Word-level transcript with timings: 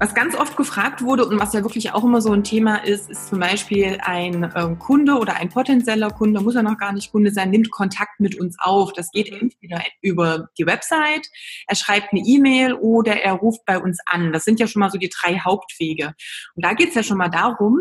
was 0.00 0.14
ganz 0.14 0.34
oft 0.34 0.56
gefragt 0.56 1.02
wurde 1.02 1.26
und 1.26 1.38
was 1.38 1.52
ja 1.52 1.62
wirklich 1.62 1.92
auch 1.92 2.02
immer 2.02 2.22
so 2.22 2.32
ein 2.32 2.42
Thema 2.42 2.76
ist, 2.76 3.10
ist 3.10 3.28
zum 3.28 3.38
Beispiel 3.38 3.98
ein 4.00 4.44
äh, 4.44 4.74
Kunde 4.78 5.18
oder 5.18 5.36
ein 5.36 5.50
potenzieller 5.50 6.10
Kunde, 6.10 6.40
muss 6.40 6.54
ja 6.54 6.62
noch 6.62 6.78
gar 6.78 6.94
nicht 6.94 7.12
Kunde 7.12 7.30
sein, 7.30 7.50
nimmt 7.50 7.70
Kontakt 7.70 8.18
mit 8.18 8.40
uns 8.40 8.56
auf. 8.58 8.94
Das 8.94 9.10
geht 9.10 9.30
entweder 9.30 9.82
über 10.00 10.48
die 10.58 10.64
Website, 10.64 11.28
er 11.66 11.76
schreibt 11.76 12.12
eine 12.12 12.22
E-Mail 12.24 12.72
oder 12.72 13.20
er 13.20 13.34
ruft 13.34 13.66
bei 13.66 13.78
uns 13.78 13.98
an. 14.06 14.32
Das 14.32 14.44
sind 14.44 14.58
ja 14.58 14.66
schon 14.66 14.80
mal 14.80 14.90
so 14.90 14.96
die 14.96 15.10
drei 15.10 15.38
Hauptwege. 15.38 16.14
Und 16.54 16.64
da 16.64 16.72
geht 16.72 16.88
es 16.88 16.94
ja 16.94 17.02
schon 17.02 17.18
mal 17.18 17.28
darum, 17.28 17.80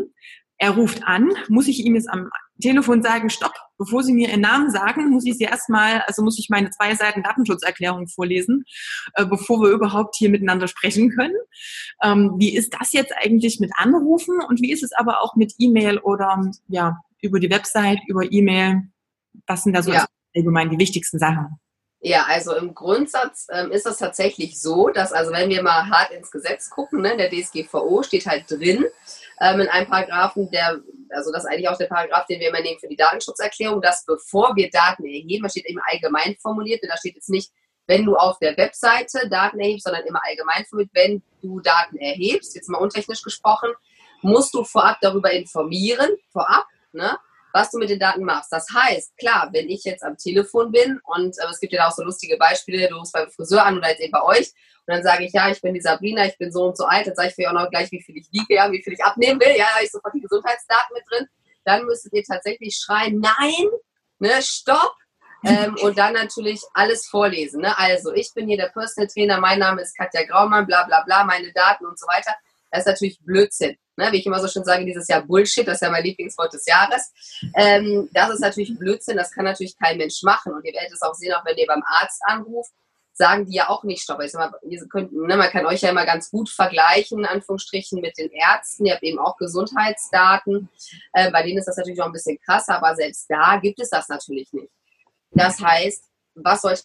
er 0.58 0.72
ruft 0.72 1.06
an, 1.06 1.30
muss 1.48 1.70
ich 1.70 1.86
ihm 1.86 1.96
jetzt 1.96 2.10
am 2.10 2.30
Telefon 2.60 3.02
sagen, 3.02 3.30
stopp, 3.30 3.54
bevor 3.78 4.04
Sie 4.04 4.14
mir 4.14 4.30
Ihren 4.30 4.42
Namen 4.42 4.72
sagen, 4.72 5.10
muss 5.10 5.26
ich 5.26 5.38
Sie 5.38 5.46
erstmal, 5.46 6.02
also 6.02 6.22
muss 6.22 6.40
ich 6.40 6.50
meine 6.50 6.70
zwei 6.72 6.96
Seiten 6.96 7.24
Datenschutzerklärung 7.24 8.08
vorlesen, 8.08 8.64
äh, 9.14 9.26
bevor 9.26 9.62
wir 9.62 9.70
überhaupt 9.70 10.16
hier 10.18 10.30
miteinander 10.30 10.68
sprechen 10.68 11.10
können. 11.12 11.36
Ähm, 12.04 12.36
wie 12.38 12.56
ist 12.56 12.76
das 12.80 12.92
jetzt 12.92 13.14
eigentlich 13.18 13.60
mit 13.60 13.72
Anrufen 13.76 14.40
und 14.48 14.62
wie 14.62 14.72
ist 14.72 14.84
es 14.84 14.92
aber 14.94 15.22
auch 15.22 15.36
mit 15.36 15.54
E-Mail 15.58 16.00
oder 16.00 16.50
ja, 16.68 17.00
über 17.22 17.40
die 17.40 17.50
Website, 17.50 18.00
über 18.08 18.32
E-Mail? 18.32 18.84
Was 19.48 19.64
sind 19.64 19.74
da 19.74 19.82
so 19.82 19.92
ja. 19.92 20.06
allgemein 20.36 20.70
die 20.70 20.80
wichtigsten 20.80 21.20
Sachen? 21.20 21.60
Ja, 22.02 22.26
also 22.28 22.56
im 22.56 22.74
Grundsatz 22.74 23.48
ähm, 23.52 23.72
ist 23.72 23.86
das 23.86 23.98
tatsächlich 23.98 24.62
so, 24.62 24.88
dass 24.90 25.12
also 25.12 25.34
wenn 25.34 25.50
wir 25.50 25.62
mal 25.62 25.90
hart 25.90 26.12
ins 26.12 26.32
Gesetz 26.32 26.70
gucken, 26.70 27.02
ne, 27.02 27.12
in 27.12 27.18
der 27.18 27.30
DSGVO 27.30 28.04
steht 28.04 28.26
halt 28.26 28.50
drin, 28.50 28.86
ähm, 29.42 29.62
in 29.62 29.68
einem 29.70 29.88
Paragraphen, 29.88 30.50
der, 30.52 30.80
also 31.10 31.32
das 31.32 31.44
ist 31.44 31.50
eigentlich 31.50 31.70
auch 31.70 31.78
der 31.78 31.88
Paragraph, 31.88 32.26
den 32.28 32.40
wir 32.40 32.50
immer 32.50 32.62
nehmen 32.62 32.80
für 32.80 32.88
die 32.88 32.96
Datenschutzerklärung, 32.96 33.82
dass 33.82 34.06
bevor 34.06 34.56
wir 34.56 34.70
Daten 34.70 35.06
erheben, 35.06 35.44
das 35.44 35.54
steht 35.54 35.66
eben 35.66 35.80
allgemein 35.92 36.36
formuliert, 36.42 36.82
da 36.88 36.98
steht 36.98 37.16
jetzt 37.16 37.30
nicht, 37.30 37.52
wenn 37.88 38.06
du 38.06 38.16
auf 38.16 38.38
der 38.40 38.56
Webseite 38.58 39.28
Daten 39.30 39.60
erhebst, 39.60 39.86
sondern 39.86 40.06
immer 40.06 40.22
allgemein 40.24 40.66
formuliert, 40.66 40.92
wenn 40.94 41.24
du 41.42 41.60
Daten 41.60 41.98
erhebst, 41.98 42.56
jetzt 42.56 42.70
mal 42.70 42.78
untechnisch 42.78 43.24
gesprochen, 43.24 43.72
musst 44.22 44.54
du 44.54 44.64
vorab 44.64 44.98
darüber 45.02 45.32
informieren, 45.32 46.10
vorab, 46.32 46.66
ne, 46.92 47.18
was 47.54 47.72
du 47.72 47.78
mit 47.78 47.90
den 47.90 48.00
Daten 48.00 48.24
machst. 48.24 48.52
Das 48.52 48.68
heißt, 48.74 49.18
klar, 49.18 49.50
wenn 49.54 49.70
ich 49.70 49.84
jetzt 49.84 50.04
am 50.04 50.18
Telefon 50.18 50.72
bin 50.72 51.00
und 51.04 51.38
äh, 51.38 51.52
es 51.52 51.60
gibt 51.60 51.74
ja 51.74 51.88
auch 51.88 51.92
so 51.92 52.04
lustige 52.04 52.38
Beispiele, 52.38 52.88
du 52.88 52.96
rufst 52.96 53.14
beim 53.14 53.30
Friseur 53.30 53.66
an 53.66 53.78
oder 53.78 53.90
jetzt 53.90 54.02
eben 54.02 54.12
bei 54.12 54.24
euch 54.24 54.52
und 54.88 54.96
dann 54.96 55.04
sage 55.04 55.26
ich, 55.26 55.34
ja, 55.34 55.50
ich 55.50 55.62
bin 55.62 55.74
die 55.74 55.82
Sabrina, 55.82 56.26
ich 56.26 56.38
bin 56.38 56.52
so 56.52 56.66
und 56.66 56.78
so 56.78 56.86
alt, 56.86 57.08
dann 57.08 57.16
sage 57.16 57.30
ich 57.30 57.36
für 57.36 57.50
auch 57.50 57.54
noch 57.54 57.70
gleich, 57.70 57.92
wie 57.92 58.02
viel 58.02 58.18
ich 58.18 58.28
wiege, 58.32 58.56
ja, 58.56 58.72
wie 58.72 58.82
viel 58.84 58.94
ich 58.94 59.04
abnehmen 59.04 59.40
will, 59.40 59.56
ja, 59.56 59.66
habe 59.66 59.86
ich 59.86 59.92
sofort 59.92 60.14
die 60.14 60.22
Gesundheitsdaten 60.22 60.94
mit 60.94 61.04
drin. 61.10 61.28
Dann 61.66 61.86
müsstet 61.86 62.14
ihr 62.14 62.24
tatsächlich 62.24 62.76
schreien, 62.76 63.20
nein, 63.20 63.68
ne, 64.20 64.42
stopp, 64.42 64.96
ähm, 65.44 65.76
und 65.82 65.98
dann 65.98 66.14
natürlich 66.14 66.62
alles 66.74 67.08
vorlesen. 67.08 67.62
Ne? 67.62 67.78
Also, 67.78 68.14
ich 68.14 68.34
bin 68.34 68.48
hier 68.48 68.58
der 68.58 68.70
Personal 68.70 69.08
Trainer, 69.08 69.40
mein 69.40 69.60
Name 69.60 69.82
ist 69.82 69.96
Katja 69.96 70.26
Graumann, 70.26 70.66
bla 70.66 70.84
bla 70.84 71.04
bla, 71.04 71.24
meine 71.24 71.52
Daten 71.54 71.86
und 71.86 71.98
so 71.98 72.06
weiter. 72.08 72.34
Das 72.72 72.82
ist 72.82 72.88
natürlich 72.88 73.20
Blödsinn. 73.22 73.78
Ne? 73.98 74.12
Wie 74.12 74.18
ich 74.18 74.26
immer 74.26 74.40
so 74.40 74.48
schön 74.48 74.64
sage, 74.64 74.86
dieses 74.86 75.08
Jahr 75.08 75.22
Bullshit, 75.22 75.68
das 75.68 75.76
ist 75.76 75.82
ja 75.82 75.90
mein 75.90 76.04
Lieblingswort 76.04 76.54
des 76.54 76.66
Jahres. 76.66 77.12
Ähm, 77.56 78.10
das 78.14 78.30
ist 78.32 78.40
natürlich 78.40 78.78
Blödsinn, 78.78 79.18
das 79.18 79.32
kann 79.32 79.46
natürlich 79.46 79.78
kein 79.78 79.98
Mensch 79.98 80.24
machen. 80.24 80.54
Und 80.54 80.64
ihr 80.66 80.74
werdet 80.74 80.94
es 80.94 81.02
auch 81.02 81.14
sehen, 81.14 81.34
auch 81.34 81.46
wenn 81.46 81.58
ihr 81.58 81.68
beim 81.68 81.84
Arzt 81.86 82.22
anruft, 82.26 82.72
sagen 83.20 83.46
die 83.46 83.56
ja 83.56 83.70
auch 83.70 83.84
nicht 83.84 84.02
Stopp. 84.02 84.22
Ich 84.22 84.32
sag 84.32 84.52
mal, 84.52 84.60
ihr 84.64 84.80
könnt, 84.88 85.12
ne, 85.12 85.36
man 85.36 85.50
kann 85.50 85.66
euch 85.66 85.82
ja 85.82 85.90
immer 85.90 86.06
ganz 86.06 86.32
gut 86.32 86.50
vergleichen, 86.50 87.26
Anführungsstrichen, 87.26 88.00
mit 88.00 88.18
den 88.18 88.32
Ärzten. 88.32 88.86
Ihr 88.86 88.94
habt 88.94 89.04
eben 89.04 89.20
auch 89.20 89.36
Gesundheitsdaten. 89.36 90.70
Äh, 91.12 91.30
bei 91.30 91.44
denen 91.44 91.58
ist 91.58 91.68
das 91.68 91.76
natürlich 91.76 92.02
auch 92.02 92.06
ein 92.06 92.14
bisschen 92.14 92.40
krasser, 92.40 92.78
aber 92.78 92.96
selbst 92.96 93.26
da 93.30 93.58
gibt 93.58 93.80
es 93.82 93.90
das 93.90 94.08
natürlich 94.08 94.52
nicht. 94.54 94.72
Das 95.32 95.60
heißt, 95.60 96.06
was 96.36 96.62
sollte 96.62 96.84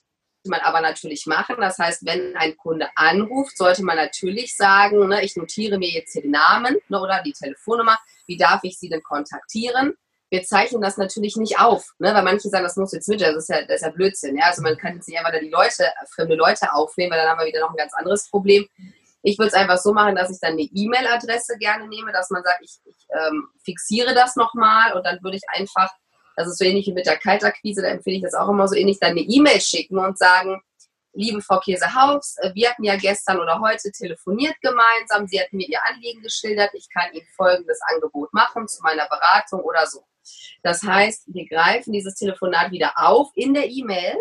man 0.48 0.60
aber 0.60 0.80
natürlich 0.80 1.26
machen. 1.26 1.56
Das 1.58 1.78
heißt, 1.78 2.04
wenn 2.04 2.36
ein 2.36 2.56
Kunde 2.56 2.88
anruft, 2.96 3.56
sollte 3.56 3.84
man 3.84 3.96
natürlich 3.96 4.56
sagen, 4.56 5.08
ne, 5.08 5.24
ich 5.24 5.36
notiere 5.36 5.78
mir 5.78 5.90
jetzt 5.90 6.12
hier 6.12 6.22
den 6.22 6.32
Namen 6.32 6.76
ne, 6.88 7.00
oder 7.00 7.22
die 7.24 7.32
Telefonnummer. 7.32 7.98
Wie 8.26 8.36
darf 8.36 8.60
ich 8.62 8.78
Sie 8.78 8.88
denn 8.88 9.02
kontaktieren? 9.02 9.94
Wir 10.30 10.42
zeichnen 10.42 10.82
das 10.82 10.96
natürlich 10.96 11.36
nicht 11.36 11.60
auf, 11.60 11.94
ne, 11.98 12.14
weil 12.14 12.22
manche 12.22 12.48
sagen, 12.48 12.64
das 12.64 12.76
muss 12.76 12.92
jetzt 12.92 13.08
mit, 13.08 13.20
das 13.20 13.36
ist 13.36 13.48
ja, 13.48 13.62
das 13.62 13.76
ist 13.76 13.82
ja 13.82 13.90
Blödsinn. 13.90 14.36
Ja? 14.36 14.46
Also 14.46 14.62
man 14.62 14.76
kann 14.76 14.94
jetzt 14.96 15.08
nicht 15.08 15.18
einfach 15.18 15.38
die 15.38 15.48
Leute, 15.48 15.92
fremde 16.14 16.34
Leute 16.34 16.72
aufnehmen, 16.72 17.12
weil 17.12 17.20
dann 17.20 17.30
haben 17.30 17.38
wir 17.38 17.46
wieder 17.46 17.60
noch 17.60 17.70
ein 17.70 17.76
ganz 17.76 17.94
anderes 17.94 18.28
Problem. 18.30 18.66
Ich 19.22 19.38
würde 19.38 19.48
es 19.48 19.54
einfach 19.54 19.78
so 19.78 19.92
machen, 19.92 20.16
dass 20.16 20.30
ich 20.30 20.38
dann 20.40 20.52
eine 20.52 20.62
E-Mail-Adresse 20.62 21.56
gerne 21.58 21.88
nehme, 21.88 22.12
dass 22.12 22.30
man 22.30 22.42
sagt, 22.42 22.60
ich, 22.62 22.76
ich 22.84 23.06
ähm, 23.10 23.48
fixiere 23.64 24.12
das 24.12 24.36
nochmal 24.36 24.92
und 24.92 25.04
dann 25.04 25.22
würde 25.22 25.36
ich 25.36 25.44
einfach 25.48 25.90
das 26.36 26.48
ist 26.48 26.58
so 26.58 26.64
ähnlich 26.64 26.86
wie 26.86 26.92
mit 26.92 27.06
der 27.06 27.18
Kaltakquise, 27.18 27.82
da 27.82 27.88
empfehle 27.88 28.16
ich 28.16 28.22
das 28.22 28.34
auch 28.34 28.48
immer 28.48 28.68
so 28.68 28.74
ähnlich, 28.74 28.98
dann 29.00 29.12
eine 29.12 29.20
E-Mail 29.20 29.60
schicken 29.60 29.98
und 29.98 30.18
sagen, 30.18 30.60
liebe 31.14 31.40
Frau 31.40 31.60
Käsehaus, 31.60 32.36
äh, 32.38 32.52
wir 32.54 32.70
hatten 32.70 32.84
ja 32.84 32.96
gestern 32.96 33.38
oder 33.38 33.60
heute 33.60 33.90
telefoniert 33.92 34.56
gemeinsam, 34.60 35.26
Sie 35.26 35.40
hatten 35.40 35.56
mir 35.56 35.68
Ihr 35.68 35.80
Anliegen 35.84 36.22
geschildert, 36.22 36.70
ich 36.74 36.88
kann 36.90 37.12
Ihnen 37.12 37.26
folgendes 37.36 37.80
Angebot 37.92 38.32
machen 38.32 38.68
zu 38.68 38.82
meiner 38.82 39.08
Beratung 39.08 39.60
oder 39.60 39.86
so. 39.86 40.04
Das 40.62 40.82
heißt, 40.82 41.24
wir 41.26 41.46
greifen 41.46 41.92
dieses 41.92 42.14
Telefonat 42.14 42.70
wieder 42.70 42.92
auf 42.96 43.30
in 43.34 43.54
der 43.54 43.68
E-Mail 43.68 44.16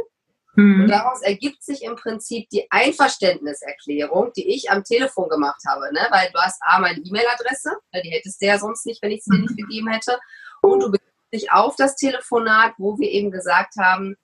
mhm. 0.55 0.81
und 0.81 0.87
daraus 0.89 1.21
ergibt 1.21 1.63
sich 1.63 1.83
im 1.83 1.95
Prinzip 1.95 2.49
die 2.49 2.69
Einverständniserklärung, 2.69 4.33
die 4.35 4.53
ich 4.53 4.69
am 4.69 4.83
Telefon 4.83 5.29
gemacht 5.29 5.61
habe, 5.67 5.93
ne? 5.93 6.07
weil 6.11 6.29
du 6.33 6.39
hast 6.39 6.61
A, 6.61 6.79
meine 6.79 6.99
E-Mail-Adresse, 6.99 7.71
die 8.03 8.09
hättest 8.09 8.41
du 8.41 8.45
ja 8.45 8.59
sonst 8.59 8.85
nicht, 8.85 9.01
wenn 9.01 9.11
ich 9.11 9.23
sie 9.23 9.31
dir 9.31 9.41
nicht 9.41 9.57
gegeben 9.57 9.89
hätte, 9.89 10.19
und 10.61 10.81
du 10.81 10.91
bist 10.91 11.03
sich 11.33 11.51
auf 11.51 11.75
das 11.75 11.95
Telefonat, 11.95 12.73
wo 12.77 12.97
wir 12.99 13.09
eben 13.09 13.31
gesagt 13.31 13.73
haben, 13.79 14.15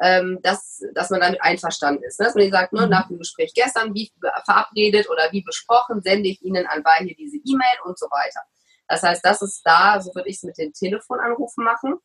ähm, 0.00 0.38
dass, 0.42 0.80
dass 0.94 1.10
man 1.10 1.20
damit 1.20 1.42
einverstanden 1.42 2.04
ist. 2.04 2.20
Ne? 2.20 2.26
Dass 2.26 2.34
man 2.34 2.50
sagt, 2.50 2.72
ne, 2.72 2.82
mhm. 2.82 2.90
nach 2.90 3.08
dem 3.08 3.18
Gespräch 3.18 3.52
gestern, 3.54 3.94
wie 3.94 4.12
verabredet 4.44 5.08
oder 5.10 5.32
wie 5.32 5.42
besprochen, 5.42 6.02
sende 6.02 6.28
ich 6.28 6.42
Ihnen 6.42 6.66
an 6.66 6.84
hier 7.00 7.16
diese 7.16 7.38
E-Mail 7.38 7.78
und 7.84 7.98
so 7.98 8.06
weiter. 8.06 8.40
Das 8.86 9.02
heißt, 9.02 9.24
das 9.24 9.42
ist 9.42 9.62
da, 9.64 10.00
so 10.00 10.14
würde 10.14 10.28
ich 10.28 10.36
es 10.36 10.42
mit 10.44 10.56
den 10.58 10.72
Telefonanrufen 10.72 11.64
machen. 11.64 11.96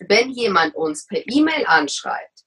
Wenn 0.00 0.30
jemand 0.30 0.74
uns 0.74 1.06
per 1.06 1.22
E-Mail 1.26 1.64
anschreibt, 1.66 2.44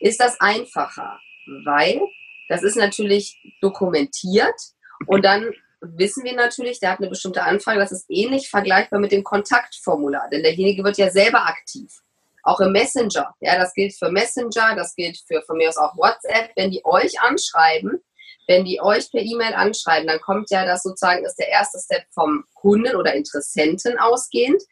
ist 0.00 0.20
das 0.20 0.40
einfacher, 0.40 1.18
weil 1.64 2.00
das 2.48 2.62
ist 2.62 2.76
natürlich 2.76 3.38
dokumentiert 3.60 4.60
und 5.06 5.24
dann 5.24 5.52
wissen 5.80 6.24
wir 6.24 6.34
natürlich, 6.34 6.80
der 6.80 6.92
hat 6.92 6.98
eine 6.98 7.08
bestimmte 7.08 7.42
Anfrage, 7.42 7.78
das 7.78 7.92
ist 7.92 8.06
ähnlich 8.08 8.50
vergleichbar 8.50 9.00
mit 9.00 9.12
dem 9.12 9.24
Kontaktformular, 9.24 10.28
denn 10.30 10.42
derjenige 10.42 10.84
wird 10.84 10.98
ja 10.98 11.10
selber 11.10 11.46
aktiv. 11.46 12.00
Auch 12.42 12.60
im 12.60 12.72
Messenger, 12.72 13.34
ja, 13.40 13.58
das 13.58 13.74
gilt 13.74 13.94
für 13.94 14.10
Messenger, 14.10 14.74
das 14.74 14.94
gilt 14.94 15.18
für 15.26 15.42
von 15.42 15.58
mir 15.58 15.68
aus 15.68 15.76
auch 15.76 15.96
WhatsApp, 15.96 16.50
wenn 16.56 16.70
die 16.70 16.84
euch 16.84 17.20
anschreiben, 17.20 18.02
wenn 18.46 18.64
die 18.64 18.80
euch 18.80 19.10
per 19.10 19.20
E-Mail 19.20 19.54
anschreiben, 19.54 20.08
dann 20.08 20.20
kommt 20.20 20.50
ja 20.50 20.64
das 20.64 20.82
sozusagen, 20.82 21.24
ist 21.24 21.36
der 21.36 21.48
erste 21.48 21.78
Step 21.78 22.04
vom 22.12 22.44
Kunden 22.54 22.96
oder 22.96 23.14
Interessenten 23.14 23.98
ausgehend. 23.98 24.62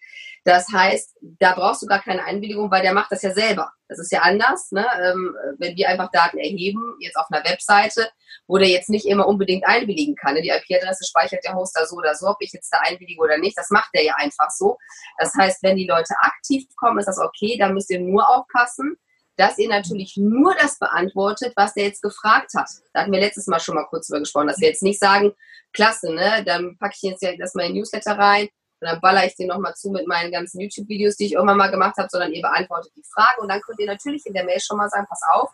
Das 0.45 0.69
heißt, 0.73 1.19
da 1.21 1.55
brauchst 1.55 1.83
du 1.83 1.87
gar 1.87 2.03
keine 2.03 2.25
Einwilligung, 2.25 2.71
weil 2.71 2.83
der 2.83 2.95
macht 2.95 3.13
das 3.13 3.23
ja 3.23 3.33
selber. 3.33 3.73
Das 3.89 3.99
ist 3.99 4.13
ja 4.13 4.21
anders, 4.21 4.71
ne? 4.71 4.87
ähm, 5.03 5.35
wenn 5.59 5.77
wir 5.77 5.89
einfach 5.89 6.11
Daten 6.11 6.39
erheben, 6.39 6.97
jetzt 7.01 7.17
auf 7.17 7.27
einer 7.31 7.45
Webseite, 7.45 8.11
wo 8.47 8.59
der 8.59 8.69
jetzt 8.69 8.89
nicht 8.89 9.07
immer 9.07 9.27
unbedingt 9.27 9.67
einwilligen 9.67 10.15
kann. 10.15 10.35
Ne? 10.35 10.43
Die 10.43 10.51
IP-Adresse 10.51 11.07
speichert 11.07 11.45
der 11.45 11.55
Hoster 11.55 11.87
so 11.87 11.97
oder 11.97 12.15
so, 12.15 12.29
ob 12.29 12.37
ich 12.41 12.53
jetzt 12.53 12.71
da 12.73 12.79
einwillige 12.81 13.21
oder 13.21 13.39
nicht, 13.39 13.57
das 13.59 13.71
macht 13.71 13.91
der 13.95 14.05
ja 14.05 14.15
einfach 14.17 14.51
so. 14.51 14.77
Das 15.19 15.35
heißt, 15.35 15.63
wenn 15.63 15.77
die 15.77 15.87
Leute 15.87 16.15
aktiv 16.21 16.65
kommen, 16.77 16.99
ist 16.99 17.07
das 17.07 17.19
okay, 17.19 17.57
da 17.59 17.69
müsst 17.69 17.91
ihr 17.91 18.01
nur 18.01 18.29
aufpassen, 18.29 18.97
dass 19.37 19.59
ihr 19.59 19.69
natürlich 19.69 20.17
nur 20.17 20.55
das 20.55 20.79
beantwortet, 20.79 21.53
was 21.57 21.75
der 21.75 21.85
jetzt 21.85 22.03
gefragt 22.03 22.53
hat. 22.57 22.69
Da 22.93 23.03
hatten 23.03 23.13
wir 23.13 23.21
letztes 23.21 23.47
Mal 23.47 23.61
schon 23.61 23.77
mal 23.77 23.87
kurz 23.87 24.09
drüber 24.09 24.21
gesprochen, 24.21 24.49
dass 24.49 24.61
wir 24.61 24.69
jetzt 24.69 24.83
nicht 24.83 24.99
sagen, 24.99 25.33
klasse, 25.73 26.13
ne, 26.13 26.43
dann 26.45 26.77
packe 26.79 26.95
ich 26.97 27.03
jetzt 27.03 27.23
ja 27.23 27.37
das 27.37 27.55
mal 27.55 27.67
in 27.67 27.75
Newsletter 27.75 28.19
rein 28.19 28.49
und 28.81 28.89
dann 28.89 29.01
baller 29.01 29.27
ich 29.27 29.35
den 29.35 29.49
nochmal 29.49 29.75
zu 29.75 29.91
mit 29.91 30.07
meinen 30.07 30.31
ganzen 30.31 30.61
YouTube-Videos, 30.61 31.17
die 31.17 31.27
ich 31.27 31.33
irgendwann 31.33 31.57
mal 31.57 31.71
gemacht 31.71 31.97
habe, 31.99 32.09
sondern 32.11 32.33
ihr 32.33 32.43
beantwortet 32.43 32.93
die 32.97 33.05
Frage 33.13 33.41
und 33.41 33.49
dann 33.49 33.61
könnt 33.61 33.81
ihr 33.81 33.87
natürlich 33.87 34.25
in 34.27 34.35
der 34.35 34.45
Mail 34.45 34.61
schon 34.61 34.77
mal 34.77 34.89
sagen, 34.89 35.07
pass 35.09 35.21
auf, 35.33 35.51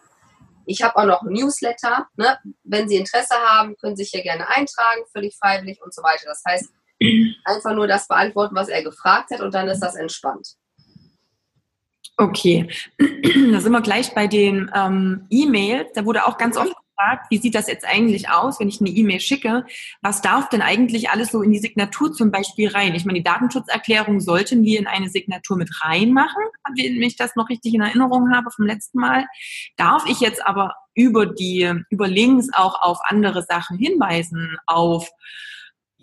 ich 0.67 0.82
habe 0.82 0.97
auch 0.97 1.05
noch 1.05 1.23
ein 1.23 1.32
Newsletter. 1.32 2.09
Ne? 2.17 2.38
Wenn 2.62 2.88
Sie 2.88 2.97
Interesse 2.97 3.35
haben, 3.35 3.76
können 3.76 3.97
Sie 3.97 4.05
sich 4.05 4.12
hier 4.12 4.23
gerne 4.23 4.49
eintragen, 4.49 5.03
völlig 5.12 5.37
freiwillig 5.37 5.81
und 5.82 5.93
so 5.94 6.03
weiter. 6.03 6.25
Das 6.26 6.43
heißt, 6.47 6.71
einfach 7.44 7.75
nur 7.75 7.87
das 7.87 8.09
beantworten, 8.09 8.55
was 8.55 8.69
er 8.69 8.82
gefragt 8.82 9.31
hat 9.31 9.41
und 9.41 9.53
dann 9.55 9.69
ist 9.69 9.81
das 9.81 9.94
entspannt. 9.94 10.55
Okay, 12.17 12.69
da 12.99 13.61
sind 13.61 13.73
wir 13.73 13.82
gleich 13.82 14.15
bei 14.15 14.27
den 14.27 14.70
ähm, 14.75 15.27
E-Mails. 15.31 15.93
Da 15.94 16.05
wurde 16.05 16.27
auch 16.27 16.38
ganz 16.38 16.56
oft 16.56 16.73
gefragt, 16.94 17.26
wie 17.31 17.38
sieht 17.38 17.55
das 17.55 17.67
jetzt 17.67 17.87
eigentlich 17.87 18.29
aus, 18.31 18.61
wenn 18.61 18.69
ich 18.69 18.81
eine 18.81 18.91
E-Mail 18.91 19.20
schicke? 19.20 19.64
Was 20.02 20.23
darf 20.23 20.49
denn 20.49 20.62
eigentlich 20.62 21.11
alles 21.11 21.31
so 21.31 21.43
in 21.43 21.52
die 21.52 21.58
Signatur 21.58 22.12
zum 22.12 22.31
Beispiel 22.31 22.69
rein? 22.69 22.94
Ich 22.94 23.05
meine, 23.05 23.19
die 23.19 23.25
Datenschutzerklärung 23.25 24.20
sollten 24.20 24.62
wir 24.62 24.79
in 24.79 24.87
eine 24.87 25.08
Signatur 25.08 25.56
mit 25.56 25.70
reinmachen, 25.82 26.43
wenn 26.76 27.02
ich 27.02 27.17
das 27.17 27.37
noch 27.37 27.49
richtig 27.49 27.75
in 27.75 27.82
Erinnerung 27.82 28.35
habe 28.35 28.50
vom 28.50 28.67
letzten 28.67 28.99
Mal. 28.99 29.26
Darf 29.76 30.05
ich 30.06 30.20
jetzt 30.20 30.44
aber 30.46 30.75
über 30.94 31.26
die, 31.26 31.73
über 31.91 32.08
Links 32.08 32.49
auch 32.52 32.81
auf 32.81 32.99
andere 33.05 33.43
Sachen 33.43 33.76
hinweisen, 33.76 34.56
auf 34.67 35.11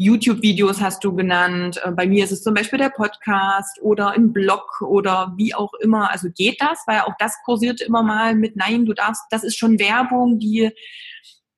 YouTube-Videos 0.02 0.82
hast 0.82 1.04
du 1.04 1.16
genannt. 1.16 1.80
Äh, 1.84 1.92
bei 1.92 2.08
mir 2.08 2.24
ist 2.24 2.32
es 2.32 2.42
zum 2.42 2.56
Beispiel 2.56 2.80
der 2.80 2.90
Podcast 2.90 3.80
oder 3.82 4.12
ein 4.12 4.34
Blog 4.34 4.82
oder 4.82 5.34
wie 5.38 5.54
auch 5.54 5.74
immer. 5.76 6.10
Also 6.12 6.30
geht 6.36 6.60
das? 6.60 6.80
Weil 6.88 7.02
auch 7.02 7.14
das 7.20 7.36
kursiert 7.46 7.82
immer 7.82 8.02
mal 8.02 8.34
mit 8.34 8.56
Nein, 8.56 8.86
du 8.86 8.94
darfst, 8.94 9.24
das 9.30 9.44
ist 9.44 9.58
schon 9.58 9.80
Werbung, 9.80 10.40
die 10.40 10.72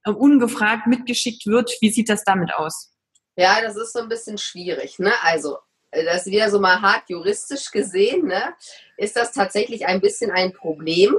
äh, 0.04 0.12
ungefragt 0.12 0.88
mitgeschickt 0.88 1.46
wird. 1.48 1.72
Wie 1.80 1.90
sieht 1.90 2.10
das 2.10 2.26
damit 2.26 2.54
aus? 2.54 2.92
Ja, 3.38 3.62
das 3.62 3.78
ist 3.78 3.94
so 3.94 4.00
ein 4.00 4.10
bisschen 4.10 4.38
schwierig. 4.38 5.00
Ne? 5.00 5.14
Also, 5.24 5.58
äh, 5.92 6.04
das 6.04 6.26
ist 6.26 6.34
wieder 6.34 6.50
so 6.50 6.60
mal 6.60 6.82
hart 6.82 7.10
juristisch 7.10 7.72
gesehen, 7.72 8.28
ne? 8.28 8.54
ist 8.98 9.16
das 9.16 9.32
tatsächlich 9.32 9.88
ein 9.88 10.02
bisschen 10.02 10.32
ein 10.32 10.52
Problem 10.52 11.16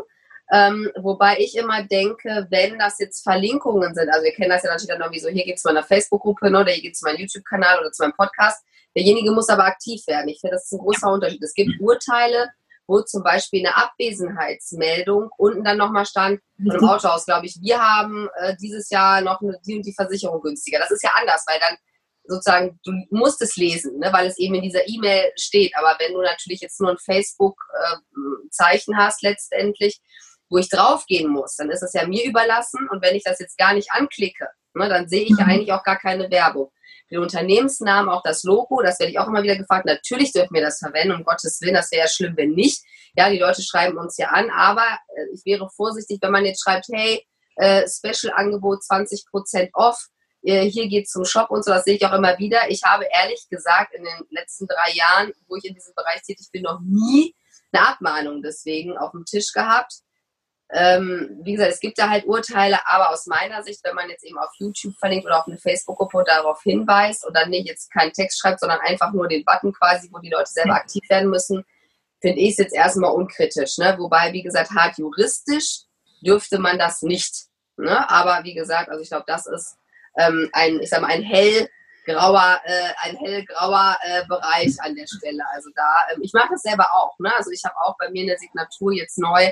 ähm, 0.53 0.91
wobei 0.97 1.37
ich 1.39 1.57
immer 1.57 1.85
denke, 1.85 2.47
wenn 2.51 2.79
das 2.79 2.99
jetzt 2.99 3.23
Verlinkungen 3.23 3.95
sind, 3.95 4.11
also 4.11 4.25
wir 4.25 4.33
kennen 4.33 4.51
das 4.51 4.63
ja 4.63 4.71
natürlich 4.71 4.89
dann 4.89 5.01
irgendwie 5.01 5.21
so, 5.21 5.29
hier 5.29 5.45
geht 5.45 5.57
es 5.57 5.63
zu 5.63 5.69
meiner 5.69 5.83
Facebook-Gruppe 5.83 6.51
ne, 6.51 6.61
oder 6.61 6.71
hier 6.71 6.83
geht 6.83 6.93
es 6.93 7.01
zu 7.01 7.07
meinem 7.07 7.21
YouTube-Kanal 7.21 7.81
oder 7.81 7.93
zu 7.93 8.03
meinem 8.03 8.13
Podcast. 8.13 8.63
Derjenige 8.95 9.33
muss 9.33 9.49
aber 9.49 9.65
aktiv 9.65 10.03
werden. 10.07 10.29
Ich 10.29 10.41
finde, 10.41 10.57
das 10.57 10.67
ist 10.67 10.73
ein 10.73 10.79
großer 10.79 11.11
Unterschied. 11.11 11.43
Es 11.43 11.55
gibt 11.55 11.81
Urteile, 11.81 12.51
wo 12.87 13.01
zum 13.01 13.23
Beispiel 13.23 13.67
eine 13.67 13.75
Abwesenheitsmeldung 13.77 15.31
unten 15.39 15.65
dann 15.65 15.79
nochmal 15.79 16.05
stand, 16.05 16.41
von 16.63 16.71
einem 16.71 16.89
Autohaus, 16.89 17.25
glaube 17.25 17.47
ich, 17.47 17.59
wir 17.63 17.79
haben 17.81 18.29
äh, 18.37 18.55
dieses 18.61 18.91
Jahr 18.91 19.23
noch 19.23 19.41
eine, 19.41 19.59
die 19.67 19.77
und 19.77 19.87
die 19.87 19.95
Versicherung 19.95 20.43
günstiger. 20.43 20.79
Das 20.79 20.91
ist 20.91 21.03
ja 21.03 21.11
anders, 21.19 21.45
weil 21.49 21.59
dann 21.59 21.77
sozusagen, 22.27 22.79
du 22.85 22.93
musst 23.11 23.41
es 23.43 23.57
lesen, 23.57 23.99
ne, 23.99 24.13
weil 24.13 24.27
es 24.27 24.39
eben 24.39 24.55
in 24.55 24.63
dieser 24.63 24.87
E-Mail 24.87 25.33
steht. 25.37 25.73
Aber 25.77 25.97
wenn 25.99 26.13
du 26.13 26.21
natürlich 26.21 26.61
jetzt 26.61 26.81
nur 26.81 26.91
ein 26.91 26.99
Facebook-Zeichen 26.99 28.95
äh, 28.95 28.97
hast 28.97 29.23
letztendlich, 29.23 30.01
wo 30.55 30.59
ich 30.59 30.69
draufgehen 30.69 31.29
muss, 31.29 31.57
dann 31.57 31.69
ist 31.69 31.83
es 31.83 31.95
ja 31.95 32.07
mir 32.07 32.25
überlassen. 32.25 32.89
Und 32.89 33.03
wenn 33.03 33.17
ich 33.17 33.25
das 33.25 33.41
jetzt 33.41 33.59
gar 33.59 33.75
nicht 33.75 33.91
anklicke, 33.91 34.47
ne, 34.75 34.89
dann 34.89 35.09
sehe 35.09 35.25
ich 35.25 35.31
ja 35.37 35.45
mhm. 35.45 35.51
eigentlich 35.51 35.73
auch 35.73 35.83
gar 35.83 35.99
keine 35.99 36.31
Werbung. 36.31 36.71
Den 37.11 37.19
Unternehmensnamen, 37.19 38.09
auch 38.09 38.23
das 38.23 38.45
Logo, 38.45 38.81
das 38.81 39.01
werde 39.01 39.11
ich 39.11 39.19
auch 39.19 39.27
immer 39.27 39.43
wieder 39.43 39.57
gefragt. 39.57 39.85
Natürlich 39.85 40.33
dürfen 40.33 40.55
wir 40.55 40.63
das 40.63 40.79
verwenden, 40.79 41.17
um 41.17 41.25
Gottes 41.25 41.61
Willen, 41.61 41.75
das 41.75 41.91
wäre 41.91 42.03
ja 42.03 42.09
schlimm, 42.09 42.37
wenn 42.37 42.53
nicht. 42.53 42.85
Ja, 43.17 43.31
die 43.31 43.39
Leute 43.39 43.63
schreiben 43.63 43.99
uns 43.99 44.17
ja 44.17 44.29
an, 44.29 44.49
aber 44.51 44.87
äh, 45.17 45.35
ich 45.35 45.45
wäre 45.45 45.69
vorsichtig, 45.75 46.19
wenn 46.23 46.31
man 46.31 46.45
jetzt 46.45 46.63
schreibt, 46.63 46.87
hey, 46.93 47.27
äh, 47.57 47.89
Special-Angebot 47.89 48.79
20% 48.89 49.71
off, 49.73 50.07
äh, 50.43 50.71
hier 50.71 50.87
geht 50.87 51.07
es 51.07 51.11
zum 51.11 51.25
Shop 51.25 51.51
und 51.51 51.65
so, 51.65 51.73
das 51.73 51.83
sehe 51.83 51.97
ich 51.97 52.07
auch 52.07 52.13
immer 52.13 52.39
wieder. 52.39 52.71
Ich 52.71 52.85
habe 52.85 53.07
ehrlich 53.13 53.45
gesagt 53.51 53.93
in 53.93 54.05
den 54.05 54.25
letzten 54.31 54.69
drei 54.69 54.93
Jahren, 54.93 55.33
wo 55.49 55.57
ich 55.57 55.65
in 55.65 55.75
diesem 55.75 55.95
Bereich 55.97 56.23
tätig 56.23 56.49
bin, 56.53 56.63
noch 56.63 56.79
nie 56.81 57.35
eine 57.73 57.89
Abmahnung 57.89 58.41
deswegen 58.41 58.97
auf 58.97 59.11
dem 59.11 59.25
Tisch 59.25 59.53
gehabt. 59.53 60.04
Ähm, 60.73 61.41
wie 61.43 61.53
gesagt, 61.53 61.73
es 61.73 61.81
gibt 61.81 61.99
da 61.99 62.09
halt 62.09 62.25
Urteile, 62.27 62.79
aber 62.87 63.11
aus 63.11 63.27
meiner 63.27 63.63
Sicht, 63.63 63.81
wenn 63.85 63.95
man 63.95 64.09
jetzt 64.09 64.25
eben 64.25 64.39
auf 64.39 64.51
YouTube 64.59 64.95
verlinkt 64.99 65.27
oder 65.27 65.41
auf 65.41 65.47
eine 65.47 65.59
Facebook-Gruppe 65.59 66.25
darauf 66.27 66.63
hinweist 66.63 67.27
und 67.27 67.37
dann 67.37 67.51
nicht 67.51 67.69
jetzt 67.69 67.93
keinen 67.93 68.13
Text 68.13 68.41
schreibt, 68.41 68.61
sondern 68.61 68.81
einfach 68.81 69.13
nur 69.13 69.29
den 69.29 69.45
Button 69.45 69.73
quasi, 69.73 70.09
wo 70.11 70.19
die 70.19 70.31
Leute 70.31 70.51
selber 70.51 70.75
aktiv 70.75 71.03
werden 71.09 71.31
müssen, 71.31 71.65
finde 72.21 72.41
ich 72.41 72.53
es 72.53 72.57
jetzt 72.57 72.75
erstmal 72.75 73.13
unkritisch. 73.13 73.77
Ne? 73.79 73.95
Wobei, 73.99 74.33
wie 74.33 74.43
gesagt, 74.43 74.71
hart 74.71 74.97
juristisch 74.97 75.83
dürfte 76.25 76.59
man 76.59 76.79
das 76.79 77.03
nicht. 77.03 77.47
Ne? 77.77 78.09
Aber 78.11 78.45
wie 78.45 78.55
gesagt, 78.55 78.89
also 78.89 79.03
ich 79.03 79.11
glaube, 79.11 79.25
das 79.27 79.47
ist 79.47 79.77
ähm, 80.17 80.49
ein, 80.53 80.81
ich 80.81 80.89
sag 80.89 81.03
mal, 81.03 81.11
ein 81.11 81.23
hell 81.23 81.69
grauer, 82.05 82.61
äh, 82.65 82.93
ein 83.03 83.17
hellgrauer 83.17 83.97
äh, 84.03 84.27
Bereich 84.27 84.77
an 84.81 84.95
der 84.95 85.07
Stelle. 85.07 85.43
Also 85.53 85.71
da, 85.75 86.07
ähm, 86.13 86.21
ich 86.23 86.33
mache 86.33 86.49
das 86.53 86.63
selber 86.63 86.87
auch. 86.95 87.19
Ne? 87.19 87.33
Also 87.37 87.51
ich 87.51 87.65
habe 87.65 87.75
auch 87.83 87.97
bei 87.99 88.11
mir 88.11 88.23
in 88.23 88.29
der 88.29 88.39
Signatur 88.39 88.93
jetzt 88.93 89.19
neu 89.19 89.51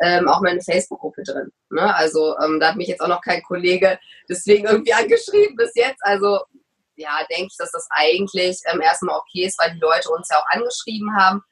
ähm, 0.00 0.28
auch 0.28 0.40
meine 0.40 0.60
Facebook-Gruppe 0.60 1.22
drin. 1.22 1.50
Ne? 1.70 1.94
Also 1.94 2.38
ähm, 2.38 2.60
da 2.60 2.68
hat 2.68 2.76
mich 2.76 2.88
jetzt 2.88 3.00
auch 3.00 3.08
noch 3.08 3.22
kein 3.22 3.42
Kollege 3.42 3.98
deswegen 4.28 4.66
irgendwie 4.66 4.94
angeschrieben 4.94 5.56
bis 5.56 5.72
jetzt. 5.74 6.00
Also 6.02 6.40
ja, 6.96 7.18
denke 7.30 7.48
ich, 7.50 7.56
dass 7.56 7.72
das 7.72 7.88
eigentlich 7.90 8.60
ähm, 8.72 8.80
erstmal 8.80 9.18
okay 9.18 9.46
ist, 9.46 9.58
weil 9.58 9.72
die 9.72 9.80
Leute 9.80 10.10
uns 10.10 10.28
ja 10.30 10.38
auch 10.38 10.46
angeschrieben 10.48 11.16
haben. 11.16 11.42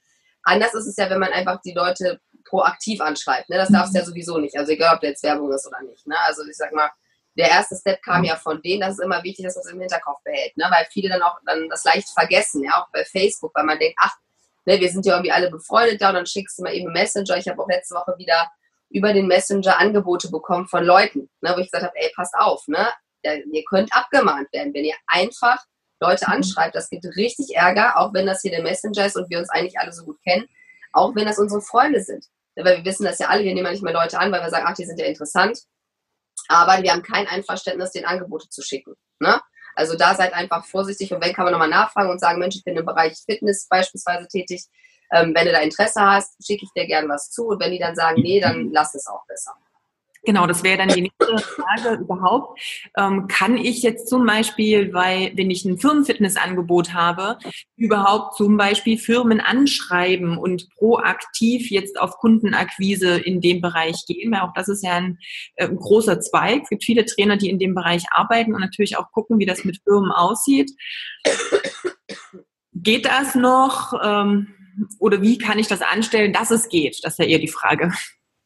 Anders 0.44 0.75
ist 0.75 0.87
es 0.87 0.96
ja, 0.96 1.08
wenn 1.08 1.20
man 1.20 1.32
einfach 1.32 1.60
die 1.62 1.72
Leute 1.72 2.20
proaktiv 2.44 3.00
anschreibt. 3.00 3.49
Ne? 3.49 3.56
Das 3.56 3.70
darfst 3.70 3.94
du 3.94 3.99
ja 3.99 4.04
mhm. 4.04 4.08
sowieso 4.08 4.38
nicht. 4.38 4.56
Also 4.56 4.72
egal, 4.72 4.94
ob 4.94 5.00
da 5.00 5.08
jetzt 5.08 5.22
Werbung 5.22 5.52
ist 5.52 5.66
oder 5.66 5.81
nicht. 5.82 6.06
Ne? 6.06 6.16
Also 6.26 6.44
ich 6.44 6.56
sag 6.56 6.72
mal, 6.72 6.90
der 7.37 7.49
erste 7.49 7.76
Step 7.76 8.02
kam 8.02 8.25
ja 8.25 8.37
von 8.37 8.61
denen, 8.62 8.82
das 8.82 8.99
ist 8.99 9.05
immer 9.05 9.23
wichtig, 9.23 9.46
dass 9.46 9.56
man 9.56 9.64
es 9.64 9.73
im 9.73 9.81
Hinterkopf 9.81 10.23
behält, 10.25 10.56
ne? 10.56 10.67
weil 10.70 10.87
viele 10.90 11.08
dann 11.08 11.23
auch 11.23 11.38
dann 11.46 11.69
das 11.69 11.84
leicht 11.84 12.08
vergessen, 12.11 12.62
ja, 12.62 12.73
auch 12.73 12.88
bei 12.93 13.05
Facebook, 13.05 13.52
weil 13.55 13.64
man 13.64 13.79
denkt, 13.79 13.96
ach, 14.00 14.14
ne, 14.67 14.79
wir 14.81 14.90
sind 14.90 15.06
ja 15.06 15.14
irgendwie 15.14 15.32
alle 15.32 15.50
befreundet 15.50 16.00
da 16.00 16.11
und 16.11 16.17
dann 16.17 16.26
schickst 16.26 16.58
du 16.58 16.62
mal 16.62 16.75
eben 16.75 16.93
Messenger. 16.93 17.37
Ich 17.37 17.49
habe 17.49 17.62
auch 17.62 17.69
letzte 17.69 17.94
Woche 17.94 18.14
wieder 18.19 18.50
über 18.90 19.14
den 19.14 19.26
Messenger 19.26 19.79
Angebote 19.79 20.31
bekommen 20.31 20.67
von 20.69 20.84
Leuten, 20.84 21.31
ne, 21.40 21.55
wo 21.56 21.61
ich 21.61 21.70
gesagt 21.70 21.84
habe, 21.84 21.96
ey, 21.96 22.12
passt 22.14 22.34
auf, 22.34 22.67
ne? 22.69 22.88
ihr 23.25 23.62
könnt 23.69 23.94
abgemahnt 23.94 24.52
werden, 24.52 24.75
wenn 24.75 24.85
ihr 24.85 24.96
einfach 25.06 25.64
Leute 26.00 26.25
mhm. 26.26 26.35
anschreibt. 26.35 26.75
Das 26.75 26.90
gibt 26.90 27.05
richtig 27.17 27.55
Ärger, 27.55 27.96
auch 27.96 28.12
wenn 28.12 28.26
das 28.26 28.43
hier 28.43 28.50
der 28.50 28.62
Messenger 28.62 29.06
ist 29.06 29.17
und 29.17 29.31
wir 29.31 29.38
uns 29.38 29.49
eigentlich 29.49 29.78
alle 29.78 29.93
so 29.93 30.05
gut 30.05 30.20
kennen, 30.23 30.46
auch 30.93 31.14
wenn 31.14 31.26
das 31.26 31.38
unsere 31.38 31.62
Freunde 31.62 32.02
sind. 32.02 32.26
Weil 32.56 32.78
wir 32.78 32.85
wissen 32.85 33.05
das 33.05 33.20
ja 33.20 33.28
alle, 33.28 33.44
wir 33.44 33.55
nehmen 33.55 33.67
ja 33.67 33.73
nicht 33.73 33.85
mehr 33.85 33.94
Leute 33.94 34.19
an, 34.19 34.31
weil 34.32 34.43
wir 34.43 34.50
sagen, 34.50 34.67
ach, 34.69 34.75
die 34.75 34.85
sind 34.85 34.99
ja 34.99 35.06
interessant 35.06 35.61
aber 36.52 36.82
wir 36.82 36.93
haben 36.93 37.02
kein 37.02 37.26
Einverständnis, 37.26 37.93
den 37.93 38.04
Angebote 38.04 38.49
zu 38.49 38.62
schicken. 38.62 38.94
Ne? 39.20 39.40
Also 39.75 39.96
da 39.96 40.14
seid 40.14 40.34
einfach 40.34 40.64
vorsichtig 40.64 41.12
und 41.12 41.22
wenn 41.22 41.32
kann 41.32 41.44
man 41.44 41.52
nochmal 41.52 41.69
nachfragen 41.69 42.10
und 42.10 42.20
sagen, 42.20 42.38
Mensch, 42.38 42.56
ich 42.56 42.64
bin 42.64 42.76
im 42.76 42.84
Bereich 42.84 43.14
Fitness 43.25 43.66
beispielsweise 43.69 44.28
tätig. 44.28 44.64
Ähm, 45.12 45.34
wenn 45.34 45.46
du 45.46 45.52
da 45.52 45.60
Interesse 45.60 46.00
hast, 46.00 46.34
schicke 46.44 46.64
ich 46.64 46.72
dir 46.75 46.87
gern 46.87 47.08
was 47.08 47.31
zu 47.31 47.46
und 47.46 47.60
wenn 47.60 47.72
die 47.72 47.78
dann 47.78 47.94
sagen, 47.94 48.20
nee, 48.20 48.40
dann 48.40 48.70
lass 48.72 48.94
es 48.94 49.06
auch 49.06 49.26
besser. 49.26 49.52
Genau, 50.25 50.47
das 50.47 50.63
wäre 50.63 50.79
dann 50.79 50.89
die 50.89 51.03
nächste 51.03 51.39
Frage 51.39 52.01
überhaupt. 52.01 52.61
Ähm, 52.97 53.27
kann 53.27 53.57
ich 53.57 53.83
jetzt 53.83 54.09
zum 54.09 54.25
Beispiel, 54.25 54.93
weil 54.93 55.33
wenn 55.35 55.51
ich 55.51 55.65
ein 55.65 55.79
Firmenfitnessangebot 55.79 56.95
habe, 56.95 57.39
überhaupt 57.77 58.37
zum 58.37 58.57
Beispiel 58.57 58.99
Firmen 58.99 59.41
anschreiben 59.41 60.39
und 60.39 60.69
proaktiv 60.77 61.71
jetzt 61.71 61.99
auf 61.99 62.19
Kundenakquise 62.19 63.19
in 63.19 63.41
dem 63.41 63.61
Bereich 63.61 64.05
gehen? 64.07 64.31
Weil 64.31 64.43
auch 64.43 64.53
das 64.55 64.69
ist 64.69 64.85
ja 64.85 64.93
ein, 64.93 65.19
äh, 65.57 65.67
ein 65.67 65.77
großer 65.77 66.21
Zweig. 66.21 66.63
Es 66.63 66.69
gibt 66.69 66.85
viele 66.85 67.05
Trainer, 67.05 67.37
die 67.37 67.51
in 67.51 67.59
dem 67.59 67.75
Bereich 67.75 68.05
arbeiten 68.13 68.55
und 68.55 68.61
natürlich 68.61 68.97
auch 68.97 69.11
gucken, 69.11 69.41
wie 69.41 69.47
das 69.47 69.65
mit 69.65 69.81
Firmen 69.83 70.13
aussieht. 70.13 70.71
Geht 72.75 73.07
das 73.07 73.35
noch? 73.35 73.93
Ähm, 74.05 74.55
oder 75.01 75.21
wie 75.21 75.37
kann 75.37 75.59
ich 75.59 75.67
das 75.67 75.83
anstellen, 75.83 76.33
dass 76.33 76.53
es 76.53 76.69
geht? 76.69 77.01
Das 77.03 77.15
ist 77.15 77.19
ja 77.19 77.25
eher 77.25 77.39
die 77.41 77.49
Frage. 77.49 77.91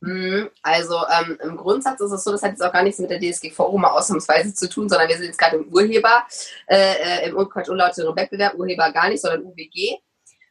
Mhm. 0.01 0.51
Also 0.63 0.97
ähm, 1.09 1.39
im 1.43 1.57
Grundsatz 1.57 2.01
ist 2.01 2.13
es 2.13 2.25
so, 2.25 2.33
das 2.33 2.43
hat 2.43 2.51
jetzt 2.51 2.63
auch 2.63 2.73
gar 2.73 2.83
nichts 2.83 2.99
mit 2.99 3.11
der 3.11 3.21
DSGVO 3.21 3.79
mal 3.79 3.91
ausnahmsweise 3.91 4.55
zu 4.55 4.69
tun, 4.69 4.89
sondern 4.89 5.09
wir 5.09 5.17
sind 5.17 5.27
jetzt 5.27 5.39
gerade 5.39 5.57
im 5.57 5.73
Urheber, 5.73 6.27
äh, 6.67 7.25
äh 7.25 7.29
im 7.29 7.37
unlauteren 7.37 8.17
Wettbewerb, 8.17 8.55
Urheber 8.55 8.93
gar 8.93 9.09
nicht, 9.09 9.23
sondern 9.23 9.43
UWG. 9.45 9.97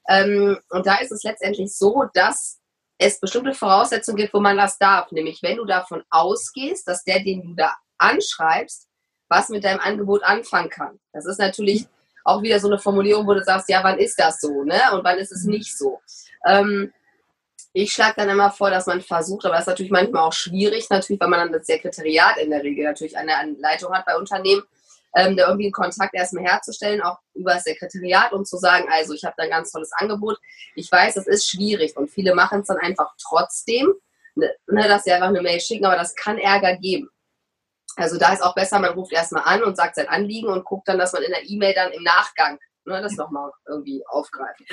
Ähm, 0.07 0.57
und 0.69 0.85
da 0.85 0.95
ist 0.97 1.11
es 1.11 1.23
letztendlich 1.23 1.75
so, 1.75 2.05
dass 2.13 2.59
es 2.97 3.19
bestimmte 3.19 3.53
Voraussetzungen 3.53 4.17
gibt, 4.17 4.33
wo 4.33 4.39
man 4.39 4.57
das 4.57 4.77
darf. 4.77 5.11
Nämlich, 5.11 5.41
wenn 5.43 5.57
du 5.57 5.65
davon 5.65 6.03
ausgehst, 6.09 6.87
dass 6.87 7.03
der, 7.03 7.23
den 7.23 7.43
du 7.43 7.53
da 7.55 7.75
anschreibst, 7.97 8.87
was 9.29 9.49
mit 9.49 9.63
deinem 9.63 9.79
Angebot 9.79 10.23
anfangen 10.23 10.69
kann. 10.69 10.99
Das 11.11 11.25
ist 11.25 11.39
natürlich 11.39 11.87
auch 12.23 12.41
wieder 12.41 12.59
so 12.59 12.67
eine 12.67 12.79
Formulierung, 12.79 13.27
wo 13.27 13.33
du 13.33 13.43
sagst, 13.43 13.69
ja, 13.69 13.83
wann 13.83 13.99
ist 13.99 14.19
das 14.19 14.39
so, 14.39 14.63
ne? 14.63 14.81
Und 14.93 15.03
wann 15.03 15.17
ist 15.17 15.31
es 15.31 15.43
nicht 15.43 15.77
so? 15.77 15.99
Ähm, 16.45 16.91
ich 17.75 17.91
schlage 17.91 18.13
dann 18.15 18.29
immer 18.29 18.51
vor, 18.51 18.69
dass 18.69 18.85
man 18.85 19.01
versucht, 19.01 19.45
aber 19.45 19.55
das 19.55 19.63
ist 19.63 19.67
natürlich 19.67 19.91
manchmal 19.91 20.23
auch 20.23 20.33
schwierig, 20.33 20.89
natürlich, 20.89 21.19
weil 21.19 21.27
man 21.27 21.41
dann 21.41 21.51
das 21.51 21.67
Sekretariat 21.67 22.37
in 22.37 22.49
der 22.49 22.63
Regel 22.63 22.85
natürlich 22.85 23.17
eine 23.17 23.33
Leitung 23.59 23.93
hat 23.93 24.05
bei 24.05 24.15
Unternehmen, 24.15 24.63
ähm, 25.13 25.35
da 25.35 25.47
irgendwie 25.47 25.65
einen 25.65 25.73
Kontakt 25.73 26.13
erstmal 26.13 26.45
herzustellen, 26.45 27.01
auch 27.01 27.19
über 27.33 27.55
das 27.55 27.65
Sekretariat 27.65 28.31
und 28.31 28.47
zu 28.47 28.55
sagen, 28.55 28.87
also 28.89 29.13
ich 29.13 29.25
habe 29.25 29.35
da 29.37 29.43
ein 29.43 29.49
ganz 29.49 29.73
tolles 29.73 29.91
Angebot. 29.91 30.39
Ich 30.75 30.89
weiß, 30.89 31.17
es 31.17 31.27
ist 31.27 31.49
schwierig 31.49 31.97
und 31.97 32.09
viele 32.09 32.33
machen 32.33 32.61
es 32.61 32.67
dann 32.67 32.77
einfach 32.77 33.11
trotzdem, 33.21 33.93
ne, 34.35 34.55
ne, 34.67 34.87
dass 34.87 35.03
sie 35.03 35.11
einfach 35.11 35.27
eine 35.27 35.41
Mail 35.41 35.59
schicken, 35.59 35.85
aber 35.85 35.97
das 35.97 36.15
kann 36.15 36.37
Ärger 36.37 36.77
geben. 36.77 37.09
Also 37.97 38.17
da 38.17 38.31
ist 38.31 38.41
auch 38.41 38.55
besser, 38.55 38.79
man 38.79 38.93
ruft 38.93 39.11
erstmal 39.11 39.43
an 39.43 39.63
und 39.63 39.75
sagt 39.75 39.95
sein 39.95 40.07
Anliegen 40.07 40.47
und 40.47 40.63
guckt 40.63 40.87
dann, 40.87 40.97
dass 40.97 41.11
man 41.11 41.23
in 41.23 41.31
der 41.31 41.43
E-Mail 41.49 41.73
dann 41.73 41.91
im 41.91 42.03
Nachgang 42.03 42.57
ne, 42.85 43.01
das 43.01 43.15
nochmal 43.17 43.51
irgendwie 43.67 44.03
aufgreifen. 44.07 44.65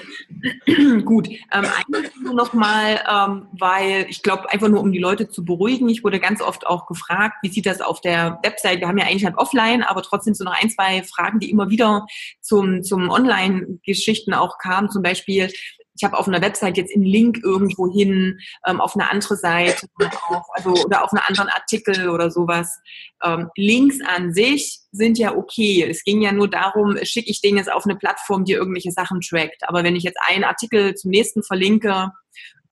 Gut, 1.04 1.28
ähm, 1.28 1.64
eigentlich 1.64 2.12
nur 2.22 2.34
nochmal, 2.34 3.00
ähm, 3.10 3.48
weil 3.58 4.06
ich 4.08 4.22
glaube, 4.22 4.50
einfach 4.50 4.68
nur 4.68 4.80
um 4.80 4.92
die 4.92 4.98
Leute 4.98 5.28
zu 5.28 5.44
beruhigen, 5.44 5.88
ich 5.88 6.04
wurde 6.04 6.20
ganz 6.20 6.40
oft 6.40 6.66
auch 6.66 6.86
gefragt, 6.86 7.36
wie 7.42 7.48
sieht 7.48 7.66
das 7.66 7.80
auf 7.80 8.00
der 8.00 8.38
Website, 8.42 8.80
wir 8.80 8.88
haben 8.88 8.98
ja 8.98 9.06
eigentlich 9.06 9.24
halt 9.24 9.38
offline, 9.38 9.82
aber 9.82 10.02
trotzdem 10.02 10.34
so 10.34 10.44
noch 10.44 10.60
ein, 10.60 10.70
zwei 10.70 11.02
Fragen, 11.02 11.38
die 11.38 11.50
immer 11.50 11.70
wieder 11.70 12.06
zum, 12.40 12.82
zum 12.82 13.10
Online-Geschichten 13.10 14.34
auch 14.34 14.58
kamen, 14.58 14.90
zum 14.90 15.02
Beispiel, 15.02 15.50
ich 15.94 16.04
habe 16.04 16.18
auf 16.18 16.26
einer 16.26 16.40
Website 16.40 16.76
jetzt 16.76 16.94
einen 16.94 17.04
Link 17.04 17.40
irgendwo 17.42 17.90
hin, 17.90 18.38
ähm, 18.66 18.80
auf 18.80 18.94
eine 18.94 19.10
andere 19.10 19.36
Seite, 19.36 19.86
auf, 20.28 20.46
also 20.52 20.70
oder 20.84 21.04
auf 21.04 21.12
einen 21.12 21.22
anderen 21.26 21.50
Artikel 21.50 22.08
oder 22.08 22.30
sowas. 22.30 22.78
Ähm, 23.22 23.50
Links 23.56 23.98
an 24.06 24.32
sich 24.32 24.80
sind 24.90 25.18
ja 25.18 25.36
okay. 25.36 25.86
Es 25.88 26.04
ging 26.04 26.22
ja 26.22 26.32
nur 26.32 26.48
darum, 26.48 26.96
schicke 27.02 27.30
ich 27.30 27.40
den 27.40 27.56
jetzt 27.56 27.70
auf 27.70 27.84
eine 27.84 27.96
Plattform, 27.96 28.44
die 28.44 28.52
irgendwelche 28.52 28.92
Sachen 28.92 29.20
trackt. 29.20 29.68
Aber 29.68 29.84
wenn 29.84 29.96
ich 29.96 30.02
jetzt 30.02 30.18
einen 30.26 30.44
Artikel 30.44 30.94
zum 30.94 31.10
nächsten 31.10 31.42
verlinke 31.42 32.10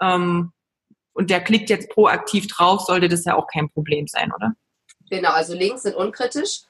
ähm, 0.01 0.53
und 1.13 1.31
der 1.31 1.41
klickt 1.43 1.71
jetzt 1.71 1.91
proaktiv 1.91 2.47
drauf, 2.47 2.83
sollte 2.83 3.09
das 3.09 3.25
ja 3.25 3.37
auch 3.37 3.47
kein 3.47 3.69
Problem 3.69 4.07
sein, 4.07 4.33
oder? 4.35 4.53
Genau, 5.11 5.31
also 5.31 5.55
Links 5.55 5.83
sind 5.83 5.97
unkritisch. 5.97 6.63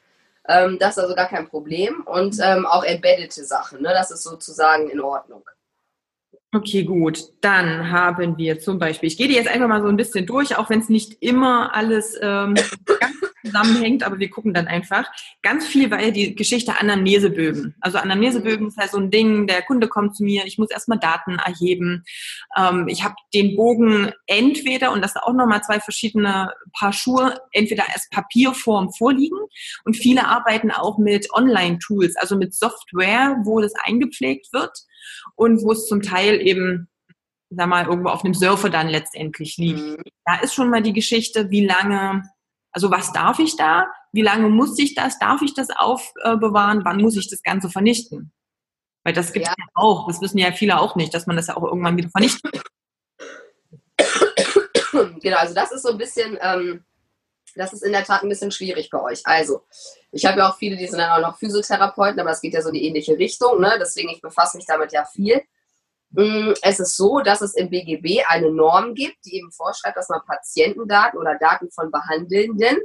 Ähm, 0.48 0.78
das 0.80 0.96
ist 0.96 1.02
also 1.02 1.14
gar 1.14 1.28
kein 1.28 1.48
Problem. 1.48 2.02
Und 2.06 2.38
ähm, 2.42 2.66
auch 2.66 2.82
embeddete 2.82 3.44
Sachen, 3.44 3.82
ne? 3.82 3.90
das 3.90 4.10
ist 4.10 4.22
sozusagen 4.22 4.88
in 4.88 5.00
Ordnung. 5.00 5.44
Okay, 6.52 6.82
gut. 6.82 7.22
Dann 7.42 7.92
haben 7.92 8.36
wir 8.36 8.58
zum 8.58 8.80
Beispiel, 8.80 9.06
ich 9.06 9.16
gehe 9.16 9.28
die 9.28 9.34
jetzt 9.34 9.48
einfach 9.48 9.68
mal 9.68 9.82
so 9.82 9.88
ein 9.88 9.96
bisschen 9.96 10.26
durch, 10.26 10.56
auch 10.56 10.68
wenn 10.68 10.80
es 10.80 10.88
nicht 10.88 11.18
immer 11.20 11.72
alles 11.76 12.18
ähm, 12.20 12.54
ganz 12.54 13.14
zusammenhängt, 13.44 14.02
aber 14.02 14.18
wir 14.18 14.30
gucken 14.30 14.52
dann 14.52 14.66
einfach. 14.66 15.04
Ganz 15.42 15.64
viel 15.64 15.92
war 15.92 16.02
ja 16.02 16.10
die 16.10 16.34
Geschichte 16.34 16.80
Anamnesebögen. 16.80 17.76
Also 17.80 17.98
Anamnesebögen 17.98 18.66
ist 18.66 18.78
halt 18.78 18.90
so 18.90 18.98
ein 18.98 19.12
Ding, 19.12 19.46
der 19.46 19.62
Kunde 19.62 19.86
kommt 19.86 20.16
zu 20.16 20.24
mir, 20.24 20.44
ich 20.44 20.58
muss 20.58 20.72
erstmal 20.72 20.98
Daten 20.98 21.38
erheben. 21.38 22.02
Ähm, 22.56 22.88
ich 22.88 23.04
habe 23.04 23.14
den 23.32 23.54
Bogen 23.54 24.10
entweder, 24.26 24.90
und 24.90 25.02
das 25.02 25.12
sind 25.12 25.22
auch 25.22 25.32
nochmal 25.32 25.62
zwei 25.62 25.78
verschiedene 25.78 26.52
Paar 26.76 26.92
Schuhe, 26.92 27.38
entweder 27.52 27.84
als 27.94 28.08
Papierform 28.10 28.92
vorliegen 28.92 29.38
und 29.84 29.96
viele 29.96 30.26
arbeiten 30.26 30.72
auch 30.72 30.98
mit 30.98 31.32
Online-Tools, 31.32 32.16
also 32.16 32.36
mit 32.36 32.54
Software, 32.54 33.36
wo 33.44 33.60
das 33.60 33.74
eingepflegt 33.84 34.52
wird 34.52 34.76
und 35.34 35.62
wo 35.62 35.72
es 35.72 35.86
zum 35.86 36.02
Teil 36.02 36.40
eben 36.40 36.90
sag 37.50 37.68
mal, 37.68 37.86
irgendwo 37.86 38.10
auf 38.10 38.24
einem 38.24 38.34
Surfer 38.34 38.70
dann 38.70 38.88
letztendlich 38.88 39.56
liegt. 39.56 39.80
Mhm. 39.80 40.02
Da 40.24 40.40
ist 40.40 40.54
schon 40.54 40.70
mal 40.70 40.82
die 40.82 40.92
Geschichte, 40.92 41.50
wie 41.50 41.66
lange, 41.66 42.22
also 42.72 42.90
was 42.90 43.12
darf 43.12 43.38
ich 43.40 43.56
da? 43.56 43.86
Wie 44.12 44.22
lange 44.22 44.48
muss 44.48 44.78
ich 44.78 44.94
das? 44.94 45.18
Darf 45.18 45.42
ich 45.42 45.54
das 45.54 45.68
aufbewahren? 45.70 46.84
Wann 46.84 47.00
muss 47.00 47.16
ich 47.16 47.28
das 47.28 47.42
Ganze 47.42 47.68
vernichten? 47.68 48.32
Weil 49.04 49.14
das 49.14 49.32
gibt 49.32 49.46
es 49.46 49.50
ja. 49.50 49.54
ja 49.58 49.66
auch, 49.74 50.06
das 50.06 50.20
wissen 50.20 50.38
ja 50.38 50.52
viele 50.52 50.78
auch 50.78 50.94
nicht, 50.94 51.12
dass 51.12 51.26
man 51.26 51.36
das 51.36 51.48
ja 51.48 51.56
auch 51.56 51.64
irgendwann 51.64 51.96
wieder 51.96 52.10
vernichtet. 52.10 52.62
Genau, 55.22 55.36
also 55.36 55.54
das 55.54 55.70
ist 55.70 55.82
so 55.82 55.90
ein 55.90 55.98
bisschen, 55.98 56.36
ähm, 56.40 56.84
das 57.54 57.72
ist 57.72 57.82
in 57.82 57.92
der 57.92 58.04
Tat 58.04 58.22
ein 58.22 58.28
bisschen 58.28 58.50
schwierig 58.50 58.90
bei 58.90 59.00
euch. 59.00 59.20
Also, 59.24 59.62
ich 60.12 60.24
habe 60.26 60.40
ja 60.40 60.50
auch 60.50 60.56
viele, 60.56 60.76
die 60.76 60.86
sind 60.86 60.98
dann 60.98 61.10
auch 61.10 61.28
noch 61.28 61.38
Physiotherapeuten, 61.38 62.20
aber 62.20 62.30
es 62.30 62.40
geht 62.40 62.54
ja 62.54 62.62
so 62.62 62.68
in 62.68 62.74
die 62.74 62.86
ähnliche 62.86 63.18
Richtung, 63.18 63.60
ne? 63.60 63.76
deswegen 63.80 64.10
ich 64.10 64.20
befasse 64.20 64.56
mich 64.56 64.66
damit 64.66 64.92
ja 64.92 65.04
viel. 65.04 65.42
Mm, 66.10 66.52
es 66.62 66.80
ist 66.80 66.96
so, 66.96 67.20
dass 67.20 67.40
es 67.40 67.54
im 67.54 67.70
BGB 67.70 68.24
eine 68.26 68.50
Norm 68.50 68.94
gibt, 68.94 69.24
die 69.24 69.36
eben 69.36 69.52
vorschreibt, 69.52 69.96
dass 69.96 70.08
man 70.08 70.20
Patientendaten 70.26 71.18
oder 71.18 71.38
Daten 71.38 71.70
von 71.70 71.90
Behandelnden, 71.90 72.78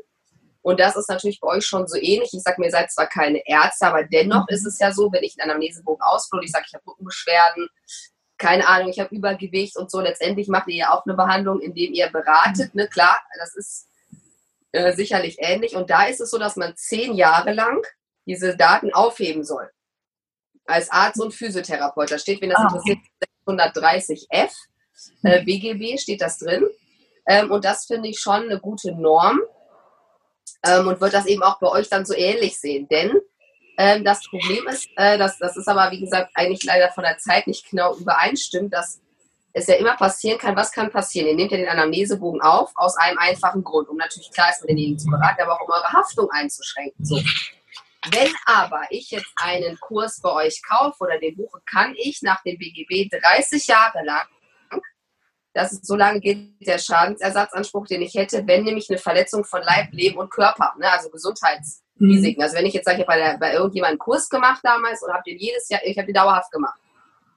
und 0.66 0.80
das 0.80 0.96
ist 0.96 1.10
natürlich 1.10 1.40
bei 1.40 1.50
euch 1.50 1.64
schon 1.64 1.88
so 1.88 1.96
ähnlich. 1.96 2.34
Ich 2.34 2.42
sage 2.42 2.60
mir, 2.60 2.66
ihr 2.66 2.72
seid 2.72 2.92
zwar 2.92 3.06
keine 3.06 3.40
Ärzte, 3.46 3.86
aber 3.86 4.04
dennoch 4.04 4.48
ist 4.48 4.66
es 4.66 4.80
ja 4.80 4.92
so, 4.92 5.12
wenn 5.12 5.22
ich 5.22 5.40
einen 5.40 5.52
Anamnesebogen 5.52 6.02
ausfülle, 6.02 6.44
ich 6.44 6.50
sage, 6.50 6.66
ich 6.68 6.74
habe 6.74 6.88
Rückenbeschwerden, 6.88 7.70
keine 8.40 8.68
Ahnung, 8.68 8.90
ich 8.90 9.00
habe 9.00 9.14
Übergewicht 9.14 9.78
und 9.78 9.92
so, 9.92 10.02
letztendlich 10.02 10.48
macht 10.48 10.68
ihr 10.68 10.78
ja 10.78 10.92
auch 10.92 11.06
eine 11.06 11.14
Behandlung, 11.14 11.62
indem 11.62 11.94
ihr 11.94 12.10
beratet. 12.10 12.74
Ne? 12.74 12.88
Klar, 12.88 13.22
das 13.38 13.54
ist 13.54 13.88
äh, 14.76 14.94
sicherlich 14.94 15.38
ähnlich. 15.40 15.76
Und 15.76 15.90
da 15.90 16.06
ist 16.06 16.22
es 16.22 16.30
so, 16.30 16.38
dass 16.38 16.56
man 16.56 16.76
zehn 16.76 17.16
Jahre 17.16 17.54
lang 17.54 17.86
diese 18.26 18.56
Daten 18.56 18.94
aufheben 18.94 19.44
soll. 19.44 19.70
Als 20.66 20.90
Arzt 20.92 21.22
und 21.22 21.34
Physiotherapeut. 21.34 22.12
Da 22.12 22.18
steht, 22.18 22.42
wenn 22.42 22.50
das 22.50 22.60
ah, 22.60 22.64
interessiert, 22.64 23.00
630f 23.48 24.52
äh, 25.24 25.44
BGB 25.44 26.00
steht 26.00 26.22
das 26.22 26.40
drin. 26.40 26.66
Ähm, 27.28 27.52
und 27.52 27.66
das 27.66 27.86
finde 27.86 28.10
ich 28.10 28.20
schon 28.20 28.44
eine 28.44 28.60
gute 28.60 28.92
Norm 28.94 29.40
ähm, 30.66 30.88
und 30.88 31.02
wird 31.02 31.14
das 31.14 31.26
eben 31.26 31.44
auch 31.44 31.60
bei 31.60 31.68
euch 31.68 31.90
dann 31.90 32.06
so 32.06 32.14
ähnlich 32.16 32.60
sehen. 32.60 32.88
Denn 32.88 33.20
ähm, 33.78 34.04
das 34.04 34.24
Problem 34.30 34.68
ist, 34.68 34.88
äh, 34.96 35.18
dass, 35.18 35.38
das 35.38 35.58
ist 35.58 35.68
aber, 35.68 35.92
wie 35.92 36.00
gesagt, 36.00 36.32
eigentlich 36.36 36.64
leider 36.64 36.92
von 36.92 37.04
der 37.04 37.18
Zeit 37.18 37.48
nicht 37.48 37.70
genau 37.70 37.96
übereinstimmt, 37.96 38.74
dass 38.74 39.02
es 39.58 39.68
ja 39.68 39.76
immer 39.76 39.96
passieren 39.96 40.38
kann, 40.38 40.56
was 40.58 40.72
kann 40.72 40.92
passieren? 40.92 41.30
Ihr 41.30 41.36
nehmt 41.36 41.52
ja 41.52 41.58
den 41.58 41.70
Anamnesebogen 41.70 42.42
auf, 42.42 42.72
aus 42.76 42.98
einem 42.98 43.18
einfachen 43.18 43.64
Grund, 43.64 43.88
um 43.88 43.96
natürlich 43.96 44.30
klar 44.32 44.50
ist, 44.50 44.62
mit 44.62 44.70
denjenigen 44.70 45.00
zu 45.00 45.10
beraten, 45.10 45.42
aber 45.42 45.54
auch 45.54 45.66
um 45.66 45.74
eure 45.74 45.94
Haftung 45.94 46.30
einzuschränken. 46.30 47.06
So. 47.06 47.16
Wenn 48.12 48.32
aber 48.46 48.82
ich 48.90 49.12
jetzt 49.12 49.32
einen 49.38 49.80
Kurs 49.80 50.20
bei 50.22 50.32
euch 50.34 50.62
kaufe 50.62 51.06
oder 51.06 51.18
den 51.20 51.38
buche, 51.38 51.62
kann 51.66 51.96
ich 51.96 52.22
nach 52.22 52.44
dem 52.44 52.58
BGB 52.58 53.10
30 53.10 53.66
Jahre 53.66 54.04
lang, 54.04 54.28
das 55.54 55.72
ist, 55.72 55.88
so 55.88 55.96
lange 55.96 56.20
gilt 56.20 56.68
der 56.68 56.78
Schadensersatzanspruch, 56.78 57.88
den 57.88 58.02
ich 58.02 58.14
hätte, 58.14 58.46
wenn 58.46 58.66
nämlich 58.66 58.90
eine 58.90 59.00
Verletzung 59.00 59.46
von 59.46 59.62
Leib, 59.64 59.88
Leben 59.94 60.18
und 60.18 60.30
Körper, 60.30 60.74
ne, 60.78 60.92
also 60.92 61.10
Gesundheitsrisiken. 61.10 62.40
Mhm. 62.40 62.42
Also 62.42 62.58
wenn 62.58 62.66
ich 62.66 62.74
jetzt 62.74 62.84
sage, 62.84 63.02
ich 63.02 63.08
habe 63.08 63.18
bei, 63.18 63.38
bei 63.38 63.54
irgendjemandem 63.54 63.94
einen 63.94 64.00
Kurs 64.00 64.28
gemacht 64.28 64.60
damals 64.64 65.02
und 65.02 65.14
habe 65.14 65.24
den 65.26 65.38
jedes 65.38 65.70
Jahr, 65.70 65.80
ich 65.86 65.98
habe 65.98 66.08
den 66.08 66.16
dauerhaft 66.16 66.52
gemacht 66.52 66.78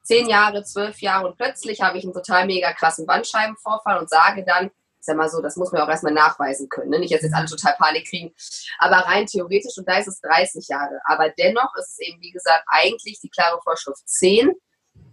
zehn 0.08 0.26
Jahre, 0.26 0.64
zwölf 0.64 1.00
Jahre 1.00 1.28
und 1.28 1.36
plötzlich 1.36 1.82
habe 1.82 1.98
ich 1.98 2.04
einen 2.04 2.14
total 2.14 2.46
mega 2.46 2.72
krassen 2.72 3.04
Bandscheibenvorfall 3.04 3.98
und 3.98 4.08
sage 4.08 4.42
dann, 4.42 4.70
ist 4.98 5.06
ja 5.06 5.14
mal 5.14 5.28
so, 5.28 5.42
das 5.42 5.56
muss 5.56 5.70
man 5.70 5.82
auch 5.82 5.88
erstmal 5.88 6.14
nachweisen 6.14 6.68
können. 6.70 6.90
Ne? 6.90 6.98
Nicht 6.98 7.10
jetzt, 7.10 7.22
jetzt 7.22 7.34
alle 7.34 7.46
total 7.46 7.74
Panik 7.78 8.08
kriegen, 8.08 8.34
aber 8.78 8.96
rein 8.96 9.26
theoretisch, 9.26 9.76
und 9.76 9.86
da 9.86 9.98
ist 9.98 10.08
es 10.08 10.20
30 10.22 10.66
Jahre. 10.68 10.98
Aber 11.04 11.28
dennoch 11.28 11.74
ist 11.76 11.90
es 11.90 11.98
eben, 12.00 12.20
wie 12.22 12.32
gesagt, 12.32 12.64
eigentlich 12.66 13.20
die 13.20 13.28
klare 13.28 13.60
Vorschrift 13.62 14.08
10. 14.08 14.50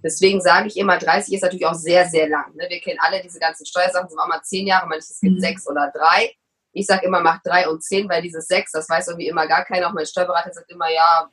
Deswegen 0.01 0.41
sage 0.41 0.69
ich 0.69 0.77
immer, 0.77 0.97
30 0.97 1.33
ist 1.35 1.41
natürlich 1.41 1.65
auch 1.65 1.75
sehr, 1.75 2.07
sehr 2.07 2.29
lang. 2.29 2.55
Ne? 2.55 2.65
Wir 2.69 2.79
kennen 2.79 2.99
alle 3.01 3.21
diese 3.21 3.37
ganzen 3.37 3.65
Steuersachen, 3.65 4.09
sind 4.09 4.17
auch 4.17 4.27
mal 4.27 4.41
10 4.41 4.65
Jahre, 4.65 4.87
manches 4.87 5.19
gibt 5.19 5.35
mhm. 5.35 5.41
6 5.41 5.67
oder 5.67 5.91
3. 5.93 6.33
Ich 6.71 6.87
sage 6.87 7.05
immer, 7.05 7.19
mach 7.19 7.41
3 7.43 7.67
und 7.69 7.83
10, 7.83 8.09
weil 8.09 8.21
dieses 8.21 8.47
6, 8.47 8.71
das 8.71 8.89
weiß 8.89 9.09
irgendwie 9.09 9.27
immer 9.27 9.45
gar 9.45 9.65
keiner. 9.65 9.87
Auch 9.87 9.93
mein 9.93 10.05
Steuerberater 10.05 10.53
sagt 10.53 10.71
immer, 10.71 10.89
ja, 10.89 11.29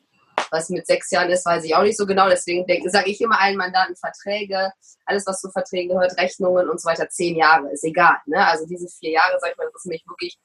was 0.52 0.68
mit 0.68 0.86
sechs 0.86 1.10
Jahren 1.10 1.30
ist, 1.30 1.46
weiß 1.46 1.64
ich 1.64 1.74
auch 1.74 1.82
nicht 1.82 1.96
so 1.96 2.06
genau. 2.06 2.28
Deswegen 2.28 2.64
sage 2.90 3.10
ich 3.10 3.20
immer 3.20 3.40
allen 3.40 3.56
Mandanten 3.56 3.96
Verträge, 3.96 4.70
alles, 5.06 5.26
was 5.26 5.40
zu 5.40 5.50
Verträgen 5.50 5.94
gehört, 5.94 6.16
Rechnungen 6.18 6.68
und 6.68 6.80
so 6.80 6.88
weiter, 6.88 7.08
zehn 7.08 7.36
Jahre, 7.36 7.70
ist 7.72 7.84
egal. 7.84 8.16
Ne? 8.26 8.46
Also 8.46 8.66
diese 8.66 8.86
vier 8.86 9.12
Jahre, 9.12 9.38
sag 9.40 9.52
ich 9.52 9.56
mal, 9.56 9.64
das 9.64 9.76
ist 9.76 9.86
nämlich 9.86 10.06
wirklich, 10.06 10.38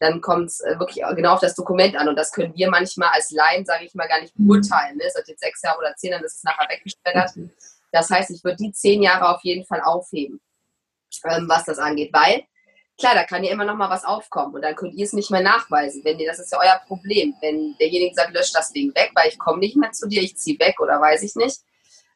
dann 0.00 0.20
kommt 0.20 0.50
es 0.50 0.60
äh, 0.60 0.78
wirklich 0.78 1.04
genau 1.16 1.32
auf 1.32 1.40
das 1.40 1.54
Dokument 1.54 1.96
an. 1.96 2.08
Und 2.08 2.16
das 2.16 2.30
können 2.30 2.54
wir 2.54 2.70
manchmal 2.70 3.08
als 3.14 3.30
Laien, 3.30 3.64
sage 3.64 3.86
ich 3.86 3.94
mal, 3.94 4.06
gar 4.06 4.20
nicht 4.20 4.34
beurteilen. 4.36 4.98
Ne? 4.98 5.04
Ist 5.04 5.18
das 5.18 5.26
jetzt 5.26 5.40
sechs 5.40 5.62
Jahre 5.62 5.78
oder 5.78 5.94
zehn, 5.96 6.10
dann 6.10 6.22
ist 6.22 6.36
es 6.36 6.44
nachher 6.44 6.68
weggesperrt. 6.68 7.32
Das 7.90 8.10
heißt, 8.10 8.30
ich 8.30 8.44
würde 8.44 8.58
die 8.58 8.72
zehn 8.72 9.02
Jahre 9.02 9.34
auf 9.34 9.40
jeden 9.42 9.64
Fall 9.64 9.80
aufheben, 9.80 10.40
ähm, 11.24 11.48
was 11.48 11.64
das 11.64 11.78
angeht, 11.78 12.12
weil 12.12 12.42
klar, 12.98 13.14
da 13.14 13.24
kann 13.24 13.44
ja 13.44 13.52
immer 13.52 13.64
noch 13.64 13.76
mal 13.76 13.90
was 13.90 14.04
aufkommen 14.04 14.54
und 14.54 14.62
dann 14.62 14.74
könnt 14.74 14.94
ihr 14.94 15.04
es 15.04 15.12
nicht 15.12 15.30
mehr 15.30 15.42
nachweisen. 15.42 16.02
Wenn 16.04 16.18
ihr, 16.18 16.28
das 16.28 16.38
ist 16.38 16.52
ja 16.52 16.58
euer 16.60 16.80
Problem. 16.86 17.34
Wenn 17.40 17.76
derjenige 17.78 18.14
sagt, 18.14 18.34
lösch 18.34 18.52
das 18.52 18.72
Ding 18.72 18.94
weg, 18.94 19.12
weil 19.14 19.28
ich 19.28 19.38
komme 19.38 19.58
nicht 19.58 19.76
mehr 19.76 19.92
zu 19.92 20.08
dir, 20.08 20.22
ich 20.22 20.36
ziehe 20.36 20.58
weg 20.58 20.80
oder 20.80 21.00
weiß 21.00 21.22
ich 21.22 21.34
nicht. 21.34 21.60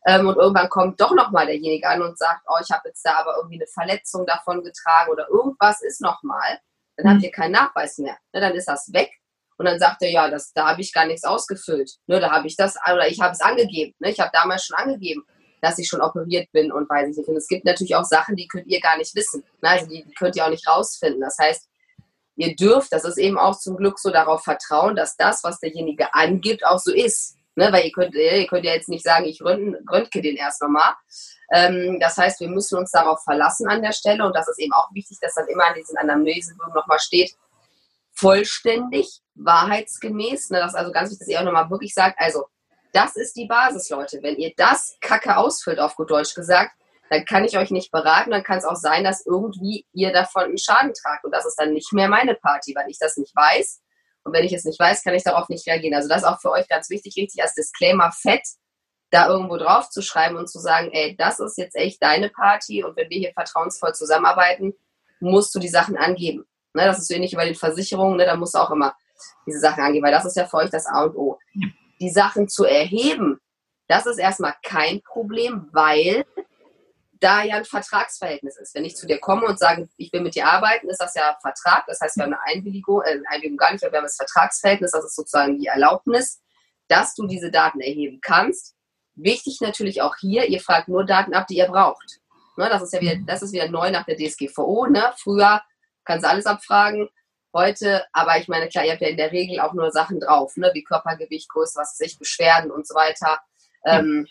Ähm, 0.07 0.29
und 0.29 0.37
irgendwann 0.37 0.69
kommt 0.69 1.01
doch 1.01 1.15
noch 1.15 1.31
mal 1.31 1.47
derjenige 1.47 1.89
an 1.89 2.03
und 2.03 2.17
sagt, 2.17 2.43
oh, 2.49 2.59
ich 2.63 2.71
habe 2.71 2.89
jetzt 2.89 3.05
da 3.05 3.19
aber 3.19 3.37
irgendwie 3.37 3.57
eine 3.57 3.67
Verletzung 3.67 4.25
davon 4.27 4.63
getragen 4.63 5.11
oder 5.11 5.29
irgendwas 5.29 5.83
ist 5.83 6.01
noch 6.01 6.23
mal, 6.23 6.59
dann 6.97 7.07
mhm. 7.07 7.11
habt 7.11 7.23
ihr 7.25 7.31
keinen 7.33 7.53
Nachweis 7.53 7.99
mehr. 7.99 8.17
Ne, 8.33 8.41
dann 8.41 8.55
ist 8.55 8.69
das 8.69 8.93
weg 8.93 9.11
und 9.57 9.67
dann 9.67 9.79
sagt 9.79 10.03
er, 10.03 10.11
ja, 10.11 10.31
das, 10.31 10.53
da 10.53 10.69
habe 10.69 10.81
ich 10.81 10.93
gar 10.93 11.07
nichts 11.07 11.25
ausgefüllt. 11.25 11.97
Ne, 12.07 12.21
da 12.21 12.31
habe 12.31 12.47
ich 12.47 12.57
das, 12.57 12.77
oder 12.77 13.09
ich 13.09 13.21
habe 13.21 13.33
es 13.33 13.41
angegeben. 13.41 13.95
Ne, 13.99 14.11
ich 14.11 14.21
habe 14.21 14.31
damals 14.33 14.65
schon 14.65 14.77
angegeben 14.77 15.27
dass 15.61 15.79
ich 15.79 15.89
schon 15.89 16.01
operiert 16.01 16.51
bin 16.53 16.73
und 16.73 16.89
weiß 16.89 17.11
ich 17.11 17.17
nicht. 17.17 17.29
Und 17.29 17.37
es 17.37 17.49
gibt 17.49 17.65
natürlich 17.65 17.95
auch 17.95 18.05
Sachen, 18.05 18.37
die 18.37 18.49
könnt 18.49 18.67
ihr 18.67 18.81
gar 18.81 18.97
nicht 18.97 19.15
wissen. 19.15 19.43
Ne? 19.63 19.69
Also 19.71 19.87
die, 19.87 20.05
könnt 20.19 20.37
ihr 20.37 20.45
auch 20.45 20.51
nicht 20.51 20.67
rausfinden. 20.67 21.21
Das 21.21 21.37
heißt, 21.39 21.69
ihr 22.37 22.55
dürft, 22.57 22.93
das 22.93 23.05
ist 23.05 23.19
eben 23.19 23.39
auch 23.39 23.59
zum 23.59 23.77
Glück 23.77 23.99
so 23.99 24.11
darauf 24.11 24.45
vertrauen, 24.45 24.97
dass 24.97 25.17
das, 25.17 25.43
was 25.45 25.61
derjenige 25.61 26.15
angibt, 26.15 26.65
auch 26.65 26.79
so 26.79 26.93
ist. 26.93 27.37
Ne? 27.57 27.73
Weil 27.73 27.87
ihr 27.87 27.93
könnt, 27.93 28.15
ihr 28.15 28.47
könnt 28.47 28.65
ja 28.65 28.73
jetzt 28.73 28.89
nicht 28.89 29.05
sagen, 29.05 29.25
ich 29.25 29.43
röntge 29.43 30.23
den 30.23 30.37
erst 30.37 30.63
nochmal. 30.63 30.95
Ähm, 31.53 31.99
das 32.01 32.17
heißt, 32.17 32.41
wir 32.41 32.49
müssen 32.49 32.79
uns 32.79 32.91
darauf 32.91 33.23
verlassen 33.25 33.69
an 33.69 33.83
der 33.83 33.93
Stelle 33.93 34.25
und 34.25 34.37
das 34.37 34.49
ist 34.49 34.61
eben 34.61 34.73
auch 34.73 34.89
wichtig, 34.93 35.19
dass 35.21 35.35
dann 35.35 35.49
immer 35.49 35.67
an 35.67 35.75
diesen 35.75 35.97
Anamnesebögen 35.97 36.75
nochmal 36.75 36.99
steht, 37.01 37.35
vollständig, 38.13 39.21
wahrheitsgemäß. 39.35 40.51
Ne? 40.51 40.59
Das 40.59 40.73
ist 40.73 40.79
also 40.79 40.93
ganz 40.93 41.11
wichtig, 41.11 41.27
dass 41.27 41.29
ihr 41.29 41.41
auch 41.41 41.45
nochmal 41.45 41.71
wirklich 41.71 41.95
sagt, 41.95 42.21
also 42.21 42.47
das 42.93 43.17
ist 43.17 43.37
die 43.37 43.47
Basis, 43.47 43.91
Leute. 43.91 44.21
Wenn 44.23 44.37
ihr 44.37 44.53
das 44.57 44.97
Kacke 45.01 45.37
ausfüllt, 45.37 45.79
auf 45.79 45.97
gut 45.97 46.11
Deutsch 46.11 46.35
gesagt, 46.35 46.73
dann 47.11 47.25
kann 47.25 47.45
ich 47.45 47.57
euch 47.57 47.71
nicht 47.71 47.91
beraten. 47.91 48.31
Dann 48.31 48.43
kann 48.43 48.59
es 48.59 48.65
auch 48.65 48.77
sein, 48.77 49.05
dass 49.05 49.25
irgendwie 49.25 49.87
ihr 49.93 50.13
davon 50.13 50.45
einen 50.45 50.59
Schaden 50.59 50.93
tragt. 50.95 51.25
Und 51.25 51.33
das 51.33 51.47
ist 51.47 51.57
dann 51.57 51.73
nicht 51.73 51.93
mehr 51.93 52.09
meine 52.09 52.35
Party, 52.35 52.75
weil 52.75 52.91
ich 52.91 52.99
das 52.99 53.17
nicht 53.17 53.35
weiß. 53.35 53.81
Und 54.25 54.33
wenn 54.33 54.45
ich 54.45 54.53
es 54.53 54.65
nicht 54.65 54.79
weiß, 54.79 55.03
kann 55.03 55.15
ich 55.15 55.23
darauf 55.23 55.49
nicht 55.49 55.67
reagieren. 55.67 55.95
Also 55.95 56.09
das 56.09 56.19
ist 56.19 56.29
auch 56.29 56.41
für 56.41 56.51
euch 56.51 56.69
ganz 56.69 56.91
wichtig, 56.91 57.17
richtig 57.17 57.43
als 57.43 57.55
Disclaimer 57.55 58.13
fett, 58.13 58.43
da 59.11 59.29
irgendwo 59.29 59.57
drauf 59.57 59.89
zu 59.89 60.03
schreiben 60.03 60.37
und 60.37 60.51
zu 60.51 60.59
sagen, 60.59 60.91
ey, 60.93 61.17
das 61.17 61.41
ist 61.41 61.57
jetzt 61.57 61.77
echt 61.77 62.03
deine 62.03 62.29
Party 62.29 62.85
und 62.85 62.97
wenn 62.97 63.09
wir 63.09 63.19
hier 63.19 63.33
vertrauensvoll 63.33 63.95
zusammenarbeiten, 63.95 64.75
musst 65.21 65.55
du 65.55 65.59
die 65.59 65.69
Sachen 65.69 65.97
angeben. 65.97 66.45
Ne, 66.75 66.85
das 66.85 66.99
ist 66.99 67.09
so 67.09 67.15
ähnlich 67.15 67.33
wie 67.33 67.37
bei 67.37 67.47
den 67.47 67.55
Versicherungen, 67.55 68.19
ne, 68.19 68.27
da 68.27 68.37
musst 68.37 68.55
du 68.55 68.59
auch 68.59 68.71
immer 68.71 68.95
diese 69.47 69.61
Sachen 69.61 69.83
angeben, 69.83 70.05
weil 70.05 70.13
das 70.13 70.27
ist 70.27 70.37
ja 70.37 70.47
für 70.47 70.59
euch 70.59 70.71
das 70.71 70.87
A 70.87 71.05
und 71.05 71.17
O 71.17 71.39
die 72.01 72.11
Sachen 72.11 72.49
zu 72.49 72.65
erheben, 72.65 73.41
das 73.89 74.07
ist 74.07 74.19
erstmal 74.19 74.55
kein 74.63 75.03
Problem, 75.03 75.69
weil 75.73 76.25
da 77.21 77.43
ja 77.43 77.57
ein 77.57 77.65
Vertragsverhältnis 77.65 78.57
ist. 78.59 78.75
Wenn 78.75 78.85
ich 78.85 78.97
zu 78.97 79.07
dir 79.07 79.19
komme 79.19 79.47
und 79.47 79.59
sage, 79.59 79.89
ich 79.97 80.13
will 80.13 80.21
mit 80.21 80.35
dir 80.35 80.47
arbeiten, 80.47 80.89
ist 80.89 81.01
das 81.01 81.15
ja 81.15 81.37
Vertrag. 81.41 81.85
Das 81.87 82.01
heißt, 82.01 82.17
wir 82.17 82.25
haben 82.25 82.35
eine 82.35 82.43
Einwilligung, 82.43 83.03
äh, 83.03 83.21
Einwilligung 83.29 83.57
gar 83.57 83.73
nicht, 83.73 83.83
aber 83.83 83.93
wir 83.93 83.99
haben 83.99 84.05
das 84.05 84.17
Vertragsverhältnis, 84.17 84.93
das 84.93 85.05
ist 85.05 85.17
sozusagen 85.17 85.59
die 85.59 85.67
Erlaubnis, 85.67 86.41
dass 86.87 87.15
du 87.15 87.27
diese 87.27 87.51
Daten 87.51 87.81
erheben 87.81 88.21
kannst. 88.23 88.77
Wichtig 89.15 89.61
natürlich 89.61 90.01
auch 90.01 90.17
hier, 90.17 90.47
ihr 90.47 90.61
fragt 90.61 90.89
nur 90.89 91.05
Daten 91.05 91.35
ab, 91.35 91.47
die 91.49 91.57
ihr 91.57 91.67
braucht. 91.67 92.21
Ne, 92.57 92.69
das 92.69 92.83
ist 92.83 92.93
ja 92.93 93.01
wieder, 93.01 93.17
das 93.27 93.43
ist 93.43 93.53
wieder 93.53 93.69
neu 93.69 93.91
nach 93.91 94.05
der 94.05 94.17
DSGVO. 94.17 94.87
Ne? 94.87 95.13
Früher 95.17 95.63
kannst 96.05 96.25
du 96.25 96.29
alles 96.29 96.47
abfragen, 96.47 97.09
heute, 97.55 98.05
aber 98.13 98.39
ich 98.39 98.49
meine, 98.49 98.69
klar, 98.69 98.85
ihr 98.85 98.93
habt 98.93 99.03
ja 99.03 99.09
in 99.09 99.17
der 99.17 99.33
Regel 99.33 99.61
auch 99.61 99.73
nur 99.73 99.91
Sachen 99.91 100.21
drauf, 100.21 100.57
ne? 100.57 100.71
wie 100.75 100.83
Körpergewicht, 100.83 101.49
Größe, 101.49 101.79
was 101.79 101.97
sich 101.97 102.19
Beschwerden 102.19 102.71
und 102.71 102.87
so 102.87 102.95
weiter. 102.95 103.41
Ähm, 103.85 104.27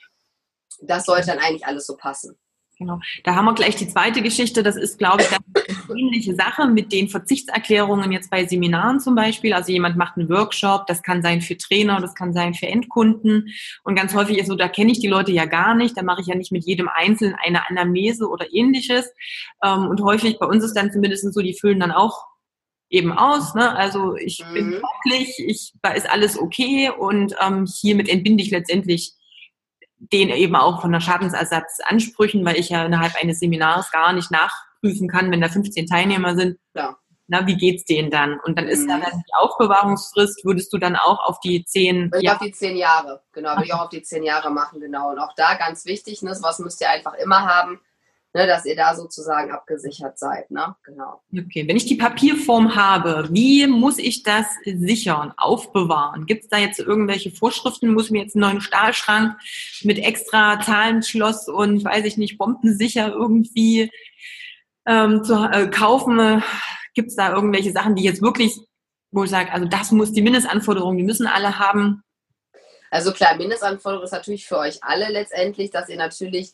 das 0.81 1.05
sollte 1.05 1.27
dann 1.27 1.39
eigentlich 1.39 1.65
alles 1.65 1.87
so 1.87 1.97
passen. 1.97 2.37
Genau. 2.79 2.99
Da 3.23 3.33
haben 3.33 3.45
wir 3.45 3.55
gleich 3.55 3.75
die 3.75 3.87
zweite 3.87 4.21
Geschichte. 4.21 4.61
Das 4.61 4.75
ist, 4.75 4.99
glaube 4.99 5.23
ich, 5.23 5.29
eine 5.31 5.99
ähnliche 5.99 6.35
Sache 6.35 6.67
mit 6.67 6.91
den 6.91 7.09
Verzichtserklärungen 7.09 8.11
jetzt 8.11 8.29
bei 8.29 8.45
Seminaren 8.45 8.99
zum 8.99 9.15
Beispiel. 9.15 9.53
Also 9.53 9.71
jemand 9.71 9.97
macht 9.97 10.15
einen 10.15 10.29
Workshop, 10.29 10.85
das 10.85 11.01
kann 11.01 11.23
sein 11.23 11.41
für 11.41 11.57
Trainer, 11.57 11.99
das 11.99 12.13
kann 12.13 12.33
sein 12.33 12.53
für 12.53 12.67
Endkunden. 12.67 13.47
Und 13.83 13.95
ganz 13.95 14.13
häufig 14.13 14.37
ist 14.37 14.47
so, 14.47 14.55
da 14.55 14.67
kenne 14.67 14.91
ich 14.91 14.99
die 14.99 15.07
Leute 15.07 15.31
ja 15.31 15.45
gar 15.45 15.73
nicht. 15.73 15.97
Da 15.97 16.03
mache 16.03 16.21
ich 16.21 16.27
ja 16.27 16.35
nicht 16.35 16.51
mit 16.51 16.65
jedem 16.65 16.87
Einzelnen 16.87 17.35
eine 17.43 17.67
Anamnese 17.67 18.29
oder 18.29 18.45
ähnliches. 18.53 19.11
Ähm, 19.63 19.87
und 19.87 20.01
häufig 20.03 20.37
bei 20.37 20.45
uns 20.45 20.63
ist 20.63 20.75
dann 20.75 20.91
zumindest 20.91 21.33
so, 21.33 21.41
die 21.41 21.57
füllen 21.59 21.79
dann 21.79 21.91
auch 21.91 22.27
eben 22.89 23.11
aus. 23.11 23.53
Ne? 23.53 23.75
Also 23.75 24.15
ich 24.15 24.43
mhm. 24.49 24.53
bin 24.53 24.81
tauglich, 24.81 25.39
ich, 25.39 25.73
da 25.81 25.91
ist 25.91 26.09
alles 26.09 26.39
okay 26.39 26.89
und 26.89 27.35
ähm, 27.41 27.65
hiermit 27.65 28.09
entbinde 28.09 28.43
ich 28.43 28.51
letztendlich 28.51 29.13
den 29.99 30.29
eben 30.29 30.55
auch 30.55 30.81
von 30.81 30.91
der 30.91 30.99
Schadensersatzansprüchen, 30.99 32.45
weil 32.45 32.57
ich 32.57 32.69
ja 32.69 32.85
innerhalb 32.85 33.15
eines 33.21 33.39
Seminars 33.39 33.91
gar 33.91 34.13
nicht 34.13 34.29
nachprüfen 34.31 35.07
kann, 35.07 35.31
wenn 35.31 35.41
da 35.41 35.49
15 35.49 35.87
Teilnehmer 35.87 36.35
sind. 36.35 36.59
Ja. 36.75 36.97
Na, 37.29 37.45
wie 37.45 37.57
geht's 37.57 37.83
denen 37.83 38.09
dann? 38.09 38.39
Und 38.39 38.57
dann 38.57 38.67
ist 38.67 38.83
mhm. 38.83 38.87
dann 38.87 39.01
die 39.01 39.33
Aufbewahrungsfrist, 39.37 40.45
würdest 40.45 40.71
du 40.71 40.77
dann 40.77 40.95
auch 40.95 41.27
auf 41.27 41.39
die 41.41 41.65
zehn 41.65 42.09
Jahre? 42.21 42.37
auf 42.37 42.45
die 42.45 42.53
zehn 42.53 42.77
Jahre, 42.77 43.21
genau, 43.33 43.49
würde 43.51 43.65
ich 43.65 43.73
auch 43.73 43.81
auf 43.81 43.89
die 43.89 44.01
zehn 44.01 44.23
Jahre 44.23 44.49
machen, 44.49 44.79
genau. 44.79 45.11
Und 45.11 45.19
auch 45.19 45.33
da 45.35 45.55
ganz 45.55 45.85
wichtig, 45.85 46.21
ne, 46.21 46.37
was 46.41 46.59
müsst 46.59 46.79
ihr 46.79 46.89
einfach 46.89 47.15
immer 47.15 47.45
haben, 47.45 47.81
ne, 48.33 48.47
dass 48.47 48.65
ihr 48.65 48.75
da 48.75 48.95
sozusagen 48.95 49.51
abgesichert 49.51 50.19
seid. 50.19 50.51
Ne? 50.51 50.75
Genau. 50.83 51.21
Okay, 51.31 51.67
wenn 51.67 51.77
ich 51.77 51.85
die 51.85 51.95
Papierform 51.95 52.75
habe, 52.75 53.27
wie 53.31 53.67
muss 53.67 53.97
ich 53.97 54.23
das 54.23 54.45
sichern, 54.65 55.33
aufbewahren? 55.37 56.25
Gibt 56.25 56.43
es 56.43 56.49
da 56.49 56.57
jetzt 56.57 56.79
irgendwelche 56.79 57.31
Vorschriften? 57.31 57.93
Muss 57.93 58.05
ich 58.05 58.11
mir 58.11 58.21
jetzt 58.21 58.35
einen 58.35 58.41
neuen 58.41 58.61
Stahlschrank 58.61 59.37
mit 59.83 59.97
extra 59.97 60.59
Zahlenschloss 60.61 61.47
und 61.47 61.83
weiß 61.83 62.05
ich 62.05 62.17
nicht, 62.17 62.37
bombensicher 62.37 63.09
irgendwie 63.09 63.91
ähm, 64.85 65.23
zu 65.23 65.33
äh, 65.33 65.67
kaufen? 65.69 66.43
Gibt 66.93 67.09
es 67.09 67.15
da 67.15 67.33
irgendwelche 67.33 67.71
Sachen, 67.71 67.95
die 67.95 68.03
jetzt 68.03 68.21
wirklich, 68.21 68.57
wo 69.11 69.23
ich 69.23 69.29
sage, 69.29 69.51
also 69.51 69.67
das 69.67 69.91
muss 69.91 70.13
die 70.13 70.21
Mindestanforderungen, 70.21 70.97
die 70.97 71.03
müssen 71.03 71.27
alle 71.27 71.59
haben? 71.59 72.03
Also 72.89 73.11
klar, 73.11 73.35
Mindestanforderung 73.35 74.05
ist 74.05 74.11
natürlich 74.11 74.47
für 74.47 74.57
euch 74.57 74.83
alle 74.83 75.09
letztendlich, 75.09 75.71
dass 75.71 75.89
ihr 75.89 75.97
natürlich 75.97 76.53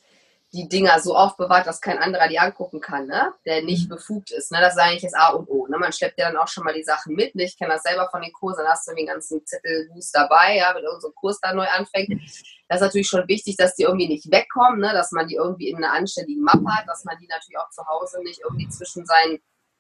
die 0.53 0.69
Dinger 0.69 0.99
so 0.99 1.15
aufbewahrt, 1.15 1.65
dass 1.65 1.81
kein 1.81 1.97
anderer 1.97 2.27
die 2.27 2.37
angucken 2.37 2.79
kann, 2.79 3.07
ne? 3.07 3.33
der 3.43 3.63
nicht 3.63 3.85
mhm. 3.89 3.95
befugt 3.95 4.31
ist. 4.31 4.51
Ne? 4.51 4.59
Das 4.61 4.73
ist 4.73 4.79
eigentlich 4.79 5.01
das 5.01 5.15
A 5.15 5.29
und 5.29 5.49
O. 5.49 5.65
Ne? 5.67 5.79
Man 5.79 5.91
schleppt 5.91 6.19
ja 6.19 6.29
dann 6.29 6.37
auch 6.37 6.47
schon 6.47 6.63
mal 6.63 6.75
die 6.75 6.83
Sachen 6.83 7.15
mit. 7.15 7.33
Ne? 7.33 7.45
Ich 7.45 7.57
kenne 7.57 7.73
das 7.73 7.81
selber 7.81 8.07
von 8.11 8.21
den 8.21 8.31
Kursen, 8.31 8.59
dann 8.63 8.71
hast 8.71 8.87
du 8.87 8.93
den 8.93 9.07
ganzen 9.07 9.43
Zettelbus 9.43 10.11
dabei, 10.11 10.57
ja, 10.57 10.71
wenn 10.75 10.83
irgendein 10.83 11.15
Kurs 11.15 11.39
da 11.41 11.53
neu 11.53 11.65
anfängt. 11.65 12.21
Das 12.69 12.81
ist 12.81 12.85
natürlich 12.85 13.07
schon 13.07 13.27
wichtig, 13.27 13.57
dass 13.57 13.73
die 13.75 13.83
irgendwie 13.83 14.07
nicht 14.07 14.31
wegkommen, 14.31 14.79
ne? 14.79 14.93
dass 14.93 15.11
man 15.11 15.27
die 15.27 15.35
irgendwie 15.35 15.69
in 15.69 15.77
einer 15.77 15.93
anständigen 15.93 16.43
Mappe 16.43 16.65
hat, 16.67 16.87
dass 16.87 17.03
man 17.03 17.17
die 17.19 17.27
natürlich 17.27 17.57
auch 17.57 17.71
zu 17.71 17.83
Hause 17.87 18.21
nicht 18.23 18.41
irgendwie 18.43 18.69
zwischen 18.69 19.05
seinen 19.07 19.39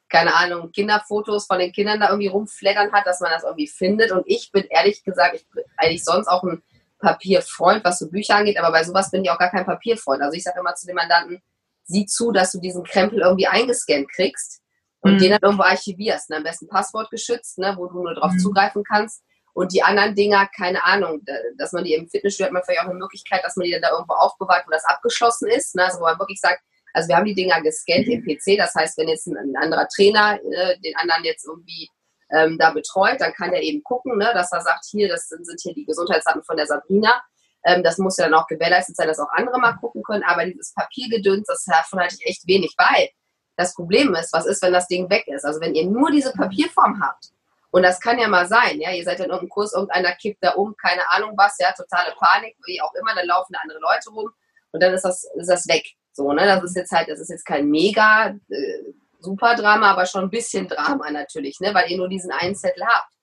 keine 0.09 0.35
Ahnung, 0.35 0.71
Kinderfotos 0.71 1.47
von 1.47 1.57
den 1.57 1.71
Kindern 1.71 1.99
da 1.99 2.09
irgendwie 2.09 2.27
rumfleddern 2.27 2.91
hat, 2.91 3.07
dass 3.07 3.19
man 3.19 3.31
das 3.31 3.43
irgendwie 3.43 3.67
findet. 3.67 4.11
Und 4.11 4.23
ich 4.27 4.51
bin 4.51 4.63
ehrlich 4.69 5.03
gesagt, 5.03 5.35
ich 5.35 5.49
bin 5.49 5.63
eigentlich 5.75 6.03
sonst 6.03 6.27
auch 6.27 6.43
ein 6.43 6.61
Papierfreund, 7.03 7.83
was 7.83 7.99
so 7.99 8.09
Bücher 8.09 8.35
angeht, 8.35 8.57
aber 8.57 8.71
bei 8.71 8.83
sowas 8.83 9.11
bin 9.11 9.23
ich 9.23 9.29
auch 9.29 9.37
gar 9.37 9.51
kein 9.51 9.65
Papierfreund. 9.65 10.21
Also 10.21 10.35
ich 10.35 10.43
sage 10.43 10.59
immer 10.59 10.73
zu 10.73 10.87
den 10.87 10.95
Mandanten, 10.95 11.41
sieh 11.83 12.05
zu, 12.05 12.31
dass 12.31 12.51
du 12.51 12.59
diesen 12.59 12.83
Krempel 12.83 13.19
irgendwie 13.21 13.47
eingescannt 13.47 14.09
kriegst 14.11 14.61
und 15.01 15.15
mhm. 15.15 15.19
den 15.19 15.31
dann 15.31 15.41
irgendwo 15.41 15.63
archivierst. 15.63 16.29
Ne? 16.29 16.37
Am 16.37 16.43
besten 16.43 16.67
Passwort 16.67 17.11
geschützt, 17.11 17.59
ne? 17.59 17.75
wo 17.77 17.87
du 17.87 18.01
nur 18.01 18.15
drauf 18.15 18.31
mhm. 18.31 18.39
zugreifen 18.39 18.83
kannst. 18.83 19.21
Und 19.53 19.71
die 19.71 19.83
anderen 19.83 20.15
Dinger, 20.15 20.47
keine 20.55 20.83
Ahnung, 20.83 21.21
dass 21.57 21.73
man 21.73 21.83
die 21.83 21.93
im 21.93 22.09
Fitnessstudio 22.09 22.47
hat 22.47 22.53
man 22.53 22.63
vielleicht 22.63 22.81
auch 22.81 22.89
eine 22.89 22.97
Möglichkeit, 22.97 23.43
dass 23.43 23.55
man 23.55 23.65
die 23.65 23.71
dann 23.71 23.83
da 23.83 23.91
irgendwo 23.91 24.13
aufbewahrt, 24.13 24.63
wo 24.65 24.71
das 24.71 24.85
abgeschlossen 24.85 25.47
ist. 25.49 25.75
Ne? 25.75 25.85
Also 25.85 25.99
wo 25.99 26.05
man 26.05 26.17
wirklich 26.17 26.39
sagt, 26.39 26.61
also 26.93 27.09
wir 27.09 27.17
haben 27.17 27.25
die 27.25 27.35
Dinger 27.35 27.61
gescannt 27.61 28.07
im 28.07 28.23
PC, 28.23 28.57
das 28.57 28.73
heißt, 28.73 28.97
wenn 28.97 29.09
jetzt 29.09 29.27
ein, 29.27 29.37
ein 29.37 29.55
anderer 29.55 29.87
Trainer 29.93 30.39
äh, 30.51 30.79
den 30.79 30.95
anderen 30.95 31.23
jetzt 31.23 31.45
irgendwie 31.45 31.89
ähm, 32.33 32.57
da 32.57 32.71
betreut, 32.71 33.21
dann 33.21 33.33
kann 33.33 33.53
er 33.53 33.61
eben 33.61 33.83
gucken, 33.83 34.17
ne, 34.17 34.31
dass 34.33 34.51
er 34.51 34.61
sagt, 34.61 34.85
hier, 34.89 35.07
das 35.07 35.29
sind, 35.29 35.45
sind 35.45 35.59
hier 35.61 35.73
die 35.73 35.85
Gesundheitsdaten 35.85 36.43
von 36.43 36.57
der 36.57 36.65
Sabrina. 36.65 37.21
Ähm, 37.63 37.83
das 37.83 37.97
muss 37.97 38.17
ja 38.17 38.25
dann 38.25 38.33
auch 38.33 38.47
gewährleistet 38.47 38.95
sein, 38.95 39.07
dass 39.07 39.19
auch 39.19 39.31
andere 39.31 39.59
mal 39.59 39.73
gucken 39.73 40.03
können. 40.03 40.23
Aber 40.23 40.45
dieses 40.45 40.73
Papiergedöns, 40.73 41.45
das 41.47 41.63
davon 41.63 41.99
hatte 41.99 42.15
ich 42.19 42.25
echt 42.27 42.47
wenig, 42.47 42.73
weil 42.77 43.09
das 43.55 43.75
Problem 43.75 44.13
ist, 44.15 44.33
was 44.33 44.45
ist, 44.45 44.61
wenn 44.63 44.73
das 44.73 44.87
Ding 44.87 45.09
weg 45.09 45.27
ist? 45.27 45.45
Also 45.45 45.61
wenn 45.61 45.75
ihr 45.75 45.85
nur 45.85 46.09
diese 46.11 46.33
Papierform 46.33 47.01
habt, 47.01 47.29
und 47.71 47.81
das 47.81 47.99
kann 47.99 48.19
ja 48.19 48.27
mal 48.27 48.47
sein, 48.47 48.79
ja, 48.79 48.91
ihr 48.91 49.03
seid 49.03 49.17
in 49.17 49.25
irgendeinem 49.25 49.49
Kurs, 49.49 49.73
irgendeiner 49.73 50.13
kippt 50.13 50.43
da 50.43 50.51
um, 50.51 50.75
keine 50.77 51.09
Ahnung 51.09 51.33
was, 51.35 51.57
ja, 51.59 51.71
totale 51.71 52.13
Panik, 52.19 52.55
wie 52.67 52.79
auch 52.79 52.93
immer, 52.93 53.15
dann 53.15 53.25
laufen 53.25 53.55
andere 53.55 53.79
Leute 53.79 54.11
rum 54.11 54.31
und 54.71 54.83
dann 54.83 54.93
ist 54.93 55.03
das, 55.03 55.23
ist 55.35 55.49
das 55.49 55.67
weg. 55.67 55.83
So, 56.11 56.31
ne, 56.33 56.45
das 56.45 56.63
ist 56.63 56.75
jetzt 56.75 56.91
halt, 56.91 57.09
das 57.09 57.19
ist 57.19 57.29
jetzt 57.29 57.45
kein 57.45 57.67
mega 57.69 58.27
äh, 58.49 58.93
super 59.23 59.55
Drama, 59.55 59.91
aber 59.91 60.05
schon 60.05 60.23
ein 60.23 60.29
bisschen 60.29 60.67
Drama 60.67 61.09
natürlich, 61.11 61.59
ne? 61.59 61.73
weil 61.73 61.89
ihr 61.89 61.97
nur 61.97 62.09
diesen 62.09 62.31
einen 62.31 62.55
Zettel 62.55 62.83
habt. 62.85 63.13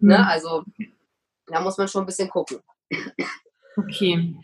Ne? 0.00 0.18
Mhm. 0.18 0.24
Also 0.24 0.64
da 1.46 1.60
muss 1.60 1.78
man 1.78 1.88
schon 1.88 2.02
ein 2.02 2.06
bisschen 2.06 2.28
gucken. 2.28 2.58
Okay. 3.76 4.34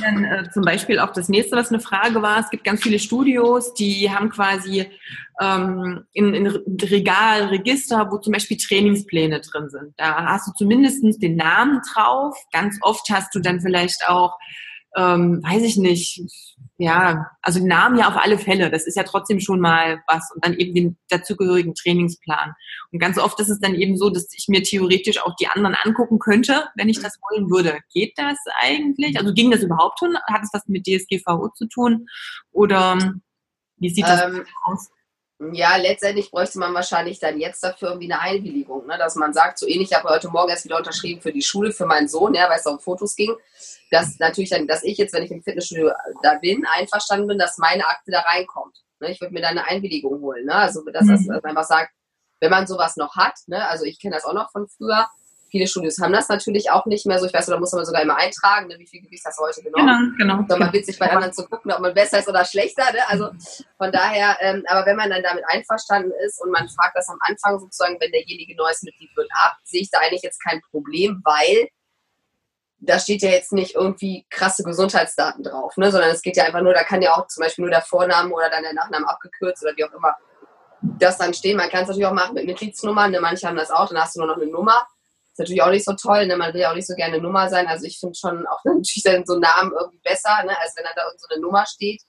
Dann 0.00 0.24
äh, 0.24 0.50
zum 0.50 0.62
Beispiel 0.62 0.98
auch 0.98 1.12
das 1.12 1.28
nächste, 1.28 1.54
was 1.54 1.68
eine 1.68 1.80
Frage 1.80 2.22
war. 2.22 2.40
Es 2.40 2.48
gibt 2.48 2.64
ganz 2.64 2.82
viele 2.82 2.98
Studios, 2.98 3.74
die 3.74 4.10
haben 4.10 4.30
quasi 4.30 4.90
ähm, 5.38 6.06
in, 6.12 6.32
in 6.32 6.46
Regal, 6.46 7.48
Register, 7.48 8.10
wo 8.10 8.16
zum 8.18 8.32
Beispiel 8.32 8.56
Trainingspläne 8.56 9.40
drin 9.40 9.68
sind. 9.68 9.92
Da 9.98 10.24
hast 10.24 10.48
du 10.48 10.52
zumindest 10.52 11.02
den 11.22 11.36
Namen 11.36 11.82
drauf. 11.92 12.38
Ganz 12.52 12.78
oft 12.80 13.06
hast 13.10 13.34
du 13.34 13.40
dann 13.40 13.60
vielleicht 13.60 14.08
auch 14.08 14.38
ähm, 14.96 15.42
weiß 15.42 15.62
ich 15.62 15.76
nicht, 15.76 16.22
ja, 16.76 17.30
also 17.40 17.60
den 17.60 17.68
Namen 17.68 17.98
ja 17.98 18.08
auf 18.08 18.16
alle 18.16 18.36
Fälle, 18.36 18.68
das 18.68 18.86
ist 18.86 18.96
ja 18.96 19.04
trotzdem 19.04 19.38
schon 19.38 19.60
mal 19.60 20.02
was 20.08 20.32
und 20.34 20.44
dann 20.44 20.54
eben 20.54 20.74
den 20.74 20.98
dazugehörigen 21.08 21.74
Trainingsplan. 21.74 22.52
Und 22.90 22.98
ganz 22.98 23.16
oft 23.16 23.38
ist 23.38 23.48
es 23.48 23.60
dann 23.60 23.74
eben 23.74 23.96
so, 23.96 24.10
dass 24.10 24.28
ich 24.36 24.46
mir 24.48 24.62
theoretisch 24.62 25.22
auch 25.22 25.36
die 25.36 25.46
anderen 25.46 25.76
angucken 25.84 26.18
könnte, 26.18 26.68
wenn 26.74 26.88
ich 26.88 27.00
das 27.00 27.18
wollen 27.30 27.48
würde. 27.48 27.78
Geht 27.92 28.14
das 28.16 28.38
eigentlich? 28.60 29.18
Also 29.18 29.32
ging 29.32 29.52
das 29.52 29.62
überhaupt 29.62 30.00
schon? 30.00 30.16
Hat 30.26 30.42
es 30.42 30.50
was 30.52 30.66
mit 30.66 30.84
DSGVO 30.84 31.50
zu 31.54 31.68
tun? 31.68 32.06
Oder 32.50 32.98
wie 33.76 33.90
sieht 33.90 34.06
das 34.06 34.22
ähm, 34.22 34.44
aus? 34.64 34.90
Ja, 35.40 35.76
letztendlich 35.76 36.30
bräuchte 36.30 36.60
man 36.60 36.72
wahrscheinlich 36.74 37.18
dann 37.18 37.40
jetzt 37.40 37.62
dafür 37.64 37.88
irgendwie 37.88 38.12
eine 38.12 38.22
Einwilligung, 38.22 38.86
ne? 38.86 38.96
dass 38.98 39.16
man 39.16 39.32
sagt, 39.32 39.58
so 39.58 39.66
ähnlich, 39.66 39.90
ich 39.90 39.96
habe 39.96 40.08
heute 40.08 40.28
Morgen 40.28 40.50
erst 40.50 40.64
wieder 40.64 40.76
unterschrieben 40.76 41.20
für 41.20 41.32
die 41.32 41.42
Schule, 41.42 41.72
für 41.72 41.86
meinen 41.86 42.06
Sohn, 42.06 42.34
ja, 42.34 42.48
weil 42.48 42.60
es 42.60 42.66
um 42.66 42.78
Fotos 42.78 43.16
ging, 43.16 43.34
dass 43.90 44.18
natürlich 44.20 44.50
dann, 44.50 44.68
dass 44.68 44.84
ich 44.84 44.96
jetzt, 44.96 45.12
wenn 45.12 45.24
ich 45.24 45.32
im 45.32 45.42
Fitnessstudio 45.42 45.90
da 46.22 46.34
bin, 46.34 46.64
einverstanden 46.66 47.26
bin, 47.26 47.38
dass 47.38 47.58
meine 47.58 47.86
Akte 47.86 48.12
da 48.12 48.20
reinkommt. 48.20 48.84
Ne? 49.00 49.10
Ich 49.10 49.20
würde 49.20 49.34
mir 49.34 49.40
dann 49.40 49.58
eine 49.58 49.66
Einwilligung 49.66 50.20
holen, 50.20 50.46
ne? 50.46 50.54
also 50.54 50.84
dass, 50.84 51.04
mhm. 51.04 51.26
das, 51.28 51.44
einfach 51.44 51.64
sagt, 51.64 51.92
wenn 52.40 52.50
man 52.50 52.68
sowas 52.68 52.96
noch 52.96 53.16
hat, 53.16 53.34
ne? 53.46 53.66
also 53.66 53.84
ich 53.84 54.00
kenne 54.00 54.14
das 54.14 54.24
auch 54.24 54.34
noch 54.34 54.52
von 54.52 54.68
früher, 54.68 55.08
Viele 55.54 55.68
Studios 55.68 56.00
haben 56.00 56.12
das 56.12 56.28
natürlich 56.28 56.72
auch 56.72 56.84
nicht 56.84 57.06
mehr 57.06 57.20
so. 57.20 57.26
Ich 57.26 57.32
weiß, 57.32 57.46
da 57.46 57.56
muss 57.60 57.70
man 57.70 57.84
sogar 57.84 58.02
immer 58.02 58.16
eintragen, 58.16 58.66
ne, 58.66 58.74
wie 58.76 58.88
viel 58.88 59.00
Gewicht 59.00 59.24
das 59.24 59.38
heute 59.38 59.62
genommen. 59.62 60.12
Genau, 60.18 60.38
genau. 60.38 60.48
Dann 60.48 60.58
mal 60.58 60.72
witzig 60.72 60.98
bei 60.98 61.08
anderen 61.08 61.32
zu 61.32 61.46
gucken, 61.46 61.70
ob 61.70 61.78
man 61.78 61.94
besser 61.94 62.18
ist 62.18 62.28
oder 62.28 62.44
schlechter. 62.44 62.82
Ne? 62.92 62.98
Also 63.06 63.30
von 63.78 63.92
daher, 63.92 64.36
ähm, 64.40 64.64
aber 64.66 64.84
wenn 64.84 64.96
man 64.96 65.10
dann 65.10 65.22
damit 65.22 65.44
einverstanden 65.46 66.10
ist 66.26 66.42
und 66.42 66.50
man 66.50 66.68
fragt 66.68 66.96
das 66.96 67.08
am 67.08 67.18
Anfang 67.20 67.60
sozusagen, 67.60 68.00
wenn 68.00 68.10
derjenige 68.10 68.56
neues 68.56 68.82
Mitglied 68.82 69.16
wird, 69.16 69.28
ab, 69.44 69.56
sehe 69.62 69.82
ich 69.82 69.90
da 69.92 70.00
eigentlich 70.00 70.22
jetzt 70.22 70.42
kein 70.42 70.60
Problem, 70.72 71.22
weil 71.22 71.68
da 72.80 72.98
steht 72.98 73.22
ja 73.22 73.30
jetzt 73.30 73.52
nicht 73.52 73.76
irgendwie 73.76 74.26
krasse 74.30 74.64
Gesundheitsdaten 74.64 75.44
drauf, 75.44 75.76
ne? 75.76 75.92
sondern 75.92 76.10
es 76.10 76.20
geht 76.20 76.36
ja 76.36 76.46
einfach 76.46 76.62
nur, 76.62 76.74
da 76.74 76.82
kann 76.82 77.00
ja 77.00 77.14
auch 77.14 77.28
zum 77.28 77.44
Beispiel 77.44 77.62
nur 77.62 77.70
der 77.70 77.82
Vorname 77.82 78.34
oder 78.34 78.50
dann 78.50 78.64
der 78.64 78.74
Nachname 78.74 79.08
abgekürzt 79.08 79.62
oder 79.62 79.76
wie 79.76 79.84
auch 79.84 79.92
immer 79.92 80.16
das 80.98 81.16
dann 81.16 81.32
stehen. 81.32 81.56
Man 81.56 81.70
kann 81.70 81.82
es 81.82 81.88
natürlich 81.88 82.08
auch 82.08 82.12
machen 82.12 82.34
mit 82.34 82.44
Mitgliedsnummern, 82.44 83.12
ne? 83.12 83.20
manche 83.20 83.46
haben 83.46 83.56
das 83.56 83.70
auch, 83.70 83.88
dann 83.88 84.02
hast 84.02 84.16
du 84.16 84.18
nur 84.18 84.26
noch 84.26 84.42
eine 84.42 84.50
Nummer. 84.50 84.84
Ist 85.34 85.40
natürlich 85.40 85.62
auch 85.62 85.70
nicht 85.70 85.84
so 85.84 85.94
toll, 85.94 86.28
ne? 86.28 86.36
man 86.36 86.54
will 86.54 86.60
ja 86.60 86.70
auch 86.70 86.76
nicht 86.76 86.86
so 86.86 86.94
gerne 86.94 87.20
Nummer 87.20 87.48
sein. 87.48 87.66
Also 87.66 87.86
ich 87.86 87.98
finde 87.98 88.14
schon 88.16 88.46
auch 88.46 88.60
natürlich 88.64 89.02
dann 89.02 89.26
so 89.26 89.36
Namen 89.36 89.72
irgendwie 89.76 89.98
besser, 90.04 90.44
ne? 90.44 90.56
als 90.60 90.76
wenn 90.76 90.84
da 90.84 91.02
so 91.16 91.26
eine 91.28 91.42
Nummer 91.42 91.66
steht. 91.66 92.02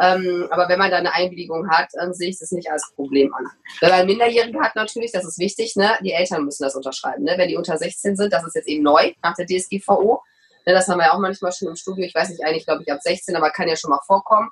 Ähm, 0.00 0.48
aber 0.50 0.70
wenn 0.70 0.78
man 0.78 0.90
da 0.90 0.96
eine 0.96 1.12
Einwilligung 1.12 1.68
hat, 1.68 1.90
ähm, 2.02 2.14
sehe 2.14 2.30
ich 2.30 2.38
das 2.38 2.50
nicht 2.50 2.70
als 2.70 2.90
Problem 2.94 3.34
an. 3.34 3.44
Wenn 3.82 3.90
man 3.90 4.06
Minderjährige 4.06 4.58
hat 4.58 4.74
natürlich, 4.74 5.12
das 5.12 5.26
ist 5.26 5.38
wichtig, 5.38 5.76
ne? 5.76 5.98
die 6.00 6.12
Eltern 6.12 6.46
müssen 6.46 6.62
das 6.62 6.74
unterschreiben. 6.74 7.24
Ne? 7.24 7.34
Wenn 7.36 7.48
die 7.48 7.56
unter 7.56 7.76
16 7.76 8.16
sind, 8.16 8.32
das 8.32 8.42
ist 8.46 8.54
jetzt 8.54 8.68
eben 8.68 8.82
neu 8.82 9.12
nach 9.22 9.34
der 9.34 9.44
DSGVO. 9.44 10.22
Ne, 10.64 10.72
das 10.72 10.88
haben 10.88 10.98
wir 10.98 11.06
ja 11.06 11.12
auch 11.12 11.18
manchmal 11.18 11.52
schon 11.52 11.68
im 11.68 11.76
Studio. 11.76 12.06
Ich 12.06 12.14
weiß 12.14 12.30
nicht, 12.30 12.42
eigentlich 12.42 12.64
glaube 12.64 12.84
ich 12.84 12.90
ab 12.90 13.00
16, 13.02 13.36
aber 13.36 13.50
kann 13.50 13.68
ja 13.68 13.76
schon 13.76 13.90
mal 13.90 14.00
vorkommen. 14.06 14.48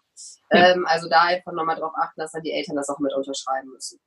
Ähm, 0.51 0.85
also 0.87 1.09
da 1.09 1.23
einfach 1.23 1.53
nochmal 1.53 1.77
drauf 1.77 1.93
achten, 1.97 2.21
dass 2.21 2.33
dann 2.33 2.43
die 2.43 2.53
Eltern 2.53 2.77
das 2.77 2.91
auch 2.91 2.99
mit 2.99 3.15
unterschreiben 3.15 3.71
müssen. 3.71 3.99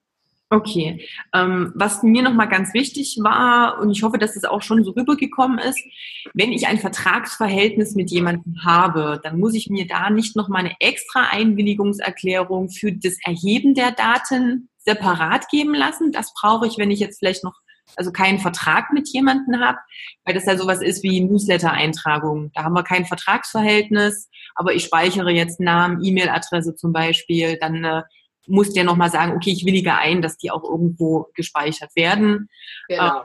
Okay. 0.54 1.04
Ähm, 1.34 1.72
was 1.74 2.04
mir 2.04 2.22
nochmal 2.22 2.48
ganz 2.48 2.76
wichtig 2.76 3.18
war, 3.22 3.80
und 3.80 3.90
ich 3.90 4.04
hoffe, 4.04 4.20
dass 4.20 4.36
es 4.36 4.44
auch 4.44 4.62
schon 4.62 4.84
so 4.84 4.92
rübergekommen 4.92 5.58
ist, 5.58 5.80
wenn 6.36 6.52
ich 6.52 6.68
ein 6.68 6.78
Vertragsverhältnis 6.78 7.96
mit 7.96 8.12
jemandem 8.12 8.64
habe, 8.64 9.20
dann 9.24 9.40
muss 9.40 9.56
ich 9.56 9.72
mir 9.72 9.88
da 9.88 10.12
nicht 10.12 10.36
nochmal 10.36 10.66
eine 10.66 10.76
extra 10.80 11.30
Einwilligungserklärung 11.32 12.70
für 12.70 12.92
das 12.92 13.18
Erheben 13.26 13.74
der 13.74 13.94
Daten 13.94 14.70
separat 14.78 15.50
geben 15.50 15.74
lassen. 15.74 16.12
Das 16.12 16.32
brauche 16.40 16.68
ich, 16.68 16.78
wenn 16.78 16.92
ich 16.92 17.00
jetzt 17.00 17.18
vielleicht 17.18 17.44
noch 17.44 17.56
also 17.96 18.12
keinen 18.12 18.38
Vertrag 18.38 18.94
mit 18.94 19.10
jemandem 19.10 19.60
habe, 19.60 19.80
weil 20.24 20.36
das 20.36 20.46
ja 20.46 20.56
sowas 20.56 20.84
ist 20.84 21.02
wie 21.02 21.20
Newsletter-Eintragung. 21.20 22.52
Da 22.54 22.64
haben 22.64 22.74
wir 22.74 22.84
kein 22.84 23.06
Vertragsverhältnis, 23.06 24.30
aber 24.54 24.74
ich 24.76 24.84
speichere 24.84 25.32
jetzt 25.32 25.60
Namen, 25.60 26.04
E-Mail-Adresse 26.04 26.76
zum 26.76 26.94
Beispiel, 26.94 27.58
dann 27.60 27.84
äh, 27.84 28.04
muss 28.48 28.74
der 28.74 28.84
nochmal 28.84 29.10
sagen, 29.10 29.34
okay, 29.34 29.52
ich 29.52 29.66
willige 29.66 29.96
ein, 29.96 30.22
dass 30.22 30.38
die 30.38 30.52
auch 30.52 30.64
irgendwo 30.64 31.28
gespeichert 31.34 31.96
werden. 31.96 32.50
Genau. 32.88 33.22
Äh, 33.22 33.24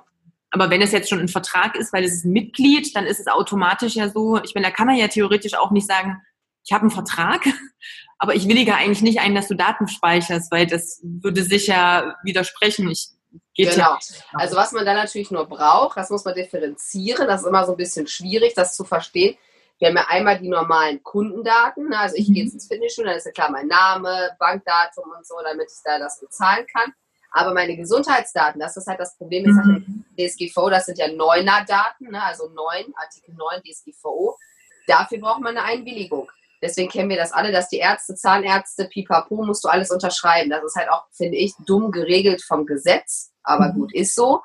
aber 0.50 0.70
wenn 0.70 0.80
es 0.80 0.92
jetzt 0.92 1.10
schon 1.10 1.20
ein 1.20 1.28
Vertrag 1.28 1.76
ist, 1.76 1.92
weil 1.92 2.04
es 2.04 2.14
ist 2.14 2.24
ein 2.24 2.32
Mitglied, 2.32 2.94
dann 2.96 3.04
ist 3.04 3.20
es 3.20 3.26
automatisch 3.26 3.96
ja 3.96 4.08
so, 4.08 4.40
ich 4.42 4.54
meine, 4.54 4.68
da 4.68 4.72
kann 4.72 4.88
er 4.88 4.94
ja 4.94 5.08
theoretisch 5.08 5.54
auch 5.54 5.70
nicht 5.70 5.86
sagen, 5.86 6.22
ich 6.64 6.72
habe 6.72 6.82
einen 6.82 6.90
Vertrag, 6.90 7.44
aber 8.18 8.34
ich 8.34 8.48
willige 8.48 8.74
eigentlich 8.74 9.02
nicht 9.02 9.20
ein, 9.20 9.34
dass 9.34 9.48
du 9.48 9.54
Daten 9.54 9.88
speicherst, 9.88 10.50
weil 10.50 10.66
das 10.66 11.00
würde 11.02 11.42
sicher 11.42 12.16
widersprechen. 12.22 12.90
Ich, 12.90 13.08
geht 13.54 13.70
genau. 13.70 13.90
Ja 13.90 13.98
also 14.32 14.56
was 14.56 14.72
man 14.72 14.86
da 14.86 14.94
natürlich 14.94 15.30
nur 15.30 15.46
braucht, 15.46 15.96
das 15.96 16.10
muss 16.10 16.24
man 16.24 16.34
differenzieren. 16.34 17.26
Das 17.26 17.42
ist 17.42 17.46
immer 17.46 17.66
so 17.66 17.72
ein 17.72 17.76
bisschen 17.76 18.06
schwierig, 18.06 18.54
das 18.54 18.74
zu 18.74 18.84
verstehen. 18.84 19.36
Wir 19.78 19.88
haben 19.88 19.96
ja 19.96 20.06
einmal 20.08 20.38
die 20.38 20.48
normalen 20.48 21.02
Kundendaten. 21.02 21.88
Ne? 21.88 21.98
Also 21.98 22.16
ich 22.16 22.28
mhm. 22.28 22.34
gehe 22.34 22.44
jetzt 22.44 22.54
ins 22.54 22.66
Fitnessstudio, 22.66 23.10
dann 23.10 23.18
ist 23.18 23.26
ja 23.26 23.32
klar 23.32 23.50
mein 23.50 23.68
Name, 23.68 24.30
Bankdatum 24.38 25.10
und 25.16 25.26
so, 25.26 25.34
damit 25.42 25.68
ich 25.70 25.80
da 25.84 25.98
das 25.98 26.20
bezahlen 26.20 26.66
kann. 26.66 26.92
Aber 27.30 27.52
meine 27.52 27.76
Gesundheitsdaten, 27.76 28.60
das 28.60 28.76
ist 28.76 28.86
halt 28.86 29.00
das 29.00 29.16
Problem 29.16 29.48
ist 29.48 29.56
halt 29.56 29.86
mhm. 29.86 30.04
DSGVO, 30.18 30.70
das 30.70 30.86
sind 30.86 30.98
ja 30.98 31.12
Neuner-Daten, 31.12 32.10
ne? 32.10 32.22
also 32.22 32.48
9, 32.48 32.92
Artikel 32.96 33.34
9 33.34 33.62
DSGVO. 33.62 34.38
Dafür 34.86 35.18
braucht 35.18 35.40
man 35.40 35.56
eine 35.56 35.66
Einwilligung. 35.66 36.30
Deswegen 36.62 36.90
kennen 36.90 37.10
wir 37.10 37.16
das 37.16 37.32
alle, 37.32 37.52
dass 37.52 37.68
die 37.68 37.78
Ärzte, 37.78 38.14
Zahnärzte, 38.14 38.86
pipapo, 38.86 39.44
musst 39.44 39.64
du 39.64 39.68
alles 39.68 39.90
unterschreiben. 39.90 40.50
Das 40.50 40.64
ist 40.64 40.76
halt 40.76 40.90
auch, 40.90 41.04
finde 41.12 41.36
ich, 41.36 41.54
dumm 41.66 41.90
geregelt 41.90 42.42
vom 42.42 42.66
Gesetz, 42.66 43.30
aber 43.42 43.68
mhm. 43.68 43.74
gut, 43.74 43.94
ist 43.94 44.14
so 44.14 44.42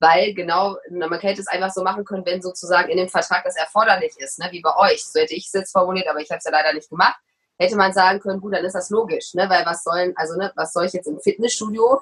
weil 0.00 0.32
genau, 0.32 0.76
man 0.90 1.20
hätte 1.20 1.42
es 1.42 1.46
einfach 1.46 1.70
so 1.70 1.84
machen 1.84 2.04
können, 2.04 2.24
wenn 2.24 2.40
sozusagen 2.40 2.88
in 2.88 2.96
dem 2.96 3.08
Vertrag 3.08 3.44
das 3.44 3.56
erforderlich 3.56 4.14
ist, 4.18 4.38
ne? 4.38 4.48
wie 4.50 4.62
bei 4.62 4.74
euch. 4.76 5.04
So 5.04 5.20
hätte 5.20 5.34
ich 5.34 5.46
es 5.46 5.52
jetzt 5.52 5.72
formuliert, 5.72 6.08
aber 6.08 6.20
ich 6.20 6.30
habe 6.30 6.38
es 6.38 6.44
ja 6.44 6.50
leider 6.50 6.72
nicht 6.72 6.88
gemacht. 6.88 7.20
Hätte 7.58 7.76
man 7.76 7.92
sagen 7.92 8.20
können, 8.20 8.40
gut, 8.40 8.54
dann 8.54 8.64
ist 8.64 8.74
das 8.74 8.88
logisch, 8.88 9.34
ne? 9.34 9.48
weil 9.50 9.66
was 9.66 9.84
sollen, 9.84 10.14
also 10.16 10.36
ne, 10.36 10.50
was 10.56 10.72
soll 10.72 10.86
ich 10.86 10.94
jetzt 10.94 11.06
im 11.06 11.20
Fitnessstudio 11.20 12.00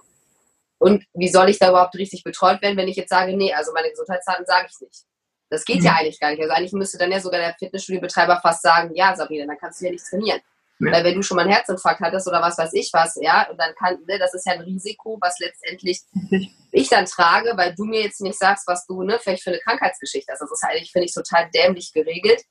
und 0.78 1.04
wie 1.12 1.28
soll 1.28 1.48
ich 1.50 1.58
da 1.58 1.70
überhaupt 1.70 1.96
richtig 1.96 2.22
betreut 2.22 2.62
werden, 2.62 2.76
wenn 2.76 2.86
ich 2.86 2.96
jetzt 2.96 3.10
sage, 3.10 3.36
nee, 3.36 3.52
also 3.52 3.72
meine 3.72 3.90
Gesundheitsdaten 3.90 4.46
sage 4.46 4.68
ich 4.70 4.80
nicht. 4.80 5.02
Das 5.50 5.64
geht 5.64 5.80
mhm. 5.80 5.86
ja 5.86 5.94
eigentlich 5.94 6.20
gar 6.20 6.30
nicht. 6.30 6.42
Also 6.42 6.52
eigentlich 6.52 6.72
müsste 6.72 6.98
dann 6.98 7.12
ja 7.12 7.20
sogar 7.20 7.40
der 7.40 7.54
Fitnessstudiobetreiber 7.58 8.40
fast 8.42 8.62
sagen, 8.62 8.94
ja, 8.94 9.14
Sabine, 9.16 9.46
dann 9.46 9.58
kannst 9.58 9.80
du 9.80 9.86
ja 9.86 9.92
nicht 9.92 10.04
trainieren. 10.04 10.40
Ja. 10.80 10.92
Weil 10.92 11.04
wenn 11.04 11.14
du 11.14 11.22
schon 11.22 11.36
mal 11.36 11.42
einen 11.42 11.52
Herzinfarkt 11.52 12.00
hattest 12.00 12.28
oder 12.28 12.40
was 12.40 12.56
weiß 12.56 12.72
ich 12.74 12.90
was, 12.92 13.18
ja, 13.20 13.48
und 13.50 13.58
dann 13.58 13.74
kann, 13.74 13.98
ne, 14.06 14.18
das 14.18 14.34
ist 14.34 14.46
ja 14.46 14.52
ein 14.52 14.60
Risiko, 14.60 15.18
was 15.20 15.38
letztendlich 15.40 16.02
ich 16.72 16.88
dann 16.88 17.06
trage, 17.06 17.52
weil 17.56 17.74
du 17.74 17.84
mir 17.84 18.02
jetzt 18.02 18.20
nicht 18.20 18.38
sagst, 18.38 18.66
was 18.68 18.86
du, 18.86 19.02
ne, 19.02 19.18
vielleicht 19.20 19.42
für 19.42 19.50
eine 19.50 19.58
Krankheitsgeschichte 19.58 20.32
hast. 20.32 20.40
Das 20.40 20.52
ist 20.52 20.64
eigentlich, 20.64 20.92
finde 20.92 21.06
ich, 21.06 21.14
total 21.14 21.50
dämlich 21.50 21.92
geregelt. 21.92 22.42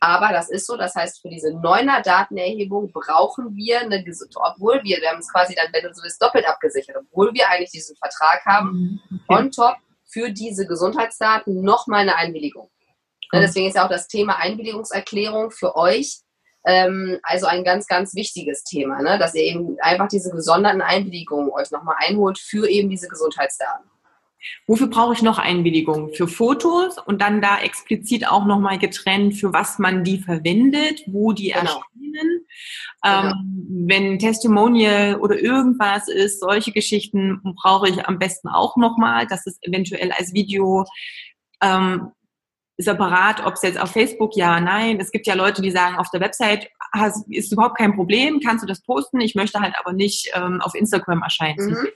Aber 0.00 0.28
das 0.28 0.50
ist 0.50 0.66
so, 0.66 0.76
das 0.76 0.94
heißt, 0.94 1.22
für 1.22 1.30
diese 1.30 1.52
neuner 1.54 2.02
Datenerhebung 2.02 2.92
brauchen 2.92 3.56
wir 3.56 3.80
eine, 3.80 4.04
obwohl 4.34 4.82
wir, 4.82 5.00
wir 5.00 5.08
haben 5.08 5.20
es 5.20 5.32
quasi 5.32 5.54
dann, 5.54 5.72
wenn 5.72 5.82
du 5.82 5.94
so 5.94 6.02
bist, 6.02 6.20
doppelt 6.20 6.46
abgesichert, 6.46 6.96
obwohl 6.96 7.32
wir 7.32 7.48
eigentlich 7.48 7.70
diesen 7.70 7.96
Vertrag 7.96 8.44
haben, 8.44 9.00
mhm. 9.08 9.20
okay. 9.26 9.40
on 9.40 9.50
top 9.50 9.76
für 10.14 10.30
diese 10.30 10.66
Gesundheitsdaten 10.66 11.62
nochmal 11.62 12.02
eine 12.02 12.14
Einwilligung. 12.14 12.70
Okay. 13.32 13.42
Deswegen 13.42 13.66
ist 13.66 13.74
ja 13.74 13.84
auch 13.84 13.90
das 13.90 14.06
Thema 14.06 14.36
Einwilligungserklärung 14.36 15.50
für 15.50 15.74
euch 15.74 16.20
ähm, 16.64 17.18
also 17.24 17.46
ein 17.46 17.64
ganz, 17.64 17.88
ganz 17.88 18.14
wichtiges 18.14 18.62
Thema, 18.62 19.02
ne? 19.02 19.18
dass 19.18 19.34
ihr 19.34 19.42
eben 19.42 19.76
einfach 19.80 20.08
diese 20.08 20.30
gesonderten 20.30 20.82
Einwilligungen 20.82 21.50
euch 21.50 21.70
nochmal 21.72 21.96
einholt 21.98 22.38
für 22.38 22.68
eben 22.68 22.88
diese 22.88 23.08
Gesundheitsdaten. 23.08 23.90
Wofür 24.66 24.88
brauche 24.88 25.14
ich 25.14 25.22
noch 25.22 25.38
Einwilligungen? 25.38 26.12
Für 26.14 26.28
Fotos 26.28 26.96
und 26.98 27.20
dann 27.20 27.40
da 27.40 27.60
explizit 27.60 28.28
auch 28.28 28.44
nochmal 28.44 28.78
getrennt, 28.78 29.34
für 29.34 29.52
was 29.52 29.78
man 29.78 30.04
die 30.04 30.18
verwendet, 30.18 31.02
wo 31.06 31.32
die 31.32 31.48
genau. 31.48 31.60
erscheinen. 31.60 32.46
Genau. 33.02 33.30
Ähm, 33.30 33.86
wenn 33.86 34.18
Testimonial 34.18 35.16
oder 35.16 35.38
irgendwas 35.38 36.08
ist, 36.08 36.40
solche 36.40 36.72
Geschichten 36.72 37.40
brauche 37.60 37.88
ich 37.88 38.06
am 38.06 38.18
besten 38.18 38.48
auch 38.48 38.76
nochmal, 38.76 39.26
dass 39.26 39.46
es 39.46 39.58
eventuell 39.62 40.12
als 40.12 40.32
Video 40.32 40.84
ähm, 41.60 42.12
separat, 42.76 43.44
ob 43.44 43.54
es 43.54 43.62
jetzt 43.62 43.80
auf 43.80 43.92
Facebook, 43.92 44.36
ja, 44.36 44.60
nein. 44.60 44.98
Es 45.00 45.12
gibt 45.12 45.26
ja 45.26 45.34
Leute, 45.34 45.62
die 45.62 45.70
sagen, 45.70 45.96
auf 45.96 46.10
der 46.10 46.20
Website 46.20 46.68
hast, 46.92 47.26
ist 47.28 47.52
überhaupt 47.52 47.78
kein 47.78 47.94
Problem, 47.94 48.40
kannst 48.44 48.62
du 48.62 48.66
das 48.66 48.82
posten. 48.82 49.20
Ich 49.20 49.34
möchte 49.34 49.60
halt 49.60 49.74
aber 49.78 49.92
nicht 49.92 50.30
ähm, 50.34 50.60
auf 50.60 50.74
Instagram 50.74 51.22
erscheinen. 51.22 51.70
Mhm. 51.70 51.88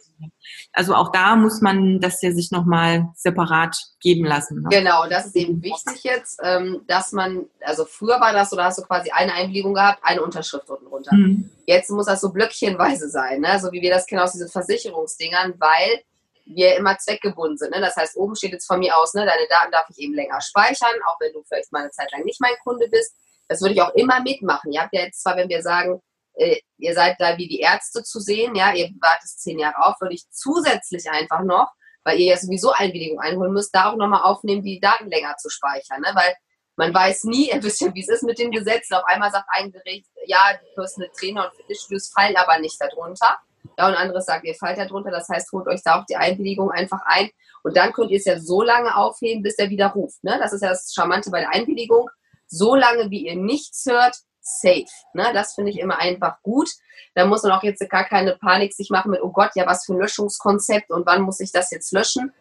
Also 0.72 0.94
auch 0.94 1.10
da 1.10 1.36
muss 1.36 1.60
man 1.60 2.00
das 2.00 2.22
ja 2.22 2.32
sich 2.32 2.50
nochmal 2.50 3.08
separat 3.14 3.76
geben 4.00 4.24
lassen. 4.24 4.62
Ne? 4.62 4.68
Genau, 4.70 5.08
das 5.08 5.26
ist 5.26 5.36
eben 5.36 5.62
wichtig 5.62 6.04
jetzt, 6.04 6.40
ähm, 6.42 6.82
dass 6.86 7.12
man, 7.12 7.46
also 7.60 7.84
früher 7.84 8.20
war 8.20 8.32
das 8.32 8.50
so, 8.50 8.56
da 8.56 8.64
hast 8.64 8.78
du 8.78 8.82
quasi 8.82 9.10
eine 9.10 9.34
Einwilligung 9.34 9.74
gehabt, 9.74 10.00
eine 10.02 10.22
Unterschrift 10.22 10.68
unten 10.70 10.86
runter. 10.86 11.14
Mhm. 11.14 11.50
Jetzt 11.66 11.90
muss 11.90 12.06
das 12.06 12.20
so 12.20 12.32
blöckchenweise 12.32 13.08
sein, 13.08 13.40
ne? 13.40 13.58
so 13.60 13.72
wie 13.72 13.82
wir 13.82 13.90
das 13.90 14.06
kennen 14.06 14.22
aus 14.22 14.32
diesen 14.32 14.48
Versicherungsdingern, 14.48 15.54
weil 15.58 16.02
wir 16.48 16.76
immer 16.76 16.96
zweckgebunden 16.98 17.58
sind. 17.58 17.70
Ne? 17.70 17.80
Das 17.80 17.96
heißt, 17.96 18.16
oben 18.16 18.34
steht 18.34 18.52
jetzt 18.52 18.66
von 18.66 18.78
mir 18.78 18.96
aus, 18.96 19.14
ne, 19.14 19.26
deine 19.26 19.46
Daten 19.48 19.70
darf 19.70 19.86
ich 19.90 19.98
eben 19.98 20.14
länger 20.14 20.40
speichern, 20.40 20.94
auch 21.06 21.20
wenn 21.20 21.32
du 21.32 21.42
vielleicht 21.44 21.72
mal 21.72 21.80
eine 21.80 21.90
Zeit 21.90 22.10
lang 22.12 22.24
nicht 22.24 22.40
mein 22.40 22.56
Kunde 22.64 22.88
bist. 22.88 23.14
Das 23.48 23.60
würde 23.60 23.74
ich 23.74 23.82
auch 23.82 23.94
immer 23.94 24.20
mitmachen. 24.20 24.72
Ihr 24.72 24.82
habt 24.82 24.94
ja 24.94 25.02
jetzt 25.02 25.22
zwar, 25.22 25.36
wenn 25.36 25.48
wir 25.48 25.62
sagen, 25.62 26.00
äh, 26.34 26.60
ihr 26.78 26.94
seid 26.94 27.16
da 27.18 27.36
wie 27.36 27.48
die 27.48 27.60
Ärzte 27.60 28.02
zu 28.02 28.20
sehen, 28.20 28.54
ja, 28.54 28.72
ihr 28.72 28.90
wartet 29.00 29.28
zehn 29.28 29.58
Jahre 29.58 29.84
auf, 29.84 30.00
würde 30.00 30.14
ich 30.14 30.28
zusätzlich 30.30 31.10
einfach 31.10 31.42
noch, 31.42 31.70
weil 32.04 32.18
ihr 32.18 32.32
ja 32.32 32.36
sowieso 32.36 32.72
Einwilligung 32.72 33.20
einholen 33.20 33.52
müsst, 33.52 33.74
da 33.74 33.90
auch 33.90 33.96
nochmal 33.96 34.22
aufnehmen, 34.22 34.62
die 34.62 34.80
Daten 34.80 35.08
länger 35.08 35.36
zu 35.36 35.50
speichern. 35.50 36.00
Ne? 36.00 36.10
Weil 36.14 36.34
man 36.76 36.94
weiß 36.94 37.24
nie, 37.24 37.52
ein 37.52 37.60
bisschen, 37.60 37.94
wie 37.94 38.02
es 38.02 38.08
ist 38.08 38.22
mit 38.22 38.38
den 38.38 38.50
Gesetzen. 38.50 38.94
Auf 38.94 39.04
einmal 39.04 39.30
sagt 39.30 39.48
ein 39.50 39.70
Gericht, 39.70 40.06
ja, 40.24 40.54
die 40.54 40.74
Personal 40.74 41.10
Trainer 41.18 41.44
und 41.46 41.56
Fitnessstudios 41.56 42.08
fallen 42.08 42.36
aber 42.36 42.58
nicht 42.58 42.80
darunter. 42.80 43.38
Ja, 43.78 43.86
und 43.86 43.94
anderes 43.94 44.26
sagt, 44.26 44.44
ihr 44.44 44.56
fallt 44.56 44.76
da 44.76 44.86
drunter. 44.86 45.12
Das 45.12 45.28
heißt, 45.28 45.52
holt 45.52 45.68
euch 45.68 45.82
da 45.84 46.00
auch 46.00 46.04
die 46.06 46.16
Einwilligung 46.16 46.72
einfach 46.72 47.00
ein. 47.04 47.30
Und 47.62 47.76
dann 47.76 47.92
könnt 47.92 48.10
ihr 48.10 48.18
es 48.18 48.24
ja 48.24 48.38
so 48.40 48.60
lange 48.60 48.96
aufheben, 48.96 49.42
bis 49.42 49.54
er 49.56 49.70
wieder 49.70 49.86
ruft. 49.88 50.22
Ne? 50.24 50.36
Das 50.40 50.52
ist 50.52 50.62
ja 50.62 50.70
das 50.70 50.92
Charmante 50.92 51.30
bei 51.30 51.40
der 51.40 51.54
Einwilligung. 51.54 52.10
So 52.48 52.74
lange, 52.74 53.08
wie 53.10 53.28
ihr 53.28 53.36
nichts 53.36 53.86
hört, 53.86 54.16
safe. 54.40 54.86
Ne? 55.14 55.30
Das 55.32 55.54
finde 55.54 55.70
ich 55.70 55.78
immer 55.78 55.98
einfach 55.98 56.42
gut. 56.42 56.68
Da 57.14 57.24
muss 57.24 57.44
man 57.44 57.52
auch 57.52 57.62
jetzt 57.62 57.88
gar 57.88 58.04
keine 58.04 58.36
Panik 58.36 58.72
sich 58.72 58.90
machen 58.90 59.12
mit, 59.12 59.22
oh 59.22 59.30
Gott, 59.30 59.50
ja, 59.54 59.64
was 59.66 59.84
für 59.84 59.92
ein 59.94 60.00
Löschungskonzept 60.00 60.90
und 60.90 61.06
wann 61.06 61.22
muss 61.22 61.38
ich 61.38 61.52
das 61.52 61.70
jetzt 61.70 61.92
löschen? 61.92 62.32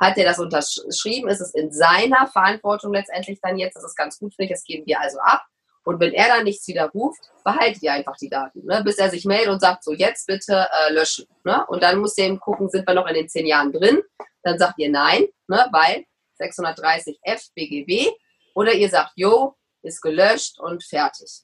Hat 0.00 0.16
er 0.16 0.24
das 0.24 0.38
unterschrieben? 0.38 1.28
Ist 1.28 1.40
es 1.40 1.54
in 1.54 1.72
seiner 1.72 2.26
Verantwortung 2.26 2.94
letztendlich 2.94 3.38
dann 3.42 3.58
jetzt? 3.58 3.76
Das 3.76 3.84
ist 3.84 3.96
ganz 3.96 4.18
gut, 4.18 4.34
finde 4.34 4.52
ich. 4.52 4.58
Das 4.58 4.64
geben 4.64 4.86
wir 4.86 5.00
also 5.00 5.18
ab. 5.18 5.44
Und 5.86 6.00
wenn 6.00 6.12
er 6.12 6.26
dann 6.26 6.42
nichts 6.42 6.66
wieder 6.66 6.90
ruft, 6.90 7.30
behaltet 7.44 7.80
ihr 7.84 7.92
einfach 7.92 8.16
die 8.16 8.28
Daten, 8.28 8.66
ne? 8.66 8.82
bis 8.84 8.98
er 8.98 9.08
sich 9.08 9.24
meldet 9.24 9.50
und 9.50 9.60
sagt, 9.60 9.84
so 9.84 9.92
jetzt 9.92 10.26
bitte 10.26 10.66
äh, 10.68 10.92
löschen. 10.92 11.26
Ne? 11.44 11.64
Und 11.68 11.80
dann 11.84 12.00
muss 12.00 12.18
ihr 12.18 12.24
eben 12.24 12.40
gucken, 12.40 12.68
sind 12.68 12.88
wir 12.88 12.94
noch 12.94 13.06
in 13.06 13.14
den 13.14 13.28
zehn 13.28 13.46
Jahren 13.46 13.72
drin? 13.72 14.00
Dann 14.42 14.58
sagt 14.58 14.80
ihr 14.80 14.90
nein, 14.90 15.26
ne? 15.46 15.64
weil 15.70 16.04
630 16.38 17.20
F 17.22 17.40
BGB. 17.54 18.10
Oder 18.56 18.74
ihr 18.74 18.88
sagt, 18.88 19.12
jo, 19.14 19.54
ist 19.82 20.02
gelöscht 20.02 20.58
und 20.58 20.82
fertig. 20.82 21.42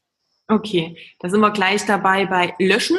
Okay, 0.49 0.97
da 1.21 1.31
sind 1.31 1.41
wir 1.41 1.53
gleich 1.53 1.87
dabei 1.87 2.27
bei 2.27 2.53
Löschen. 2.59 2.99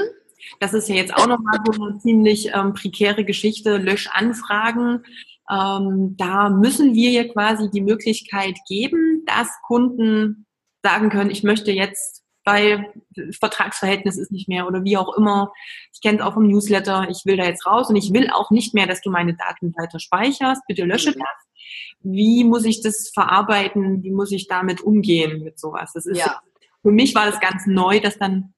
Das 0.62 0.74
ist 0.74 0.88
ja 0.88 0.96
jetzt 0.96 1.14
auch 1.14 1.28
nochmal 1.28 1.60
so 1.70 1.84
eine 1.84 2.00
ziemlich 2.00 2.54
ähm, 2.54 2.74
prekäre 2.74 3.26
Geschichte, 3.26 3.76
Löschanfragen. 3.76 5.04
Ähm, 5.52 6.16
da 6.18 6.50
müssen 6.50 6.94
wir 6.94 7.12
ja 7.12 7.26
quasi 7.26 7.70
die 7.70 7.82
Möglichkeit 7.82 8.56
geben, 8.66 9.26
dass 9.26 9.50
Kunden 9.64 10.46
sagen 10.84 11.10
können, 11.10 11.32
ich 11.32 11.44
möchte 11.44 11.72
jetzt, 11.72 12.24
weil 12.46 12.94
Vertragsverhältnis 13.40 14.18
ist 14.18 14.32
nicht 14.32 14.50
mehr 14.50 14.68
oder 14.68 14.84
wie 14.84 14.98
auch 14.98 15.16
immer. 15.18 15.54
Ich 15.94 16.02
kenne 16.02 16.20
es 16.20 16.24
auch 16.24 16.34
vom 16.34 16.48
Newsletter, 16.48 17.08
ich 17.10 17.22
will 17.26 17.38
da 17.38 17.46
jetzt 17.46 17.66
raus 17.66 17.90
und 17.90 17.96
ich 17.96 18.14
will 18.14 18.30
auch 18.30 18.52
nicht 18.52 18.74
mehr, 18.74 18.86
dass 18.86 19.02
du 19.02 19.10
meine 19.10 19.36
Daten 19.36 19.74
weiter 19.78 20.00
speicherst. 20.00 20.62
Bitte 20.68 20.84
lösche 20.84 21.12
mhm. 21.12 21.20
das. 21.20 21.54
Wie 22.02 22.44
muss 22.44 22.66
ich 22.66 22.82
das 22.82 23.12
verarbeiten? 23.14 24.04
Wie 24.04 24.12
muss 24.12 24.32
ich 24.32 24.48
damit 24.48 24.82
umgehen 24.82 25.42
mit 25.44 25.58
sowas? 25.58 25.94
Das 25.94 26.06
ist 26.06 26.20
ja. 26.20 26.42
für 26.82 26.92
mich 26.92 27.16
war 27.16 27.26
das 27.26 27.40
ganz 27.40 27.66
neu, 27.66 28.02
dass 28.02 28.18
dann 28.18 28.54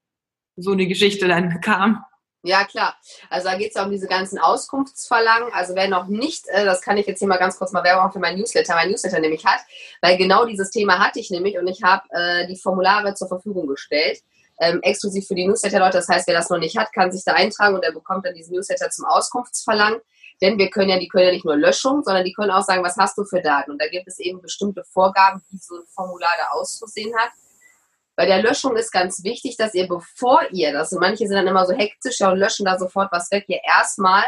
so 0.55 0.71
eine 0.71 0.87
Geschichte 0.87 1.27
dann 1.27 1.61
kam. 1.61 2.03
Ja, 2.45 2.63
klar. 2.63 2.95
Also 3.31 3.49
da 3.49 3.57
geht 3.57 3.69
es 3.69 3.73
ja 3.73 3.83
um 3.83 3.89
diese 3.89 4.05
ganzen 4.05 4.37
Auskunftsverlangen. 4.37 5.51
Also 5.51 5.73
wer 5.73 5.87
noch 5.87 6.05
nicht, 6.05 6.47
äh, 6.49 6.63
das 6.63 6.79
kann 6.81 6.95
ich 6.95 7.07
jetzt 7.07 7.17
hier 7.17 7.27
mal 7.27 7.37
ganz 7.37 7.57
kurz 7.57 7.71
mal 7.71 7.83
Werbung 7.83 8.11
für 8.11 8.19
mein 8.19 8.37
Newsletter, 8.37 8.75
mein 8.75 8.91
Newsletter 8.91 9.19
nämlich 9.19 9.43
hat, 9.43 9.61
weil 9.99 10.15
genau 10.15 10.45
dieses 10.45 10.69
Thema 10.69 10.99
hatte 10.99 11.19
ich 11.19 11.31
nämlich 11.31 11.57
und 11.57 11.65
ich 11.65 11.81
habe 11.81 12.03
äh, 12.11 12.45
die 12.45 12.55
Formulare 12.55 13.15
zur 13.15 13.29
Verfügung 13.29 13.65
gestellt, 13.65 14.19
ähm, 14.59 14.79
exklusiv 14.83 15.25
für 15.27 15.33
die 15.33 15.47
Newsletter-Leute. 15.47 15.97
Das 15.97 16.07
heißt, 16.07 16.27
wer 16.27 16.35
das 16.35 16.51
noch 16.51 16.59
nicht 16.59 16.77
hat, 16.77 16.93
kann 16.93 17.11
sich 17.11 17.23
da 17.25 17.33
eintragen 17.33 17.73
und 17.73 17.83
er 17.83 17.93
bekommt 17.93 18.27
dann 18.27 18.35
diesen 18.35 18.53
Newsletter 18.53 18.91
zum 18.91 19.05
Auskunftsverlangen. 19.05 19.99
Denn 20.39 20.59
wir 20.59 20.69
können 20.69 20.89
ja, 20.89 20.99
die 20.99 21.07
können 21.07 21.25
ja 21.25 21.31
nicht 21.31 21.45
nur 21.45 21.57
Löschung, 21.57 22.03
sondern 22.03 22.25
die 22.25 22.33
können 22.33 22.51
auch 22.51 22.63
sagen, 22.63 22.83
was 22.83 22.95
hast 22.95 23.17
du 23.17 23.23
für 23.23 23.41
Daten? 23.41 23.71
Und 23.71 23.81
da 23.81 23.87
gibt 23.87 24.07
es 24.07 24.19
eben 24.19 24.39
bestimmte 24.39 24.83
Vorgaben, 24.83 25.41
wie 25.49 25.57
so 25.57 25.77
ein 25.77 25.87
Formular 25.87 26.29
da 26.37 26.55
auszusehen 26.55 27.15
hat. 27.17 27.31
Bei 28.15 28.25
der 28.25 28.41
Löschung 28.41 28.75
ist 28.77 28.91
ganz 28.91 29.23
wichtig, 29.23 29.57
dass 29.57 29.73
ihr, 29.73 29.87
bevor 29.87 30.41
ihr 30.51 30.71
das, 30.71 30.93
und 30.93 30.99
manche 30.99 31.27
sind 31.27 31.35
dann 31.35 31.47
immer 31.47 31.65
so 31.65 31.73
hektisch 31.73 32.21
und 32.21 32.37
löschen 32.37 32.65
da 32.65 32.79
sofort 32.79 33.11
was 33.11 33.29
weg, 33.31 33.45
ihr 33.47 33.59
erstmal 33.63 34.23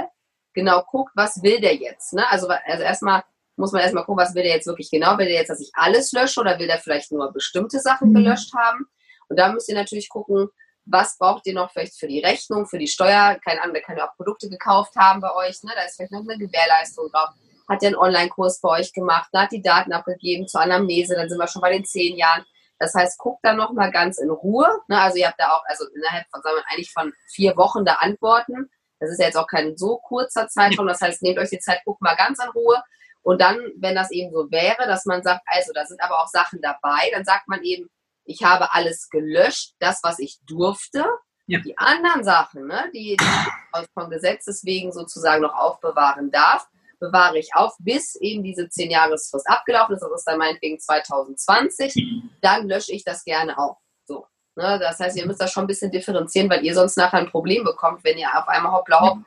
genau 0.54 0.84
guckt, 0.84 1.12
was 1.16 1.42
will 1.42 1.62
der 1.62 1.76
jetzt. 1.76 2.14
Ne? 2.14 2.30
Also, 2.30 2.48
also 2.48 2.84
erstmal 2.84 3.24
muss 3.56 3.72
man 3.72 3.82
erstmal 3.82 4.06
gucken, 4.06 4.24
was 4.24 4.36
will 4.36 4.44
der 4.44 4.54
jetzt 4.54 4.68
wirklich 4.68 4.92
genau. 4.92 5.18
Will 5.18 5.26
der 5.26 5.36
jetzt, 5.36 5.50
dass 5.50 5.62
ich 5.62 5.72
alles 5.74 6.12
lösche 6.12 6.40
oder 6.40 6.60
will 6.60 6.68
der 6.68 6.80
vielleicht 6.80 7.12
nur 7.12 7.32
bestimmte 7.32 7.80
Sachen 7.80 8.10
mhm. 8.10 8.16
gelöscht 8.16 8.54
haben? 8.56 8.86
Und 9.30 9.40
da 9.40 9.52
müsst 9.52 9.70
ihr 9.70 9.76
natürlich 9.76 10.10
gucken, 10.10 10.50
was 10.86 11.18
braucht 11.18 11.46
ihr 11.48 11.54
noch 11.54 11.72
vielleicht 11.72 12.00
für 12.00 12.08
die 12.08 12.20
Rechnung, 12.20 12.66
für 12.66 12.78
die 12.78 12.88
Steuer? 12.88 13.38
Keine 13.44 13.62
Ahnung, 13.62 13.74
der 13.74 13.84
kann 13.84 13.98
ja 13.98 14.08
auch 14.08 14.16
Produkte 14.16 14.50
gekauft 14.50 14.96
haben 14.96 15.22
bei 15.22 15.34
euch. 15.36 15.62
Ne? 15.64 15.72
Da 15.76 15.84
ist 15.84 15.96
vielleicht 15.96 16.12
noch 16.12 16.22
eine 16.22 16.38
Gewährleistung 16.38 17.10
drauf. 17.12 17.30
Hat 17.70 17.82
der 17.82 17.88
einen 17.88 17.98
Online-Kurs 17.98 18.62
bei 18.62 18.80
euch 18.80 18.94
gemacht? 18.94 19.30
Da 19.34 19.44
hat 19.44 19.52
die 19.52 19.62
Daten 19.62 19.92
abgegeben 19.92 20.48
zur 20.48 20.62
Anamnese. 20.62 21.16
Dann 21.16 21.28
sind 21.28 21.38
wir 21.38 21.48
schon 21.48 21.62
bei 21.62 21.74
den 21.74 21.84
zehn 21.84 22.16
Jahren. 22.16 22.46
Das 22.80 22.94
heißt, 22.94 23.18
guckt 23.18 23.40
da 23.44 23.54
noch 23.54 23.74
mal 23.74 23.92
ganz 23.92 24.18
in 24.18 24.30
Ruhe. 24.30 24.68
Ne? 24.88 25.00
Also 25.00 25.18
ihr 25.18 25.28
habt 25.28 25.40
da 25.40 25.50
auch, 25.50 25.64
also 25.66 25.86
innerhalb 25.96 26.26
von, 26.30 26.42
sagen 26.42 26.56
wir 26.58 26.66
eigentlich 26.72 26.92
von 26.92 27.14
vier 27.28 27.58
Wochen 27.58 27.86
da 27.86 27.96
Antworten. 27.96 28.70
Das 29.00 29.10
ist 29.12 29.20
ja 29.20 29.26
jetzt 29.26 29.38
auch 29.38 29.48
kein 29.48 29.78
so 29.78 29.98
kurzer 29.98 30.48
Zeitraum. 30.48 30.88
Das 30.88 31.02
heißt, 31.02 31.22
nehmt 31.22 31.40
euch 31.40 31.50
die 31.50 31.60
Zeit, 31.60 31.82
guckt 31.86 32.02
mal 32.02 32.16
ganz 32.16 32.40
in 32.44 32.50
Ruhe. 32.50 32.84
Und 33.22 33.42
dann, 33.42 33.60
wenn 33.78 33.96
das 33.96 34.12
eben 34.12 34.32
so 34.32 34.50
wäre, 34.52 34.88
dass 34.88 35.06
man 35.06 35.22
sagt, 35.22 35.42
also 35.48 35.74
da 35.74 35.86
sind 35.86 36.02
aber 36.02 36.22
auch 36.22 36.28
Sachen 36.28 36.62
dabei, 36.62 37.10
dann 37.12 37.26
sagt 37.26 37.48
man 37.48 37.62
eben, 37.64 37.90
ich 38.24 38.44
habe 38.44 38.74
alles 38.74 39.10
gelöscht, 39.10 39.74
das, 39.80 40.02
was 40.04 40.20
ich 40.20 40.40
durfte. 40.46 41.06
Ja. 41.46 41.60
Die 41.60 41.78
anderen 41.78 42.24
Sachen, 42.24 42.68
ne, 42.68 42.90
die, 42.94 43.16
die 43.18 43.82
ich 43.82 43.88
von 43.94 44.10
Gesetzes 44.10 44.66
wegen 44.66 44.92
sozusagen 44.92 45.42
noch 45.42 45.56
aufbewahren 45.56 46.30
darf, 46.30 46.68
bewahre 47.00 47.38
ich 47.38 47.50
auf, 47.54 47.76
bis 47.80 48.16
eben 48.16 48.44
diese 48.44 48.70
10 48.70 48.92
Jahresfrist 48.92 49.48
abgelaufen 49.50 49.96
ist. 49.96 50.02
Das 50.02 50.12
ist 50.12 50.28
dann 50.28 50.38
meinetwegen 50.38 50.80
2020. 50.80 51.94
Dann 52.42 52.68
lösche 52.68 52.94
ich 52.94 53.04
das 53.04 53.24
gerne 53.24 53.58
auch. 53.58 53.78
So. 54.06 54.26
Ne, 54.56 54.80
das 54.80 55.00
heißt, 55.00 55.18
ihr 55.18 55.26
müsst 55.26 55.42
das 55.42 55.52
schon 55.52 55.66
ein 55.66 55.68
bisschen 55.68 55.92
differenzieren, 55.92 56.50
weil 56.50 56.66
ihr 56.66 56.74
sonst 56.74 56.98
nachher 56.98 57.20
ein 57.20 57.30
Problem 57.30 57.64
bekommt, 57.64 58.04
wenn 58.04 58.18
ihr 58.18 58.30
auf 58.36 58.48
einmal 58.48 58.72
hoppla 58.72 59.00
hopp 59.02 59.20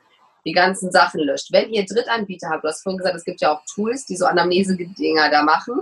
die 0.45 0.51
ganzen 0.51 0.91
Sachen 0.91 1.21
löscht. 1.21 1.51
Wenn 1.51 1.71
ihr 1.71 1.85
Drittanbieter 1.85 2.49
habt, 2.49 2.63
du 2.63 2.67
hast 2.67 2.81
vorhin 2.81 2.97
gesagt, 2.97 3.15
es 3.15 3.23
gibt 3.23 3.41
ja 3.41 3.53
auch 3.53 3.61
Tools, 3.73 4.05
die 4.05 4.15
so 4.15 4.25
Anamnese-Dinger 4.25 5.29
da 5.29 5.43
machen, 5.43 5.81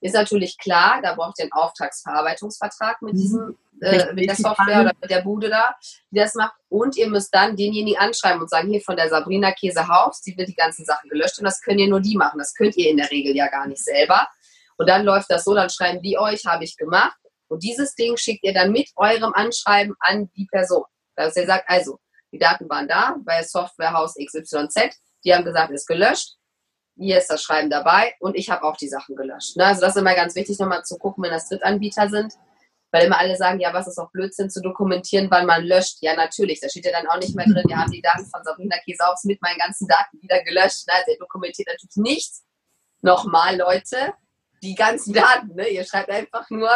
ist 0.00 0.14
natürlich 0.14 0.58
klar, 0.58 1.00
da 1.02 1.14
braucht 1.14 1.38
ihr 1.38 1.44
einen 1.44 1.52
Auftragsverarbeitungsvertrag 1.52 3.02
mit 3.02 3.14
mhm. 3.14 3.18
diesem 3.18 3.58
äh, 3.80 4.12
mit 4.12 4.28
der 4.28 4.34
Software 4.34 4.80
oder 4.80 4.92
mit 5.00 5.10
der 5.10 5.22
Bude 5.22 5.48
da, 5.48 5.76
die 6.10 6.18
das 6.18 6.34
macht. 6.34 6.54
Und 6.68 6.96
ihr 6.96 7.08
müsst 7.08 7.32
dann 7.34 7.56
denjenigen 7.56 8.00
anschreiben 8.00 8.40
und 8.40 8.50
sagen, 8.50 8.70
hier 8.70 8.80
von 8.80 8.96
der 8.96 9.08
Sabrina 9.08 9.52
Käsehaus, 9.52 10.20
die 10.20 10.36
wird 10.36 10.48
die 10.48 10.54
ganzen 10.54 10.84
Sachen 10.84 11.08
gelöscht 11.08 11.38
und 11.38 11.44
das 11.44 11.60
können 11.60 11.78
ihr 11.78 11.88
nur 11.88 12.00
die 12.00 12.16
machen. 12.16 12.38
Das 12.38 12.54
könnt 12.54 12.76
ihr 12.76 12.90
in 12.90 12.96
der 12.96 13.10
Regel 13.10 13.36
ja 13.36 13.48
gar 13.48 13.66
nicht 13.66 13.84
selber. 13.84 14.28
Und 14.76 14.88
dann 14.88 15.04
läuft 15.04 15.30
das 15.30 15.44
so, 15.44 15.54
dann 15.54 15.70
schreiben 15.70 16.02
die 16.02 16.18
euch, 16.18 16.44
habe 16.46 16.64
ich 16.64 16.76
gemacht. 16.76 17.16
Und 17.48 17.62
dieses 17.62 17.94
Ding 17.94 18.16
schickt 18.16 18.44
ihr 18.44 18.52
dann 18.52 18.72
mit 18.72 18.90
eurem 18.96 19.32
Anschreiben 19.32 19.94
an 20.00 20.30
die 20.36 20.46
Person. 20.46 20.84
Dass 21.16 21.36
ihr 21.36 21.46
sagt, 21.46 21.68
also, 21.68 21.98
die 22.30 22.38
Daten 22.38 22.68
waren 22.68 22.86
da 22.86 23.16
bei 23.24 23.42
Softwarehaus 23.42 24.14
XYZ, 24.14 24.96
die 25.24 25.34
haben 25.34 25.44
gesagt, 25.44 25.72
ist 25.72 25.86
gelöscht. 25.86 26.37
Hier 26.98 27.18
ist 27.18 27.28
das 27.28 27.42
Schreiben 27.42 27.70
dabei 27.70 28.14
und 28.20 28.36
ich 28.36 28.50
habe 28.50 28.64
auch 28.64 28.76
die 28.76 28.88
Sachen 28.88 29.16
gelöscht. 29.16 29.56
Ne? 29.56 29.66
Also 29.66 29.80
das 29.80 29.96
ist 29.96 30.00
immer 30.00 30.14
ganz 30.14 30.34
wichtig, 30.34 30.58
nochmal 30.58 30.84
zu 30.84 30.98
gucken, 30.98 31.24
wenn 31.24 31.30
das 31.30 31.48
Drittanbieter 31.48 32.08
sind 32.08 32.34
weil 32.90 33.06
immer 33.06 33.18
alle 33.18 33.36
sagen, 33.36 33.60
ja, 33.60 33.72
was 33.74 33.86
ist 33.86 33.98
auch 33.98 34.10
Blödsinn 34.10 34.50
zu 34.50 34.62
dokumentieren, 34.62 35.30
wann 35.30 35.46
man 35.46 35.64
löscht. 35.64 35.98
Ja, 36.00 36.14
natürlich. 36.14 36.60
Da 36.60 36.68
steht 36.68 36.86
ja 36.86 36.92
dann 36.92 37.06
auch 37.08 37.18
nicht 37.18 37.34
mehr 37.34 37.46
drin, 37.46 37.64
wir 37.66 37.76
haben 37.76 37.90
die 37.90 38.00
Daten 38.00 38.26
von 38.26 38.42
Sabrina 38.44 38.76
Käseaufs 38.84 39.24
mit 39.24 39.42
meinen 39.42 39.58
ganzen 39.58 39.86
Daten 39.86 40.20
wieder 40.22 40.42
gelöscht. 40.42 40.86
Ne? 40.86 40.94
Also 40.94 41.12
ihr 41.12 41.18
dokumentiert 41.18 41.68
natürlich 41.68 41.96
nichts. 41.96 42.44
Nochmal, 43.00 43.56
Leute, 43.56 44.14
die 44.62 44.74
ganzen 44.74 45.12
Daten. 45.12 45.54
Ne? 45.54 45.68
Ihr 45.68 45.84
schreibt 45.84 46.10
einfach 46.10 46.48
nur, 46.50 46.70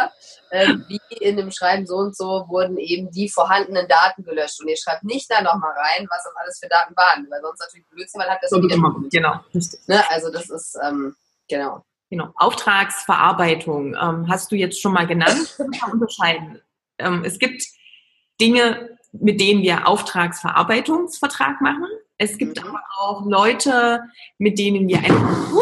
ähm, 0.51 0.85
wie 0.87 0.99
in 1.17 1.37
dem 1.37 1.51
Schreiben 1.51 1.85
so 1.85 1.97
und 1.97 2.15
so 2.15 2.45
wurden 2.47 2.77
eben 2.77 3.11
die 3.11 3.29
vorhandenen 3.29 3.87
Daten 3.87 4.23
gelöscht. 4.23 4.61
Und 4.61 4.67
ihr 4.67 4.77
schreibt 4.77 5.03
nicht 5.03 5.29
da 5.29 5.41
nochmal 5.41 5.71
rein, 5.71 6.07
was 6.09 6.23
das 6.23 6.33
alles 6.35 6.59
für 6.59 6.69
Daten 6.69 6.95
waren. 6.95 7.27
Weil 7.29 7.41
sonst 7.41 7.59
natürlich 7.59 7.87
Blödsinn, 7.89 8.19
man 8.19 8.29
hat 8.29 8.39
das 8.41 8.49
so 8.49 8.61
wieder. 8.61 8.75
Genau, 9.09 9.39
Ne? 9.87 10.03
Also 10.09 10.31
das 10.31 10.49
ist, 10.49 10.77
ähm, 10.83 11.15
genau. 11.47 11.83
Genau, 12.09 12.31
Auftragsverarbeitung 12.35 13.95
ähm, 13.95 14.27
hast 14.29 14.51
du 14.51 14.55
jetzt 14.55 14.79
schon 14.79 14.93
mal 14.93 15.07
genannt. 15.07 15.57
unterscheiden. 15.91 16.61
Ähm, 16.99 17.23
es 17.25 17.39
gibt 17.39 17.63
Dinge, 18.39 18.97
mit 19.11 19.39
denen 19.39 19.61
wir 19.63 19.87
Auftragsverarbeitungsvertrag 19.87 21.61
machen. 21.61 21.87
Es 22.17 22.37
gibt 22.37 22.61
mhm. 22.61 22.69
aber 22.69 22.81
auch 22.99 23.25
Leute, 23.25 24.01
mit 24.37 24.59
denen 24.59 24.87
wir 24.87 24.99
einen. 24.99 25.53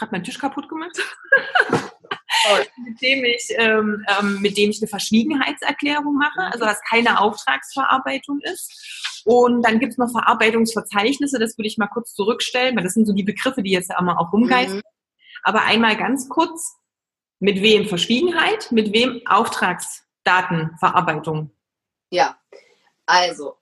Gerade 0.00 0.12
meinen 0.12 0.24
Tisch 0.24 0.38
kaputt 0.38 0.66
gemacht. 0.66 0.96
mit, 2.78 3.02
dem 3.02 3.22
ich, 3.22 3.48
ähm, 3.58 4.02
ähm, 4.18 4.40
mit 4.40 4.56
dem 4.56 4.70
ich 4.70 4.80
eine 4.80 4.88
Verschwiegenheitserklärung 4.88 6.16
mache, 6.16 6.40
also 6.50 6.64
dass 6.64 6.80
keine 6.88 7.20
Auftragsverarbeitung 7.20 8.40
ist. 8.40 9.22
Und 9.26 9.60
dann 9.60 9.78
gibt 9.78 9.92
es 9.92 9.98
noch 9.98 10.10
Verarbeitungsverzeichnisse, 10.10 11.38
das 11.38 11.58
würde 11.58 11.68
ich 11.68 11.76
mal 11.76 11.88
kurz 11.88 12.14
zurückstellen, 12.14 12.76
weil 12.76 12.84
das 12.84 12.94
sind 12.94 13.04
so 13.04 13.12
die 13.12 13.24
Begriffe, 13.24 13.62
die 13.62 13.72
jetzt 13.72 13.92
immer 13.98 14.18
auch 14.18 14.32
rumgeistern. 14.32 14.78
Mhm. 14.78 14.82
Aber 15.42 15.64
einmal 15.64 15.98
ganz 15.98 16.30
kurz, 16.30 16.78
mit 17.40 17.60
wem 17.60 17.86
Verschwiegenheit, 17.86 18.72
mit 18.72 18.94
wem 18.94 19.20
Auftragsdatenverarbeitung? 19.26 21.50
Ja, 22.08 22.38
also 23.04 23.59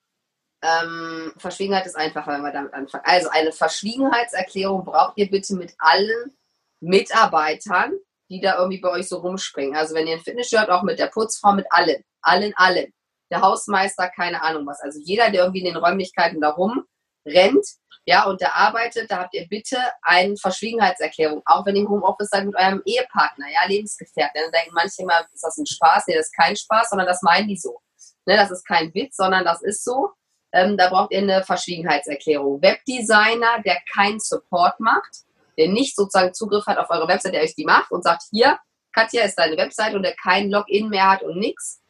ähm, 0.63 1.33
Verschwiegenheit 1.37 1.87
ist 1.87 1.97
einfacher, 1.97 2.33
wenn 2.33 2.43
wir 2.43 2.53
damit 2.53 2.75
anfangen. 2.75 3.05
Also 3.07 3.29
eine 3.31 3.53
Verschwiegenheitserklärung 3.53 4.85
braucht 4.85 5.15
ihr 5.17 5.31
bitte 5.31 5.55
mit 5.55 5.75
allen 5.79 6.37
Mitarbeitern, 6.81 7.93
die 8.31 8.41
da 8.41 8.59
irgendwie 8.59 8.81
bei 8.81 8.91
euch 8.91 9.09
so 9.09 9.19
rumspringen. 9.19 9.77
Also 9.77 9.95
wenn 9.95 10.07
ihr 10.07 10.17
ein 10.17 10.23
Fitnessstudio 10.23 10.63
habt, 10.63 10.71
auch 10.71 10.83
mit 10.83 10.99
der 10.99 11.07
Putzfrau, 11.07 11.53
mit 11.53 11.67
allen, 11.71 12.03
allen, 12.23 12.53
allen. 12.57 12.93
Der 13.31 13.43
Hausmeister, 13.43 14.09
keine 14.09 14.43
Ahnung 14.43 14.67
was. 14.67 14.81
Also 14.81 15.01
jeder, 15.03 15.31
der 15.31 15.43
irgendwie 15.43 15.61
in 15.61 15.73
den 15.73 15.77
Räumlichkeiten 15.77 16.41
da 16.41 16.51
rumrennt, 16.51 17.67
ja, 18.09 18.25
und 18.25 18.41
da 18.41 18.53
arbeitet, 18.53 19.11
da 19.11 19.19
habt 19.19 19.35
ihr 19.35 19.47
bitte 19.49 19.77
eine 20.01 20.35
Verschwiegenheitserklärung, 20.39 21.43
auch 21.45 21.67
wenn 21.67 21.77
ihr 21.77 21.83
im 21.83 21.91
Homeoffice 21.91 22.31
seid 22.31 22.47
mit 22.47 22.57
eurem 22.57 22.81
Ehepartner, 22.87 23.47
ja, 23.53 23.69
Lebensgefährten. 23.69 24.41
Dann 24.43 24.51
denken 24.51 24.73
manche 24.73 25.03
immer, 25.03 25.27
ist 25.31 25.45
das 25.45 25.59
ein 25.59 25.67
Spaß? 25.67 26.05
Nee, 26.07 26.17
das 26.17 26.29
ist 26.29 26.35
kein 26.35 26.57
Spaß, 26.57 26.89
sondern 26.89 27.07
das 27.07 27.21
meinen 27.21 27.49
die 27.49 27.59
so. 27.59 27.81
Ne, 28.25 28.37
das 28.37 28.51
ist 28.51 28.67
kein 28.67 28.95
Witz, 28.95 29.17
sondern 29.17 29.45
das 29.45 29.61
ist 29.63 29.85
so. 29.85 30.11
Ähm, 30.53 30.77
da 30.77 30.89
braucht 30.89 31.13
ihr 31.13 31.19
eine 31.19 31.43
Verschwiegenheitserklärung. 31.43 32.63
Webdesigner, 32.63 33.63
der 33.65 33.79
keinen 33.93 34.21
Support 34.21 34.81
macht, 34.81 35.25
der 35.59 35.69
nicht 35.69 35.95
sozusagen 35.95 36.33
Zugriff 36.33 36.67
hat 36.67 36.79
auf 36.79 36.91
eure 36.91 37.09
Website, 37.09 37.35
der 37.35 37.43
euch 37.43 37.55
die 37.55 37.65
macht 37.65 37.91
und 37.91 38.03
sagt, 38.03 38.23
hier, 38.31 38.59
Katja 38.93 39.25
ist 39.25 39.37
deine 39.37 39.57
Website 39.57 39.95
und 39.95 40.03
der 40.03 40.15
kein 40.15 40.51
Login 40.51 40.89
mehr 40.89 41.11
hat 41.11 41.23
und 41.23 41.39
nichts. 41.39 41.81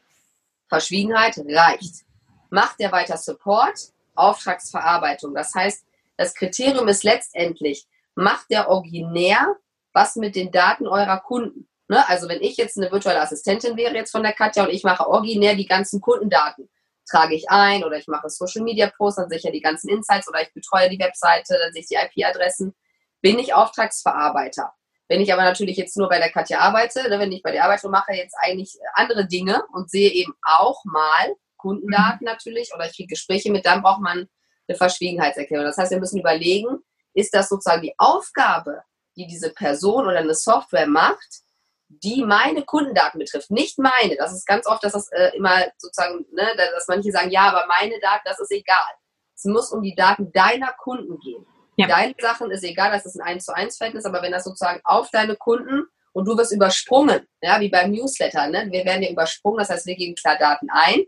Verschwiegenheit 0.67 1.37
reicht. 1.37 2.03
Macht 2.49 2.79
der 2.79 2.91
weiter 2.91 3.17
Support, 3.17 3.79
Auftragsverarbeitung. 4.15 5.33
Das 5.33 5.53
heißt, 5.55 5.85
das 6.17 6.35
Kriterium 6.35 6.87
ist 6.87 7.03
letztendlich, 7.03 7.87
macht 8.15 8.51
der 8.51 8.69
Originär 8.69 9.55
was 9.93 10.15
mit 10.15 10.35
den 10.35 10.51
Daten 10.51 10.87
eurer 10.87 11.19
Kunden? 11.19 11.67
Ne? 11.87 12.07
Also 12.07 12.29
wenn 12.29 12.41
ich 12.41 12.57
jetzt 12.57 12.77
eine 12.77 12.91
virtuelle 12.91 13.21
Assistentin 13.21 13.75
wäre 13.77 13.95
jetzt 13.95 14.11
von 14.11 14.23
der 14.23 14.33
Katja 14.33 14.63
und 14.63 14.69
ich 14.69 14.83
mache 14.83 15.07
originär 15.07 15.55
die 15.55 15.65
ganzen 15.65 16.01
Kundendaten, 16.01 16.69
trage 17.09 17.35
ich 17.35 17.49
ein 17.49 17.83
oder 17.83 17.97
ich 17.97 18.07
mache 18.07 18.29
Social 18.29 18.63
Media 18.63 18.91
Posts, 18.95 19.21
dann 19.21 19.29
sehe 19.29 19.37
ich 19.39 19.43
ja 19.43 19.51
die 19.51 19.61
ganzen 19.61 19.89
Insights 19.89 20.27
oder 20.27 20.41
ich 20.41 20.53
betreue 20.53 20.89
die 20.89 20.99
Webseite, 20.99 21.57
dann 21.61 21.73
sehe 21.73 21.81
ich 21.81 21.87
die 21.87 21.95
IP-Adressen, 21.95 22.75
bin 23.21 23.39
ich 23.39 23.53
Auftragsverarbeiter. 23.53 24.73
Wenn 25.07 25.21
ich 25.21 25.33
aber 25.33 25.43
natürlich 25.43 25.77
jetzt 25.77 25.97
nur 25.97 26.07
bei 26.07 26.19
der 26.19 26.31
Katja 26.31 26.59
arbeite, 26.59 27.09
ne, 27.09 27.19
wenn 27.19 27.31
ich 27.31 27.41
bei 27.41 27.51
der 27.51 27.63
Arbeit 27.63 27.83
mache 27.85 28.13
jetzt 28.13 28.35
eigentlich 28.39 28.77
andere 28.93 29.27
Dinge 29.27 29.63
und 29.73 29.89
sehe 29.89 30.11
eben 30.11 30.33
auch 30.43 30.85
mal 30.85 31.35
Kundendaten 31.57 32.21
mhm. 32.21 32.31
natürlich 32.31 32.71
oder 32.73 32.85
ich 32.85 32.95
kriege 32.95 33.07
Gespräche 33.07 33.51
mit, 33.51 33.65
dann 33.65 33.81
braucht 33.81 34.01
man 34.01 34.27
eine 34.67 34.77
Verschwiegenheitserklärung. 34.77 35.65
Das 35.65 35.77
heißt, 35.77 35.91
wir 35.91 35.99
müssen 35.99 36.19
überlegen, 36.19 36.79
ist 37.13 37.33
das 37.33 37.49
sozusagen 37.49 37.81
die 37.81 37.95
Aufgabe, 37.97 38.83
die 39.15 39.25
diese 39.25 39.51
Person 39.51 40.05
oder 40.05 40.19
eine 40.19 40.35
Software 40.35 40.87
macht, 40.87 41.41
die 41.89 42.23
meine 42.23 42.63
Kundendaten 42.63 43.19
betrifft, 43.19 43.51
nicht 43.51 43.77
meine. 43.79 44.15
Das 44.17 44.31
ist 44.31 44.45
ganz 44.45 44.67
oft, 44.67 44.83
dass 44.83 44.93
das 44.93 45.11
äh, 45.11 45.35
immer 45.35 45.65
sozusagen, 45.77 46.25
ne, 46.31 46.47
dass 46.55 46.87
manche 46.87 47.11
sagen, 47.11 47.31
ja, 47.31 47.49
aber 47.49 47.65
meine 47.67 47.99
Daten, 47.99 48.23
das 48.25 48.39
ist 48.39 48.51
egal. 48.51 48.89
Es 49.35 49.45
muss 49.45 49.71
um 49.71 49.81
die 49.81 49.95
Daten 49.95 50.31
deiner 50.31 50.71
Kunden 50.73 51.19
gehen. 51.19 51.45
Ja. 51.77 51.87
Deine 51.87 52.13
Sachen 52.19 52.51
ist 52.51 52.63
egal, 52.63 52.91
das 52.91 53.05
ist 53.05 53.19
ein 53.19 53.27
1 53.27 53.45
zu 53.45 53.55
1 53.55 53.77
Verhältnis, 53.77 54.05
aber 54.05 54.21
wenn 54.21 54.33
das 54.33 54.43
sozusagen 54.43 54.81
auf 54.83 55.09
deine 55.11 55.35
Kunden 55.35 55.85
und 56.11 56.25
du 56.25 56.37
wirst 56.37 56.51
übersprungen, 56.51 57.27
ja, 57.41 57.59
wie 57.59 57.69
beim 57.69 57.91
Newsletter, 57.91 58.47
ne? 58.47 58.67
wir 58.69 58.85
werden 58.85 59.01
ja 59.01 59.09
übersprungen, 59.09 59.59
das 59.59 59.69
heißt, 59.69 59.85
wir 59.85 59.95
geben 59.95 60.15
klar 60.15 60.37
Daten 60.37 60.67
ein 60.69 61.05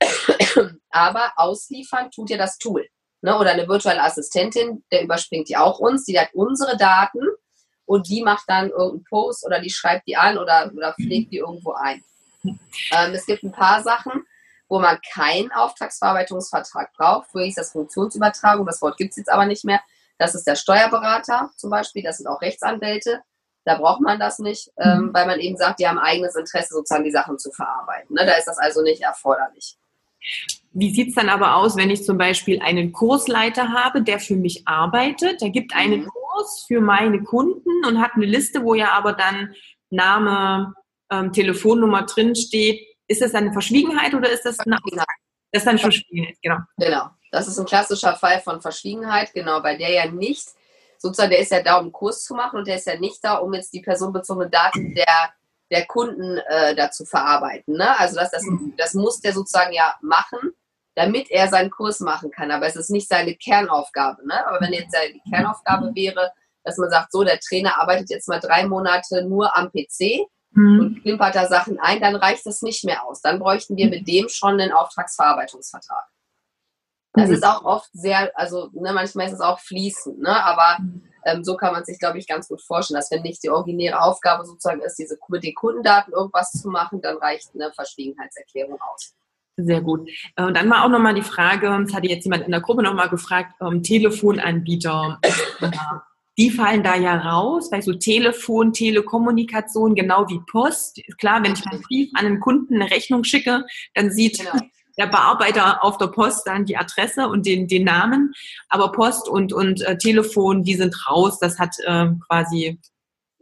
Aber 0.90 1.32
ausliefern 1.36 2.10
tut 2.10 2.30
ja 2.30 2.36
das 2.36 2.58
Tool. 2.58 2.86
Ne? 3.22 3.38
Oder 3.38 3.50
eine 3.50 3.68
virtuelle 3.68 4.02
Assistentin, 4.02 4.84
der 4.92 5.02
überspringt 5.02 5.48
die 5.48 5.56
auch 5.56 5.78
uns, 5.78 6.04
die 6.04 6.18
hat 6.18 6.30
unsere 6.32 6.76
Daten 6.76 7.20
und 7.90 8.08
die 8.08 8.22
macht 8.22 8.44
dann 8.46 8.70
irgendeinen 8.70 9.02
Post 9.02 9.44
oder 9.44 9.58
die 9.60 9.68
schreibt 9.68 10.06
die 10.06 10.16
an 10.16 10.38
oder, 10.38 10.70
oder 10.72 10.94
pflegt 10.94 11.32
die 11.32 11.38
irgendwo 11.38 11.72
ein. 11.72 12.04
Ähm, 12.44 13.12
es 13.12 13.26
gibt 13.26 13.42
ein 13.42 13.50
paar 13.50 13.82
Sachen, 13.82 14.24
wo 14.68 14.78
man 14.78 15.00
keinen 15.12 15.50
Auftragsverarbeitungsvertrag 15.50 16.92
braucht. 16.92 17.26
Früher 17.32 17.46
hieß 17.46 17.56
das 17.56 17.72
Funktionsübertragung, 17.72 18.64
das 18.64 18.80
Wort 18.80 18.96
gibt 18.96 19.10
es 19.10 19.16
jetzt 19.16 19.28
aber 19.28 19.44
nicht 19.44 19.64
mehr. 19.64 19.80
Das 20.18 20.36
ist 20.36 20.46
der 20.46 20.54
Steuerberater 20.54 21.50
zum 21.56 21.70
Beispiel, 21.70 22.04
das 22.04 22.18
sind 22.18 22.28
auch 22.28 22.40
Rechtsanwälte. 22.40 23.22
Da 23.64 23.74
braucht 23.74 24.02
man 24.02 24.20
das 24.20 24.38
nicht, 24.38 24.70
ähm, 24.76 25.06
mhm. 25.06 25.14
weil 25.14 25.26
man 25.26 25.40
eben 25.40 25.56
sagt, 25.56 25.80
die 25.80 25.88
haben 25.88 25.98
eigenes 25.98 26.36
Interesse, 26.36 26.74
sozusagen 26.74 27.02
die 27.02 27.10
Sachen 27.10 27.40
zu 27.40 27.50
verarbeiten. 27.50 28.14
Ne? 28.14 28.24
Da 28.24 28.34
ist 28.34 28.46
das 28.46 28.58
also 28.58 28.82
nicht 28.82 29.02
erforderlich. 29.02 29.76
Wie 30.72 30.94
sieht 30.94 31.08
es 31.08 31.14
dann 31.16 31.28
aber 31.28 31.56
aus, 31.56 31.76
wenn 31.76 31.90
ich 31.90 32.04
zum 32.04 32.16
Beispiel 32.16 32.60
einen 32.62 32.92
Kursleiter 32.92 33.72
habe, 33.72 34.02
der 34.02 34.20
für 34.20 34.36
mich 34.36 34.66
arbeitet? 34.66 35.40
Der 35.40 35.50
gibt 35.50 35.74
einen 35.74 36.02
mhm. 36.02 36.06
Kurs 36.06 36.64
für 36.66 36.80
meine 36.80 37.22
Kunden 37.22 37.84
und 37.86 38.00
hat 38.00 38.12
eine 38.14 38.26
Liste, 38.26 38.62
wo 38.62 38.74
ja 38.74 38.92
aber 38.92 39.12
dann 39.12 39.54
Name, 39.90 40.74
ähm, 41.10 41.32
Telefonnummer 41.32 42.02
drin 42.02 42.36
steht. 42.36 42.86
Ist 43.08 43.20
das 43.20 43.34
eine 43.34 43.52
Verschwiegenheit 43.52 44.14
oder 44.14 44.30
ist 44.30 44.44
das 44.44 44.60
eine 44.60 44.76
Verschwiegenheit? 44.76 45.06
Das 45.52 45.62
ist 45.62 45.68
eine 45.68 45.78
Verschwiegenheit, 45.78 46.36
genau. 46.40 46.58
Genau. 46.76 47.10
Das 47.32 47.48
ist 47.48 47.58
ein 47.58 47.66
klassischer 47.66 48.16
Fall 48.16 48.40
von 48.40 48.60
Verschwiegenheit, 48.60 49.32
genau, 49.32 49.60
bei 49.60 49.76
der 49.76 49.90
ja 49.90 50.10
nicht, 50.10 50.48
sozusagen, 50.98 51.30
der 51.30 51.40
ist 51.40 51.52
ja 51.52 51.62
da, 51.62 51.76
um 51.76 51.84
einen 51.84 51.92
Kurs 51.92 52.24
zu 52.24 52.34
machen 52.34 52.58
und 52.58 52.68
der 52.68 52.76
ist 52.76 52.86
ja 52.86 52.98
nicht 52.98 53.22
da, 53.22 53.36
um 53.36 53.54
jetzt 53.54 53.72
die 53.72 53.80
personenbezogenen 53.80 54.50
Daten 54.50 54.94
der, 54.94 55.32
der 55.70 55.86
Kunden 55.86 56.38
äh, 56.38 56.74
da 56.74 56.90
zu 56.90 57.04
verarbeiten. 57.04 57.76
Ne? 57.76 57.98
Also 57.98 58.16
das, 58.16 58.32
das, 58.32 58.44
das 58.76 58.94
muss 58.94 59.20
der 59.20 59.32
sozusagen 59.32 59.72
ja 59.72 59.94
machen, 60.02 60.52
damit 60.94 61.30
er 61.30 61.48
seinen 61.48 61.70
Kurs 61.70 62.00
machen 62.00 62.30
kann. 62.30 62.50
Aber 62.50 62.66
es 62.66 62.76
ist 62.76 62.90
nicht 62.90 63.08
seine 63.08 63.34
Kernaufgabe. 63.34 64.26
Ne? 64.26 64.46
Aber 64.46 64.60
wenn 64.60 64.72
jetzt 64.72 64.96
die 65.14 65.30
Kernaufgabe 65.30 65.94
wäre, 65.94 66.32
dass 66.64 66.78
man 66.78 66.90
sagt, 66.90 67.12
so, 67.12 67.24
der 67.24 67.40
Trainer 67.40 67.80
arbeitet 67.80 68.10
jetzt 68.10 68.28
mal 68.28 68.40
drei 68.40 68.66
Monate 68.66 69.24
nur 69.24 69.56
am 69.56 69.70
PC 69.70 70.26
mhm. 70.50 70.80
und 70.80 71.02
klimpert 71.02 71.34
da 71.34 71.46
Sachen 71.46 71.78
ein, 71.78 72.00
dann 72.00 72.16
reicht 72.16 72.44
das 72.46 72.62
nicht 72.62 72.84
mehr 72.84 73.04
aus. 73.06 73.20
Dann 73.20 73.38
bräuchten 73.38 73.76
wir 73.76 73.88
mit 73.88 74.06
dem 74.06 74.28
schon 74.28 74.60
einen 74.60 74.72
Auftragsverarbeitungsvertrag. 74.72 76.04
Das 77.12 77.28
mhm. 77.28 77.34
ist 77.34 77.44
auch 77.44 77.64
oft 77.64 77.90
sehr, 77.92 78.30
also 78.34 78.70
ne, 78.72 78.92
manchmal 78.92 79.26
ist 79.26 79.32
es 79.32 79.40
auch 79.40 79.58
fließend, 79.58 80.20
ne? 80.20 80.44
aber 80.44 80.78
ähm, 81.24 81.44
so 81.44 81.56
kann 81.56 81.72
man 81.72 81.84
sich, 81.84 81.98
glaube 81.98 82.18
ich, 82.18 82.26
ganz 82.26 82.48
gut 82.48 82.62
vorstellen, 82.62 82.98
dass 82.98 83.10
wenn 83.10 83.22
nicht 83.22 83.42
die 83.42 83.50
originäre 83.50 84.00
Aufgabe 84.00 84.44
sozusagen 84.44 84.80
ist, 84.80 84.96
diese 84.96 85.18
mit 85.28 85.42
den 85.42 85.54
Kundendaten 85.54 86.12
irgendwas 86.12 86.52
zu 86.52 86.68
machen, 86.68 87.00
dann 87.02 87.16
reicht 87.18 87.50
eine 87.54 87.72
Verschwiegenheitserklärung 87.72 88.80
aus. 88.80 89.14
Sehr 89.64 89.80
gut. 89.80 90.08
Äh, 90.36 90.44
und 90.44 90.56
dann 90.56 90.70
war 90.70 90.84
auch 90.84 90.88
nochmal 90.88 91.14
die 91.14 91.22
Frage, 91.22 91.68
es 91.86 91.94
hatte 91.94 92.08
jetzt 92.08 92.24
jemand 92.24 92.44
in 92.44 92.52
der 92.52 92.60
Gruppe 92.60 92.82
nochmal 92.82 93.08
gefragt, 93.08 93.54
ähm, 93.60 93.82
Telefonanbieter. 93.82 95.20
die 96.38 96.50
fallen 96.50 96.82
da 96.82 96.96
ja 96.96 97.16
raus, 97.16 97.68
weil 97.70 97.82
so 97.82 97.92
Telefon, 97.92 98.72
Telekommunikation, 98.72 99.94
genau 99.94 100.28
wie 100.28 100.40
Post. 100.50 101.02
Klar, 101.18 101.42
wenn 101.42 101.52
ich 101.52 101.64
meinen 101.64 101.82
Brief 101.82 102.10
an 102.14 102.26
einen 102.26 102.40
Kunden 102.40 102.76
eine 102.76 102.90
Rechnung 102.90 103.24
schicke, 103.24 103.64
dann 103.94 104.10
sieht 104.10 104.38
genau 104.38 104.52
der 104.98 105.06
Bearbeiter 105.06 105.82
auf 105.82 105.96
der 105.98 106.08
Post 106.08 106.46
dann 106.46 106.66
die 106.66 106.76
Adresse 106.76 107.28
und 107.28 107.46
den, 107.46 107.68
den 107.68 107.84
Namen. 107.84 108.32
Aber 108.68 108.92
Post 108.92 109.28
und, 109.28 109.52
und 109.52 109.80
äh, 109.82 109.96
Telefon, 109.96 110.62
die 110.62 110.74
sind 110.74 110.94
raus. 111.08 111.38
Das 111.38 111.58
hat 111.58 111.74
äh, 111.84 112.08
quasi 112.28 112.78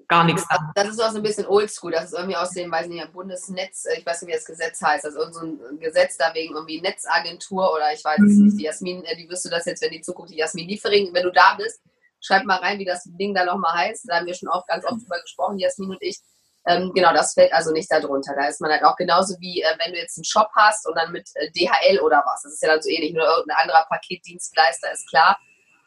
gar 0.09 0.25
nichts 0.25 0.44
an. 0.49 0.73
Das 0.75 0.88
ist 0.88 1.01
auch 1.01 1.11
so 1.11 1.18
ein 1.18 1.23
bisschen 1.23 1.47
oldschool. 1.47 1.92
Das 1.92 2.07
ist 2.07 2.14
irgendwie 2.14 2.37
aus 2.37 2.51
dem, 2.51 2.71
weiß 2.71 2.88
nicht, 2.88 3.12
Bundesnetz, 3.12 3.85
äh, 3.85 3.99
ich 3.99 4.07
weiß 4.07 4.23
nicht, 4.23 4.31
wie 4.31 4.37
das 4.37 4.44
Gesetz 4.44 4.81
heißt. 4.81 5.05
Also 5.05 5.31
so 5.31 5.40
ein 5.40 5.79
Gesetz 5.79 6.16
da 6.16 6.35
wegen 6.35 6.55
irgendwie 6.55 6.81
Netzagentur 6.81 7.73
oder 7.73 7.92
ich 7.92 8.05
weiß 8.05 8.18
es 8.21 8.37
mhm. 8.37 8.44
nicht. 8.47 8.59
Die 8.59 8.64
Jasmin, 8.64 9.05
äh, 9.05 9.16
die 9.16 9.29
wirst 9.29 9.44
du 9.44 9.51
das 9.51 9.66
jetzt, 9.66 9.83
wenn 9.83 9.92
die 9.92 10.01
Zukunft 10.01 10.33
die 10.33 10.38
Jasmin 10.38 10.66
Liefering, 10.66 11.12
wenn 11.12 11.25
du 11.25 11.31
da 11.31 11.55
bist, 11.57 11.81
schreib 12.21 12.44
mal 12.44 12.59
rein, 12.59 12.79
wie 12.79 12.85
das 12.85 13.05
Ding 13.05 13.35
da 13.35 13.44
nochmal 13.44 13.75
heißt. 13.75 14.09
Da 14.09 14.16
haben 14.16 14.27
wir 14.27 14.35
schon 14.35 14.49
auch 14.49 14.66
ganz 14.66 14.85
oft 14.85 15.03
drüber 15.03 15.21
gesprochen, 15.21 15.59
Jasmin 15.59 15.90
und 15.90 16.03
ich. 16.03 16.18
Ähm, 16.66 16.92
genau, 16.94 17.12
das 17.12 17.35
fällt 17.35 17.53
also 17.53 17.73
nicht 17.73 17.90
darunter. 17.90 18.35
Da 18.35 18.49
ist 18.49 18.61
man 18.61 18.71
halt 18.71 18.85
auch 18.85 18.97
genauso 18.97 19.37
wie, 19.40 19.62
äh, 19.62 19.77
wenn 19.83 19.92
du 19.92 19.99
jetzt 19.99 20.18
einen 20.18 20.25
Shop 20.25 20.49
hast 20.55 20.87
und 20.87 20.97
dann 20.97 21.12
mit 21.12 21.29
äh, 21.35 21.51
DHL 21.53 22.01
oder 22.01 22.23
was. 22.27 22.42
Das 22.42 22.53
ist 22.53 22.62
ja 22.62 22.68
dann 22.68 22.83
so 22.83 22.88
ähnlich. 22.88 23.12
Nur 23.12 23.25
irgendein 23.25 23.59
anderer 23.59 23.87
Paketdienstleister 23.88 24.92
ist 24.92 25.09
klar. 25.09 25.38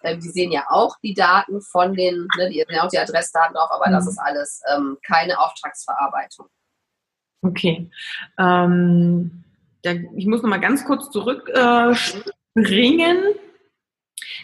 Ähm, 0.04 0.20
die 0.20 0.30
sehen 0.30 0.52
ja 0.52 0.66
auch 0.70 0.98
die 1.04 1.14
Daten 1.14 1.62
von 1.62 1.94
den, 1.94 2.28
ne, 2.38 2.50
die 2.50 2.62
haben 2.62 2.74
ja 2.74 2.84
auch 2.84 2.90
die 2.90 3.00
Adressdaten 3.00 3.54
drauf, 3.54 3.70
aber 3.72 3.88
mhm. 3.88 3.94
das 3.94 4.08
ist 4.08 4.20
alles 4.20 4.62
ähm, 4.74 4.98
keine 5.06 5.40
Auftragsverarbeitung. 5.40 6.48
Okay. 7.44 7.90
Ähm, 8.38 9.44
da, 9.82 9.94
ich 10.16 10.28
muss 10.28 10.42
noch 10.42 10.50
mal 10.50 10.60
ganz 10.60 10.86
kurz 10.86 11.10
zurückspringen. 11.10 12.26
Äh, 12.56 13.36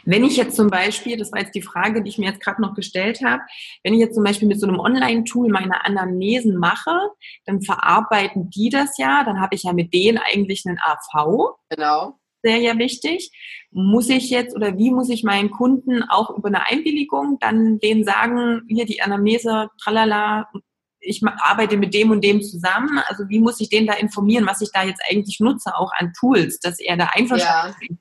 wenn 0.05 0.23
ich 0.23 0.37
jetzt 0.37 0.55
zum 0.55 0.69
Beispiel, 0.69 1.17
das 1.17 1.31
war 1.31 1.41
jetzt 1.41 1.53
die 1.53 1.61
Frage, 1.61 2.01
die 2.01 2.09
ich 2.09 2.17
mir 2.17 2.29
jetzt 2.29 2.41
gerade 2.41 2.61
noch 2.61 2.73
gestellt 2.73 3.21
habe, 3.23 3.43
wenn 3.83 3.93
ich 3.93 3.99
jetzt 3.99 4.15
zum 4.15 4.23
Beispiel 4.23 4.47
mit 4.47 4.59
so 4.59 4.67
einem 4.67 4.79
Online-Tool 4.79 5.49
meine 5.49 5.85
Anamnesen 5.85 6.57
mache, 6.57 6.97
dann 7.45 7.61
verarbeiten 7.61 8.49
die 8.49 8.69
das 8.69 8.97
ja, 8.97 9.23
dann 9.23 9.41
habe 9.41 9.55
ich 9.55 9.63
ja 9.63 9.73
mit 9.73 9.93
denen 9.93 10.17
eigentlich 10.17 10.63
einen 10.65 10.79
AV. 10.79 11.57
Genau. 11.69 12.19
Sehr 12.47 12.59
ja 12.59 12.77
wichtig. 12.77 13.29
Muss 13.71 14.07
ich 14.07 14.29
jetzt 14.29 14.55
oder 14.55 14.77
wie 14.77 14.89
muss 14.89 15.09
ich 15.09 15.25
meinen 15.25 15.51
Kunden 15.51 16.01
auch 16.03 16.29
über 16.29 16.47
eine 16.47 16.65
Einwilligung 16.65 17.39
dann 17.41 17.77
denen 17.79 18.05
sagen, 18.05 18.61
hier 18.69 18.85
die 18.85 19.01
Anamnese, 19.01 19.67
tralala, 19.83 20.47
ich 21.01 21.21
arbeite 21.25 21.75
mit 21.75 21.93
dem 21.93 22.09
und 22.11 22.23
dem 22.23 22.41
zusammen. 22.41 23.01
Also 23.07 23.27
wie 23.27 23.41
muss 23.41 23.59
ich 23.59 23.67
den 23.67 23.85
da 23.85 23.95
informieren, 23.95 24.47
was 24.47 24.61
ich 24.61 24.71
da 24.71 24.83
jetzt 24.83 25.01
eigentlich 25.09 25.41
nutze, 25.41 25.75
auch 25.75 25.91
an 25.97 26.13
Tools, 26.17 26.59
dass 26.59 26.79
er 26.79 26.95
da 26.95 27.09
einverstanden 27.11 27.75
ja. 27.81 27.87
ist? 27.89 27.97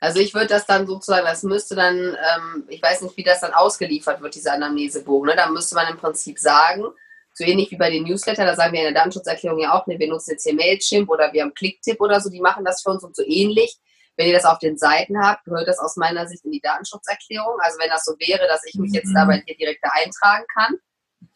Also 0.00 0.18
ich 0.18 0.34
würde 0.34 0.48
das 0.48 0.66
dann 0.66 0.88
sozusagen, 0.88 1.26
das 1.26 1.44
müsste 1.44 1.76
dann, 1.76 1.96
ähm, 1.96 2.64
ich 2.66 2.82
weiß 2.82 3.02
nicht, 3.02 3.16
wie 3.16 3.22
das 3.22 3.40
dann 3.40 3.54
ausgeliefert 3.54 4.20
wird, 4.20 4.34
diese 4.34 4.52
Anamnesebogen. 4.52 5.28
Ne? 5.28 5.36
Da 5.36 5.48
müsste 5.48 5.76
man 5.76 5.86
im 5.92 5.98
Prinzip 5.98 6.40
sagen, 6.40 6.86
so 7.40 7.44
ähnlich 7.46 7.70
wie 7.70 7.76
bei 7.76 7.90
den 7.90 8.04
Newsletter, 8.04 8.44
da 8.44 8.54
sagen 8.54 8.72
wir 8.72 8.80
in 8.80 8.92
der 8.92 9.00
Datenschutzerklärung 9.02 9.60
ja 9.60 9.72
auch, 9.72 9.86
ne, 9.86 9.98
wir 9.98 10.08
nutzen 10.08 10.32
jetzt 10.32 10.44
hier 10.44 10.54
Mailchimp 10.54 11.08
oder 11.08 11.32
wir 11.32 11.42
haben 11.42 11.54
Clicktip 11.54 12.00
oder 12.00 12.20
so, 12.20 12.30
die 12.30 12.40
machen 12.40 12.64
das 12.64 12.82
für 12.82 12.90
uns 12.90 13.02
und 13.02 13.16
so 13.16 13.22
ähnlich. 13.26 13.76
Wenn 14.16 14.26
ihr 14.26 14.34
das 14.34 14.44
auf 14.44 14.58
den 14.58 14.76
Seiten 14.76 15.18
habt, 15.18 15.44
gehört 15.44 15.66
das 15.66 15.78
aus 15.78 15.96
meiner 15.96 16.28
Sicht 16.28 16.44
in 16.44 16.52
die 16.52 16.60
Datenschutzerklärung. 16.60 17.56
Also 17.60 17.78
wenn 17.78 17.88
das 17.88 18.04
so 18.04 18.12
wäre, 18.18 18.46
dass 18.46 18.66
ich 18.66 18.74
mich 18.74 18.92
jetzt 18.92 19.12
dabei 19.14 19.42
hier 19.46 19.56
direkt 19.56 19.82
da 19.82 19.88
eintragen 19.94 20.44
kann, 20.52 20.76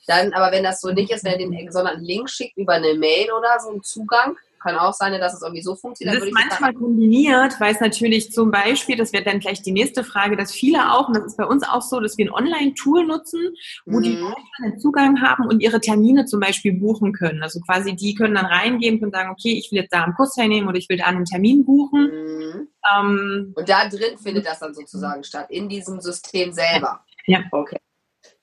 dann, 0.06 0.34
aber 0.34 0.52
wenn 0.52 0.64
das 0.64 0.80
so 0.80 0.90
nicht 0.90 1.10
ist, 1.10 1.24
wenn 1.24 1.40
ihr 1.40 1.48
den 1.48 1.66
gesonderten 1.66 2.04
Link 2.04 2.28
schickt 2.28 2.58
über 2.58 2.74
eine 2.74 2.92
Mail 2.94 3.32
oder 3.32 3.58
so 3.60 3.70
einen 3.70 3.82
Zugang, 3.82 4.36
kann 4.64 4.78
auch 4.78 4.94
sein, 4.94 5.18
dass 5.20 5.34
es 5.34 5.42
irgendwie 5.42 5.62
so 5.62 5.76
funktioniert. 5.76 6.16
Das 6.16 6.26
ist 6.26 6.32
manchmal 6.32 6.72
sagen, 6.72 6.78
kombiniert, 6.78 7.60
weil 7.60 7.74
es 7.74 7.80
natürlich 7.80 8.32
zum 8.32 8.50
Beispiel, 8.50 8.96
das 8.96 9.12
wäre 9.12 9.22
dann 9.22 9.38
gleich 9.38 9.62
die 9.62 9.72
nächste 9.72 10.02
Frage, 10.04 10.36
dass 10.36 10.52
viele 10.52 10.92
auch, 10.92 11.08
und 11.08 11.16
das 11.16 11.26
ist 11.26 11.36
bei 11.36 11.44
uns 11.44 11.62
auch 11.68 11.82
so, 11.82 12.00
dass 12.00 12.16
wir 12.16 12.26
ein 12.26 12.32
Online-Tool 12.32 13.06
nutzen, 13.06 13.54
wo 13.84 13.98
mhm. 13.98 14.02
die 14.02 14.16
Leute 14.16 14.36
einen 14.62 14.78
Zugang 14.78 15.20
haben 15.20 15.46
und 15.46 15.60
ihre 15.60 15.80
Termine 15.80 16.24
zum 16.24 16.40
Beispiel 16.40 16.72
buchen 16.72 17.12
können. 17.12 17.42
Also 17.42 17.60
quasi 17.60 17.94
die 17.94 18.14
können 18.14 18.34
dann 18.34 18.46
reingehen 18.46 19.02
und 19.04 19.12
sagen, 19.12 19.30
okay, 19.30 19.52
ich 19.52 19.70
will 19.70 19.80
jetzt 19.80 19.92
da 19.92 20.04
einen 20.04 20.14
Kurs 20.14 20.34
teilnehmen 20.34 20.68
oder 20.68 20.78
ich 20.78 20.88
will 20.88 20.96
da 20.96 21.04
einen 21.04 21.26
Termin 21.26 21.64
buchen. 21.64 22.04
Mhm. 22.04 22.68
Ähm, 22.96 23.52
und 23.54 23.68
da 23.68 23.88
drin 23.88 24.16
findet 24.16 24.46
das 24.46 24.60
dann 24.60 24.74
sozusagen 24.74 25.24
statt, 25.24 25.46
in 25.50 25.68
diesem 25.68 26.00
System 26.00 26.52
selber. 26.52 27.04
Ja. 27.26 27.40
Okay 27.50 27.78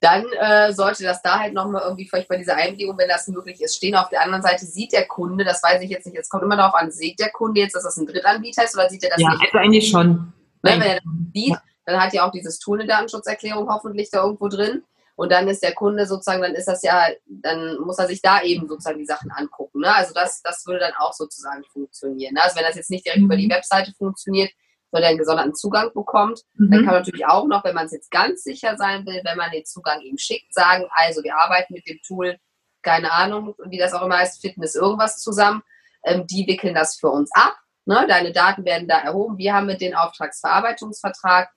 dann 0.02 0.26
äh, 0.34 0.74
sollte 0.74 1.04
das 1.04 1.22
da 1.22 1.40
halt 1.40 1.54
nochmal 1.54 1.84
irgendwie 1.84 2.08
vielleicht 2.08 2.28
bei 2.28 2.38
dieser 2.38 2.56
Einwilligung, 2.56 2.98
wenn 2.98 3.08
das 3.08 3.28
möglich 3.28 3.62
ist, 3.62 3.76
stehen. 3.76 3.96
Auf 3.96 4.10
der 4.10 4.24
anderen 4.24 4.42
Seite 4.42 4.66
sieht 4.66 4.92
der 4.94 5.08
Kunde, 5.08 5.46
das 5.46 5.62
weiß 5.62 5.82
ich 5.84 5.92
jetzt 5.92 6.08
nicht, 6.08 6.18
es 6.18 6.28
kommt 6.28 6.44
immer 6.44 6.58
darauf 6.58 6.74
an, 6.74 6.92
sieht 6.92 7.20
der 7.20 7.30
Kunde 7.30 7.62
jetzt, 7.62 7.76
dass 7.76 7.84
das 7.84 7.98
ein 7.98 8.08
Drittanbieter 8.08 8.64
ist 8.64 8.76
oder 8.76 8.90
sieht 8.90 9.04
er 9.04 9.12
das 9.12 9.22
ja, 9.22 9.30
nicht? 9.30 9.42
Ja, 9.42 9.48
also 9.48 9.58
eigentlich 9.60 9.90
schon. 9.90 10.34
Ne, 10.64 10.72
wenn 10.72 10.82
er 10.82 10.96
das 10.96 11.04
sieht, 11.34 11.56
dann 11.86 12.02
hat 12.02 12.14
ja 12.14 12.28
auch 12.28 12.32
dieses 12.32 12.58
Tool 12.58 12.80
eine 12.80 12.88
Datenschutzerklärung 12.88 13.70
hoffentlich 13.70 14.10
da 14.10 14.24
irgendwo 14.24 14.48
drin. 14.48 14.84
Und 15.16 15.32
dann 15.32 15.48
ist 15.48 15.62
der 15.62 15.76
Kunde 15.76 16.08
sozusagen, 16.08 16.42
dann 16.42 16.56
ist 16.56 16.68
das 16.68 16.82
ja, 16.82 17.06
dann 17.28 17.78
muss 17.82 18.00
er 18.00 18.08
sich 18.08 18.24
da 18.24 18.42
eben 18.42 18.68
sozusagen 18.68 18.98
die 18.98 19.06
Sachen 19.06 19.30
angucken. 19.30 19.82
Ne? 19.82 19.96
Also 19.96 20.16
das, 20.16 20.42
das 20.42 20.66
würde 20.66 20.80
dann 20.80 20.94
auch 20.98 21.14
sozusagen 21.14 21.64
funktionieren. 21.72 22.34
Ne? 22.34 22.42
Also 22.42 22.56
wenn 22.56 22.66
das 22.66 22.76
jetzt 22.76 22.90
nicht 22.90 23.06
direkt 23.06 23.20
mhm. 23.20 23.26
über 23.26 23.38
die 23.38 23.50
Webseite 23.50 23.94
funktioniert, 23.96 24.52
er 24.92 25.10
einen 25.10 25.18
gesonderten 25.18 25.56
Zugang 25.56 25.92
bekommt. 25.94 26.42
Mhm. 26.56 26.72
Dann 26.72 26.80
kann 26.80 26.94
man 26.94 26.96
natürlich 26.96 27.26
auch 27.26 27.48
noch, 27.48 27.64
wenn 27.64 27.76
man 27.76 27.86
es 27.86 27.94
jetzt 27.94 28.12
ganz 28.12 28.44
sicher 28.44 28.76
sein 28.78 29.06
will, 29.06 29.22
wenn 29.24 29.38
man 29.38 29.52
den 29.52 29.66
Zugang 29.66 30.02
ihm 30.02 30.18
schickt, 30.18 30.54
sagen, 30.54 30.86
also 30.92 31.24
wir 31.24 31.38
arbeiten 31.38 31.74
mit 31.74 31.88
dem 31.88 32.00
Tool, 32.06 32.38
keine 32.82 33.12
Ahnung, 33.12 33.56
wie 33.66 33.78
das 33.78 33.94
auch 33.94 34.02
immer 34.04 34.18
heißt, 34.18 34.42
Fitness 34.42 34.76
irgendwas 34.76 35.18
zusammen. 35.20 35.64
Ähm, 36.04 36.26
die 36.28 36.48
wickeln 36.48 36.76
das 36.76 36.98
für 36.98 37.10
uns 37.10 37.30
ab. 37.34 37.56
Ne? 37.86 38.06
Deine 38.08 38.32
Daten 38.32 38.66
werden 38.66 38.88
da 38.88 39.00
erhoben. 39.00 39.38
Wir 39.38 39.54
haben 39.54 39.68
mit 39.68 39.82
den 39.82 39.96
Auftragsverarbeitungsvertrag 39.96 41.50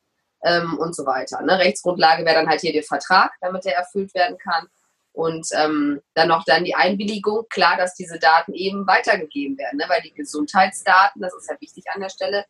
ähm, 0.45 0.79
und 0.79 0.95
so 0.95 1.07
weiter. 1.07 1.41
Ne? 1.43 1.59
Rechtsgrundlage 1.59 2.25
wäre 2.25 2.37
dann 2.37 2.49
halt 2.49 2.61
hier 2.61 2.73
der 2.73 2.83
Vertrag, 2.83 3.33
damit 3.41 3.67
er 3.67 3.77
erfüllt 3.77 4.15
werden 4.15 4.39
kann. 4.39 4.67
Und 5.13 5.47
ähm, 5.53 6.01
dann 6.15 6.29
noch 6.29 6.45
dann 6.45 6.65
die 6.65 6.75
Einwilligung, 6.75 7.47
klar, 7.49 7.77
dass 7.77 7.95
diese 7.95 8.19
Daten 8.19 8.53
eben 8.53 8.87
weitergegeben 8.87 9.57
werden, 9.57 9.77
ne? 9.79 9.85
weil 9.89 10.03
die 10.03 10.13
Gesundheitsdaten, 10.13 11.23
das 11.23 11.33
ist 11.35 11.49
ja 11.49 11.57
wichtig 11.61 11.85
an 11.95 12.01
der 12.01 12.09
Stelle, 12.09 12.45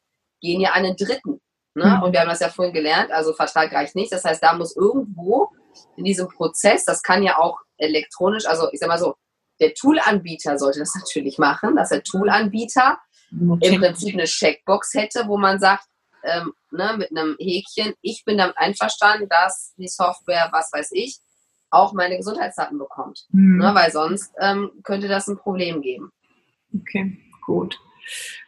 gehen 0.45 0.61
ja 0.61 0.72
an 0.72 0.84
den 0.84 0.97
Dritten. 0.97 1.40
Ne? 1.74 1.86
Mhm. 1.86 2.03
Und 2.03 2.12
wir 2.12 2.20
haben 2.20 2.28
das 2.28 2.40
ja 2.40 2.51
vorhin 2.51 2.74
gelernt, 2.74 3.11
also 3.11 3.32
Vertrag 3.32 3.72
reicht 3.72 3.97
nicht. 3.97 4.12
Das 4.12 4.24
heißt, 4.24 4.42
da 4.42 4.55
muss 4.55 4.76
irgendwo 4.76 5.51
in 5.97 6.05
diesem 6.05 6.28
Prozess, 6.28 6.84
das 6.84 7.03
kann 7.03 7.22
ja 7.22 7.38
auch 7.38 7.59
elektronisch, 7.78 8.47
also 8.47 8.68
ich 8.72 8.78
sag 8.78 8.88
mal 8.88 8.99
so, 8.99 9.14
der 9.61 9.74
Toolanbieter 9.74 10.59
sollte 10.59 10.80
das 10.80 10.95
natürlich 10.95 11.38
machen, 11.38 11.76
dass 11.76 11.88
der 11.88 12.03
Toolanbieter 12.03 12.99
im 13.32 13.80
Prinzip 13.80 14.14
eine 14.14 14.24
Checkbox 14.24 14.95
hätte, 14.95 15.24
wo 15.26 15.36
man 15.36 15.59
sagt, 15.59 15.86
ähm, 16.22 16.53
ne, 16.70 16.95
mit 16.97 17.11
einem 17.11 17.36
Häkchen, 17.38 17.95
ich 18.01 18.24
bin 18.24 18.38
damit 18.38 18.57
einverstanden, 18.57 19.28
dass 19.28 19.74
die 19.76 19.88
Software, 19.88 20.49
was 20.53 20.72
weiß 20.72 20.90
ich, 20.92 21.18
auch 21.70 21.92
meine 21.92 22.16
Gesundheitsdaten 22.16 22.78
bekommt. 22.78 23.26
Mhm. 23.30 23.59
Ne, 23.59 23.74
weil 23.74 23.90
sonst 23.90 24.32
ähm, 24.40 24.70
könnte 24.84 25.09
das 25.09 25.26
ein 25.26 25.36
Problem 25.36 25.82
geben. 25.82 26.12
Okay, 26.72 27.18
gut. 27.45 27.78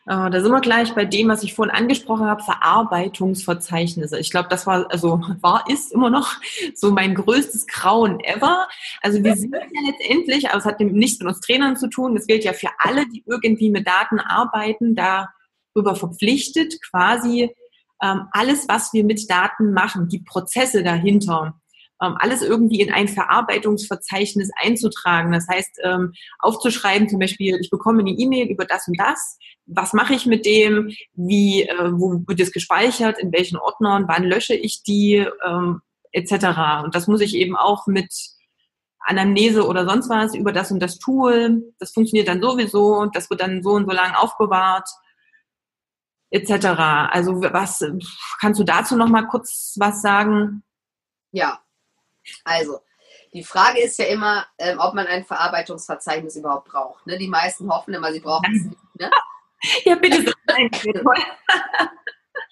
Äh, 0.06 0.30
da 0.30 0.40
sind 0.40 0.52
wir 0.52 0.60
gleich 0.60 0.94
bei 0.94 1.04
dem, 1.04 1.28
was 1.28 1.42
ich 1.42 1.54
vorhin 1.54 1.74
angesprochen 1.74 2.26
habe, 2.26 2.42
Verarbeitungsverzeichnisse. 2.42 4.18
Ich 4.20 4.30
glaube, 4.30 4.48
das 4.48 4.66
war, 4.66 4.90
also 4.90 5.20
war, 5.40 5.64
ist 5.68 5.92
immer 5.92 6.10
noch 6.10 6.34
so 6.74 6.92
mein 6.92 7.14
größtes 7.14 7.66
Grauen 7.66 8.20
ever. 8.20 8.68
Also 9.02 9.22
wir 9.24 9.36
sind 9.36 9.52
ja 9.52 9.60
letztendlich, 9.84 10.48
aber 10.48 10.58
es 10.58 10.64
hat 10.64 10.80
nichts 10.80 11.18
mit 11.18 11.28
uns 11.28 11.40
Trainern 11.40 11.76
zu 11.76 11.88
tun, 11.88 12.14
das 12.14 12.26
gilt 12.26 12.44
ja 12.44 12.52
für 12.52 12.70
alle, 12.78 13.06
die 13.08 13.24
irgendwie 13.26 13.70
mit 13.70 13.86
Daten 13.86 14.20
arbeiten, 14.20 14.94
darüber 14.94 15.96
verpflichtet, 15.96 16.80
quasi 16.88 17.50
ähm, 18.00 18.28
alles, 18.30 18.68
was 18.68 18.92
wir 18.92 19.02
mit 19.04 19.28
Daten 19.28 19.72
machen, 19.72 20.08
die 20.08 20.20
Prozesse 20.20 20.84
dahinter, 20.84 21.60
alles 21.98 22.42
irgendwie 22.42 22.80
in 22.80 22.92
ein 22.92 23.08
Verarbeitungsverzeichnis 23.08 24.50
einzutragen. 24.62 25.32
Das 25.32 25.46
heißt, 25.48 25.80
ähm, 25.82 26.12
aufzuschreiben, 26.38 27.08
zum 27.08 27.18
Beispiel, 27.18 27.58
ich 27.60 27.70
bekomme 27.70 28.00
eine 28.00 28.10
E-Mail 28.10 28.48
über 28.48 28.64
das 28.64 28.86
und 28.88 28.98
das. 28.98 29.38
Was 29.66 29.92
mache 29.92 30.14
ich 30.14 30.26
mit 30.26 30.46
dem? 30.46 30.92
Wie, 31.14 31.62
äh, 31.62 31.92
wo 31.92 32.22
wird 32.26 32.40
es 32.40 32.52
gespeichert? 32.52 33.18
In 33.18 33.32
welchen 33.32 33.56
Ordnern? 33.56 34.06
Wann 34.08 34.24
lösche 34.24 34.54
ich 34.54 34.82
die? 34.82 35.26
Ähm, 35.44 35.80
etc. 36.12 36.84
Und 36.84 36.94
das 36.94 37.08
muss 37.08 37.20
ich 37.20 37.34
eben 37.34 37.56
auch 37.56 37.86
mit 37.86 38.12
Anamnese 39.00 39.66
oder 39.66 39.88
sonst 39.88 40.08
was 40.08 40.34
über 40.34 40.52
das 40.52 40.70
und 40.70 40.80
das 40.80 40.98
Tool. 40.98 41.62
Das 41.78 41.92
funktioniert 41.92 42.28
dann 42.28 42.42
sowieso. 42.42 43.06
Das 43.06 43.30
wird 43.30 43.40
dann 43.40 43.62
so 43.62 43.70
und 43.70 43.86
so 43.88 43.94
lang 43.94 44.14
aufbewahrt 44.14 44.88
etc. 46.30 46.66
Also 47.10 47.40
was 47.42 47.84
kannst 48.40 48.60
du 48.60 48.64
dazu 48.64 48.96
noch 48.96 49.08
mal 49.08 49.26
kurz 49.26 49.74
was 49.78 50.02
sagen? 50.02 50.62
Ja, 51.32 51.60
also, 52.44 52.80
die 53.32 53.44
Frage 53.44 53.82
ist 53.82 53.98
ja 53.98 54.06
immer, 54.06 54.46
ähm, 54.58 54.78
ob 54.78 54.94
man 54.94 55.06
ein 55.06 55.24
Verarbeitungsverzeichnis 55.24 56.36
überhaupt 56.36 56.68
braucht. 56.68 57.06
Ne? 57.06 57.18
Die 57.18 57.28
meisten 57.28 57.68
hoffen 57.70 57.94
immer, 57.94 58.12
sie 58.12 58.20
brauchen 58.20 58.54
es 58.54 58.64
nicht. 58.64 59.00
Ne? 59.00 59.10
Ja, 59.84 59.94
bitte. 59.96 60.32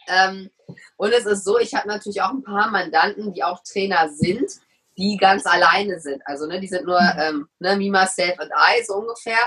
ähm, 0.09 0.51
und 0.97 1.13
es 1.13 1.27
ist 1.27 1.45
so, 1.45 1.59
ich 1.59 1.75
habe 1.75 1.87
natürlich 1.87 2.23
auch 2.23 2.31
ein 2.31 2.43
paar 2.43 2.71
Mandanten, 2.71 3.33
die 3.35 3.45
auch 3.45 3.63
Trainer 3.63 4.09
sind, 4.09 4.51
die 4.97 5.17
ganz 5.19 5.45
alleine 5.47 6.01
sind. 6.01 6.23
Also 6.27 6.47
ne, 6.47 6.61
die 6.61 6.67
sind 6.67 6.87
nur 6.87 7.01
mhm. 7.01 7.19
ähm, 7.19 7.49
ne, 7.59 7.77
me, 7.77 7.91
myself 7.91 8.39
and 8.39 8.51
I, 8.51 8.83
so 8.85 8.95
ungefähr. 8.95 9.39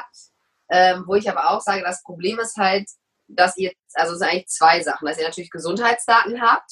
Ähm, 0.69 1.03
wo 1.07 1.15
ich 1.15 1.29
aber 1.29 1.49
auch 1.49 1.61
sage, 1.61 1.81
das 1.81 2.03
Problem 2.03 2.39
ist 2.39 2.57
halt, 2.57 2.87
dass 3.27 3.57
ihr, 3.57 3.71
also 3.93 4.13
es 4.13 4.19
sind 4.19 4.27
eigentlich 4.29 4.47
zwei 4.47 4.81
Sachen, 4.81 5.05
dass 5.07 5.17
ihr 5.17 5.25
natürlich 5.25 5.49
Gesundheitsdaten 5.49 6.41
habt 6.41 6.71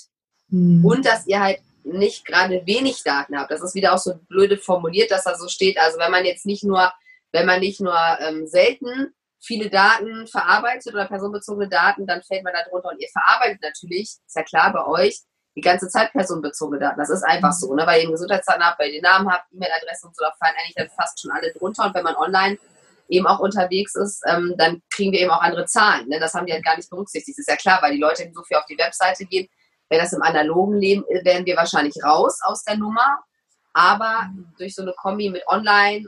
mhm. 0.50 0.86
und 0.86 1.06
dass 1.06 1.26
ihr 1.28 1.40
halt 1.40 1.60
nicht 1.86 2.26
gerade 2.26 2.66
wenig 2.66 3.04
Daten 3.04 3.38
habt. 3.38 3.52
Das 3.52 3.62
ist 3.62 3.76
wieder 3.76 3.94
auch 3.94 3.98
so 3.98 4.16
blöde 4.28 4.58
formuliert, 4.58 5.12
dass 5.12 5.24
da 5.24 5.36
so 5.36 5.48
steht. 5.48 5.78
Also 5.78 6.00
wenn 6.00 6.12
man 6.12 6.26
jetzt 6.26 6.46
nicht 6.46 6.64
nur, 6.64 6.92
wenn 7.32 7.46
man 7.46 7.60
nicht 7.60 7.80
nur 7.80 7.96
ähm, 8.20 8.48
selten 8.48 9.14
viele 9.40 9.70
Daten 9.70 10.28
verarbeitet 10.28 10.94
oder 10.94 11.06
personenbezogene 11.06 11.70
Daten, 11.70 12.08
dann 12.08 12.24
fällt 12.24 12.44
man 12.44 12.54
da 12.54 12.68
drunter. 12.68 12.90
Und 12.90 13.00
ihr 13.00 13.10
verarbeitet 13.10 13.62
natürlich, 13.62 14.18
ist 14.26 14.36
ja 14.36 14.44
klar 14.44 14.74
bei 14.74 14.86
euch, 14.86 15.20
die 15.56 15.62
ganze 15.62 15.88
Zeit 15.88 16.12
personenbezogene 16.12 16.80
Daten. 16.80 17.00
Das 17.00 17.10
ist 17.10 17.24
einfach 17.24 17.54
so, 17.54 17.74
ne? 17.76 17.86
weil 17.86 18.04
ihr 18.04 18.10
Gesundheitsdaten 18.10 18.64
habt, 18.64 18.80
weil 18.80 18.90
ihr 18.90 19.02
den 19.02 19.04
Namen 19.04 19.32
habt, 19.32 19.46
E-Mail-Adresse 19.54 20.08
und 20.08 20.16
so, 20.16 20.24
da 20.26 20.34
fallen 20.38 20.56
eigentlich 20.60 20.76
dann 20.76 20.90
fast 20.90 21.22
schon 21.22 21.32
alle 21.32 21.54
drunter. 21.54 21.86
Und 21.86 21.96
wenn 21.96 22.04
man 22.04 22.16
online 22.16 22.58
eben 23.08 23.28
auch 23.28 23.40
unterwegs 23.40 23.96
ist, 23.96 24.22
ähm, 24.28 24.56
dann 24.58 24.82
kriegen 24.90 25.12
wir 25.12 25.22
eben 25.22 25.32
auch 25.32 25.42
andere 25.42 25.66
Zahlen. 25.66 26.10
Ne? 26.10 26.20
Das 26.20 26.34
haben 26.34 26.46
die 26.46 26.54
halt 26.54 26.66
gar 26.66 26.76
nicht 26.76 26.90
berücksichtigt. 26.90 27.38
Das 27.38 27.44
ist 27.44 27.50
ja 27.50 27.56
klar, 27.56 27.82
weil 27.82 27.94
die 27.94 28.02
Leute 28.02 28.30
so 28.34 28.44
viel 28.44 28.58
auf 28.58 28.66
die 28.66 28.78
Webseite 28.78 29.26
gehen, 29.26 29.48
Wäre 29.90 30.02
das 30.02 30.14
im 30.14 30.22
analogen 30.22 30.78
Leben, 30.78 31.04
wären 31.24 31.46
wir 31.46 31.56
wahrscheinlich 31.56 32.04
raus 32.04 32.40
aus 32.44 32.64
der 32.64 32.78
Nummer. 32.78 33.20
Aber 33.74 34.30
durch 34.58 34.74
so 34.74 34.82
eine 34.82 34.94
Kombi 34.94 35.30
mit 35.30 35.48
Online 35.48 36.08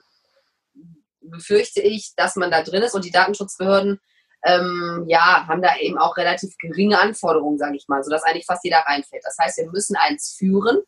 befürchte 1.21 1.81
ich, 1.81 2.13
dass 2.15 2.35
man 2.35 2.51
da 2.51 2.63
drin 2.63 2.81
ist 2.81 2.95
und 2.95 3.05
die 3.05 3.11
Datenschutzbehörden 3.11 3.99
ähm, 4.45 5.05
ja, 5.07 5.45
haben 5.47 5.61
da 5.61 5.77
eben 5.77 5.97
auch 5.97 6.15
relativ 6.17 6.55
geringe 6.57 6.99
Anforderungen, 6.99 7.57
sage 7.57 7.75
ich 7.75 7.87
mal, 7.87 8.03
sodass 8.03 8.23
eigentlich 8.23 8.45
fast 8.45 8.63
jeder 8.63 8.79
reinfällt. 8.79 9.23
Das 9.25 9.37
heißt, 9.37 9.57
wir 9.57 9.69
müssen 9.69 9.95
eins 9.97 10.35
führen. 10.37 10.81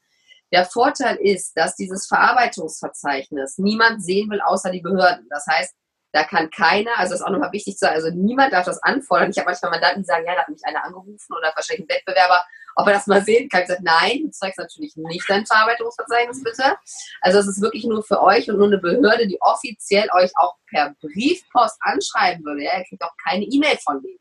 Der 0.52 0.66
Vorteil 0.66 1.18
ist, 1.18 1.58
dass 1.58 1.76
dieses 1.76 2.08
Verarbeitungsverzeichnis 2.08 3.58
niemand 3.58 4.04
sehen 4.04 4.30
will, 4.30 4.42
außer 4.42 4.72
die 4.72 4.82
Behörden. 4.82 5.28
Das 5.30 5.46
heißt, 5.48 5.76
da 6.12 6.24
kann 6.24 6.50
keiner, 6.50 6.98
also 6.98 7.12
das 7.12 7.22
ist 7.22 7.26
auch 7.26 7.32
nochmal 7.32 7.52
wichtig 7.52 7.76
zu 7.78 7.86
sagen, 7.86 7.96
also 7.96 8.10
niemand 8.10 8.52
darf 8.54 8.66
das 8.66 8.82
anfordern. 8.82 9.30
Ich 9.30 9.38
habe 9.38 9.50
manchmal 9.50 9.72
Mandanten, 9.72 10.02
die 10.02 10.08
sagen, 10.08 10.26
ja, 10.26 10.34
da 10.34 10.42
hat 10.42 10.50
mich 10.50 10.64
einer 10.66 10.84
angerufen 10.84 11.34
oder 11.38 11.52
wahrscheinlich 11.54 11.86
ein 11.86 11.96
Wettbewerber 11.96 12.42
ob 12.80 12.88
er 12.88 12.94
das 12.94 13.08
mal 13.08 13.24
sehen 13.24 13.50
kann. 13.50 13.62
Ich 13.62 13.68
gesagt, 13.68 13.84
nein, 13.84 14.22
du 14.24 14.32
zeigst 14.32 14.58
natürlich 14.58 14.96
nicht 14.96 15.26
dein 15.28 15.46
Verarbeitungsverzeichnis, 15.46 16.44
bitte. 16.44 16.78
Also 17.22 17.40
es 17.40 17.48
ist 17.48 17.62
wirklich 17.62 17.86
nur 17.86 18.04
für 18.04 18.22
euch 18.22 18.50
und 18.50 18.58
nur 18.58 18.68
eine 18.68 18.78
Behörde, 18.78 19.28
die 19.28 19.42
offiziell 19.42 20.08
euch 20.14 20.32
auch 20.36 20.56
per 20.70 20.96
Briefpost 21.02 21.78
anschreiben 21.82 22.44
würde. 22.46 22.64
Ja, 22.64 22.78
ihr 22.78 22.86
kriegt 22.86 23.04
auch 23.04 23.16
keine 23.24 23.46
E-Mail 23.46 23.78
von 23.84 24.02
denen. 24.02 24.20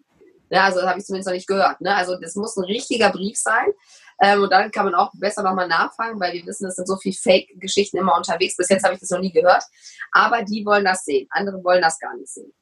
Ja, 0.50 0.64
also 0.64 0.80
das 0.80 0.88
habe 0.88 0.98
ich 0.98 1.04
zumindest 1.04 1.28
noch 1.28 1.34
nicht 1.34 1.46
gehört. 1.46 1.80
Ne? 1.80 1.94
Also 1.94 2.18
das 2.18 2.34
muss 2.34 2.56
ein 2.56 2.64
richtiger 2.64 3.10
Brief 3.10 3.38
sein. 3.38 3.66
Ähm, 4.20 4.42
und 4.42 4.50
dann 4.50 4.70
kann 4.70 4.86
man 4.86 4.94
auch 4.94 5.12
besser 5.14 5.42
nochmal 5.42 5.68
nachfragen, 5.68 6.18
weil 6.18 6.32
wir 6.32 6.44
wissen, 6.46 6.66
es 6.66 6.76
sind 6.76 6.88
so 6.88 6.96
viele 6.96 7.14
Fake-Geschichten 7.14 7.98
immer 7.98 8.16
unterwegs. 8.16 8.56
Bis 8.56 8.68
jetzt 8.68 8.82
habe 8.82 8.94
ich 8.94 9.00
das 9.00 9.10
noch 9.10 9.20
nie 9.20 9.32
gehört. 9.32 9.62
Aber 10.10 10.42
die 10.42 10.64
wollen 10.64 10.84
das 10.84 11.04
sehen. 11.04 11.28
Andere 11.30 11.62
wollen 11.62 11.82
das 11.82 11.98
gar 11.98 12.16
nicht 12.16 12.32
sehen. 12.32 12.52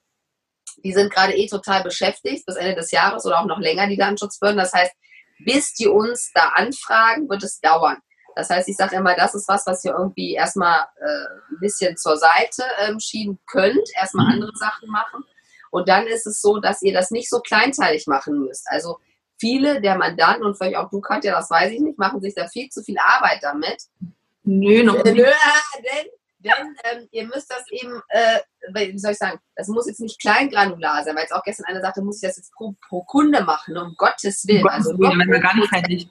Die 0.85 0.93
sind 0.93 1.11
gerade 1.13 1.35
eh 1.35 1.47
total 1.47 1.83
beschäftigt 1.83 2.45
bis 2.45 2.57
Ende 2.57 2.75
des 2.75 2.91
Jahres 2.91 3.25
oder 3.25 3.41
auch 3.41 3.47
noch 3.47 3.61
länger, 3.61 3.87
die 3.87 3.97
Datenschutzbehörden. 3.97 4.61
Das 4.61 4.73
heißt, 4.73 4.93
bis 5.39 5.75
die 5.75 5.89
uns 5.89 6.31
da 6.35 6.51
anfragen, 6.55 7.29
wird 7.29 7.43
es 7.43 7.61
dauern. 7.61 7.99
Das 8.35 8.51
heißt, 8.51 8.69
ich 8.69 8.77
sage 8.77 8.97
immer, 8.97 9.15
das 9.15 9.35
ist 9.35 9.49
was, 9.49 9.67
was 9.67 9.83
ihr 9.85 9.93
irgendwie 9.93 10.35
erstmal 10.35 10.81
äh, 11.01 11.53
ein 11.53 11.59
bisschen 11.59 11.97
zur 11.97 12.19
Seite 12.19 12.65
ähm, 12.81 13.01
schieben 13.01 13.39
könnt, 13.47 13.89
erstmal 13.95 14.27
mhm. 14.27 14.33
andere 14.33 14.57
Sachen 14.57 14.91
machen. 14.91 15.25
Und 15.71 15.89
dann 15.89 16.07
ist 16.07 16.27
es 16.27 16.41
so, 16.41 16.59
dass 16.59 16.83
ihr 16.83 16.93
das 16.93 17.11
nicht 17.11 17.31
so 17.31 17.41
kleinteilig 17.41 18.07
machen 18.07 18.41
müsst. 18.41 18.67
Also 18.69 18.99
viele 19.39 19.81
der 19.81 19.97
Mandanten 19.97 20.45
und 20.45 20.57
vielleicht 20.57 20.77
auch 20.77 20.91
du, 20.91 21.01
Katja, 21.01 21.33
das 21.33 21.51
weiß 21.51 21.73
ich 21.73 21.81
nicht, 21.81 21.99
machen 21.99 22.21
sich 22.21 22.35
da 22.35 22.47
viel 22.47 22.69
zu 22.69 22.83
viel 22.83 22.99
Arbeit 22.99 23.39
damit. 23.43 23.83
Nö, 24.45 24.85
noch 24.85 25.03
nicht. 25.03 25.17
Nö, 25.17 25.25
denn 25.25 26.07
denn 26.47 26.77
ähm, 26.85 27.09
ihr 27.11 27.27
müsst 27.27 27.51
das 27.51 27.65
eben, 27.71 28.01
äh, 28.09 28.41
wie 28.73 28.99
soll 28.99 29.13
ich 29.13 29.19
sagen, 29.19 29.39
das 29.55 29.69
muss 29.69 29.87
jetzt 29.87 30.01
nicht 30.01 30.21
kleingranular 30.21 31.05
sein, 31.05 31.15
weil 31.15 31.23
jetzt 31.23 31.33
auch 31.33 31.43
gestern 31.43 31.67
einer 31.67 31.81
sagte, 31.81 32.03
muss 32.03 32.23
ich 32.23 32.29
das 32.29 32.37
jetzt 32.37 32.53
pro, 32.53 32.75
pro 32.89 33.03
Kunde 33.05 33.43
machen, 33.43 33.77
um 33.77 33.95
Gottes 33.97 34.47
Willen. 34.47 34.63
Um 34.63 34.69
also 34.69 34.91
Gottes 34.91 35.01
Willen, 35.01 35.21
wenn 35.21 35.31
wir 35.31 35.41
gar 35.41 35.57
nicht 35.57 35.69
fertig. 35.69 36.09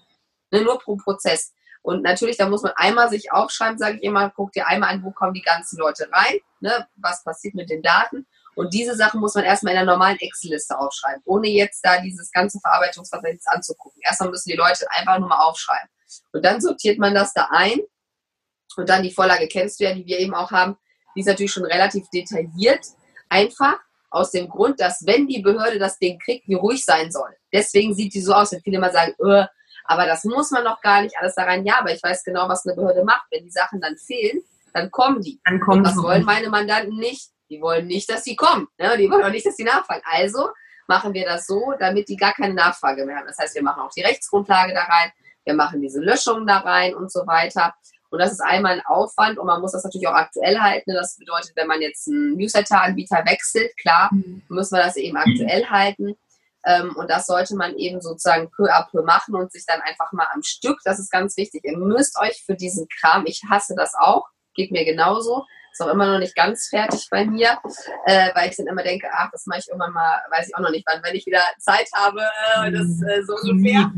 Ne, 0.51 0.61
nur 0.61 0.79
pro 0.79 0.95
Prozess. 0.95 1.53
Und 1.81 2.01
natürlich, 2.01 2.37
da 2.37 2.49
muss 2.49 2.63
man 2.63 2.71
einmal 2.75 3.09
sich 3.09 3.31
aufschreiben, 3.31 3.77
sage 3.77 3.97
ich 3.97 4.03
immer, 4.03 4.31
guck 4.31 4.51
dir 4.51 4.67
einmal 4.67 4.89
an, 4.89 5.03
wo 5.03 5.11
kommen 5.11 5.33
die 5.33 5.41
ganzen 5.41 5.77
Leute 5.77 6.09
rein, 6.11 6.39
ne, 6.59 6.87
was 6.95 7.23
passiert 7.23 7.53
mit 7.53 7.69
den 7.69 7.83
Daten. 7.83 8.25
Und 8.55 8.73
diese 8.73 8.95
Sachen 8.95 9.19
muss 9.19 9.35
man 9.35 9.43
erstmal 9.43 9.73
in 9.73 9.77
der 9.77 9.85
normalen 9.85 10.17
Excel-Liste 10.19 10.79
aufschreiben, 10.79 11.21
ohne 11.25 11.47
jetzt 11.49 11.81
da 11.85 12.01
dieses 12.01 12.31
ganze 12.31 12.59
Verarbeitungsverzeichnis 12.59 13.45
anzugucken. 13.47 14.01
Erstmal 14.03 14.29
müssen 14.29 14.49
die 14.49 14.55
Leute 14.55 14.87
einfach 14.91 15.19
nur 15.19 15.29
mal 15.29 15.43
aufschreiben. 15.43 15.89
Und 16.31 16.43
dann 16.43 16.61
sortiert 16.61 16.97
man 16.97 17.13
das 17.13 17.33
da 17.33 17.49
ein 17.51 17.79
und 18.77 18.89
dann 18.89 19.03
die 19.03 19.11
Vorlage 19.11 19.47
kennst 19.47 19.79
du 19.79 19.85
ja, 19.85 19.93
die 19.93 20.05
wir 20.05 20.19
eben 20.19 20.33
auch 20.33 20.51
haben. 20.51 20.77
Die 21.15 21.21
ist 21.21 21.27
natürlich 21.27 21.51
schon 21.51 21.65
relativ 21.65 22.09
detailliert. 22.09 22.85
Einfach 23.29 23.79
aus 24.09 24.31
dem 24.31 24.49
Grund, 24.49 24.79
dass 24.79 25.05
wenn 25.05 25.27
die 25.27 25.41
Behörde 25.41 25.79
das 25.79 25.97
Ding 25.99 26.19
kriegt, 26.19 26.47
die 26.47 26.53
ruhig 26.53 26.83
sein 26.85 27.11
soll. 27.11 27.29
Deswegen 27.51 27.93
sieht 27.93 28.13
die 28.13 28.21
so 28.21 28.33
aus, 28.33 28.51
wenn 28.51 28.61
viele 28.61 28.79
mal 28.79 28.91
sagen, 28.91 29.13
öh, 29.19 29.45
aber 29.85 30.05
das 30.05 30.23
muss 30.23 30.51
man 30.51 30.63
noch 30.63 30.81
gar 30.81 31.01
nicht 31.01 31.15
alles 31.17 31.35
da 31.35 31.43
rein. 31.43 31.65
Ja, 31.65 31.79
aber 31.79 31.93
ich 31.93 32.01
weiß 32.01 32.23
genau, 32.23 32.49
was 32.49 32.65
eine 32.65 32.75
Behörde 32.75 33.03
macht. 33.03 33.27
Wenn 33.31 33.43
die 33.43 33.51
Sachen 33.51 33.79
dann 33.81 33.97
fehlen, 33.97 34.41
dann 34.73 34.89
kommen 34.91 35.21
die. 35.21 35.39
Dann 35.45 35.59
kommen 35.59 35.79
Und 35.79 35.83
das 35.83 35.97
wollen 35.97 36.23
meine 36.23 36.49
Mandanten 36.49 36.97
nicht. 36.97 37.29
Die 37.49 37.61
wollen 37.61 37.85
nicht, 37.85 38.09
dass 38.09 38.23
sie 38.23 38.35
kommen. 38.35 38.67
Ne? 38.79 38.97
Die 38.97 39.09
wollen 39.09 39.23
auch 39.23 39.29
nicht, 39.29 39.45
dass 39.45 39.55
sie 39.55 39.63
nachfragen. 39.63 40.01
Also 40.05 40.49
machen 40.87 41.13
wir 41.13 41.25
das 41.25 41.47
so, 41.47 41.73
damit 41.79 42.09
die 42.09 42.15
gar 42.15 42.33
keine 42.33 42.53
Nachfrage 42.53 43.05
mehr 43.05 43.17
haben. 43.17 43.27
Das 43.27 43.37
heißt, 43.37 43.55
wir 43.55 43.63
machen 43.63 43.81
auch 43.81 43.91
die 43.91 44.01
Rechtsgrundlage 44.01 44.73
da 44.73 44.83
rein, 44.83 45.11
wir 45.43 45.53
machen 45.53 45.81
diese 45.81 45.99
Löschungen 45.99 46.47
da 46.47 46.57
rein 46.57 46.95
und 46.95 47.11
so 47.11 47.25
weiter. 47.27 47.75
Und 48.15 48.21
das 48.21 48.31
ist 48.31 48.39
einmal 48.39 48.73
ein 48.73 48.85
Aufwand 48.85 49.37
und 49.37 49.45
man 49.45 49.59
muss 49.59 49.73
das 49.73 49.83
natürlich 49.83 50.07
auch 50.07 50.13
aktuell 50.13 50.57
halten. 50.57 50.93
Das 50.93 51.17
bedeutet, 51.17 51.51
wenn 51.55 51.67
man 51.67 51.81
jetzt 51.81 52.07
einen 52.07 52.37
Newsletter-Anbieter 52.37 53.25
wechselt, 53.25 53.75
klar, 53.75 54.09
mhm. 54.13 54.41
müssen 54.47 54.77
wir 54.77 54.83
das 54.83 54.95
eben 54.95 55.17
aktuell 55.17 55.65
halten. 55.65 56.15
Ähm, 56.65 56.95
und 56.95 57.09
das 57.09 57.27
sollte 57.27 57.57
man 57.57 57.75
eben 57.75 57.99
sozusagen 57.99 58.49
peu 58.51 58.71
à 58.73 58.89
peu 58.89 59.03
machen 59.03 59.35
und 59.35 59.51
sich 59.51 59.65
dann 59.67 59.81
einfach 59.81 60.13
mal 60.13 60.27
am 60.33 60.43
Stück, 60.43 60.79
das 60.85 60.97
ist 60.97 61.11
ganz 61.11 61.35
wichtig. 61.35 61.65
Ihr 61.65 61.77
müsst 61.77 62.17
euch 62.17 62.41
für 62.45 62.55
diesen 62.55 62.87
Kram, 62.87 63.25
ich 63.25 63.41
hasse 63.49 63.75
das 63.75 63.93
auch, 63.99 64.27
geht 64.55 64.71
mir 64.71 64.85
genauso, 64.85 65.43
ist 65.77 65.85
auch 65.85 65.91
immer 65.91 66.05
noch 66.05 66.19
nicht 66.19 66.35
ganz 66.35 66.67
fertig 66.69 67.05
bei 67.11 67.25
mir, 67.25 67.59
äh, 68.05 68.29
weil 68.33 68.49
ich 68.49 68.55
dann 68.55 68.67
immer 68.67 68.81
denke, 68.81 69.09
ach, 69.11 69.29
das 69.31 69.45
mache 69.45 69.59
ich 69.59 69.67
irgendwann 69.67 69.91
mal, 69.91 70.21
weiß 70.31 70.47
ich 70.47 70.55
auch 70.55 70.61
noch 70.61 70.71
nicht 70.71 70.85
wann, 70.87 71.03
wenn 71.03 71.15
ich 71.15 71.25
wieder 71.25 71.41
Zeit 71.59 71.89
habe, 71.93 72.21
äh, 72.21 72.71
das 72.71 72.87
mhm. 72.87 73.07
äh, 73.07 73.23
so 73.23 73.35
ungefähr. 73.35 73.91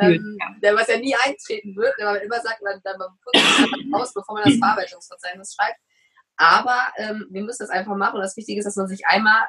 Ähm, 0.00 0.38
was 0.76 0.86
ja 0.86 0.98
nie 0.98 1.16
eintreten 1.24 1.74
wird, 1.74 1.94
wenn 1.98 2.06
man 2.06 2.16
immer 2.16 2.40
sagt, 2.40 2.60
dann, 2.62 2.80
dann 2.84 2.98
man 2.98 4.00
aus, 4.00 4.14
bevor 4.14 4.36
man 4.36 4.44
das 4.44 4.54
Verarbeitungsverzeichnis 4.60 5.54
schreibt. 5.54 5.80
Aber 6.36 6.92
ähm, 6.98 7.26
wir 7.30 7.42
müssen 7.42 7.64
das 7.64 7.70
einfach 7.70 7.96
machen 7.96 8.16
und 8.16 8.22
das 8.22 8.36
Wichtige 8.36 8.60
ist, 8.60 8.66
dass 8.66 8.76
man 8.76 8.86
sich 8.86 9.06
einmal 9.06 9.48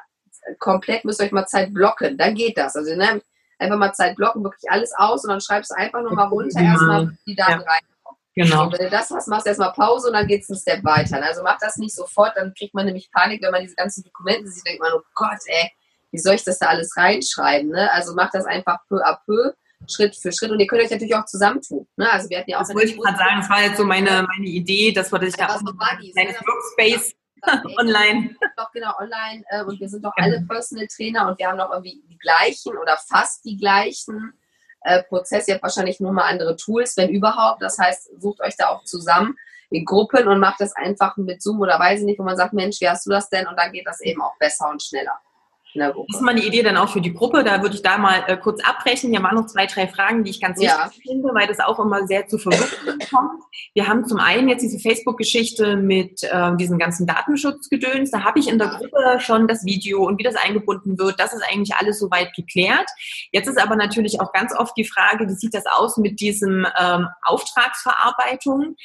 komplett, 0.58 1.04
müsst 1.04 1.20
ihr 1.20 1.26
euch 1.26 1.32
mal 1.32 1.46
Zeit 1.46 1.72
blocken. 1.72 2.16
Dann 2.16 2.34
geht 2.34 2.58
das. 2.58 2.74
Also 2.74 2.96
ne, 2.96 3.20
einfach 3.58 3.76
mal 3.76 3.92
Zeit 3.92 4.16
blocken, 4.16 4.42
wirklich 4.42 4.70
alles 4.70 4.92
aus 4.96 5.24
und 5.24 5.30
dann 5.30 5.40
schreibst 5.40 5.70
du 5.70 5.76
einfach 5.76 6.00
nur 6.00 6.14
mal 6.14 6.28
runter, 6.28 6.60
erstmal 6.60 7.16
die 7.26 7.36
Daten 7.36 7.60
ja. 7.60 7.66
rein. 7.70 7.80
Genau. 8.38 8.64
Und 8.64 8.78
wenn 8.78 8.84
du 8.84 8.90
das 8.90 9.10
hast, 9.10 9.26
machst 9.26 9.46
du 9.46 9.48
erstmal 9.48 9.72
Pause 9.72 10.08
und 10.08 10.12
dann 10.12 10.28
geht 10.28 10.42
es 10.42 10.50
einen 10.50 10.60
Step 10.60 10.84
weiter. 10.84 11.20
Also 11.20 11.42
mach 11.42 11.58
das 11.58 11.76
nicht 11.76 11.94
sofort, 11.94 12.36
dann 12.36 12.54
kriegt 12.54 12.72
man 12.72 12.86
nämlich 12.86 13.10
Panik, 13.10 13.42
wenn 13.42 13.50
man 13.50 13.62
diese 13.62 13.74
ganzen 13.74 14.04
Dokumente 14.04 14.46
sieht, 14.48 14.64
denkt 14.64 14.80
man, 14.80 14.92
oh 14.94 15.02
Gott, 15.14 15.40
ey, 15.46 15.70
wie 16.12 16.18
soll 16.18 16.36
ich 16.36 16.44
das 16.44 16.60
da 16.60 16.66
alles 16.66 16.96
reinschreiben? 16.96 17.70
Ne? 17.70 17.92
Also 17.92 18.14
mach 18.14 18.30
das 18.30 18.46
einfach 18.46 18.78
peu 18.88 19.04
à 19.04 19.18
peu. 19.26 19.52
Schritt 19.88 20.16
für 20.16 20.32
Schritt 20.32 20.50
und 20.50 20.58
ihr 20.60 20.66
könnt 20.66 20.82
euch 20.82 20.90
natürlich 20.90 21.14
auch 21.14 21.24
zusammentun. 21.24 21.86
Ne? 21.96 22.10
Also 22.10 22.28
wir 22.28 22.38
hatten 22.38 22.50
ja 22.50 22.58
auch 22.58 22.62
das 22.62 22.74
wollte 22.74 22.88
ich 22.88 22.98
gerade 22.98 23.16
sagen, 23.16 23.36
das 23.38 23.48
war 23.48 23.62
jetzt 23.62 23.76
so 23.76 23.84
meine, 23.84 24.26
meine 24.28 24.46
Idee, 24.46 24.92
dass 24.92 25.10
wir 25.12 25.18
das 25.18 25.36
ja 25.36 25.48
auch 25.48 25.60
so 25.60 25.66
ein 25.66 26.12
kleines 26.12 26.34
ne? 26.34 26.46
Workspace 26.46 27.14
online. 27.78 28.34
Doch, 28.56 28.72
genau, 28.72 28.92
online. 28.98 29.44
Äh, 29.50 29.62
und 29.64 29.80
wir 29.80 29.88
sind 29.88 30.04
doch 30.04 30.12
alle 30.16 30.44
Personal 30.48 30.86
Trainer 30.88 31.28
und 31.28 31.38
wir 31.38 31.46
haben 31.46 31.58
doch 31.58 31.70
irgendwie 31.70 32.02
die 32.08 32.18
gleichen 32.18 32.76
oder 32.76 32.98
fast 33.08 33.44
die 33.44 33.56
gleichen 33.56 34.32
äh, 34.82 35.02
Prozesse. 35.02 35.50
Ihr 35.50 35.54
habt 35.54 35.62
wahrscheinlich 35.62 36.00
nur 36.00 36.12
mal 36.12 36.28
andere 36.28 36.56
Tools, 36.56 36.96
wenn 36.96 37.08
überhaupt. 37.08 37.62
Das 37.62 37.78
heißt, 37.78 38.20
sucht 38.20 38.40
euch 38.40 38.56
da 38.56 38.68
auch 38.68 38.84
zusammen 38.84 39.36
in 39.70 39.84
Gruppen 39.84 40.26
und 40.28 40.40
macht 40.40 40.60
das 40.60 40.74
einfach 40.74 41.16
mit 41.16 41.42
Zoom 41.42 41.60
oder 41.60 41.78
weiß 41.78 42.00
ich 42.00 42.06
nicht, 42.06 42.18
wo 42.18 42.24
man 42.24 42.36
sagt, 42.36 42.54
Mensch, 42.54 42.80
wie 42.80 42.88
hast 42.88 43.06
du 43.06 43.10
das 43.10 43.28
denn? 43.28 43.46
Und 43.46 43.56
dann 43.58 43.72
geht 43.72 43.86
das 43.86 44.00
eben 44.00 44.22
auch 44.22 44.36
besser 44.38 44.68
und 44.70 44.82
schneller. 44.82 45.18
Das 45.78 46.16
ist 46.16 46.22
mal 46.22 46.32
eine 46.32 46.44
Idee 46.44 46.62
dann 46.62 46.76
auch 46.76 46.88
für 46.88 47.00
die 47.00 47.14
Gruppe. 47.14 47.44
Da 47.44 47.62
würde 47.62 47.74
ich 47.74 47.82
da 47.82 47.98
mal 47.98 48.24
äh, 48.26 48.36
kurz 48.36 48.62
abbrechen. 48.64 49.10
Hier 49.10 49.22
waren 49.22 49.36
noch 49.36 49.46
zwei, 49.46 49.66
drei 49.66 49.88
Fragen, 49.88 50.24
die 50.24 50.30
ich 50.30 50.40
ganz 50.40 50.58
wichtig 50.58 50.76
ja. 50.76 50.90
finde, 51.02 51.30
weil 51.34 51.46
das 51.46 51.60
auch 51.60 51.78
immer 51.78 52.06
sehr 52.06 52.26
zu 52.26 52.38
Verwirrung 52.38 52.98
kommt. 53.10 53.42
Wir 53.74 53.86
haben 53.86 54.06
zum 54.06 54.18
einen 54.18 54.48
jetzt 54.48 54.62
diese 54.62 54.78
Facebook-Geschichte 54.78 55.76
mit 55.76 56.22
äh, 56.22 56.56
diesem 56.56 56.78
ganzen 56.78 57.06
Datenschutzgedöns. 57.06 58.10
Da 58.10 58.24
habe 58.24 58.38
ich 58.38 58.48
in 58.48 58.58
der 58.58 58.68
Gruppe 58.68 59.20
schon 59.20 59.48
das 59.48 59.64
Video 59.64 60.04
und 60.04 60.18
wie 60.18 60.22
das 60.24 60.36
eingebunden 60.36 60.98
wird. 60.98 61.18
Das 61.18 61.32
ist 61.32 61.42
eigentlich 61.42 61.74
alles 61.76 61.98
soweit 61.98 62.34
geklärt. 62.34 62.88
Jetzt 63.32 63.48
ist 63.48 63.60
aber 63.60 63.76
natürlich 63.76 64.20
auch 64.20 64.32
ganz 64.32 64.54
oft 64.56 64.76
die 64.76 64.84
Frage, 64.84 65.28
wie 65.28 65.34
sieht 65.34 65.54
das 65.54 65.64
aus 65.66 65.96
mit 65.96 66.20
diesem 66.20 66.66
ähm, 66.78 67.08
Auftragsverarbeitung? 67.22 68.76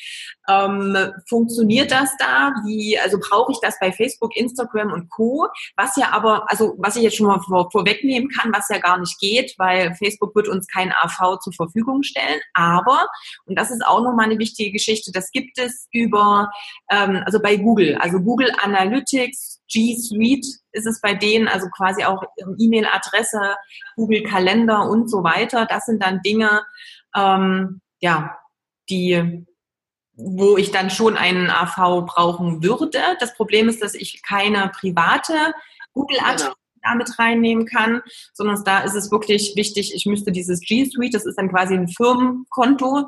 Ähm, 0.47 0.97
funktioniert 1.27 1.91
das 1.91 2.09
da? 2.17 2.51
Wie, 2.65 2.99
also 2.99 3.17
brauche 3.19 3.51
ich 3.51 3.59
das 3.61 3.79
bei 3.79 3.91
Facebook, 3.91 4.35
Instagram 4.35 4.91
und 4.91 5.09
Co. 5.09 5.47
Was 5.75 5.95
ja 5.95 6.11
aber, 6.11 6.45
also 6.51 6.75
was 6.84 6.95
ich 6.95 7.03
jetzt 7.03 7.17
schon 7.17 7.27
mal 7.27 7.39
vor, 7.39 7.71
vorwegnehmen 7.71 8.29
kann, 8.29 8.51
was 8.53 8.69
ja 8.69 8.77
gar 8.77 8.99
nicht 8.99 9.17
geht, 9.19 9.53
weil 9.57 9.95
Facebook 9.95 10.36
wird 10.36 10.47
uns 10.47 10.67
kein 10.67 10.91
AV 10.91 11.39
zur 11.39 11.53
Verfügung 11.53 12.03
stellen. 12.03 12.39
Aber, 12.53 13.07
und 13.45 13.57
das 13.57 13.71
ist 13.71 13.86
auch 13.86 14.01
nochmal 14.03 14.25
eine 14.25 14.39
wichtige 14.39 14.71
Geschichte, 14.71 15.11
das 15.11 15.31
gibt 15.31 15.57
es 15.57 15.88
über, 15.91 16.51
ähm, 16.91 17.23
also 17.25 17.39
bei 17.41 17.55
Google, 17.55 17.97
also 17.97 18.19
Google 18.19 18.51
Analytics, 18.61 19.61
G 19.71 19.97
Suite 19.97 20.45
ist 20.71 20.86
es 20.86 21.01
bei 21.01 21.13
denen, 21.13 21.47
also 21.47 21.67
quasi 21.69 22.03
auch 22.03 22.21
E-Mail-Adresse, 22.59 23.55
Google 23.95 24.23
Kalender 24.23 24.88
und 24.89 25.09
so 25.09 25.23
weiter. 25.23 25.65
Das 25.65 25.86
sind 25.86 26.03
dann 26.03 26.21
Dinge, 26.21 26.61
ähm, 27.15 27.81
ja, 27.99 28.38
die 28.89 29.45
wo 30.15 30.57
ich 30.57 30.71
dann 30.71 30.89
schon 30.89 31.17
einen 31.17 31.49
AV 31.49 32.05
brauchen 32.05 32.63
würde. 32.63 32.99
Das 33.19 33.34
Problem 33.34 33.67
ist, 33.67 33.81
dass 33.81 33.95
ich 33.95 34.21
keine 34.21 34.69
private 34.69 35.53
Google-Adresse. 35.93 36.53
Damit 36.84 37.17
reinnehmen 37.19 37.65
kann, 37.65 38.01
sondern 38.34 38.63
da 38.63 38.79
ist 38.81 38.95
es 38.95 39.11
wirklich 39.11 39.53
wichtig, 39.55 39.93
ich 39.95 40.05
müsste 40.05 40.31
dieses 40.31 40.59
G 40.59 40.86
Suite, 40.86 41.13
das 41.13 41.25
ist 41.25 41.38
dann 41.38 41.49
quasi 41.49 41.75
ein 41.75 41.88
Firmenkonto, 41.88 43.07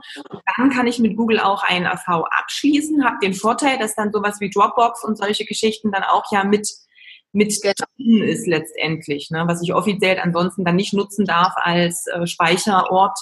dann 0.58 0.70
kann 0.70 0.88
ich 0.88 1.00
mit 1.00 1.18
Google 1.18 1.40
auch 1.40 1.64
einen 1.64 1.86
AV 1.86 2.26
abschließen, 2.30 3.06
habe 3.06 3.18
den 3.22 3.34
Vorteil, 3.34 3.78
dass 3.78 3.96
dann 3.96 4.12
sowas 4.12 4.40
wie 4.40 4.50
Dropbox 4.50 5.04
und 5.04 5.18
solche 5.18 5.46
Geschichten 5.46 5.92
dann 5.92 6.04
auch 6.04 6.32
ja 6.32 6.44
mit 6.44 6.70
mit 7.32 7.54
drin 7.62 8.24
ist 8.24 8.48
letztendlich, 8.48 9.30
ne, 9.30 9.44
was 9.46 9.62
ich 9.62 9.74
offiziell 9.74 10.18
ansonsten 10.20 10.64
dann 10.64 10.78
nicht 10.78 10.94
nutzen 10.94 11.26
darf 11.26 11.52
als 11.58 12.08
äh, 12.08 12.26
Speicherort 12.26 13.20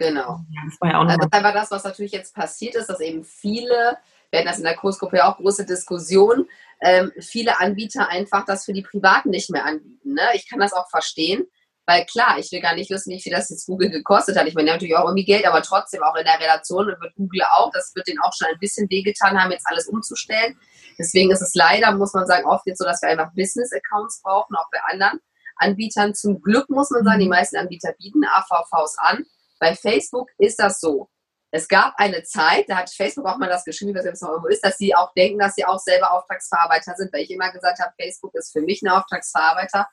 Genau. 0.00 0.40
das 0.64 0.80
war 0.80 0.90
ja 0.90 0.98
auch 0.98 1.06
also 1.06 1.28
das 1.30 1.42
war 1.42 1.52
das, 1.52 1.70
was 1.70 1.84
natürlich 1.84 2.12
jetzt 2.12 2.34
passiert 2.34 2.74
ist, 2.74 2.88
dass 2.88 3.00
eben 3.00 3.22
viele, 3.22 3.98
wir 4.30 4.38
hatten 4.38 4.48
das 4.48 4.56
in 4.56 4.64
der 4.64 4.76
Kursgruppe 4.76 5.18
ja 5.18 5.30
auch 5.30 5.36
große 5.36 5.66
Diskussion, 5.66 6.48
ähm, 6.80 7.12
viele 7.20 7.60
Anbieter 7.60 8.08
einfach 8.08 8.44
das 8.44 8.64
für 8.64 8.72
die 8.72 8.82
Privaten 8.82 9.30
nicht 9.30 9.50
mehr 9.50 9.64
anbieten. 9.64 10.14
Ne? 10.14 10.22
Ich 10.34 10.48
kann 10.48 10.60
das 10.60 10.72
auch 10.72 10.88
verstehen, 10.88 11.46
weil 11.86 12.06
klar, 12.06 12.38
ich 12.38 12.50
will 12.52 12.60
gar 12.60 12.74
nicht 12.74 12.90
wissen, 12.90 13.10
wie 13.10 13.20
viel 13.20 13.32
das 13.32 13.50
jetzt 13.50 13.66
Google 13.66 13.90
gekostet 13.90 14.38
hat. 14.38 14.46
Ich 14.46 14.54
meine, 14.54 14.70
natürlich 14.70 14.96
auch 14.96 15.04
irgendwie 15.04 15.24
Geld, 15.24 15.46
aber 15.46 15.62
trotzdem 15.62 16.02
auch 16.02 16.14
in 16.14 16.24
der 16.24 16.38
Relation 16.40 16.86
wird 16.86 17.14
Google 17.16 17.42
auch, 17.50 17.70
das 17.72 17.92
wird 17.94 18.06
denen 18.06 18.20
auch 18.20 18.32
schon 18.32 18.48
ein 18.48 18.58
bisschen 18.58 18.88
wehgetan 18.88 19.40
haben, 19.40 19.50
jetzt 19.50 19.66
alles 19.66 19.88
umzustellen. 19.88 20.58
Deswegen 20.98 21.30
ist 21.30 21.42
es 21.42 21.54
leider, 21.54 21.92
muss 21.92 22.14
man 22.14 22.26
sagen, 22.26 22.46
oft 22.46 22.66
jetzt 22.66 22.78
so, 22.78 22.84
dass 22.84 23.02
wir 23.02 23.08
einfach 23.08 23.32
Business-Accounts 23.34 24.22
brauchen, 24.22 24.54
auch 24.56 24.68
bei 24.70 24.78
anderen 24.90 25.20
Anbietern. 25.56 26.14
Zum 26.14 26.40
Glück 26.40 26.70
muss 26.70 26.90
man 26.90 27.04
sagen, 27.04 27.20
die 27.20 27.28
meisten 27.28 27.56
Anbieter 27.56 27.92
bieten 27.98 28.24
AVVs 28.24 28.96
an. 28.98 29.24
Bei 29.58 29.74
Facebook 29.74 30.28
ist 30.38 30.58
das 30.58 30.80
so. 30.80 31.10
Es 31.52 31.66
gab 31.66 31.94
eine 31.96 32.22
Zeit, 32.22 32.66
da 32.68 32.76
hat 32.76 32.90
Facebook 32.90 33.26
auch 33.26 33.38
mal 33.38 33.48
das 33.48 33.64
geschrieben, 33.64 33.94
was 33.96 34.04
jetzt 34.04 34.22
noch 34.22 34.30
irgendwo 34.30 34.48
ist, 34.48 34.64
dass 34.64 34.78
sie 34.78 34.94
auch 34.94 35.12
denken, 35.14 35.38
dass 35.38 35.56
sie 35.56 35.64
auch 35.64 35.78
selber 35.78 36.12
Auftragsverarbeiter 36.12 36.94
sind, 36.96 37.12
weil 37.12 37.22
ich 37.22 37.30
immer 37.30 37.50
gesagt 37.50 37.80
habe, 37.80 37.92
Facebook 38.00 38.34
ist 38.34 38.52
für 38.52 38.60
mich 38.60 38.82
ein 38.82 38.88
Auftragsverarbeiter, 38.88 39.88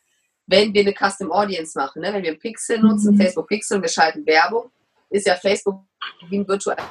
wenn 0.45 0.73
wir 0.73 0.81
eine 0.81 0.93
Custom 0.93 1.31
Audience 1.31 1.77
machen. 1.77 2.01
Ne? 2.01 2.13
Wenn 2.13 2.23
wir 2.23 2.37
Pixel 2.37 2.79
nutzen, 2.79 3.15
mhm. 3.15 3.21
Facebook 3.21 3.47
Pixel 3.47 3.77
und 3.77 3.83
wir 3.83 3.89
schalten 3.89 4.25
Werbung, 4.25 4.71
ist 5.09 5.25
ja 5.25 5.35
Facebook 5.35 5.81
wie 6.29 6.39
ein 6.39 6.47
virtueller 6.47 6.83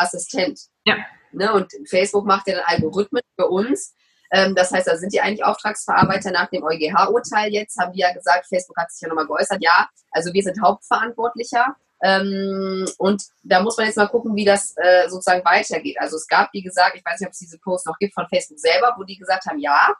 Assistent. 0.00 0.60
Ja. 0.84 0.96
Ne? 1.32 1.52
Und 1.52 1.72
Facebook 1.88 2.26
macht 2.26 2.46
ja 2.46 2.56
dann 2.56 2.64
Algorithmen 2.66 3.22
für 3.34 3.48
uns. 3.48 3.94
Ähm, 4.32 4.54
das 4.54 4.72
heißt, 4.72 4.86
da 4.86 4.96
sind 4.96 5.12
die 5.12 5.20
eigentlich 5.20 5.44
Auftragsverarbeiter 5.44 6.30
nach 6.30 6.48
dem 6.48 6.62
EuGH-Urteil 6.62 7.52
jetzt, 7.52 7.76
haben 7.78 7.92
wir 7.92 8.08
ja 8.08 8.12
gesagt, 8.12 8.46
Facebook 8.46 8.76
hat 8.76 8.90
sich 8.90 9.02
ja 9.02 9.08
nochmal 9.08 9.26
geäußert, 9.26 9.58
ja, 9.60 9.88
also 10.10 10.32
wir 10.32 10.42
sind 10.42 10.60
Hauptverantwortlicher 10.60 11.76
ähm, 12.02 12.86
und 12.98 13.22
da 13.42 13.60
muss 13.60 13.76
man 13.76 13.86
jetzt 13.86 13.96
mal 13.96 14.08
gucken, 14.08 14.36
wie 14.36 14.44
das 14.44 14.74
äh, 14.76 15.08
sozusagen 15.08 15.44
weitergeht. 15.44 15.96
Also 15.98 16.16
es 16.16 16.26
gab, 16.26 16.52
wie 16.52 16.62
gesagt, 16.62 16.96
ich 16.96 17.04
weiß 17.04 17.20
nicht, 17.20 17.28
ob 17.28 17.32
es 17.32 17.38
diese 17.38 17.58
Post 17.58 17.86
noch 17.86 17.98
gibt 17.98 18.14
von 18.14 18.28
Facebook 18.28 18.58
selber, 18.58 18.94
wo 18.98 19.04
die 19.04 19.16
gesagt 19.16 19.46
haben, 19.46 19.58
ja, 19.58 19.94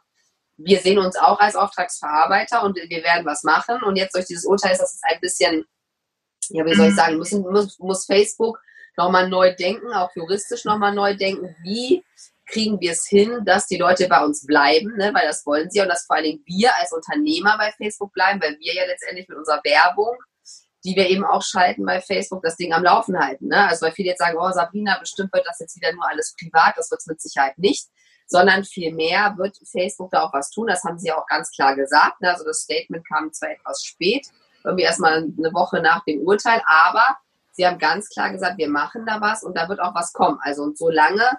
wir 0.57 0.79
sehen 0.79 0.99
uns 0.99 1.15
auch 1.15 1.39
als 1.39 1.55
Auftragsverarbeiter 1.55 2.63
und 2.63 2.75
wir 2.75 3.03
werden 3.03 3.25
was 3.25 3.43
machen. 3.43 3.81
Und 3.83 3.95
jetzt 3.95 4.15
durch 4.15 4.25
dieses 4.25 4.45
Urteil 4.45 4.73
ist 4.73 4.81
das 4.81 4.99
ein 5.03 5.19
bisschen, 5.21 5.65
ja, 6.49 6.65
wie 6.65 6.75
soll 6.75 6.87
ich 6.87 6.95
sagen, 6.95 7.17
müssen, 7.17 7.41
muss, 7.41 7.77
muss 7.79 8.05
Facebook 8.05 8.59
nochmal 8.95 9.29
neu 9.29 9.55
denken, 9.55 9.91
auch 9.93 10.09
juristisch 10.15 10.65
nochmal 10.65 10.93
neu 10.93 11.15
denken, 11.15 11.55
wie 11.61 12.03
kriegen 12.47 12.79
wir 12.79 12.93
es 12.93 13.05
hin, 13.05 13.41
dass 13.45 13.67
die 13.67 13.77
Leute 13.77 14.07
bei 14.07 14.23
uns 14.23 14.45
bleiben, 14.45 14.95
ne? 14.97 15.11
weil 15.13 15.27
das 15.27 15.45
wollen 15.45 15.69
sie 15.69 15.81
und 15.81 15.89
dass 15.89 16.05
vor 16.05 16.15
allen 16.15 16.25
Dingen 16.25 16.43
wir 16.45 16.75
als 16.77 16.93
Unternehmer 16.93 17.57
bei 17.57 17.71
Facebook 17.73 18.13
bleiben, 18.13 18.41
weil 18.41 18.57
wir 18.59 18.73
ja 18.73 18.85
letztendlich 18.85 19.27
mit 19.27 19.37
unserer 19.37 19.61
Werbung 19.63 20.17
die 20.87 20.95
wir 20.95 21.09
eben 21.09 21.25
auch 21.25 21.43
schalten 21.43 21.85
bei 21.85 21.99
Facebook, 21.99 22.41
das 22.41 22.55
Ding 22.55 22.71
am 22.71 22.83
Laufen 22.83 23.19
halten. 23.19 23.47
Ne? 23.47 23.67
Also 23.67 23.85
weil 23.85 23.91
viele 23.91 24.09
jetzt 24.09 24.19
sagen, 24.19 24.37
oh 24.39 24.51
Sabrina, 24.51 24.97
bestimmt 24.99 25.33
wird 25.33 25.45
das 25.45 25.59
jetzt 25.59 25.75
wieder 25.75 25.91
nur 25.91 26.07
alles 26.09 26.33
privat, 26.39 26.75
das 26.77 26.89
wird 26.89 27.01
es 27.01 27.07
mit 27.07 27.19
Sicherheit 27.19 27.57
nicht, 27.57 27.89
sondern 28.25 28.63
vielmehr 28.63 29.35
wird 29.37 29.57
Facebook 29.69 30.11
da 30.11 30.23
auch 30.23 30.33
was 30.33 30.49
tun. 30.49 30.67
Das 30.67 30.85
haben 30.85 30.97
sie 30.97 31.11
auch 31.11 31.25
ganz 31.27 31.51
klar 31.51 31.75
gesagt. 31.75 32.21
Ne? 32.21 32.29
Also 32.29 32.45
das 32.45 32.61
Statement 32.61 33.05
kam 33.05 33.33
zwar 33.33 33.49
etwas 33.49 33.83
spät, 33.83 34.27
irgendwie 34.63 34.85
erstmal 34.85 35.17
eine 35.17 35.53
Woche 35.53 35.81
nach 35.81 36.05
dem 36.05 36.21
Urteil, 36.21 36.61
aber 36.65 37.17
sie 37.51 37.67
haben 37.67 37.79
ganz 37.79 38.07
klar 38.07 38.31
gesagt, 38.31 38.57
wir 38.57 38.69
machen 38.69 39.05
da 39.05 39.19
was 39.19 39.43
und 39.43 39.57
da 39.57 39.67
wird 39.67 39.81
auch 39.81 39.93
was 39.93 40.13
kommen. 40.13 40.39
Also 40.41 40.63
und 40.63 40.77
solange 40.77 41.37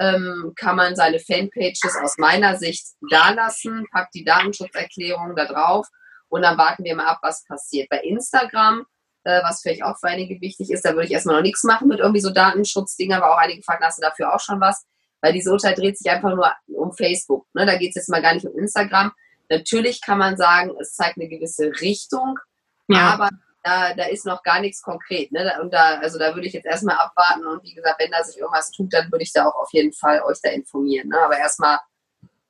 ähm, 0.00 0.54
kann 0.56 0.74
man 0.74 0.96
seine 0.96 1.20
Fanpages 1.20 1.96
aus 2.02 2.18
meiner 2.18 2.56
Sicht 2.56 2.84
da 3.10 3.30
lassen, 3.30 3.86
packt 3.92 4.16
die 4.16 4.24
Datenschutzerklärung 4.24 5.36
da 5.36 5.44
drauf 5.44 5.86
und 6.28 6.42
dann 6.42 6.58
warten 6.58 6.84
wir 6.84 6.94
mal 6.94 7.06
ab, 7.06 7.18
was 7.22 7.44
passiert. 7.44 7.88
Bei 7.88 7.98
Instagram, 7.98 8.84
äh, 9.24 9.42
was 9.42 9.62
vielleicht 9.62 9.82
auch 9.82 9.98
für 9.98 10.08
einige 10.08 10.40
wichtig 10.40 10.70
ist, 10.70 10.84
da 10.84 10.92
würde 10.92 11.06
ich 11.06 11.12
erstmal 11.12 11.36
noch 11.36 11.42
nichts 11.42 11.64
machen 11.64 11.88
mit 11.88 12.00
irgendwie 12.00 12.20
so 12.20 12.30
Datenschutzdinger, 12.30 13.16
aber 13.16 13.34
auch 13.34 13.38
einige 13.38 13.62
fragen, 13.62 13.84
hast 13.84 13.98
du 13.98 14.02
dafür 14.02 14.34
auch 14.34 14.40
schon 14.40 14.60
was? 14.60 14.86
Weil 15.20 15.32
diese 15.32 15.50
Urteil 15.50 15.74
dreht 15.74 15.98
sich 15.98 16.10
einfach 16.10 16.34
nur 16.34 16.52
um 16.68 16.92
Facebook. 16.92 17.46
Ne? 17.54 17.66
Da 17.66 17.76
geht 17.76 17.90
es 17.90 17.96
jetzt 17.96 18.08
mal 18.08 18.22
gar 18.22 18.34
nicht 18.34 18.46
um 18.46 18.56
Instagram. 18.56 19.12
Natürlich 19.48 20.00
kann 20.00 20.18
man 20.18 20.36
sagen, 20.36 20.72
es 20.80 20.94
zeigt 20.94 21.16
eine 21.16 21.28
gewisse 21.28 21.72
Richtung, 21.80 22.38
ja. 22.86 23.14
aber 23.14 23.30
da, 23.62 23.94
da 23.94 24.04
ist 24.04 24.26
noch 24.26 24.42
gar 24.42 24.60
nichts 24.60 24.82
konkret. 24.82 25.32
Ne? 25.32 25.58
Und 25.60 25.72
da, 25.72 25.98
also 25.98 26.18
da 26.18 26.34
würde 26.34 26.46
ich 26.46 26.52
jetzt 26.52 26.66
erstmal 26.66 26.96
abwarten 26.96 27.46
und 27.46 27.62
wie 27.64 27.74
gesagt, 27.74 28.00
wenn 28.00 28.10
da 28.10 28.22
sich 28.22 28.38
irgendwas 28.38 28.70
tut, 28.70 28.92
dann 28.92 29.10
würde 29.10 29.22
ich 29.22 29.32
da 29.32 29.46
auch 29.46 29.56
auf 29.56 29.68
jeden 29.72 29.92
Fall 29.92 30.22
euch 30.22 30.38
da 30.42 30.50
informieren. 30.50 31.08
Ne? 31.08 31.18
Aber 31.18 31.36
erstmal 31.36 31.78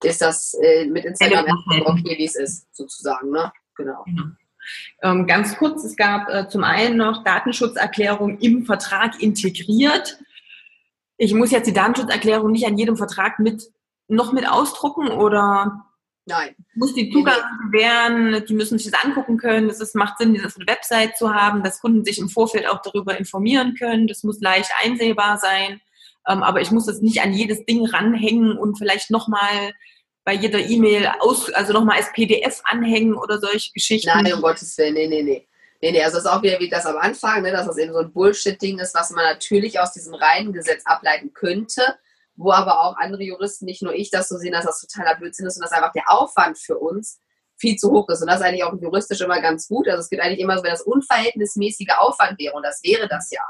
ist 0.02 0.20
das 0.20 0.54
äh, 0.54 0.86
mit 0.86 1.04
Instagram 1.04 1.46
okay, 1.86 2.16
wie 2.18 2.24
es 2.24 2.36
ist, 2.36 2.66
sozusagen. 2.74 3.30
Ne? 3.30 3.50
Genau. 3.78 4.04
genau. 4.04 4.24
Ähm, 5.02 5.26
ganz 5.26 5.56
kurz, 5.56 5.84
es 5.84 5.96
gab 5.96 6.28
äh, 6.28 6.48
zum 6.48 6.62
einen 6.62 6.98
noch 6.98 7.24
Datenschutzerklärung 7.24 8.38
im 8.38 8.66
Vertrag 8.66 9.22
integriert. 9.22 10.18
Ich 11.16 11.32
muss 11.32 11.50
jetzt 11.50 11.66
die 11.66 11.72
Datenschutzerklärung 11.72 12.52
nicht 12.52 12.66
an 12.66 12.76
jedem 12.76 12.96
Vertrag 12.96 13.38
mit 13.38 13.70
noch 14.08 14.32
mit 14.32 14.48
ausdrucken 14.48 15.08
oder 15.08 15.84
Nein. 16.28 16.54
Muss 16.74 16.92
die 16.92 17.10
Zugang 17.10 17.40
gewähren, 17.64 18.44
die 18.46 18.52
müssen 18.52 18.78
sich 18.78 18.90
das 18.90 19.02
angucken 19.02 19.38
können. 19.38 19.70
Es 19.70 19.94
macht 19.94 20.18
Sinn, 20.18 20.34
diese 20.34 20.54
Website 20.66 21.16
zu 21.16 21.32
haben, 21.32 21.62
dass 21.62 21.80
Kunden 21.80 22.04
sich 22.04 22.18
im 22.18 22.28
Vorfeld 22.28 22.68
auch 22.68 22.82
darüber 22.82 23.18
informieren 23.18 23.74
können. 23.74 24.06
Das 24.06 24.24
muss 24.24 24.38
leicht 24.40 24.70
einsehbar 24.84 25.38
sein. 25.38 25.80
Ähm, 26.28 26.42
aber 26.42 26.60
ich 26.60 26.70
muss 26.70 26.84
das 26.84 27.00
nicht 27.00 27.22
an 27.22 27.32
jedes 27.32 27.64
Ding 27.64 27.86
ranhängen 27.86 28.58
und 28.58 28.76
vielleicht 28.76 29.10
nochmal 29.10 29.72
bei 30.28 30.34
jeder 30.34 30.58
E-Mail 30.58 31.10
aus, 31.20 31.50
also 31.54 31.72
nochmal 31.72 31.96
als 31.96 32.12
PDF 32.12 32.60
anhängen 32.64 33.14
oder 33.14 33.40
solche 33.40 33.72
Geschichten? 33.72 34.10
Nein, 34.14 34.34
um 34.34 34.42
Gottes 34.42 34.76
Willen, 34.76 34.92
nee, 34.92 35.06
nee, 35.06 35.22
nee. 35.22 35.48
Nee, 35.80 35.92
nee, 35.92 36.02
also 36.02 36.18
das 36.18 36.26
ist 36.26 36.30
auch 36.30 36.42
wieder 36.42 36.60
wie 36.60 36.68
das 36.68 36.84
am 36.84 36.98
Anfang, 36.98 37.40
ne, 37.40 37.50
dass 37.50 37.66
das 37.66 37.78
eben 37.78 37.94
so 37.94 38.00
ein 38.00 38.12
Bullshit-Ding 38.12 38.78
ist, 38.78 38.94
was 38.94 39.08
man 39.08 39.24
natürlich 39.24 39.80
aus 39.80 39.92
diesem 39.92 40.12
reinen 40.12 40.52
Gesetz 40.52 40.82
ableiten 40.84 41.32
könnte, 41.32 41.80
wo 42.36 42.52
aber 42.52 42.78
auch 42.82 42.98
andere 42.98 43.22
Juristen, 43.22 43.64
nicht 43.64 43.80
nur 43.80 43.94
ich, 43.94 44.10
das 44.10 44.28
so 44.28 44.36
sehen, 44.36 44.52
dass 44.52 44.66
das 44.66 44.82
totaler 44.82 45.16
Blödsinn 45.16 45.46
ist 45.46 45.56
und 45.56 45.62
dass 45.62 45.72
einfach 45.72 45.92
der 45.92 46.10
Aufwand 46.10 46.58
für 46.58 46.76
uns 46.76 47.22
viel 47.56 47.76
zu 47.76 47.90
hoch 47.90 48.06
ist. 48.10 48.20
Und 48.20 48.26
das 48.26 48.40
ist 48.40 48.46
eigentlich 48.46 48.64
auch 48.64 48.78
juristisch 48.78 49.22
immer 49.22 49.40
ganz 49.40 49.66
gut. 49.66 49.88
Also 49.88 50.02
es 50.02 50.10
gibt 50.10 50.20
eigentlich 50.20 50.40
immer 50.40 50.58
so, 50.58 50.62
wenn 50.62 50.72
das 50.72 50.82
unverhältnismäßige 50.82 51.96
Aufwand 51.96 52.38
wäre, 52.38 52.52
und 52.52 52.64
das 52.64 52.82
wäre 52.84 53.08
das 53.08 53.30
ja, 53.30 53.44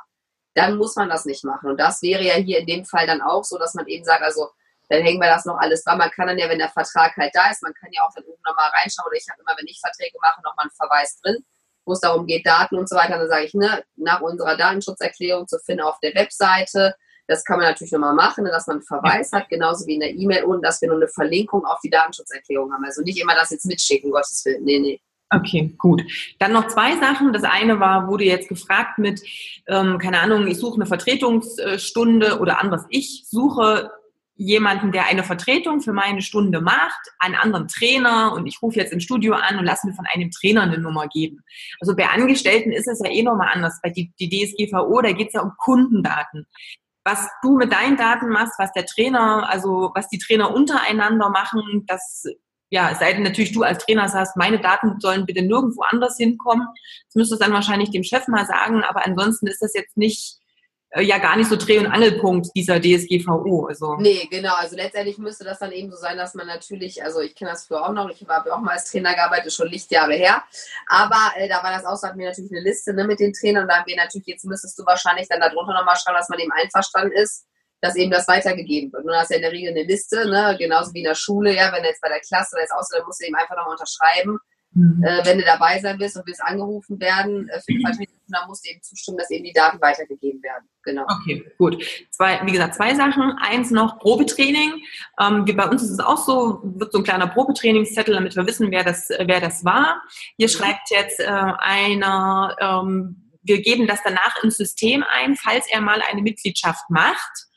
dann 0.55 0.77
muss 0.77 0.95
man 0.95 1.09
das 1.09 1.25
nicht 1.25 1.43
machen. 1.43 1.71
Und 1.71 1.81
das 1.81 2.03
wäre 2.03 2.23
ja 2.23 2.35
hier 2.35 2.61
in 2.61 2.67
dem 2.67 2.85
Fall 2.85 3.09
dann 3.09 3.21
auch 3.21 3.43
so, 3.43 3.59
dass 3.59 3.75
man 3.75 3.89
eben 3.89 4.05
sagt, 4.05 4.23
also 4.23 4.51
dann 4.89 5.03
hängen 5.03 5.21
wir 5.21 5.29
das 5.29 5.45
noch 5.45 5.59
alles 5.59 5.85
dran. 5.85 5.99
Man 5.99 6.11
kann 6.11 6.27
dann 6.29 6.39
ja, 6.39 6.49
wenn 6.49 6.59
der 6.59 6.71
Vertrag 6.71 7.17
halt 7.17 7.35
da 7.35 7.51
ist, 7.51 7.63
man 7.63 7.75
kann 7.75 7.91
ja 7.93 8.03
auch 8.03 8.15
dann 8.15 8.25
oben 8.25 8.43
nochmal 8.47 8.71
reinschauen. 8.71 9.07
Oder 9.07 9.17
ich 9.17 9.27
habe 9.31 9.41
immer, 9.41 9.57
wenn 9.59 9.67
ich 9.67 9.81
Verträge 9.81 10.17
mache, 10.21 10.41
nochmal 10.43 10.65
einen 10.65 10.77
Verweis 10.77 11.21
drin 11.21 11.45
wo 11.89 11.95
es 11.95 12.01
darum 12.01 12.27
geht, 12.27 12.47
Daten 12.47 12.77
und 12.77 12.89
so 12.89 12.95
weiter, 12.95 13.19
dann 13.19 13.29
sage 13.29 13.47
ich, 13.47 13.55
ne, 13.55 13.83
nach 13.97 14.21
unserer 14.21 14.57
Datenschutzerklärung 14.57 15.49
zu 15.49 15.59
finden 15.59 15.83
auf 15.83 15.99
der 16.01 16.15
Webseite. 16.15 16.95
Das 17.27 17.45
kann 17.45 17.59
man 17.59 17.67
natürlich 17.67 17.93
nochmal 17.93 18.15
machen, 18.15 18.45
dass 18.45 18.67
man 18.67 18.77
einen 18.77 18.83
Verweis 18.85 19.33
hat, 19.33 19.49
genauso 19.49 19.87
wie 19.87 19.95
in 19.95 20.01
der 20.01 20.15
E-Mail 20.15 20.45
und 20.45 20.63
dass 20.63 20.81
wir 20.81 20.89
nur 20.89 20.99
eine 20.99 21.09
Verlinkung 21.09 21.65
auf 21.65 21.79
die 21.83 21.91
Datenschutzerklärung 21.91 22.73
haben. 22.73 22.85
Also 22.85 23.03
nicht 23.03 23.21
immer 23.21 23.35
das 23.35 23.51
jetzt 23.51 23.67
mitschicken, 23.67 24.11
Gottes 24.11 24.45
Willen. 24.45 24.65
Nee, 24.65 24.79
nee. 24.79 25.01
Okay, 25.31 25.75
gut. 25.77 26.03
Dann 26.39 26.53
noch 26.53 26.69
zwei 26.69 26.99
Sachen. 27.01 27.33
Das 27.33 27.45
eine 27.45 27.81
war, 27.81 28.09
wurde 28.09 28.25
jetzt 28.25 28.49
gefragt 28.49 28.99
mit, 28.99 29.21
ähm, 29.67 29.99
keine 29.99 30.21
Ahnung, 30.21 30.47
ich 30.47 30.59
suche 30.59 30.77
eine 30.77 30.87
Vertretungsstunde 30.87 32.39
oder 32.39 32.61
anderes. 32.61 32.85
Ich 32.89 33.25
suche 33.29 33.91
jemanden, 34.39 34.93
der 34.93 35.07
eine 35.07 35.25
Vertretung 35.25 35.81
für 35.81 35.93
meine 35.93 36.23
Stunde 36.23 36.61
macht, 36.61 37.01
einen 37.19 37.35
anderen 37.35 37.67
Trainer 37.67 38.33
und 38.33 38.47
ich 38.47 38.63
rufe 38.63 38.79
jetzt 38.79 38.93
im 38.93 39.01
Studio 39.01 39.35
an 39.35 39.59
und 39.59 39.65
lasse 39.65 39.89
mir 39.89 39.95
von 39.95 40.07
einem 40.15 40.31
Trainer 40.31 40.63
eine 40.63 40.79
Nummer 40.79 41.09
geben. 41.09 41.41
Also 41.81 41.97
bei 41.97 42.09
Angestellten 42.09 42.71
ist 42.71 42.87
es 42.87 43.01
ja 43.05 43.11
eh 43.11 43.23
nochmal 43.23 43.51
anders. 43.53 43.81
Bei 43.83 43.91
die, 43.91 44.13
die 44.21 44.29
DSGVO, 44.29 45.03
da 45.03 45.11
geht 45.11 45.29
es 45.29 45.33
ja 45.35 45.43
um 45.43 45.53
Kundendaten. 45.59 46.47
Was 47.05 47.29
du 47.43 47.57
mit 47.57 47.73
deinen 47.73 47.97
Daten 47.97 48.29
machst, 48.29 48.55
was 48.59 48.73
der 48.73 48.87
Trainer, 48.87 49.51
also 49.51 49.91
was 49.95 50.09
die 50.09 50.19
Trainer 50.19 50.55
untereinander 50.55 51.31
machen, 51.31 51.85
das 51.89 52.25
ja, 52.71 52.95
sei 52.95 53.15
denn 53.15 53.23
natürlich 53.23 53.53
du 53.53 53.63
als 53.63 53.85
Trainer 53.85 54.09
sagst, 54.09 54.37
meine 54.37 54.61
Daten 54.61 55.01
sollen 55.01 55.27
bitte 55.27 55.43
nirgendwo 55.43 55.83
anders 55.89 56.17
hinkommen. 56.17 56.69
Das 57.07 57.15
müsstest 57.15 57.41
du 57.41 57.45
dann 57.45 57.55
wahrscheinlich 57.55 57.91
dem 57.91 58.05
Chef 58.05 58.29
mal 58.29 58.47
sagen, 58.47 58.85
aber 58.85 59.05
ansonsten 59.05 59.47
ist 59.49 59.63
das 59.63 59.75
jetzt 59.75 59.97
nicht 59.97 60.37
ja 60.97 61.19
gar 61.19 61.37
nicht 61.37 61.49
so 61.49 61.57
Dreh- 61.57 61.79
und 61.79 61.87
Angelpunkt 61.87 62.49
dieser 62.55 62.81
DSGVO. 62.81 63.67
Also. 63.67 63.97
Nee, 63.97 64.27
genau. 64.31 64.55
Also 64.55 64.77
letztendlich 64.77 65.19
müsste 65.19 65.45
das 65.45 65.59
dann 65.59 65.73
eben 65.73 65.91
so 65.91 65.97
sein, 65.97 66.17
dass 66.17 66.35
man 66.35 66.47
natürlich, 66.47 67.03
also 67.03 67.21
ich 67.21 67.35
kenne 67.35 67.51
das 67.51 67.67
früher 67.67 67.87
auch 67.87 67.93
noch, 67.93 68.09
ich 68.09 68.27
habe 68.27 68.53
auch 68.55 68.61
mal 68.61 68.73
als 68.73 68.91
Trainer 68.91 69.15
gearbeitet, 69.15 69.53
schon 69.53 69.69
Lichtjahre 69.69 70.15
her. 70.15 70.43
Aber 70.89 71.33
äh, 71.37 71.49
da 71.49 71.63
war 71.63 71.73
das 71.73 71.85
auch 71.85 71.97
so, 71.97 72.09
hatten 72.09 72.19
wir 72.19 72.29
natürlich 72.29 72.51
eine 72.53 72.63
Liste 72.63 72.95
ne, 72.95 73.05
mit 73.05 73.21
den 73.21 73.33
Trainern 73.33 73.65
und 73.65 73.69
da 73.69 73.79
haben 73.79 73.87
wir 73.87 73.97
natürlich, 73.97 74.27
jetzt 74.27 74.45
müsstest 74.45 74.79
du 74.79 74.87
wahrscheinlich 74.87 75.29
dann 75.29 75.41
darunter 75.41 75.75
nochmal 75.75 75.97
schreiben, 75.97 76.17
dass 76.17 76.29
man 76.31 76.39
eben 76.39 76.53
einverstanden 76.53 77.13
ist, 77.13 77.47
dass 77.81 77.95
eben 77.95 78.11
das 78.11 78.27
weitergegeben 78.27 78.93
wird. 78.93 79.05
Du 79.07 79.13
hast 79.13 79.31
ja 79.31 79.37
in 79.37 79.43
der 79.43 79.53
Regel 79.53 79.71
eine 79.71 79.83
Liste, 79.83 80.29
ne, 80.29 80.57
genauso 80.59 80.95
wie 80.95 80.99
in 81.01 81.05
der 81.05 81.15
Schule, 81.15 81.55
ja, 81.55 81.71
wenn 81.73 81.83
du 81.83 81.89
jetzt 81.89 82.01
bei 82.01 82.09
der 82.09 82.21
Klasse 82.21 82.57
oder 82.57 82.63
jetzt 82.63 82.73
außer, 82.73 82.97
dann 82.97 83.07
musst 83.07 83.21
du 83.21 83.27
eben 83.27 83.37
einfach 83.37 83.57
nochmal 83.57 83.73
unterschreiben 83.73 84.39
Mhm. 84.73 85.03
Äh, 85.03 85.25
wenn 85.25 85.39
du 85.39 85.45
dabei 85.45 85.79
sein 85.81 85.99
willst 85.99 86.17
und 86.17 86.27
willst 86.27 86.43
angerufen 86.43 87.01
werden 87.01 87.49
äh, 87.49 87.61
für 87.61 87.73
die 87.73 87.81
Vertretung, 87.81 88.15
dann 88.29 88.47
musst 88.49 88.65
du 88.65 88.71
eben 88.71 88.83
zustimmen, 88.83 89.19
dass 89.19 89.31
eben 89.31 89.45
die 89.45 89.53
Daten 89.53 89.81
weitergegeben 89.81 90.43
werden. 90.43 90.69
Genau. 90.83 91.05
Okay, 91.09 91.45
gut. 91.57 91.83
Zwei, 92.11 92.41
wie 92.45 92.53
gesagt, 92.53 92.75
zwei 92.75 92.95
Sachen. 92.95 93.33
Eins 93.41 93.71
noch 93.71 93.99
Probetraining. 93.99 94.75
Ähm, 95.21 95.47
wie 95.47 95.55
bei 95.55 95.69
uns 95.69 95.83
ist 95.83 95.91
es 95.91 96.01
auch 96.01 96.19
so, 96.19 96.61
wird 96.63 96.93
so 96.93 96.99
ein 96.99 97.05
kleiner 97.05 97.29
Probetrainingszettel, 97.29 98.15
damit 98.15 98.37
wir 98.37 98.47
wissen, 98.47 98.71
wer 98.71 98.85
das, 98.85 99.09
wer 99.09 99.41
das 99.41 99.65
war. 99.65 100.03
Hier 100.37 100.49
mhm. 100.49 100.53
schreibt 100.53 100.91
jetzt 100.91 101.21
äh, 101.21 101.25
einer, 101.27 102.57
ähm, 102.61 103.31
wir 103.43 103.63
geben 103.63 103.87
das 103.87 104.01
danach 104.05 104.43
ins 104.43 104.59
System 104.59 105.05
ein, 105.09 105.37
falls 105.37 105.67
er 105.71 105.81
mal 105.81 106.03
eine 106.03 106.23
Mitgliedschaft 106.23 106.91
macht 106.91 107.49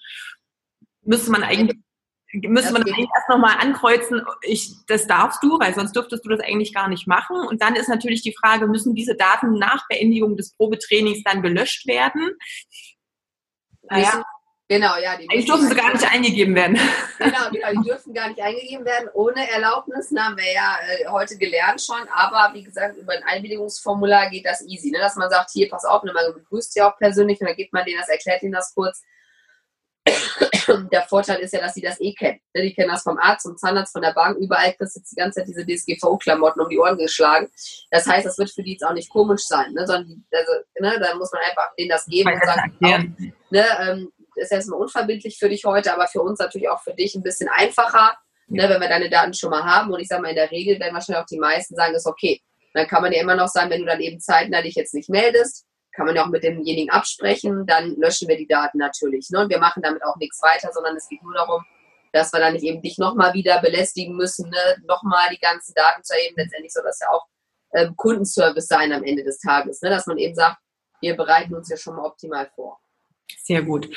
müsste 1.03 1.31
man 1.31 1.43
eigentlich 1.43 1.77
müsste 2.33 2.73
man 2.73 2.83
eigentlich 2.83 3.09
erst 3.15 3.29
nochmal 3.29 3.57
ankreuzen, 3.59 4.21
ich, 4.43 4.73
das 4.87 5.07
darfst 5.07 5.43
du, 5.43 5.59
weil 5.59 5.73
sonst 5.73 5.95
dürftest 5.95 6.25
du 6.25 6.29
das 6.29 6.39
eigentlich 6.39 6.73
gar 6.73 6.87
nicht 6.87 7.07
machen. 7.07 7.35
Und 7.47 7.61
dann 7.61 7.75
ist 7.75 7.89
natürlich 7.89 8.21
die 8.21 8.35
Frage, 8.39 8.67
müssen 8.67 8.95
diese 8.95 9.15
Daten 9.15 9.57
nach 9.57 9.87
Beendigung 9.89 10.37
des 10.37 10.55
Probetrainings 10.55 11.23
dann 11.23 11.41
gelöscht 11.41 11.87
werden? 11.87 12.31
Naja. 13.83 14.23
Genau, 14.69 14.95
ja. 14.95 15.17
Die 15.17 15.29
eigentlich 15.29 15.47
dürfen 15.47 15.67
sie 15.67 15.75
gar 15.75 15.91
nicht 15.91 16.09
eingegeben 16.09 16.55
werden. 16.55 16.79
Genau, 17.17 17.49
genau, 17.51 17.81
die 17.81 17.89
dürfen 17.89 18.13
gar 18.13 18.29
nicht 18.29 18.39
eingegeben 18.39 18.85
werden 18.85 19.09
ohne 19.13 19.51
Erlaubnis. 19.51 20.11
Na, 20.11 20.27
haben 20.27 20.37
wir 20.37 20.49
ja 20.49 20.77
äh, 20.87 21.07
heute 21.09 21.37
gelernt 21.37 21.81
schon. 21.81 22.07
Aber 22.07 22.53
wie 22.53 22.63
gesagt, 22.63 22.95
über 22.95 23.11
ein 23.11 23.23
Einwilligungsformular 23.23 24.29
geht 24.29 24.45
das 24.45 24.65
easy. 24.65 24.91
Ne? 24.91 24.99
Dass 24.99 25.17
man 25.17 25.29
sagt, 25.29 25.49
hier, 25.51 25.67
pass 25.69 25.83
auf, 25.83 26.03
ne, 26.03 26.13
man 26.13 26.33
begrüßt 26.33 26.73
ja 26.77 26.89
auch 26.89 26.97
persönlich 26.97 27.41
und 27.41 27.47
dann 27.47 27.57
gibt 27.57 27.73
man 27.73 27.83
denen 27.83 27.99
das, 27.99 28.07
erklärt 28.07 28.43
ihnen 28.43 28.53
das 28.53 28.73
kurz 28.73 29.01
der 30.91 31.03
Vorteil 31.03 31.39
ist 31.39 31.53
ja, 31.53 31.59
dass 31.59 31.73
sie 31.73 31.81
das 31.81 31.99
eh 31.99 32.13
kennen. 32.13 32.39
Ne, 32.53 32.63
die 32.63 32.73
kennen 32.73 32.89
das 32.89 33.03
vom 33.03 33.17
Arzt, 33.17 33.45
vom 33.45 33.57
Zahnarzt, 33.57 33.93
von 33.93 34.01
der 34.01 34.13
Bank. 34.13 34.37
Überall 34.37 34.73
kriegst 34.73 34.95
du 34.95 34.99
jetzt 34.99 35.11
die 35.11 35.15
ganze 35.15 35.39
Zeit 35.39 35.47
diese 35.47 35.65
DSGVO-Klamotten 35.65 36.61
um 36.61 36.69
die 36.69 36.79
Ohren 36.79 36.97
geschlagen. 36.97 37.49
Das 37.89 38.07
heißt, 38.07 38.25
das 38.25 38.37
wird 38.37 38.51
für 38.51 38.63
die 38.63 38.73
jetzt 38.73 38.83
auch 38.83 38.93
nicht 38.93 39.09
komisch 39.09 39.43
sein, 39.43 39.73
ne? 39.73 39.85
sondern 39.85 40.23
also, 40.31 40.51
ne, 40.79 40.99
da 40.99 41.15
muss 41.15 41.31
man 41.31 41.41
einfach 41.43 41.73
denen 41.77 41.89
das 41.89 42.05
geben 42.05 42.33
und 42.33 42.43
sagen, 42.43 42.77
auch, 42.83 43.29
ne, 43.51 43.65
ähm, 43.81 44.11
ist 44.35 44.51
erstmal 44.51 44.79
unverbindlich 44.79 45.37
für 45.37 45.49
dich 45.49 45.65
heute, 45.65 45.93
aber 45.93 46.07
für 46.07 46.21
uns 46.21 46.39
natürlich 46.39 46.69
auch 46.69 46.81
für 46.81 46.93
dich 46.93 47.15
ein 47.15 47.23
bisschen 47.23 47.49
einfacher, 47.49 48.17
ne, 48.47 48.69
wenn 48.69 48.81
wir 48.81 48.89
deine 48.89 49.09
Daten 49.09 49.33
schon 49.33 49.49
mal 49.49 49.63
haben. 49.63 49.91
Und 49.91 49.99
ich 49.99 50.07
sage 50.07 50.21
mal, 50.21 50.29
in 50.29 50.35
der 50.35 50.51
Regel 50.51 50.79
werden 50.79 50.93
wahrscheinlich 50.93 51.21
auch 51.21 51.27
die 51.27 51.39
meisten 51.39 51.75
sagen, 51.75 51.95
ist 51.95 52.07
okay. 52.07 52.41
Dann 52.73 52.87
kann 52.87 53.01
man 53.01 53.11
ja 53.11 53.21
immer 53.21 53.35
noch 53.35 53.49
sagen, 53.49 53.69
wenn 53.69 53.81
du 53.81 53.85
dann 53.85 53.99
eben 53.99 54.19
zeitnah 54.19 54.61
dich 54.61 54.75
jetzt 54.75 54.93
nicht 54.93 55.09
meldest, 55.09 55.65
kann 55.93 56.05
man 56.05 56.15
ja 56.15 56.23
auch 56.23 56.29
mit 56.29 56.43
demjenigen 56.43 56.89
absprechen, 56.89 57.65
dann 57.65 57.95
löschen 57.97 58.27
wir 58.27 58.37
die 58.37 58.47
Daten 58.47 58.77
natürlich. 58.77 59.29
Ne? 59.29 59.39
Und 59.41 59.49
wir 59.49 59.59
machen 59.59 59.81
damit 59.83 60.03
auch 60.03 60.15
nichts 60.17 60.41
weiter, 60.41 60.69
sondern 60.71 60.95
es 60.95 61.07
geht 61.07 61.21
nur 61.23 61.33
darum, 61.33 61.63
dass 62.13 62.31
wir 62.33 62.39
dann 62.39 62.53
nicht 62.53 62.63
eben 62.63 62.81
dich 62.81 62.97
nochmal 62.97 63.33
wieder 63.33 63.61
belästigen 63.61 64.15
müssen, 64.15 64.49
ne? 64.49 64.83
nochmal 64.87 65.29
die 65.31 65.39
ganzen 65.39 65.73
Daten 65.73 66.03
zu 66.03 66.13
erheben. 66.13 66.35
Letztendlich 66.37 66.73
soll 66.73 66.83
das 66.83 66.99
ja 66.99 67.09
auch 67.09 67.25
ähm, 67.73 67.95
Kundenservice 67.95 68.67
sein 68.67 68.91
am 68.91 69.03
Ende 69.03 69.23
des 69.23 69.39
Tages, 69.39 69.81
ne? 69.81 69.89
dass 69.89 70.07
man 70.07 70.17
eben 70.17 70.35
sagt, 70.35 70.57
wir 71.01 71.15
bereiten 71.15 71.55
uns 71.55 71.69
ja 71.69 71.77
schon 71.77 71.95
mal 71.95 72.05
optimal 72.05 72.49
vor. 72.55 72.79
Sehr 73.39 73.61
gut. 73.61 73.89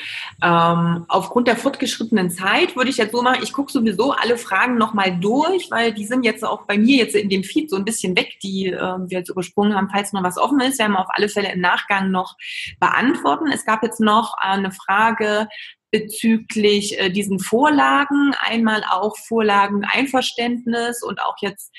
Ähm, 0.43 1.05
aufgrund 1.07 1.47
der 1.47 1.57
fortgeschrittenen 1.57 2.29
Zeit 2.29 2.75
würde 2.75 2.89
ich 2.89 2.97
jetzt 2.97 3.11
so 3.11 3.21
machen, 3.21 3.43
ich 3.43 3.53
gucke 3.53 3.71
sowieso 3.71 4.11
alle 4.11 4.37
Fragen 4.37 4.77
nochmal 4.77 5.17
durch, 5.19 5.69
weil 5.71 5.93
die 5.93 6.05
sind 6.05 6.23
jetzt 6.23 6.43
auch 6.43 6.65
bei 6.65 6.77
mir 6.77 6.97
jetzt 6.97 7.15
in 7.15 7.29
dem 7.29 7.43
Feed 7.43 7.69
so 7.69 7.75
ein 7.75 7.85
bisschen 7.85 8.15
weg, 8.15 8.37
die 8.41 8.67
äh, 8.67 8.79
wir 8.79 9.19
jetzt 9.19 9.29
übersprungen 9.29 9.75
haben, 9.75 9.89
falls 9.91 10.13
noch 10.13 10.23
was 10.23 10.37
offen 10.37 10.59
ist, 10.61 10.79
werden 10.79 10.93
wir 10.93 11.01
auf 11.01 11.09
alle 11.09 11.29
Fälle 11.29 11.51
im 11.51 11.61
Nachgang 11.61 12.11
noch 12.11 12.35
beantworten. 12.79 13.51
Es 13.51 13.65
gab 13.65 13.83
jetzt 13.83 13.99
noch 13.99 14.35
eine 14.37 14.71
Frage 14.71 15.47
bezüglich 15.91 16.99
äh, 16.99 17.09
diesen 17.09 17.39
Vorlagen, 17.39 18.33
einmal 18.39 18.83
auch 18.89 19.15
Vorlagen 19.17 19.85
Einverständnis 19.85 21.01
und 21.03 21.21
auch 21.21 21.35
jetzt 21.41 21.71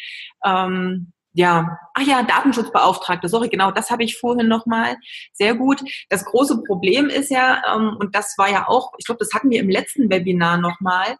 ähm, 0.45 1.13
ja, 1.37 1.79
ach 1.93 2.03
ja, 2.03 2.23
Datenschutzbeauftragte, 2.23 3.29
sorry, 3.29 3.51
genau, 3.51 3.71
das 3.71 3.91
habe 3.91 4.05
ich 4.05 4.19
vorhin 4.19 4.49
nochmal. 4.49 4.97
Sehr 5.35 5.55
gut. 5.55 5.83
Das 6.09 6.25
große 6.25 6.63
Problem 6.63 7.11
ist 7.11 7.31
ja, 7.31 7.63
ähm, 7.75 7.95
und 7.99 8.15
das 8.15 8.35
war 8.39 8.51
ja 8.51 8.67
auch, 8.67 8.93
ich 8.97 9.05
glaube, 9.05 9.19
das 9.19 9.35
hatten 9.35 9.51
wir 9.51 9.61
im 9.61 9.69
letzten 9.69 10.09
Webinar 10.09 10.57
nochmal, 10.57 11.17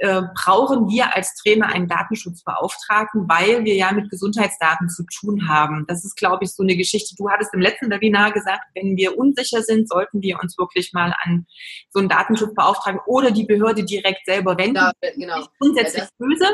äh, 0.00 0.20
brauchen 0.34 0.88
wir 0.90 1.16
als 1.16 1.34
Trainer 1.36 1.68
einen 1.68 1.88
Datenschutzbeauftragten, 1.88 3.26
weil 3.26 3.64
wir 3.64 3.74
ja 3.74 3.90
mit 3.90 4.10
Gesundheitsdaten 4.10 4.90
zu 4.90 5.04
tun 5.06 5.48
haben. 5.48 5.86
Das 5.88 6.04
ist, 6.04 6.16
glaube 6.16 6.44
ich, 6.44 6.52
so 6.52 6.62
eine 6.62 6.76
Geschichte. 6.76 7.16
Du 7.16 7.30
hattest 7.30 7.54
im 7.54 7.60
letzten 7.60 7.90
Webinar 7.90 8.32
gesagt, 8.32 8.64
wenn 8.74 8.98
wir 8.98 9.16
unsicher 9.16 9.62
sind, 9.62 9.88
sollten 9.88 10.20
wir 10.20 10.40
uns 10.40 10.58
wirklich 10.58 10.92
mal 10.92 11.14
an 11.24 11.46
so 11.88 12.00
einen 12.00 12.10
Datenschutzbeauftragten 12.10 13.00
oder 13.06 13.30
die 13.30 13.44
Behörde 13.44 13.82
direkt 13.84 14.26
selber 14.26 14.58
wenden. 14.58 14.76
Ja, 14.76 14.92
genau. 15.16 15.46
Grundsätzlich 15.58 16.04
ja, 16.04 16.08
böse. 16.18 16.46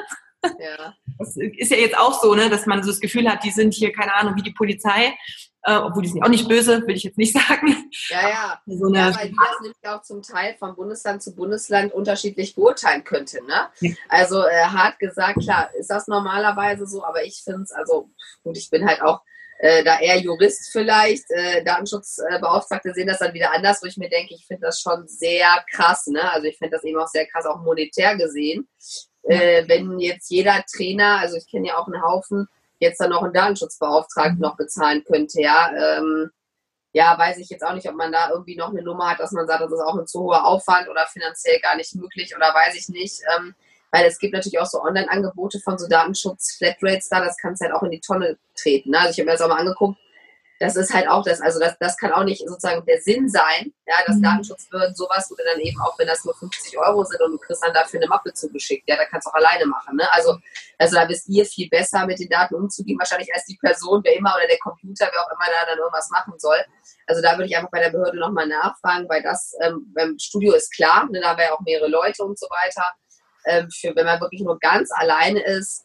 Ja. 0.58 0.94
Das 1.18 1.36
ist 1.36 1.70
ja 1.70 1.76
jetzt 1.76 1.96
auch 1.96 2.20
so, 2.20 2.34
ne, 2.34 2.50
dass 2.50 2.66
man 2.66 2.82
so 2.82 2.90
das 2.90 3.00
Gefühl 3.00 3.30
hat, 3.30 3.44
die 3.44 3.50
sind 3.50 3.74
hier, 3.74 3.92
keine 3.92 4.14
Ahnung, 4.14 4.34
wie 4.36 4.42
die 4.42 4.52
Polizei, 4.52 5.14
äh, 5.62 5.76
obwohl 5.76 6.02
die 6.02 6.08
sind 6.08 6.22
auch 6.22 6.28
nicht 6.28 6.48
böse, 6.48 6.86
will 6.86 6.96
ich 6.96 7.04
jetzt 7.04 7.18
nicht 7.18 7.32
sagen. 7.48 7.90
Ja, 8.10 8.28
ja. 8.28 8.60
So 8.66 8.92
ja 8.92 9.16
weil 9.16 9.28
die 9.28 9.36
das 9.36 9.60
nämlich 9.60 9.88
auch 9.88 10.02
zum 10.02 10.22
Teil 10.22 10.56
von 10.58 10.74
Bundesland 10.76 11.22
zu 11.22 11.34
Bundesland 11.34 11.92
unterschiedlich 11.92 12.54
beurteilen 12.54 13.04
könnte. 13.04 13.42
Ne? 13.44 13.68
Ja. 13.80 13.94
Also 14.08 14.44
äh, 14.44 14.64
hart 14.64 14.98
gesagt, 14.98 15.40
klar, 15.40 15.70
ist 15.74 15.90
das 15.90 16.06
normalerweise 16.06 16.86
so, 16.86 17.04
aber 17.04 17.24
ich 17.24 17.42
finde 17.44 17.62
es, 17.62 17.72
also 17.72 18.10
gut, 18.42 18.58
ich 18.58 18.70
bin 18.70 18.86
halt 18.86 19.02
auch 19.02 19.20
äh, 19.58 19.84
da 19.84 20.00
eher 20.00 20.18
Jurist 20.18 20.70
vielleicht, 20.72 21.30
äh, 21.30 21.64
Datenschutzbeauftragte 21.64 22.92
sehen 22.92 23.06
das 23.06 23.20
dann 23.20 23.32
wieder 23.32 23.54
anders, 23.54 23.80
wo 23.82 23.86
ich 23.86 23.96
mir 23.96 24.10
denke, 24.10 24.34
ich 24.34 24.46
finde 24.46 24.66
das 24.66 24.80
schon 24.80 25.06
sehr 25.06 25.64
krass. 25.70 26.06
Ne? 26.08 26.30
Also 26.32 26.46
ich 26.46 26.58
finde 26.58 26.76
das 26.76 26.84
eben 26.84 26.98
auch 26.98 27.08
sehr 27.08 27.26
krass, 27.26 27.46
auch 27.46 27.62
monetär 27.62 28.16
gesehen 28.16 28.68
äh, 29.24 29.64
wenn 29.68 29.98
jetzt 29.98 30.30
jeder 30.30 30.64
Trainer, 30.66 31.18
also 31.18 31.36
ich 31.36 31.48
kenne 31.50 31.68
ja 31.68 31.78
auch 31.78 31.86
einen 31.86 32.02
Haufen, 32.02 32.48
jetzt 32.78 33.00
dann 33.00 33.10
noch 33.10 33.22
einen 33.22 33.32
Datenschutzbeauftragten 33.32 34.40
noch 34.40 34.56
bezahlen 34.56 35.04
könnte, 35.04 35.40
ja, 35.40 35.70
ähm, 35.76 36.30
ja, 36.92 37.18
weiß 37.18 37.38
ich 37.38 37.48
jetzt 37.48 37.64
auch 37.64 37.74
nicht, 37.74 37.88
ob 37.88 37.96
man 37.96 38.12
da 38.12 38.30
irgendwie 38.30 38.56
noch 38.56 38.70
eine 38.70 38.82
Nummer 38.82 39.10
hat, 39.10 39.20
dass 39.20 39.32
man 39.32 39.46
sagt, 39.46 39.62
das 39.62 39.72
ist 39.72 39.80
auch 39.80 39.98
ein 39.98 40.06
zu 40.06 40.20
hoher 40.20 40.44
Aufwand 40.44 40.88
oder 40.88 41.06
finanziell 41.06 41.58
gar 41.60 41.76
nicht 41.76 41.94
möglich 41.96 42.34
oder 42.36 42.54
weiß 42.54 42.76
ich 42.76 42.88
nicht. 42.88 43.20
Ähm, 43.36 43.54
Weil 43.90 44.06
es 44.06 44.18
gibt 44.18 44.32
natürlich 44.32 44.60
auch 44.60 44.66
so 44.66 44.80
Online-Angebote 44.80 45.58
von 45.60 45.76
so 45.78 45.88
Datenschutz-Flatrates 45.88 47.08
da, 47.08 47.24
das 47.24 47.36
kannst 47.36 47.60
du 47.60 47.66
halt 47.66 47.74
auch 47.74 47.82
in 47.82 47.90
die 47.90 48.00
Tonne 48.00 48.38
treten. 48.54 48.90
Ne? 48.90 48.98
Also 48.98 49.10
ich 49.10 49.18
habe 49.18 49.26
mir 49.26 49.32
das 49.32 49.40
auch 49.40 49.48
mal 49.48 49.58
angeguckt, 49.58 49.98
das 50.60 50.76
ist 50.76 50.94
halt 50.94 51.08
auch 51.08 51.24
das, 51.24 51.40
also 51.40 51.58
das, 51.58 51.76
das 51.80 51.96
kann 51.96 52.12
auch 52.12 52.22
nicht 52.22 52.46
sozusagen 52.46 52.84
der 52.86 53.00
Sinn 53.00 53.28
sein, 53.28 53.72
ja, 53.86 53.96
dass 54.06 54.16
mhm. 54.16 54.22
Datenschutzbehörden 54.22 54.94
sowas 54.94 55.30
oder 55.32 55.42
dann 55.52 55.60
eben 55.60 55.80
auch, 55.80 55.98
wenn 55.98 56.06
das 56.06 56.24
nur 56.24 56.34
50 56.34 56.78
Euro 56.78 57.04
sind 57.04 57.20
und 57.20 57.32
du 57.32 57.38
kriegst 57.38 57.62
dann 57.64 57.74
dafür 57.74 58.00
eine 58.00 58.08
Mappe 58.08 58.32
zugeschickt, 58.32 58.88
ja, 58.88 58.96
da 58.96 59.04
kannst 59.04 59.26
du 59.26 59.30
auch 59.30 59.34
alleine 59.34 59.66
machen, 59.66 59.96
ne? 59.96 60.06
Also, 60.12 60.38
also 60.78 60.96
da 60.96 61.08
wisst 61.08 61.28
ihr 61.28 61.44
viel 61.44 61.68
besser 61.68 62.06
mit 62.06 62.18
den 62.18 62.28
Daten 62.28 62.54
umzugehen, 62.54 62.98
wahrscheinlich 62.98 63.32
als 63.34 63.44
die 63.46 63.58
Person, 63.60 64.00
wer 64.04 64.16
immer 64.16 64.34
oder 64.36 64.46
der 64.46 64.58
Computer, 64.58 65.08
wer 65.12 65.22
auch 65.22 65.30
immer 65.30 65.46
da 65.46 65.66
dann 65.66 65.78
irgendwas 65.78 66.08
machen 66.10 66.34
soll. 66.38 66.58
Also 67.06 67.20
da 67.20 67.32
würde 67.32 67.46
ich 67.46 67.56
einfach 67.56 67.70
bei 67.70 67.80
der 67.80 67.90
Behörde 67.90 68.18
nochmal 68.18 68.46
nachfragen, 68.46 69.08
weil 69.08 69.22
das 69.22 69.54
ähm, 69.60 69.92
beim 69.94 70.18
Studio 70.18 70.54
ist 70.54 70.72
klar, 70.72 71.08
ne, 71.10 71.20
da 71.20 71.30
haben 71.30 71.38
wir 71.38 71.46
ja 71.46 71.52
auch 71.52 71.60
mehrere 71.60 71.88
Leute 71.88 72.22
und 72.22 72.38
so 72.38 72.46
weiter. 72.46 72.84
Ähm, 73.46 73.68
für 73.70 73.94
wenn 73.94 74.06
man 74.06 74.20
wirklich 74.20 74.40
nur 74.40 74.58
ganz 74.58 74.90
alleine 74.92 75.44
ist, 75.44 75.83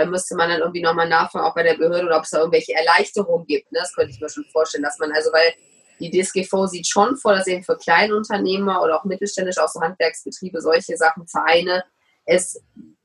da 0.00 0.06
müsste 0.06 0.34
man 0.34 0.48
dann 0.48 0.60
irgendwie 0.60 0.80
nochmal 0.80 1.08
nachfragen, 1.08 1.44
auch 1.44 1.54
bei 1.54 1.62
der 1.62 1.74
Behörde, 1.74 2.06
oder 2.06 2.16
ob 2.16 2.24
es 2.24 2.30
da 2.30 2.38
irgendwelche 2.38 2.74
Erleichterungen 2.74 3.46
gibt. 3.46 3.70
Ne? 3.70 3.80
Das 3.80 3.94
könnte 3.94 4.12
ich 4.12 4.20
mir 4.20 4.30
schon 4.30 4.46
vorstellen, 4.46 4.82
dass 4.82 4.98
man 4.98 5.12
also, 5.12 5.30
weil 5.32 5.52
die 6.00 6.10
DSGV 6.10 6.66
sieht 6.66 6.88
schon 6.88 7.16
vor, 7.18 7.34
dass 7.34 7.46
eben 7.46 7.62
für 7.62 7.76
Kleinunternehmer 7.76 8.82
oder 8.82 8.98
auch 8.98 9.04
mittelständische, 9.04 9.62
auch 9.62 9.68
so 9.68 9.80
Handwerksbetriebe, 9.80 10.62
solche 10.62 10.96
Sachen, 10.96 11.28
Vereine, 11.28 11.84
es, 12.24 12.62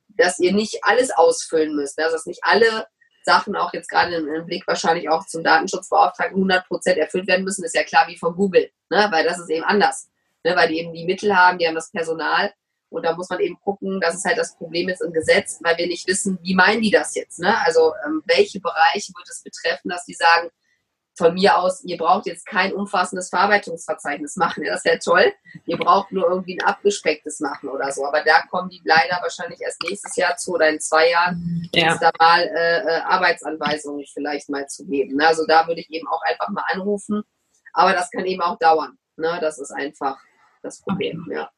dass 0.07 0.39
ihr 0.39 0.53
nicht 0.53 0.79
alles 0.83 1.11
ausfüllen 1.11 1.75
müsst. 1.75 1.97
Ne? 1.97 2.05
Also, 2.05 2.15
dass 2.15 2.25
nicht 2.25 2.43
alle 2.43 2.87
Sachen 3.23 3.57
auch 3.57 3.73
jetzt 3.73 3.89
gerade 3.89 4.15
im 4.15 4.45
Blick 4.45 4.65
wahrscheinlich 4.65 5.09
auch 5.09 5.25
zum 5.25 5.43
Datenschutzbeauftragten 5.43 6.37
100 6.37 6.65
Prozent 6.67 6.97
erfüllt 6.97 7.27
werden 7.27 7.43
müssen, 7.43 7.65
ist 7.65 7.75
ja 7.75 7.83
klar 7.83 8.07
wie 8.07 8.17
von 8.17 8.35
Google, 8.35 8.69
ne? 8.89 9.07
weil 9.11 9.25
das 9.25 9.39
ist 9.39 9.49
eben 9.49 9.65
anders. 9.65 10.09
Ne? 10.45 10.55
Weil 10.55 10.69
die 10.69 10.79
eben 10.79 10.93
die 10.93 11.05
Mittel 11.05 11.35
haben, 11.35 11.57
die 11.57 11.67
haben 11.67 11.75
das 11.75 11.91
Personal 11.91 12.53
und 12.95 13.03
da 13.03 13.15
muss 13.15 13.29
man 13.29 13.39
eben 13.39 13.59
gucken, 13.61 13.99
das 13.99 14.15
ist 14.15 14.25
halt 14.25 14.37
das 14.37 14.55
Problem 14.55 14.89
jetzt 14.89 15.01
im 15.01 15.13
Gesetz, 15.13 15.59
weil 15.63 15.77
wir 15.77 15.87
nicht 15.87 16.07
wissen, 16.07 16.39
wie 16.41 16.55
meinen 16.55 16.81
die 16.81 16.91
das 16.91 17.13
jetzt. 17.15 17.39
Ne? 17.39 17.55
Also 17.65 17.93
ähm, 18.05 18.23
welche 18.25 18.59
Bereiche 18.59 19.13
wird 19.15 19.29
es 19.29 19.43
betreffen, 19.43 19.89
dass 19.89 20.05
die 20.05 20.13
sagen, 20.13 20.49
von 21.17 21.33
mir 21.33 21.57
aus, 21.57 21.83
ihr 21.83 21.97
braucht 21.97 22.25
jetzt 22.25 22.45
kein 22.45 22.73
umfassendes 22.73 23.29
Verarbeitungsverzeichnis 23.29 24.35
machen. 24.35 24.63
Ja, 24.65 24.73
das 24.73 24.83
wäre 24.83 24.99
toll. 24.99 25.31
Ihr 25.65 25.77
braucht 25.77 26.11
nur 26.11 26.29
irgendwie 26.29 26.59
ein 26.59 26.67
abgespecktes 26.67 27.39
machen 27.39 27.69
oder 27.69 27.91
so. 27.91 28.05
Aber 28.05 28.21
da 28.23 28.41
kommen 28.49 28.69
die 28.69 28.81
leider 28.83 29.19
wahrscheinlich 29.21 29.61
erst 29.61 29.81
nächstes 29.83 30.15
Jahr 30.17 30.35
zu 30.35 30.53
oder 30.53 30.69
in 30.69 30.79
zwei 30.81 31.09
Jahren, 31.09 31.69
ja. 31.73 31.97
da 31.97 32.11
mal 32.19 32.41
äh, 32.41 32.79
äh, 32.79 33.01
Arbeitsanweisungen 33.03 34.05
vielleicht 34.13 34.49
mal 34.49 34.67
zu 34.67 34.85
geben. 34.85 35.15
Ne? 35.15 35.27
Also 35.27 35.45
da 35.45 35.67
würde 35.67 35.81
ich 35.81 35.89
eben 35.89 36.07
auch 36.07 36.21
einfach 36.23 36.49
mal 36.49 36.65
anrufen. 36.73 37.23
Aber 37.71 37.93
das 37.93 38.11
kann 38.11 38.25
eben 38.25 38.41
auch 38.41 38.57
dauern. 38.59 38.97
Ne? 39.15 39.37
Das 39.39 39.57
ist 39.57 39.71
einfach 39.71 40.17
das 40.63 40.81
Problem. 40.81 41.25
Ja. 41.31 41.49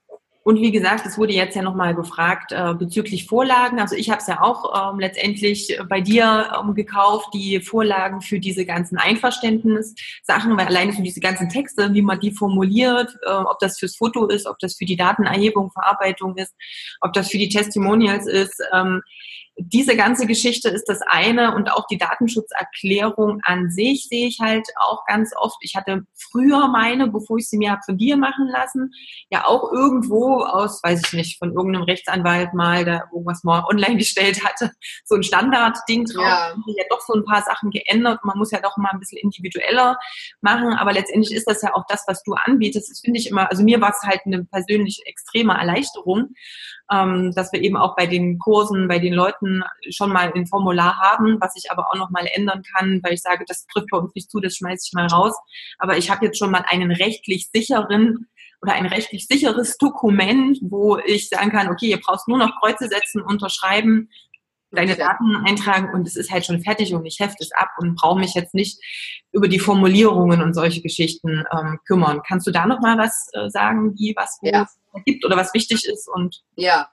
Und 0.47 0.61
wie 0.61 0.71
gesagt, 0.71 1.05
es 1.05 1.17
wurde 1.17 1.33
jetzt 1.33 1.57
ja 1.57 1.61
nochmal 1.61 1.93
gefragt 1.93 2.53
äh, 2.53 2.73
bezüglich 2.73 3.25
Vorlagen. 3.27 3.81
Also 3.81 3.97
ich 3.97 4.09
habe 4.09 4.21
es 4.21 4.27
ja 4.27 4.41
auch 4.41 4.93
ähm, 4.93 4.97
letztendlich 4.97 5.77
bei 5.89 5.99
dir 5.99 6.53
ähm, 6.57 6.73
gekauft, 6.73 7.33
die 7.33 7.59
Vorlagen 7.59 8.21
für 8.21 8.39
diese 8.39 8.65
ganzen 8.65 8.97
Einverständnissachen, 8.97 10.55
weil 10.55 10.67
alleine 10.67 10.93
so 10.93 11.03
diese 11.03 11.19
ganzen 11.19 11.49
Texte, 11.49 11.93
wie 11.93 12.01
man 12.01 12.21
die 12.21 12.31
formuliert, 12.31 13.13
äh, 13.27 13.29
ob 13.29 13.59
das 13.59 13.77
fürs 13.77 13.97
Foto 13.97 14.25
ist, 14.27 14.47
ob 14.47 14.57
das 14.59 14.75
für 14.75 14.85
die 14.85 14.95
Datenerhebung, 14.95 15.69
Verarbeitung 15.69 16.37
ist, 16.37 16.55
ob 17.01 17.11
das 17.11 17.29
für 17.29 17.39
die 17.39 17.49
Testimonials 17.49 18.25
ist. 18.25 18.63
Ähm, 18.73 19.01
diese 19.59 19.95
ganze 19.95 20.27
Geschichte 20.27 20.69
ist 20.69 20.85
das 20.85 21.01
eine 21.01 21.55
und 21.55 21.71
auch 21.71 21.87
die 21.87 21.97
Datenschutzerklärung 21.97 23.39
an 23.43 23.71
sich 23.71 24.07
sehe 24.07 24.27
ich 24.27 24.39
halt 24.39 24.67
auch 24.79 25.03
ganz 25.05 25.31
oft. 25.35 25.57
Ich 25.61 25.75
hatte 25.75 26.03
früher 26.13 26.67
meine, 26.67 27.07
bevor 27.07 27.37
ich 27.37 27.49
sie 27.49 27.57
mir 27.57 27.71
habe 27.71 27.81
von 27.83 27.97
dir 27.97 28.17
machen 28.17 28.47
lassen, 28.47 28.91
ja 29.31 29.45
auch 29.45 29.71
irgendwo 29.71 30.43
aus, 30.43 30.81
weiß 30.83 31.01
ich 31.07 31.13
nicht, 31.13 31.39
von 31.39 31.53
irgendeinem 31.53 31.83
Rechtsanwalt 31.83 32.53
mal, 32.53 32.85
der 32.85 33.09
irgendwas 33.11 33.43
mal 33.43 33.63
online 33.67 33.97
gestellt 33.97 34.43
hatte, 34.45 34.71
so 35.05 35.15
ein 35.15 35.23
Standardding 35.23 36.05
drauf. 36.05 36.23
Ja. 36.23 36.55
ja 36.67 36.83
doch 36.89 37.01
so 37.01 37.13
ein 37.13 37.25
paar 37.25 37.41
Sachen 37.41 37.71
geändert. 37.71 38.23
Man 38.23 38.37
muss 38.37 38.51
ja 38.51 38.61
doch 38.61 38.77
mal 38.77 38.91
ein 38.91 38.99
bisschen 38.99 39.17
individueller 39.17 39.97
machen, 40.41 40.73
aber 40.73 40.93
letztendlich 40.93 41.35
ist 41.35 41.49
das 41.49 41.63
ja 41.63 41.73
auch 41.73 41.85
das, 41.87 42.03
was 42.07 42.21
du 42.23 42.33
anbietest. 42.33 42.91
Das 42.91 42.99
finde 42.99 43.19
ich 43.19 43.29
immer, 43.29 43.49
also 43.49 43.63
mir 43.63 43.81
war 43.81 43.89
es 43.89 44.07
halt 44.07 44.21
eine 44.25 44.45
persönlich 44.45 45.01
extreme 45.05 45.57
Erleichterung, 45.57 46.29
ähm, 46.91 47.33
dass 47.33 47.51
wir 47.51 47.61
eben 47.61 47.77
auch 47.77 47.95
bei 47.95 48.07
den 48.07 48.39
Kursen, 48.39 48.87
bei 48.87 48.99
den 48.99 49.13
Leuten 49.13 49.63
schon 49.89 50.11
mal 50.11 50.31
ein 50.33 50.47
Formular 50.47 50.97
haben, 50.99 51.37
was 51.41 51.55
ich 51.55 51.71
aber 51.71 51.87
auch 51.89 51.95
noch 51.95 52.09
mal 52.09 52.27
ändern 52.33 52.63
kann, 52.75 53.01
weil 53.03 53.13
ich 53.13 53.21
sage, 53.21 53.45
das 53.47 53.65
trifft 53.67 53.87
bei 53.91 53.97
uns 53.97 54.15
nicht 54.15 54.31
zu, 54.31 54.39
das 54.39 54.55
schmeiße 54.55 54.87
ich 54.87 54.93
mal 54.93 55.07
raus. 55.07 55.35
Aber 55.79 55.97
ich 55.97 56.09
habe 56.09 56.25
jetzt 56.25 56.37
schon 56.37 56.51
mal 56.51 56.63
einen 56.67 56.91
rechtlich 56.91 57.49
sicheren 57.53 58.27
oder 58.61 58.73
ein 58.73 58.85
rechtlich 58.85 59.27
sicheres 59.27 59.77
Dokument, 59.77 60.59
wo 60.61 60.97
ich 60.97 61.29
sagen 61.29 61.51
kann, 61.51 61.69
okay, 61.69 61.87
ihr 61.87 61.99
brauchst 61.99 62.27
nur 62.27 62.37
noch 62.37 62.59
Kreuze 62.59 62.87
setzen, 62.87 63.21
unterschreiben, 63.21 64.09
deine 64.71 64.95
Daten 64.95 65.35
eintragen 65.45 65.93
und 65.93 66.07
es 66.07 66.15
ist 66.15 66.31
halt 66.31 66.45
schon 66.45 66.61
fertig 66.61 66.93
und 66.93 67.05
ich 67.05 67.19
hefte 67.19 67.43
es 67.43 67.51
ab 67.53 67.69
und 67.77 67.95
brauche 67.95 68.19
mich 68.19 68.33
jetzt 68.33 68.53
nicht 68.53 68.79
über 69.31 69.47
die 69.47 69.59
Formulierungen 69.59 70.41
und 70.41 70.53
solche 70.53 70.81
Geschichten 70.81 71.43
ähm, 71.51 71.79
kümmern. 71.87 72.21
Kannst 72.27 72.47
du 72.47 72.51
da 72.51 72.65
noch 72.65 72.81
mal 72.81 72.97
was 72.97 73.29
äh, 73.33 73.49
sagen, 73.49 73.93
wie 73.97 74.13
was 74.17 74.39
wo 74.41 74.49
ja. 74.49 74.67
Gibt 75.05 75.25
oder 75.25 75.37
was 75.37 75.53
wichtig 75.53 75.85
ist 75.85 76.07
und 76.07 76.43
ja? 76.55 76.89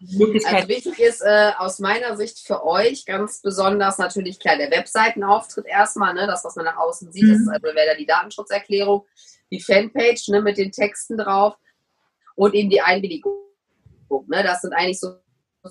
Also 0.47 0.69
wichtig 0.69 0.99
ist 0.99 1.21
äh, 1.21 1.53
aus 1.59 1.79
meiner 1.79 2.17
Sicht 2.17 2.39
für 2.39 2.65
euch 2.65 3.05
ganz 3.05 3.41
besonders 3.41 3.99
natürlich 3.99 4.39
klar 4.39 4.57
der 4.57 4.71
Webseitenauftritt 4.71 5.67
erstmal, 5.67 6.15
ne, 6.15 6.27
das 6.27 6.45
was 6.45 6.57
man 6.57 6.65
nach 6.65 6.77
außen 6.77 7.13
sieht, 7.13 7.25
mhm. 7.25 7.33
das 7.33 7.41
ist 7.41 7.49
also 7.49 7.77
wäre 7.77 7.87
da 7.87 7.95
die 7.95 8.07
Datenschutzerklärung, 8.07 9.07
die 9.51 9.61
Fanpage 9.61 10.29
ne, 10.29 10.43
mit 10.43 10.59
den 10.59 10.73
Texten 10.73 11.17
drauf 11.17 11.57
und 12.35 12.55
eben 12.55 12.71
die 12.71 12.81
Einwilligung. 12.81 13.35
Ne, 14.27 14.43
das 14.43 14.63
sind 14.63 14.73
eigentlich 14.73 15.01
so 15.01 15.17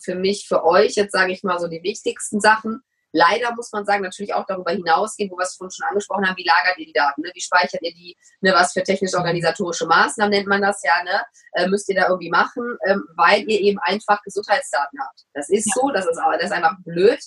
für 0.02 0.16
mich, 0.16 0.48
für 0.48 0.64
euch 0.64 0.96
jetzt 0.96 1.12
sage 1.12 1.32
ich 1.32 1.44
mal 1.44 1.60
so 1.60 1.68
die 1.68 1.84
wichtigsten 1.84 2.40
Sachen. 2.40 2.82
Leider 3.16 3.53
muss 3.53 3.72
man 3.72 3.86
sagen, 3.86 4.01
natürlich 4.01 4.34
auch 4.34 4.45
darüber 4.47 4.72
hinausgehen, 4.72 5.30
wo 5.30 5.38
wir 5.38 5.43
es 5.43 5.55
vorhin 5.55 5.72
schon 5.72 5.88
angesprochen 5.88 6.28
haben, 6.28 6.36
wie 6.36 6.47
lagert 6.47 6.80
ihr 6.80 6.88
die 6.88 6.93
Daten, 6.93 7.22
ne? 7.22 7.32
wie 7.34 7.41
speichert 7.41 7.82
ihr 7.84 7.93
die, 7.93 8.18
ne? 8.41 8.53
was 8.53 8.74
für 8.74 8.82
technisch-organisatorische 8.82 9.86
Maßnahmen 9.86 10.32
nennt 10.32 10.47
man 10.47 10.64
das 10.64 10.82
ja, 10.84 11.03
ne? 11.03 11.24
Äh, 11.51 11.68
müsst 11.68 11.88
ihr 11.89 11.95
da 11.95 12.07
irgendwie 12.07 12.32
machen, 12.32 12.78
ähm, 12.88 13.07
weil 13.16 13.43
ihr 13.43 13.61
eben 13.61 13.78
einfach 13.80 14.20
Gesundheitsdaten 14.24 14.99
habt. 14.99 15.26
Das 15.36 15.49
ist 15.49 15.72
so, 15.76 15.91
das 15.91 16.07
ist, 16.07 16.18
das 16.18 16.43
ist 16.43 16.51
einfach 16.51 16.76
blöd 16.80 17.20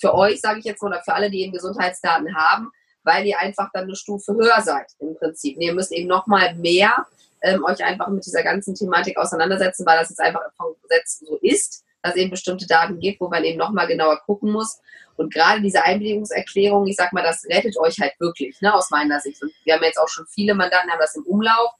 für 0.00 0.14
euch, 0.14 0.40
sage 0.40 0.60
ich 0.60 0.64
jetzt 0.64 0.80
mal, 0.80 0.90
oder 0.90 1.02
für 1.02 1.14
alle, 1.14 1.28
die 1.28 1.42
eben 1.42 1.52
Gesundheitsdaten 1.52 2.36
haben, 2.36 2.70
weil 3.02 3.26
ihr 3.26 3.40
einfach 3.40 3.70
dann 3.72 3.84
eine 3.84 3.96
Stufe 3.96 4.34
höher 4.34 4.60
seid 4.60 4.92
im 5.00 5.16
Prinzip. 5.16 5.56
Und 5.56 5.62
ihr 5.62 5.74
müsst 5.74 5.90
eben 5.90 6.08
nochmal 6.08 6.54
mehr 6.54 7.04
ähm, 7.42 7.64
euch 7.64 7.82
einfach 7.82 8.06
mit 8.08 8.24
dieser 8.24 8.44
ganzen 8.44 8.76
Thematik 8.76 9.16
auseinandersetzen, 9.16 9.84
weil 9.86 9.98
das 9.98 10.10
jetzt 10.10 10.20
einfach 10.20 10.42
vom 10.56 10.76
Gesetz 10.82 11.18
so 11.18 11.36
ist 11.42 11.84
dass 12.02 12.16
eben 12.16 12.30
bestimmte 12.30 12.66
Daten 12.66 12.98
gibt, 12.98 13.20
wo 13.20 13.28
man 13.28 13.44
eben 13.44 13.58
nochmal 13.58 13.86
genauer 13.86 14.20
gucken 14.26 14.50
muss. 14.52 14.80
Und 15.16 15.32
gerade 15.32 15.60
diese 15.60 15.84
Einwilligungserklärung, 15.84 16.86
ich 16.86 16.96
sag 16.96 17.12
mal, 17.12 17.22
das 17.22 17.44
rettet 17.44 17.78
euch 17.78 17.98
halt 18.00 18.14
wirklich, 18.18 18.60
ne, 18.60 18.74
aus 18.74 18.90
meiner 18.90 19.20
Sicht. 19.20 19.40
Und 19.42 19.52
wir 19.64 19.74
haben 19.74 19.82
jetzt 19.84 19.98
auch 19.98 20.08
schon 20.08 20.26
viele 20.26 20.54
Mandanten, 20.54 20.90
haben 20.90 21.00
das 21.00 21.14
im 21.14 21.24
Umlauf. 21.24 21.72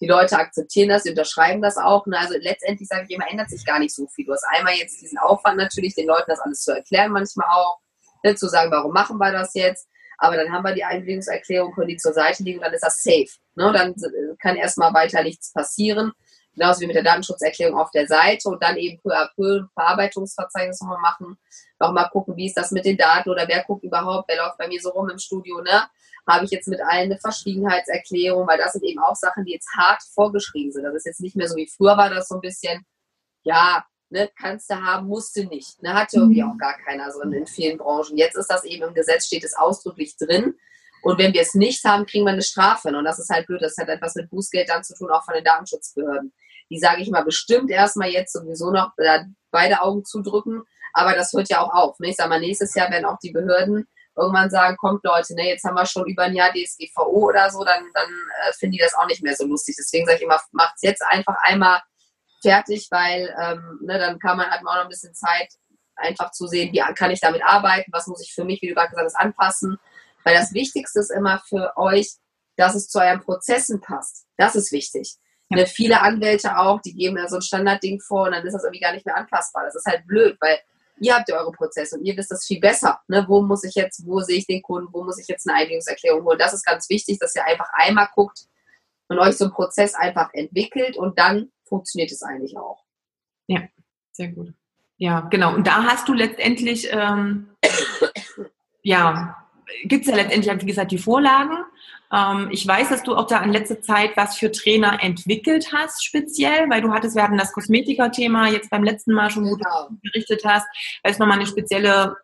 Die 0.00 0.06
Leute 0.06 0.36
akzeptieren 0.36 0.88
das, 0.88 1.02
sie 1.04 1.10
unterschreiben 1.10 1.60
das 1.60 1.76
auch. 1.76 2.06
Ne? 2.06 2.18
Also 2.18 2.34
letztendlich 2.38 2.88
sage 2.88 3.06
ich 3.08 3.14
immer, 3.14 3.28
ändert 3.28 3.50
sich 3.50 3.64
gar 3.64 3.78
nicht 3.78 3.94
so 3.94 4.06
viel. 4.06 4.26
Du 4.26 4.32
hast 4.32 4.44
einmal 4.48 4.74
jetzt 4.74 5.00
diesen 5.00 5.18
Aufwand 5.18 5.56
natürlich, 5.56 5.94
den 5.94 6.06
Leuten 6.06 6.26
das 6.28 6.40
alles 6.40 6.62
zu 6.62 6.72
erklären, 6.72 7.12
manchmal 7.12 7.48
auch, 7.50 7.78
ne? 8.22 8.34
zu 8.34 8.48
sagen, 8.48 8.70
warum 8.70 8.92
machen 8.92 9.18
wir 9.18 9.32
das 9.32 9.54
jetzt. 9.54 9.88
Aber 10.18 10.36
dann 10.36 10.52
haben 10.52 10.64
wir 10.64 10.74
die 10.74 10.84
Einwilligungserklärung, 10.84 11.72
können 11.72 11.88
die 11.88 11.96
zur 11.96 12.12
Seite 12.12 12.42
liegen 12.42 12.58
und 12.58 12.64
dann 12.64 12.74
ist 12.74 12.84
das 12.84 13.02
safe. 13.02 13.28
Ne? 13.54 13.72
Dann 13.72 13.94
kann 14.40 14.56
erstmal 14.56 14.94
weiter 14.94 15.22
nichts 15.22 15.52
passieren 15.52 16.12
genauso 16.58 16.80
wie 16.80 16.86
mit 16.86 16.96
der 16.96 17.04
Datenschutzerklärung 17.04 17.78
auf 17.78 17.90
der 17.92 18.06
Seite 18.06 18.48
und 18.48 18.62
dann 18.62 18.76
eben 18.76 19.00
peu 19.00 19.10
à 19.10 19.28
peu 19.34 19.60
ein 19.60 19.68
Verarbeitungsverzeichnis 19.74 20.80
nochmal 20.80 21.00
machen, 21.00 21.38
nochmal 21.78 22.08
gucken, 22.10 22.36
wie 22.36 22.46
ist 22.46 22.56
das 22.56 22.70
mit 22.72 22.84
den 22.84 22.96
Daten 22.96 23.30
oder 23.30 23.46
wer 23.46 23.64
guckt 23.64 23.84
überhaupt, 23.84 24.28
wer 24.28 24.36
läuft 24.36 24.58
bei 24.58 24.68
mir 24.68 24.80
so 24.80 24.90
rum 24.90 25.08
im 25.08 25.18
Studio, 25.18 25.60
ne? 25.62 25.88
Habe 26.26 26.44
ich 26.44 26.50
jetzt 26.50 26.68
mit 26.68 26.80
allen 26.80 27.10
eine 27.10 27.18
Verschwiegenheitserklärung, 27.18 28.46
weil 28.46 28.58
das 28.58 28.72
sind 28.72 28.84
eben 28.84 29.00
auch 29.00 29.14
Sachen, 29.14 29.44
die 29.46 29.52
jetzt 29.52 29.70
hart 29.74 30.02
vorgeschrieben 30.12 30.72
sind. 30.72 30.84
Das 30.84 30.94
ist 30.94 31.06
jetzt 31.06 31.20
nicht 31.20 31.36
mehr 31.36 31.48
so 31.48 31.56
wie 31.56 31.66
früher 31.66 31.96
war 31.96 32.10
das 32.10 32.28
so 32.28 32.34
ein 32.34 32.42
bisschen, 32.42 32.84
ja, 33.44 33.86
ne, 34.10 34.30
kannst 34.38 34.68
du 34.68 34.74
haben, 34.74 35.06
musst 35.06 35.36
du 35.36 35.44
nicht. 35.44 35.82
Ne, 35.82 35.94
hat 35.94 36.12
ja 36.12 36.20
irgendwie 36.20 36.42
mhm. 36.42 36.50
auch 36.50 36.58
gar 36.58 36.76
keiner 36.84 37.10
so 37.12 37.22
in 37.22 37.46
vielen 37.46 37.78
Branchen. 37.78 38.18
Jetzt 38.18 38.36
ist 38.36 38.50
das 38.50 38.64
eben 38.64 38.84
im 38.84 38.94
Gesetz, 38.94 39.26
steht 39.26 39.44
es 39.44 39.56
ausdrücklich 39.56 40.16
drin. 40.18 40.54
Und 41.02 41.18
wenn 41.18 41.32
wir 41.32 41.40
es 41.40 41.54
nicht 41.54 41.82
haben, 41.84 42.04
kriegen 42.04 42.26
wir 42.26 42.32
eine 42.32 42.42
Strafe. 42.42 42.88
Und 42.88 43.04
das 43.04 43.18
ist 43.18 43.30
halt 43.30 43.46
blöd. 43.46 43.62
Das 43.62 43.76
hat 43.78 43.88
etwas 43.88 44.14
mit 44.16 44.28
Bußgeld 44.28 44.68
dann 44.68 44.84
zu 44.84 44.94
tun, 44.94 45.10
auch 45.10 45.24
von 45.24 45.34
den 45.34 45.44
Datenschutzbehörden 45.44 46.34
die, 46.70 46.78
sage 46.78 47.02
ich 47.02 47.10
mal, 47.10 47.24
bestimmt 47.24 47.70
erstmal 47.70 48.08
jetzt 48.08 48.32
sowieso 48.32 48.70
noch 48.70 48.92
äh, 48.98 49.24
beide 49.50 49.82
Augen 49.82 50.04
zudrücken. 50.04 50.62
Aber 50.92 51.14
das 51.14 51.32
hört 51.32 51.48
ja 51.48 51.60
auch 51.60 51.72
auf. 51.72 51.98
Ne? 51.98 52.08
Ich 52.08 52.16
sage 52.16 52.28
mal, 52.28 52.40
nächstes 52.40 52.74
Jahr 52.74 52.90
werden 52.90 53.04
auch 53.04 53.18
die 53.22 53.30
Behörden 53.30 53.86
irgendwann 54.16 54.50
sagen, 54.50 54.76
kommt 54.76 55.04
Leute, 55.04 55.34
ne, 55.34 55.46
jetzt 55.46 55.62
haben 55.62 55.76
wir 55.76 55.86
schon 55.86 56.04
über 56.06 56.24
ein 56.24 56.34
Jahr 56.34 56.52
DSGVO 56.52 57.28
oder 57.28 57.50
so, 57.50 57.62
dann, 57.62 57.84
dann 57.94 58.08
äh, 58.08 58.52
finden 58.58 58.72
die 58.72 58.78
das 58.78 58.94
auch 58.94 59.06
nicht 59.06 59.22
mehr 59.22 59.36
so 59.36 59.46
lustig. 59.46 59.76
Deswegen 59.78 60.06
sage 60.06 60.18
ich 60.18 60.24
immer, 60.24 60.40
macht 60.50 60.74
es 60.74 60.82
jetzt 60.82 61.02
einfach 61.02 61.36
einmal 61.42 61.80
fertig, 62.42 62.88
weil 62.90 63.32
ähm, 63.40 63.78
ne, 63.80 63.96
dann 63.98 64.18
kann 64.18 64.36
man, 64.36 64.50
hat 64.50 64.62
man 64.62 64.72
auch 64.72 64.78
noch 64.78 64.84
ein 64.84 64.88
bisschen 64.88 65.14
Zeit, 65.14 65.48
einfach 65.94 66.32
zu 66.32 66.48
sehen, 66.48 66.72
wie 66.72 66.82
kann 66.94 67.12
ich 67.12 67.20
damit 67.20 67.44
arbeiten, 67.44 67.92
was 67.92 68.08
muss 68.08 68.22
ich 68.22 68.32
für 68.34 68.44
mich, 68.44 68.60
wie 68.60 68.68
du 68.68 68.74
gerade 68.74 68.90
gesagt 68.90 69.06
hast, 69.06 69.20
anpassen. 69.20 69.78
Weil 70.24 70.34
das 70.34 70.52
Wichtigste 70.52 70.98
ist 70.98 71.10
immer 71.10 71.40
für 71.48 71.76
euch, 71.76 72.14
dass 72.56 72.74
es 72.74 72.88
zu 72.88 72.98
euren 72.98 73.20
Prozessen 73.20 73.80
passt. 73.80 74.26
Das 74.36 74.56
ist 74.56 74.72
wichtig 74.72 75.16
Ja. 75.50 75.64
Viele 75.64 76.02
Anwälte 76.02 76.58
auch, 76.58 76.80
die 76.80 76.94
geben 76.94 77.16
ja 77.16 77.28
so 77.28 77.36
ein 77.36 77.42
Standardding 77.42 78.00
vor 78.00 78.24
und 78.26 78.32
dann 78.32 78.46
ist 78.46 78.52
das 78.52 78.64
irgendwie 78.64 78.80
gar 78.80 78.92
nicht 78.92 79.06
mehr 79.06 79.16
anpassbar. 79.16 79.64
Das 79.64 79.74
ist 79.74 79.86
halt 79.86 80.06
blöd, 80.06 80.36
weil 80.40 80.58
ihr 81.00 81.14
habt 81.14 81.28
ja 81.28 81.36
eure 81.36 81.52
Prozesse 81.52 81.96
und 81.96 82.04
ihr 82.04 82.16
wisst 82.16 82.30
das 82.30 82.44
viel 82.44 82.60
besser. 82.60 83.00
Ne? 83.08 83.24
Wo 83.28 83.42
muss 83.42 83.64
ich 83.64 83.74
jetzt, 83.74 84.06
wo 84.06 84.20
sehe 84.20 84.38
ich 84.38 84.46
den 84.46 84.62
Kunden, 84.62 84.92
wo 84.92 85.04
muss 85.04 85.18
ich 85.18 85.26
jetzt 85.26 85.48
eine 85.48 85.58
Einigungserklärung 85.58 86.24
holen? 86.24 86.38
Das 86.38 86.52
ist 86.52 86.64
ganz 86.64 86.88
wichtig, 86.90 87.18
dass 87.18 87.34
ihr 87.34 87.46
einfach 87.46 87.68
einmal 87.72 88.08
guckt 88.14 88.46
und 89.08 89.18
euch 89.18 89.36
so 89.36 89.44
einen 89.44 89.54
Prozess 89.54 89.94
einfach 89.94 90.30
entwickelt 90.34 90.96
und 90.96 91.18
dann 91.18 91.50
funktioniert 91.64 92.12
es 92.12 92.22
eigentlich 92.22 92.56
auch. 92.58 92.84
Ja, 93.46 93.62
sehr 94.12 94.28
gut. 94.28 94.52
Ja, 94.98 95.20
genau. 95.20 95.54
Und 95.54 95.66
da 95.66 95.84
hast 95.84 96.08
du 96.08 96.12
letztendlich, 96.12 96.88
ähm, 96.92 97.50
ja, 98.82 99.36
gibt 99.84 100.04
es 100.04 100.10
ja 100.10 100.16
letztendlich, 100.16 100.60
wie 100.60 100.66
gesagt, 100.66 100.92
die 100.92 100.98
Vorlagen. 100.98 101.56
Ähm, 102.12 102.48
ich 102.50 102.66
weiß, 102.66 102.88
dass 102.88 103.02
du 103.02 103.14
auch 103.14 103.26
da 103.26 103.42
in 103.42 103.52
letzter 103.52 103.80
Zeit 103.82 104.16
was 104.16 104.36
für 104.36 104.50
Trainer 104.50 105.02
entwickelt 105.02 105.72
hast, 105.72 106.04
speziell, 106.04 106.68
weil 106.70 106.80
du 106.80 106.92
hattest, 106.92 107.16
wir 107.16 107.22
hatten 107.22 107.38
das 107.38 107.52
Kosmetiker-Thema 107.52 108.48
jetzt 108.48 108.70
beim 108.70 108.84
letzten 108.84 109.12
Mal 109.12 109.30
schon, 109.30 109.44
wo 109.44 109.56
genau. 109.56 109.88
du 109.90 109.96
berichtet 110.02 110.42
hast, 110.44 110.66
weil 111.02 111.12
es 111.12 111.18
nochmal 111.18 111.38
eine 111.38 111.46
spezielle 111.46 112.16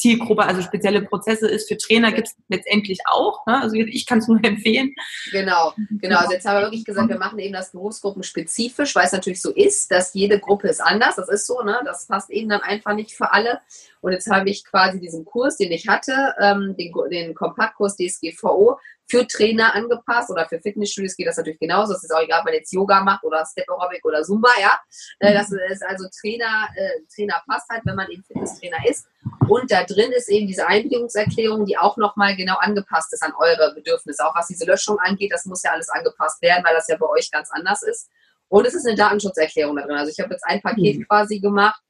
Zielgruppe, 0.00 0.44
also 0.44 0.62
spezielle 0.62 1.02
Prozesse 1.02 1.46
ist. 1.46 1.68
Für 1.68 1.76
Trainer 1.76 2.10
gibt 2.10 2.28
es 2.28 2.34
letztendlich 2.48 3.00
auch. 3.06 3.44
Ne? 3.46 3.60
Also 3.60 3.76
ich 3.76 4.06
kann 4.06 4.18
es 4.18 4.28
nur 4.28 4.40
empfehlen. 4.42 4.94
Genau, 5.30 5.74
genau. 5.90 6.18
Also 6.18 6.32
jetzt 6.32 6.46
haben 6.46 6.56
wir 6.56 6.62
wirklich 6.62 6.84
gesagt, 6.84 7.08
wir 7.08 7.18
machen 7.18 7.38
eben 7.38 7.52
das 7.52 7.72
berufsgruppenspezifisch, 7.72 8.94
weil 8.96 9.06
es 9.06 9.12
natürlich 9.12 9.42
so 9.42 9.52
ist, 9.52 9.90
dass 9.90 10.14
jede 10.14 10.40
Gruppe 10.40 10.68
ist 10.68 10.80
anders. 10.80 11.16
Das 11.16 11.28
ist 11.28 11.46
so, 11.46 11.62
ne? 11.62 11.80
Das 11.84 12.06
passt 12.06 12.30
eben 12.30 12.48
dann 12.48 12.62
einfach 12.62 12.94
nicht 12.94 13.12
für 13.12 13.32
alle. 13.32 13.60
Und 14.00 14.12
jetzt 14.12 14.30
habe 14.30 14.48
ich 14.48 14.64
quasi 14.64 14.98
diesen 15.00 15.24
Kurs, 15.24 15.58
den 15.58 15.70
ich 15.70 15.86
hatte, 15.86 16.34
ähm, 16.40 16.74
den, 16.78 16.92
den 17.10 17.34
Kompaktkurs 17.34 17.96
DSGVO, 17.96 18.78
für 19.10 19.26
Trainer 19.26 19.74
angepasst 19.74 20.30
oder 20.30 20.46
für 20.46 20.60
Fitnessstudios 20.60 21.16
geht 21.16 21.26
das 21.26 21.36
natürlich 21.36 21.58
genauso. 21.58 21.94
Es 21.94 22.04
ist 22.04 22.14
auch 22.14 22.22
egal, 22.22 22.40
ob 22.40 22.44
man 22.44 22.54
jetzt 22.54 22.72
Yoga 22.72 23.02
macht 23.02 23.24
oder 23.24 23.44
Step 23.44 23.68
Aerobic 23.68 24.04
oder 24.04 24.22
Zumba, 24.22 24.50
ja. 24.60 24.80
Äh, 25.18 25.34
das 25.34 25.50
ist 25.50 25.84
also 25.84 26.06
Trainer, 26.20 26.68
äh, 26.76 27.02
Trainer 27.14 27.42
passt 27.46 27.68
halt, 27.68 27.82
wenn 27.84 27.96
man 27.96 28.08
eben 28.08 28.22
Fitnesstrainer 28.22 28.78
ist. 28.88 29.06
Und 29.48 29.70
da 29.70 29.82
drin 29.84 30.12
ist 30.12 30.28
eben 30.28 30.46
diese 30.46 30.66
Einwilligungserklärung, 30.66 31.66
die 31.66 31.76
auch 31.76 31.96
nochmal 31.96 32.36
genau 32.36 32.56
angepasst 32.58 33.12
ist 33.12 33.22
an 33.22 33.32
eure 33.38 33.74
Bedürfnisse. 33.74 34.24
Auch 34.24 34.34
was 34.34 34.46
diese 34.46 34.64
Löschung 34.64 34.98
angeht, 35.00 35.32
das 35.32 35.44
muss 35.44 35.62
ja 35.62 35.72
alles 35.72 35.88
angepasst 35.88 36.40
werden, 36.40 36.64
weil 36.64 36.74
das 36.74 36.86
ja 36.88 36.96
bei 36.96 37.08
euch 37.08 37.30
ganz 37.30 37.50
anders 37.50 37.82
ist. 37.82 38.08
Und 38.48 38.66
es 38.66 38.74
ist 38.74 38.86
eine 38.86 38.96
Datenschutzerklärung 38.96 39.76
da 39.76 39.82
drin. 39.82 39.96
Also 39.96 40.12
ich 40.12 40.20
habe 40.20 40.32
jetzt 40.32 40.44
ein 40.44 40.60
Paket 40.60 40.98
mhm. 40.98 41.06
quasi 41.06 41.40
gemacht, 41.40 41.82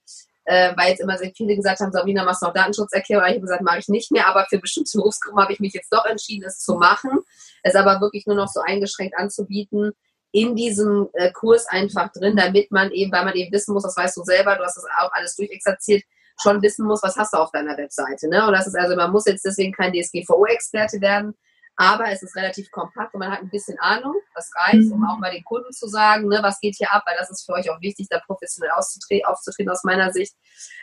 äh, 0.51 0.77
weil 0.77 0.91
jetzt 0.91 1.01
immer 1.01 1.17
sehr 1.17 1.31
viele 1.33 1.55
gesagt 1.55 1.79
haben, 1.79 1.93
Sabrina, 1.93 2.25
machst 2.25 2.43
du 2.43 2.47
noch 2.47 2.53
Datenschutzerklärung? 2.53 3.25
Ich 3.27 3.35
habe 3.35 3.41
gesagt, 3.43 3.63
mache 3.63 3.79
ich 3.79 3.89
nicht 3.89 4.11
mehr, 4.11 4.27
aber 4.27 4.47
für 4.51 4.59
bestimmte 4.59 4.99
Berufsgruppen 4.99 5.41
habe 5.41 5.53
ich 5.53 5.61
mich 5.61 5.73
jetzt 5.73 5.93
doch 5.93 6.05
entschieden, 6.05 6.45
es 6.45 6.59
zu 6.59 6.75
machen, 6.75 7.21
es 7.63 7.77
aber 7.77 8.01
wirklich 8.01 8.27
nur 8.27 8.35
noch 8.35 8.49
so 8.49 8.61
eingeschränkt 8.61 9.17
anzubieten, 9.17 9.93
in 10.33 10.57
diesem 10.57 11.09
äh, 11.13 11.31
Kurs 11.31 11.67
einfach 11.69 12.11
drin, 12.11 12.35
damit 12.37 12.73
man 12.73 12.91
eben, 12.91 13.13
weil 13.13 13.25
man 13.25 13.35
eben 13.35 13.53
wissen 13.53 13.73
muss, 13.75 13.85
das 13.85 13.97
weißt 13.97 14.17
du 14.17 14.25
selber, 14.25 14.57
du 14.57 14.65
hast 14.65 14.77
das 14.77 14.87
auch 14.99 15.13
alles 15.13 15.37
durchexerziert, 15.37 16.03
schon 16.43 16.61
wissen 16.63 16.85
muss, 16.85 17.03
was 17.05 17.17
hast 17.17 17.33
du 17.33 17.37
auf 17.37 17.53
deiner 17.53 17.77
Webseite. 17.77 18.29
Ne? 18.29 18.45
Und 18.45 18.53
das 18.53 18.67
ist 18.67 18.77
also, 18.77 18.97
man 18.97 19.13
muss 19.13 19.27
jetzt 19.27 19.45
deswegen 19.45 19.73
kein 19.73 19.93
DSGVO-Experte 19.93 21.01
werden, 21.01 21.35
aber 21.77 22.11
es 22.11 22.23
ist 22.23 22.37
relativ 22.37 22.71
kompakt 22.71 23.15
und 23.15 23.21
man 23.21 23.31
hat 23.31 23.41
ein 23.41 23.49
bisschen 23.49 23.79
Ahnung. 23.79 24.15
Das 24.35 24.51
reicht, 24.55 24.93
um 24.93 25.05
auch 25.05 25.19
mal 25.19 25.31
den 25.31 25.45
Kunden 25.45 25.73
zu 25.73 25.87
sagen, 25.87 26.29
ne, 26.29 26.41
was 26.43 26.61
geht 26.61 26.77
hier 26.77 26.93
ab, 26.93 27.05
weil 27.07 27.17
das 27.19 27.31
ist 27.31 27.45
für 27.47 27.53
euch 27.53 27.71
auch 27.71 27.81
wichtig, 27.81 28.09
da 28.11 28.21
professionell 28.21 28.71
aufzutreten 28.73 29.71
aus 29.71 29.85
meiner 29.85 30.13
Sicht. 30.13 30.35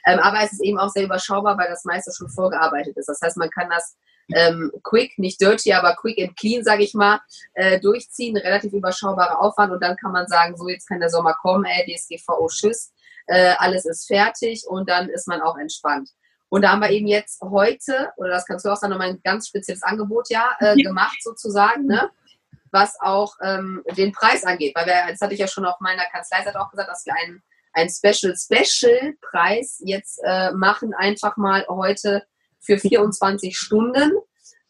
Ähm, 0.06 0.20
aber 0.20 0.42
es 0.44 0.54
ist 0.54 0.64
eben 0.64 0.80
auch 0.80 0.90
sehr 0.90 1.04
überschaubar, 1.04 1.58
weil 1.58 1.70
das 1.70 1.86
meiste 1.86 2.12
schon 2.16 2.30
vorgearbeitet 2.30 2.98
ist. 2.98 3.08
Das 3.08 3.20
heißt, 3.22 3.38
man 3.38 3.50
kann 3.50 3.70
das 3.70 3.96
ähm, 4.34 4.72
quick, 4.84 5.18
nicht 5.18 5.40
dirty, 5.40 5.74
aber 5.74 5.96
quick 5.96 6.20
and 6.20 6.36
clean, 6.38 6.64
sage 6.64 6.84
ich 6.84 6.94
mal, 6.94 7.20
äh, 7.54 7.80
durchziehen. 7.80 8.36
Relativ 8.38 8.74
überschaubarer 8.74 9.40
Aufwand 9.40 9.72
und 9.72 9.82
dann 9.82 9.96
kann 9.98 10.12
man 10.12 10.28
sagen, 10.28 10.58
so 10.58 10.68
jetzt 10.68 10.88
kann 10.88 11.00
der 11.00 11.10
Sommer 11.10 11.36
kommen, 11.42 11.66
ey, 11.66 11.96
DSGVO, 11.96 12.48
tschüss, 12.48 12.92
äh, 13.28 13.54
alles 13.58 13.86
ist 13.86 14.08
fertig 14.08 14.66
und 14.68 14.90
dann 14.90 15.10
ist 15.10 15.28
man 15.28 15.42
auch 15.42 15.58
entspannt. 15.58 16.10
Und 16.50 16.62
da 16.62 16.72
haben 16.72 16.82
wir 16.82 16.90
eben 16.90 17.08
jetzt 17.08 17.42
heute, 17.42 18.12
oder 18.18 18.30
das 18.30 18.46
kannst 18.46 18.66
du 18.66 18.70
auch 18.70 18.78
sagen, 18.78 18.92
nochmal 18.92 19.10
ein 19.10 19.22
ganz 19.24 19.50
spezielles 19.50 19.84
Angebot 19.84 20.30
ja 20.30 20.56
äh, 20.60 20.76
gemacht 20.76 21.18
sozusagen, 21.22 21.86
ne? 21.86 22.10
was 22.72 23.00
auch 23.00 23.36
ähm, 23.42 23.84
den 23.98 24.12
Preis 24.12 24.44
angeht. 24.44 24.74
Weil 24.76 24.86
wir, 24.86 25.06
das 25.10 25.22
hatte 25.22 25.34
ich 25.34 25.40
ja 25.40 25.48
schon 25.48 25.66
auf 25.66 25.80
meiner 25.80 26.06
Kanzleiseite 26.06 26.60
auch 26.60 26.70
gesagt, 26.70 26.90
dass 26.90 27.06
wir 27.06 27.14
einen, 27.16 27.44
einen 27.74 27.90
Special 27.90 28.36
Special 28.36 29.14
Preis 29.22 29.82
jetzt 29.84 30.20
äh, 30.24 30.52
machen, 30.52 30.94
einfach 30.94 31.38
mal 31.38 31.66
heute 31.68 32.24
für 32.60 32.78
24 32.78 33.58
Stunden. 33.58 34.14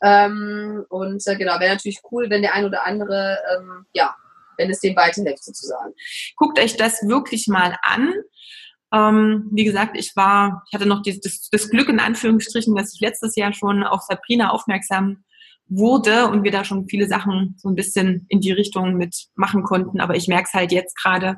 Ähm, 0.01 0.85
und 0.89 1.25
äh, 1.25 1.35
genau, 1.35 1.59
wäre 1.59 1.73
natürlich 1.73 2.01
cool, 2.11 2.29
wenn 2.29 2.41
der 2.41 2.53
ein 2.53 2.65
oder 2.65 2.85
andere, 2.85 3.39
ähm, 3.55 3.85
ja, 3.93 4.15
wenn 4.57 4.69
es 4.69 4.79
dem 4.79 4.95
weiterhilft 4.95 5.43
sozusagen. 5.43 5.93
Guckt 6.35 6.59
euch 6.59 6.77
das 6.77 7.07
wirklich 7.07 7.47
mal 7.47 7.77
an. 7.81 8.13
Ähm, 8.93 9.49
wie 9.51 9.65
gesagt, 9.65 9.97
ich 9.97 10.15
war, 10.15 10.63
ich 10.67 10.73
hatte 10.73 10.87
noch 10.87 11.01
dieses, 11.01 11.21
das, 11.21 11.49
das 11.51 11.69
Glück 11.69 11.89
in 11.89 11.99
Anführungsstrichen, 11.99 12.75
dass 12.75 12.93
ich 12.93 13.01
letztes 13.01 13.35
Jahr 13.35 13.53
schon 13.53 13.83
auf 13.83 14.01
Sabrina 14.01 14.51
aufmerksam 14.51 15.23
wurde 15.69 16.27
und 16.27 16.43
wir 16.43 16.51
da 16.51 16.63
schon 16.63 16.87
viele 16.87 17.07
Sachen 17.07 17.55
so 17.57 17.67
ein 17.67 17.75
bisschen 17.75 18.25
in 18.29 18.39
die 18.39 18.51
Richtung 18.51 18.95
mit 18.95 19.27
machen 19.35 19.63
konnten. 19.63 19.99
Aber 19.99 20.15
ich 20.15 20.27
merke 20.27 20.45
es 20.45 20.53
halt 20.53 20.71
jetzt 20.71 20.95
gerade, 20.95 21.35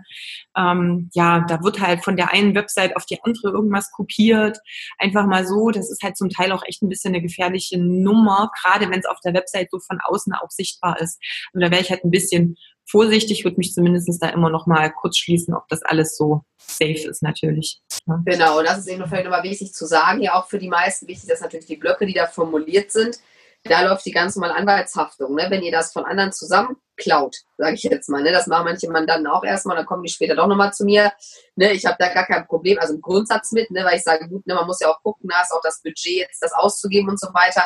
ähm, 0.56 1.10
ja, 1.14 1.41
da 1.41 1.64
wird 1.64 1.80
halt 1.80 2.04
von 2.04 2.16
der 2.16 2.32
einen 2.32 2.54
Website 2.54 2.95
auf 2.95 3.06
die 3.06 3.18
andere 3.24 3.50
irgendwas 3.50 3.91
kopiert. 3.91 4.60
Einfach 5.00 5.26
mal 5.26 5.47
so. 5.47 5.72
Das 5.72 5.89
ist 5.89 6.04
halt 6.04 6.18
zum 6.18 6.30
Teil 6.30 6.52
auch 6.52 6.64
echt 6.66 6.84
ein 6.84 6.89
bisschen 6.89 7.14
eine 7.14 7.24
gefährliche 7.24 7.80
Nummer, 7.80 8.52
gerade 8.62 8.89
wenn 8.89 9.00
es 9.00 9.08
auf 9.08 9.20
der 9.24 9.34
Website 9.34 9.70
so 9.72 9.80
von 9.80 10.00
außen 10.02 10.34
auch 10.34 10.52
sichtbar 10.52 11.00
ist. 11.00 11.20
Und 11.54 11.62
da 11.62 11.72
wäre 11.72 11.82
ich 11.82 11.89
halt 11.89 12.04
ein 12.04 12.12
bisschen 12.12 12.56
vorsichtig, 12.90 13.44
würde 13.44 13.58
mich 13.58 13.74
zumindest 13.74 14.10
da 14.22 14.30
immer 14.30 14.50
noch 14.50 14.66
mal 14.66 14.92
kurz 14.92 15.18
schließen, 15.18 15.54
ob 15.54 15.68
das 15.68 15.84
alles 15.84 16.18
so 16.18 16.44
safe 16.58 17.08
ist 17.10 17.22
natürlich. 17.22 17.82
Ja. 18.08 18.22
Genau, 18.26 18.62
das 18.64 18.80
ist 18.80 18.88
eben 18.88 19.06
vielleicht 19.08 19.26
nochmal 19.26 19.44
wichtig 19.44 19.74
zu 19.74 19.86
sagen, 19.86 20.22
ja 20.22 20.36
auch 20.36 20.48
für 20.48 20.60
die 20.60 20.70
meisten 20.70 21.08
wichtig, 21.08 21.30
dass 21.30 21.42
natürlich 21.42 21.68
die 21.68 21.78
Blöcke, 21.78 22.06
die 22.06 22.14
da 22.14 22.28
formuliert 22.28 22.92
sind, 22.92 23.20
da 23.64 23.82
läuft 23.82 24.06
die 24.06 24.12
ganz 24.12 24.36
normale 24.36 24.56
Anwaltshaftung. 24.56 25.36
Ne? 25.36 25.48
Wenn 25.50 25.64
ihr 25.64 25.72
das 25.72 25.92
von 25.92 26.06
anderen 26.06 26.32
zusammen 26.32 26.78
klaut, 27.00 27.38
sage 27.58 27.74
ich 27.74 27.84
jetzt 27.84 28.10
mal, 28.10 28.22
ne? 28.22 28.32
das 28.32 28.45
machen 28.45 28.66
manche 28.66 28.89
Mandanten 28.89 29.28
auch 29.28 29.43
erstmal, 29.43 29.76
dann 29.76 29.86
kommen 29.86 30.04
die 30.04 30.12
später 30.12 30.36
doch 30.36 30.47
nochmal 30.47 30.74
zu 30.74 30.86
mir. 30.86 31.12
Ne? 31.56 31.72
Ich 31.72 31.86
habe 31.86 31.95
da 31.97 32.14
gar 32.14 32.26
kein 32.26 32.45
Problem, 32.45 32.78
also 32.78 32.93
im 32.93 33.02
Grundsatz 33.02 33.52
mit, 33.52 33.72
ne? 33.72 33.84
weil 33.84 33.97
ich 33.97 34.04
sage, 34.04 34.28
gut, 34.28 34.45
ne, 34.45 34.54
man 34.54 34.68
muss 34.68 34.80
ja 34.80 34.89
auch 34.89 35.02
gucken, 35.02 35.30
da 35.30 35.41
ist 35.41 35.52
auch 35.52 35.62
das 35.64 35.82
Budget 35.82 36.18
jetzt, 36.18 36.43
das 36.43 36.54
auszugeben 36.54 37.10
und 37.10 37.20
so 37.20 37.28
weiter. 37.34 37.64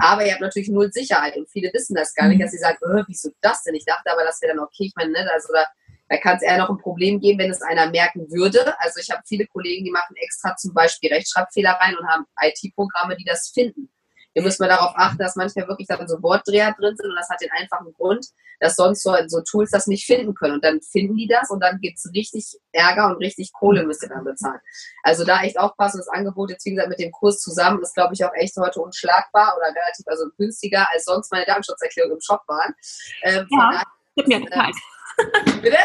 Aber 0.00 0.24
ihr 0.24 0.32
habt 0.32 0.40
natürlich 0.40 0.68
null 0.68 0.90
Sicherheit 0.90 1.36
und 1.36 1.50
viele 1.50 1.70
wissen 1.74 1.94
das 1.94 2.14
gar 2.14 2.28
nicht, 2.28 2.42
dass 2.42 2.52
sie 2.52 2.58
sagen, 2.58 2.78
äh, 2.82 3.04
wieso 3.06 3.30
das 3.42 3.62
denn? 3.64 3.74
Ich 3.74 3.84
dachte 3.84 4.10
aber, 4.10 4.24
das 4.24 4.40
wäre 4.40 4.54
dann 4.54 4.64
okay. 4.64 4.86
Ich 4.86 4.94
meine, 4.96 5.12
ne? 5.12 5.30
also 5.32 5.52
da, 5.52 5.66
da 6.08 6.16
kann 6.18 6.36
es 6.36 6.42
eher 6.42 6.58
noch 6.58 6.70
ein 6.70 6.78
Problem 6.78 7.20
geben, 7.20 7.38
wenn 7.40 7.50
es 7.50 7.62
einer 7.62 7.90
merken 7.90 8.30
würde. 8.30 8.78
Also 8.80 9.00
ich 9.00 9.10
habe 9.10 9.22
viele 9.26 9.46
Kollegen, 9.46 9.84
die 9.84 9.90
machen 9.90 10.14
extra 10.16 10.56
zum 10.56 10.72
Beispiel 10.72 11.12
Rechtschreibfehler 11.12 11.72
rein 11.72 11.96
und 11.98 12.06
haben 12.06 12.24
IT-Programme, 12.40 13.16
die 13.16 13.24
das 13.24 13.50
finden. 13.52 13.90
Ihr 14.36 14.42
müsst 14.42 14.60
mal 14.60 14.68
darauf 14.68 14.92
achten, 14.96 15.16
dass 15.16 15.34
manchmal 15.34 15.66
wirklich 15.66 15.88
dann 15.88 16.06
so 16.06 16.22
Wortdreher 16.22 16.74
drin 16.78 16.94
sind 16.94 17.08
und 17.08 17.16
das 17.16 17.30
hat 17.30 17.40
den 17.40 17.48
einfachen 17.58 17.94
Grund, 17.94 18.26
dass 18.60 18.76
sonst 18.76 19.02
so, 19.02 19.16
so 19.28 19.40
Tools 19.40 19.70
das 19.70 19.86
nicht 19.86 20.04
finden 20.04 20.34
können. 20.34 20.56
Und 20.56 20.64
dann 20.64 20.82
finden 20.82 21.16
die 21.16 21.26
das 21.26 21.48
und 21.48 21.60
dann 21.60 21.80
gibt 21.80 21.96
es 21.96 22.10
richtig 22.12 22.44
Ärger 22.70 23.06
und 23.06 23.16
richtig 23.16 23.54
Kohle 23.54 23.86
müsst 23.86 24.02
ihr 24.02 24.10
dann 24.10 24.24
bezahlen. 24.24 24.60
Also 25.02 25.24
da 25.24 25.40
echt 25.40 25.58
aufpassen, 25.58 25.96
das 25.96 26.08
Angebot 26.08 26.50
jetzt 26.50 26.66
wie 26.66 26.74
gesagt 26.74 26.90
mit 26.90 26.98
dem 26.98 27.12
Kurs 27.12 27.40
zusammen 27.40 27.80
ist, 27.80 27.94
glaube 27.94 28.12
ich, 28.12 28.22
auch 28.26 28.34
echt 28.34 28.54
heute 28.58 28.78
unschlagbar 28.80 29.54
oder 29.56 29.68
relativ 29.68 30.04
also 30.06 30.26
günstiger, 30.36 30.86
als 30.92 31.06
sonst 31.06 31.32
meine 31.32 31.46
Datenschutzerklärung 31.46 32.12
im 32.12 32.20
Shop 32.20 32.42
waren. 32.46 32.74
Ähm, 33.22 33.46
ja, 33.48 33.82
ich 34.16 34.22
habe 34.22 34.28
mehr 34.28 34.40
bezahlt. 34.40 34.76
Bitte? 35.62 35.78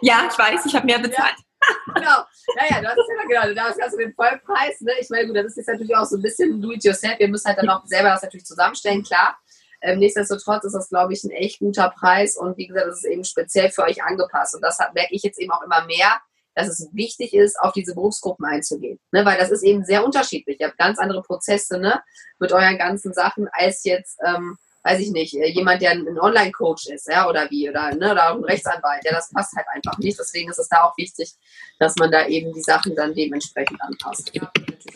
Ja, 0.00 0.28
ich 0.28 0.36
weiß, 0.36 0.66
ich 0.66 0.74
habe 0.74 0.86
mehr 0.86 0.98
bezahlt. 0.98 1.36
Ja 1.38 1.51
genau. 1.94 2.24
Naja, 2.56 2.80
du 2.80 2.88
hast 2.88 2.96
ja 2.96 3.42
genau, 3.44 3.54
du 3.54 3.82
hast 3.82 3.92
du 3.92 3.98
den 3.98 4.14
Vollpreis, 4.14 4.80
ne? 4.80 4.92
Ich 5.00 5.10
meine, 5.10 5.26
gut, 5.26 5.36
das 5.36 5.46
ist 5.46 5.56
jetzt 5.58 5.68
natürlich 5.68 5.94
auch 5.96 6.04
so 6.04 6.16
ein 6.16 6.22
bisschen 6.22 6.60
do 6.60 6.72
it 6.72 6.84
yourself. 6.84 7.18
Wir 7.18 7.28
müssen 7.28 7.46
halt 7.46 7.58
dann 7.58 7.68
auch 7.68 7.84
selber 7.86 8.10
das 8.10 8.22
natürlich 8.22 8.46
zusammenstellen, 8.46 9.02
klar. 9.02 9.38
Ähm, 9.82 9.98
nichtsdestotrotz 9.98 10.64
ist 10.64 10.74
das, 10.74 10.88
glaube 10.88 11.12
ich, 11.12 11.24
ein 11.24 11.30
echt 11.30 11.58
guter 11.58 11.90
Preis 11.90 12.36
und 12.36 12.56
wie 12.56 12.68
gesagt, 12.68 12.86
das 12.86 12.98
ist 12.98 13.04
eben 13.04 13.24
speziell 13.24 13.70
für 13.70 13.82
euch 13.82 14.02
angepasst. 14.02 14.54
Und 14.54 14.62
das 14.62 14.78
merke 14.94 15.14
ich 15.14 15.22
jetzt 15.22 15.40
eben 15.40 15.50
auch 15.50 15.62
immer 15.62 15.84
mehr, 15.86 16.20
dass 16.54 16.68
es 16.68 16.88
wichtig 16.92 17.34
ist, 17.34 17.58
auf 17.58 17.72
diese 17.72 17.94
Berufsgruppen 17.94 18.44
einzugehen. 18.44 19.00
Ne? 19.10 19.24
Weil 19.24 19.38
das 19.38 19.50
ist 19.50 19.62
eben 19.62 19.84
sehr 19.84 20.04
unterschiedlich. 20.04 20.60
Ihr 20.60 20.68
habt 20.68 20.78
ganz 20.78 20.98
andere 20.98 21.22
Prozesse 21.22 21.78
ne? 21.78 22.02
mit 22.38 22.52
euren 22.52 22.78
ganzen 22.78 23.12
Sachen 23.12 23.48
als 23.52 23.84
jetzt 23.84 24.18
ähm, 24.24 24.56
weiß 24.84 25.00
ich 25.00 25.10
nicht, 25.10 25.34
äh, 25.34 25.48
jemand, 25.48 25.80
der 25.82 25.92
ein 25.92 26.18
Online-Coach 26.18 26.88
ist, 26.88 27.08
ja, 27.08 27.28
oder 27.28 27.50
wie, 27.50 27.68
oder, 27.68 27.94
ne, 27.94 28.12
oder 28.12 28.32
ein 28.32 28.44
Rechtsanwalt, 28.44 29.04
ja, 29.04 29.12
das 29.12 29.30
passt 29.30 29.54
halt 29.54 29.66
einfach 29.72 29.96
nicht. 29.98 30.18
Deswegen 30.18 30.50
ist 30.50 30.58
es 30.58 30.68
da 30.68 30.84
auch 30.84 30.96
wichtig, 30.96 31.32
dass 31.78 31.94
man 31.96 32.10
da 32.10 32.26
eben 32.26 32.52
die 32.52 32.62
Sachen 32.62 32.94
dann 32.96 33.14
dementsprechend 33.14 33.80
anpasst. 33.80 34.30
Ja, 34.34 34.50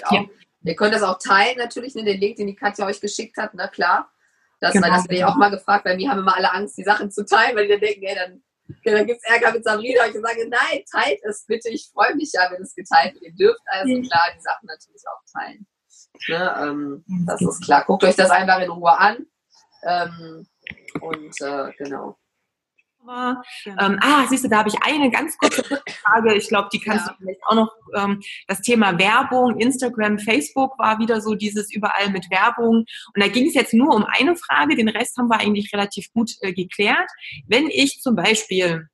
auch. 0.05 0.13
Ja. 0.13 0.25
Ihr 0.65 0.75
könnt 0.75 0.95
das 0.95 1.03
auch 1.03 1.19
teilen, 1.19 1.59
natürlich, 1.59 1.95
ne, 1.95 2.05
den 2.05 2.21
Link, 2.21 2.37
den 2.37 2.49
die 2.49 2.57
Katja 2.57 2.87
euch 2.87 3.01
geschickt 3.01 3.37
hat, 3.37 3.51
na 3.55 3.69
klar. 3.69 4.11
Das, 4.61 4.73
genau. 4.73 4.89
das 4.89 5.05
werde 5.05 5.17
ich 5.17 5.25
auch 5.25 5.37
mal 5.37 5.51
gefragt, 5.51 5.85
weil 5.85 5.97
mir 5.97 6.11
haben 6.11 6.21
immer 6.21 6.37
alle 6.37 6.53
Angst, 6.53 6.79
die 6.79 6.83
Sachen 6.83 7.11
zu 7.11 7.25
teilen, 7.25 7.57
weil 7.57 7.67
die 7.67 7.73
dann 7.73 7.81
denken, 7.81 8.03
ey, 8.05 8.15
dann, 8.15 8.43
okay, 8.71 8.97
dann 8.97 9.07
gibt 9.07 9.21
es 9.23 9.31
Ärger 9.31 9.53
mit 9.53 9.65
Sabrina. 9.65 10.07
Ich 10.07 10.15
sage, 10.15 10.49
nein, 10.49 10.83
teilt 10.91 11.21
es 11.25 11.45
bitte. 11.47 11.69
Ich 11.69 11.91
freue 11.93 12.17
mich 12.17 12.33
ja, 12.33 12.51
wenn 12.51 12.63
es 12.63 12.75
geteilt 12.75 13.15
wird. 13.15 13.25
Ihr 13.25 13.35
dürft 13.35 13.61
also 13.67 13.93
klar 14.01 14.29
die 14.35 14.41
Sachen 14.41 14.67
natürlich 14.67 15.03
auch 15.07 15.41
teilen. 15.41 15.67
Ne, 16.29 16.55
ähm, 16.59 17.05
das 17.27 17.43
ist 17.43 17.63
klar. 17.63 17.85
Guckt 17.85 18.05
euch 18.05 18.17
das 18.17 18.31
einfach 18.31 18.61
in 18.61 18.71
Ruhe 18.71 18.99
an. 18.99 19.27
Ähm, 19.85 20.47
und 21.01 21.41
äh, 21.41 21.73
genau. 21.79 22.17
Ähm, 23.79 23.99
ah, 24.01 24.27
siehst 24.29 24.45
du, 24.45 24.49
da 24.49 24.59
habe 24.59 24.69
ich 24.69 24.83
eine 24.83 25.11
ganz 25.11 25.39
kurze 25.39 25.63
Frage. 25.63 26.35
Ich 26.35 26.49
glaube, 26.49 26.69
die 26.73 26.81
kannst 26.81 27.07
ja. 27.07 27.13
du 27.13 27.19
vielleicht 27.19 27.41
auch 27.45 27.55
noch. 27.55 27.73
Ähm, 27.95 28.21
das 28.49 28.61
Thema 28.63 28.99
Werbung, 28.99 29.59
Instagram, 29.61 30.19
Facebook 30.19 30.77
war 30.79 30.99
wieder 30.99 31.21
so 31.21 31.35
dieses 31.35 31.73
überall 31.73 32.11
mit 32.11 32.29
Werbung. 32.31 32.85
Und 33.15 33.23
da 33.23 33.29
ging 33.29 33.47
es 33.47 33.55
jetzt 33.55 33.75
nur 33.75 33.95
um 33.95 34.05
eine 34.05 34.37
Frage. 34.37 34.75
Den 34.75 34.89
Rest 34.89 35.17
haben 35.19 35.29
wir 35.29 35.39
eigentlich 35.39 35.73
relativ 35.73 36.13
gut 36.13 36.33
äh, 36.41 36.53
geklärt. 36.53 37.09
Wenn 37.47 37.69
ich 37.69 38.01
zum 38.01 38.17
Beispiel 38.17 38.89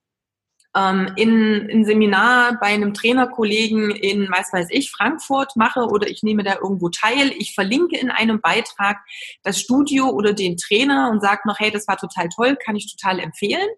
ähm, 0.74 1.12
in 1.16 1.70
ein 1.70 1.84
Seminar 1.84 2.58
bei 2.58 2.68
einem 2.68 2.94
Trainerkollegen 2.94 3.90
in, 3.90 4.28
was 4.30 4.52
weiß 4.52 4.68
ich, 4.70 4.90
Frankfurt 4.90 5.54
mache 5.56 5.80
oder 5.80 6.08
ich 6.08 6.22
nehme 6.22 6.42
da 6.42 6.54
irgendwo 6.54 6.88
teil. 6.88 7.32
Ich 7.38 7.54
verlinke 7.54 7.98
in 7.98 8.10
einem 8.10 8.40
Beitrag 8.40 8.98
das 9.42 9.60
Studio 9.60 10.08
oder 10.08 10.32
den 10.32 10.56
Trainer 10.56 11.10
und 11.10 11.20
sage 11.20 11.42
noch, 11.44 11.58
hey, 11.58 11.70
das 11.70 11.86
war 11.88 11.98
total 11.98 12.28
toll, 12.28 12.56
kann 12.56 12.76
ich 12.76 12.94
total 12.96 13.18
empfehlen. 13.18 13.68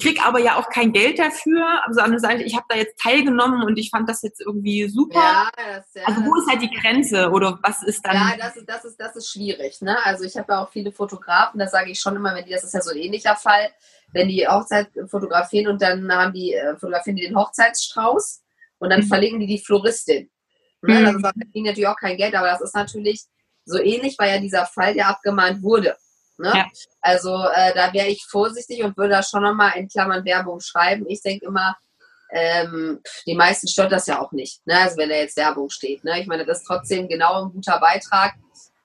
Krieg 0.00 0.24
aber 0.26 0.38
ja 0.38 0.56
auch 0.56 0.68
kein 0.68 0.92
Geld 0.92 1.18
dafür. 1.18 1.64
Also 1.86 2.00
an 2.00 2.10
der 2.10 2.20
Seite, 2.20 2.42
ich 2.42 2.54
habe 2.54 2.66
da 2.68 2.76
jetzt 2.76 3.00
teilgenommen 3.00 3.62
und 3.62 3.78
ich 3.78 3.88
fand 3.88 4.06
das 4.06 4.20
jetzt 4.20 4.40
irgendwie 4.40 4.86
super. 4.88 5.18
Ja, 5.18 5.50
das, 5.56 5.86
ja, 5.94 6.02
also 6.04 6.20
wo 6.26 6.34
ist 6.34 6.50
halt 6.50 6.60
die 6.60 6.70
Grenze 6.70 7.30
oder 7.30 7.58
was 7.62 7.82
ist 7.82 8.04
dann? 8.04 8.14
Ja, 8.14 8.36
das 8.36 8.56
ist, 8.56 8.68
das 8.68 8.84
ist, 8.84 9.00
das 9.00 9.16
ist 9.16 9.30
schwierig. 9.30 9.80
Ne? 9.80 9.96
Also 10.04 10.24
ich 10.24 10.36
habe 10.36 10.52
ja 10.52 10.62
auch 10.62 10.70
viele 10.70 10.92
Fotografen, 10.92 11.58
das 11.58 11.70
sage 11.70 11.90
ich 11.90 12.00
schon 12.00 12.16
immer, 12.16 12.34
wenn 12.34 12.44
die, 12.44 12.52
das 12.52 12.64
ist 12.64 12.74
ja 12.74 12.82
so 12.82 12.90
ein 12.90 12.98
ähnlicher 12.98 13.34
Fall 13.34 13.70
wenn 14.12 14.28
die 14.28 14.46
Hochzeit 14.46 14.88
fotografieren 15.08 15.68
und 15.68 15.82
dann 15.82 16.10
haben 16.10 16.32
die, 16.32 16.54
äh, 16.54 16.76
fotografieren 16.76 17.16
die 17.16 17.26
den 17.26 17.36
Hochzeitsstrauß 17.36 18.42
und 18.78 18.90
dann 18.90 19.00
mhm. 19.00 19.06
verlegen 19.06 19.40
die 19.40 19.46
die 19.46 19.58
Floristin. 19.58 20.30
Ne? 20.82 20.94
Mhm. 20.94 21.06
Also 21.06 21.18
da 21.20 21.32
verdienen 21.32 21.66
natürlich 21.66 21.88
auch 21.88 21.96
kein 21.96 22.16
Geld, 22.16 22.34
aber 22.34 22.48
das 22.48 22.60
ist 22.60 22.74
natürlich 22.74 23.24
so 23.64 23.78
ähnlich, 23.78 24.16
weil 24.18 24.34
ja 24.34 24.40
dieser 24.40 24.66
Fall 24.66 24.96
ja 24.96 25.08
abgemahnt 25.08 25.62
wurde. 25.62 25.96
Ne? 26.38 26.52
Ja. 26.54 26.66
Also 27.00 27.34
äh, 27.54 27.74
da 27.74 27.92
wäre 27.92 28.06
ich 28.06 28.24
vorsichtig 28.24 28.82
und 28.82 28.96
würde 28.96 29.10
da 29.10 29.22
schon 29.22 29.42
nochmal 29.42 29.72
in 29.76 29.88
Klammern 29.88 30.24
Werbung 30.24 30.60
schreiben. 30.60 31.04
Ich 31.08 31.20
denke 31.20 31.46
immer, 31.46 31.76
ähm, 32.30 33.00
die 33.26 33.34
meisten 33.34 33.68
stört 33.68 33.92
das 33.92 34.06
ja 34.06 34.20
auch 34.20 34.32
nicht, 34.32 34.64
ne? 34.66 34.78
also 34.78 34.98
wenn 34.98 35.08
da 35.08 35.16
jetzt 35.16 35.36
Werbung 35.36 35.70
steht. 35.70 36.04
Ne? 36.04 36.20
Ich 36.20 36.26
meine, 36.26 36.44
das 36.44 36.58
ist 36.58 36.66
trotzdem 36.66 37.08
genau 37.08 37.44
ein 37.44 37.52
guter 37.52 37.80
Beitrag. 37.80 38.34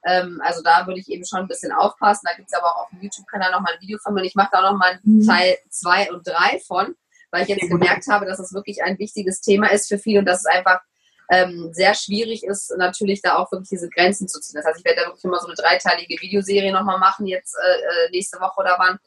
Ähm, 0.06 0.42
also 0.44 0.62
da 0.62 0.86
würde 0.88 1.00
ich 1.00 1.10
eben 1.10 1.26
schon 1.26 1.40
ein 1.40 1.48
bisschen 1.48 1.72
aufpassen. 1.72 2.28
Da 2.30 2.36
gibt 2.36 2.50
es 2.50 2.58
aber 2.58 2.68
auch 2.68 2.84
auf 2.84 2.90
dem 2.90 3.02
YouTube-Kanal 3.02 3.52
nochmal 3.52 3.74
ein 3.74 3.82
Video 3.82 3.98
von 4.00 4.14
mir. 4.14 4.22
Und 4.22 4.28
ich 4.28 4.36
mache 4.36 4.50
da 4.52 4.62
nochmal 4.62 5.00
mhm. 5.04 5.26
Teil 5.26 5.58
2 5.70 6.12
und 6.12 6.28
3 6.28 6.60
von, 6.66 6.96
weil 7.32 7.44
ich 7.44 7.50
jetzt 7.50 7.70
gemerkt 7.70 8.08
habe, 8.10 8.26
dass 8.26 8.40
es 8.40 8.54
wirklich 8.54 8.84
ein 8.84 9.00
wichtiges 9.00 9.42
Thema 9.42 9.72
ist 9.72 9.88
für 9.88 9.98
viele 9.98 10.20
und 10.20 10.26
dass 10.26 10.40
es 10.40 10.46
einfach 10.46 10.82
ähm, 11.32 11.70
sehr 11.74 11.94
schwierig 11.96 12.44
ist, 12.44 12.74
natürlich 12.78 13.22
da 13.22 13.38
auch 13.38 13.52
wirklich 13.52 13.70
diese 13.70 13.90
Grenzen 13.90 14.28
zu 14.28 14.40
ziehen. 14.40 14.56
Das 14.56 14.66
heißt, 14.66 14.80
ich 14.80 14.86
werde 14.86 15.02
da 15.02 15.08
wirklich 15.08 15.24
immer 15.24 15.40
so 15.40 15.48
eine 15.48 15.56
dreiteilige 15.56 16.22
Videoserie 16.22 16.72
nochmal 16.72 17.00
machen, 17.00 17.26
jetzt 17.26 17.56
äh, 17.56 18.08
äh, 18.08 18.12
nächste 18.12 18.40
Woche 18.40 18.60
oder 18.60 18.76
wann, 18.78 19.00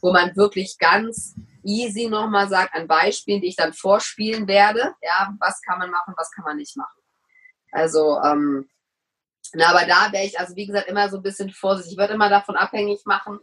wo 0.00 0.12
man 0.12 0.34
wirklich 0.36 0.78
ganz 0.78 1.34
easy 1.64 2.08
nochmal 2.08 2.48
sagt, 2.48 2.74
an 2.74 2.86
Beispielen, 2.86 3.40
die 3.40 3.48
ich 3.48 3.56
dann 3.56 3.72
vorspielen 3.72 4.46
werde, 4.46 4.94
ja, 5.02 5.34
was 5.40 5.60
kann 5.62 5.78
man 5.78 5.90
machen, 5.90 6.14
was 6.16 6.30
kann 6.30 6.44
man 6.44 6.56
nicht 6.56 6.76
machen. 6.76 7.00
Also 7.72 8.20
ähm, 8.22 8.68
na, 9.54 9.68
aber 9.68 9.86
da 9.86 10.12
wäre 10.12 10.24
ich, 10.24 10.38
also 10.38 10.56
wie 10.56 10.66
gesagt, 10.66 10.88
immer 10.88 11.08
so 11.08 11.18
ein 11.18 11.22
bisschen 11.22 11.50
vorsichtig. 11.50 11.92
Ich 11.92 11.98
würde 11.98 12.14
immer 12.14 12.28
davon 12.28 12.56
abhängig 12.56 13.04
machen, 13.04 13.38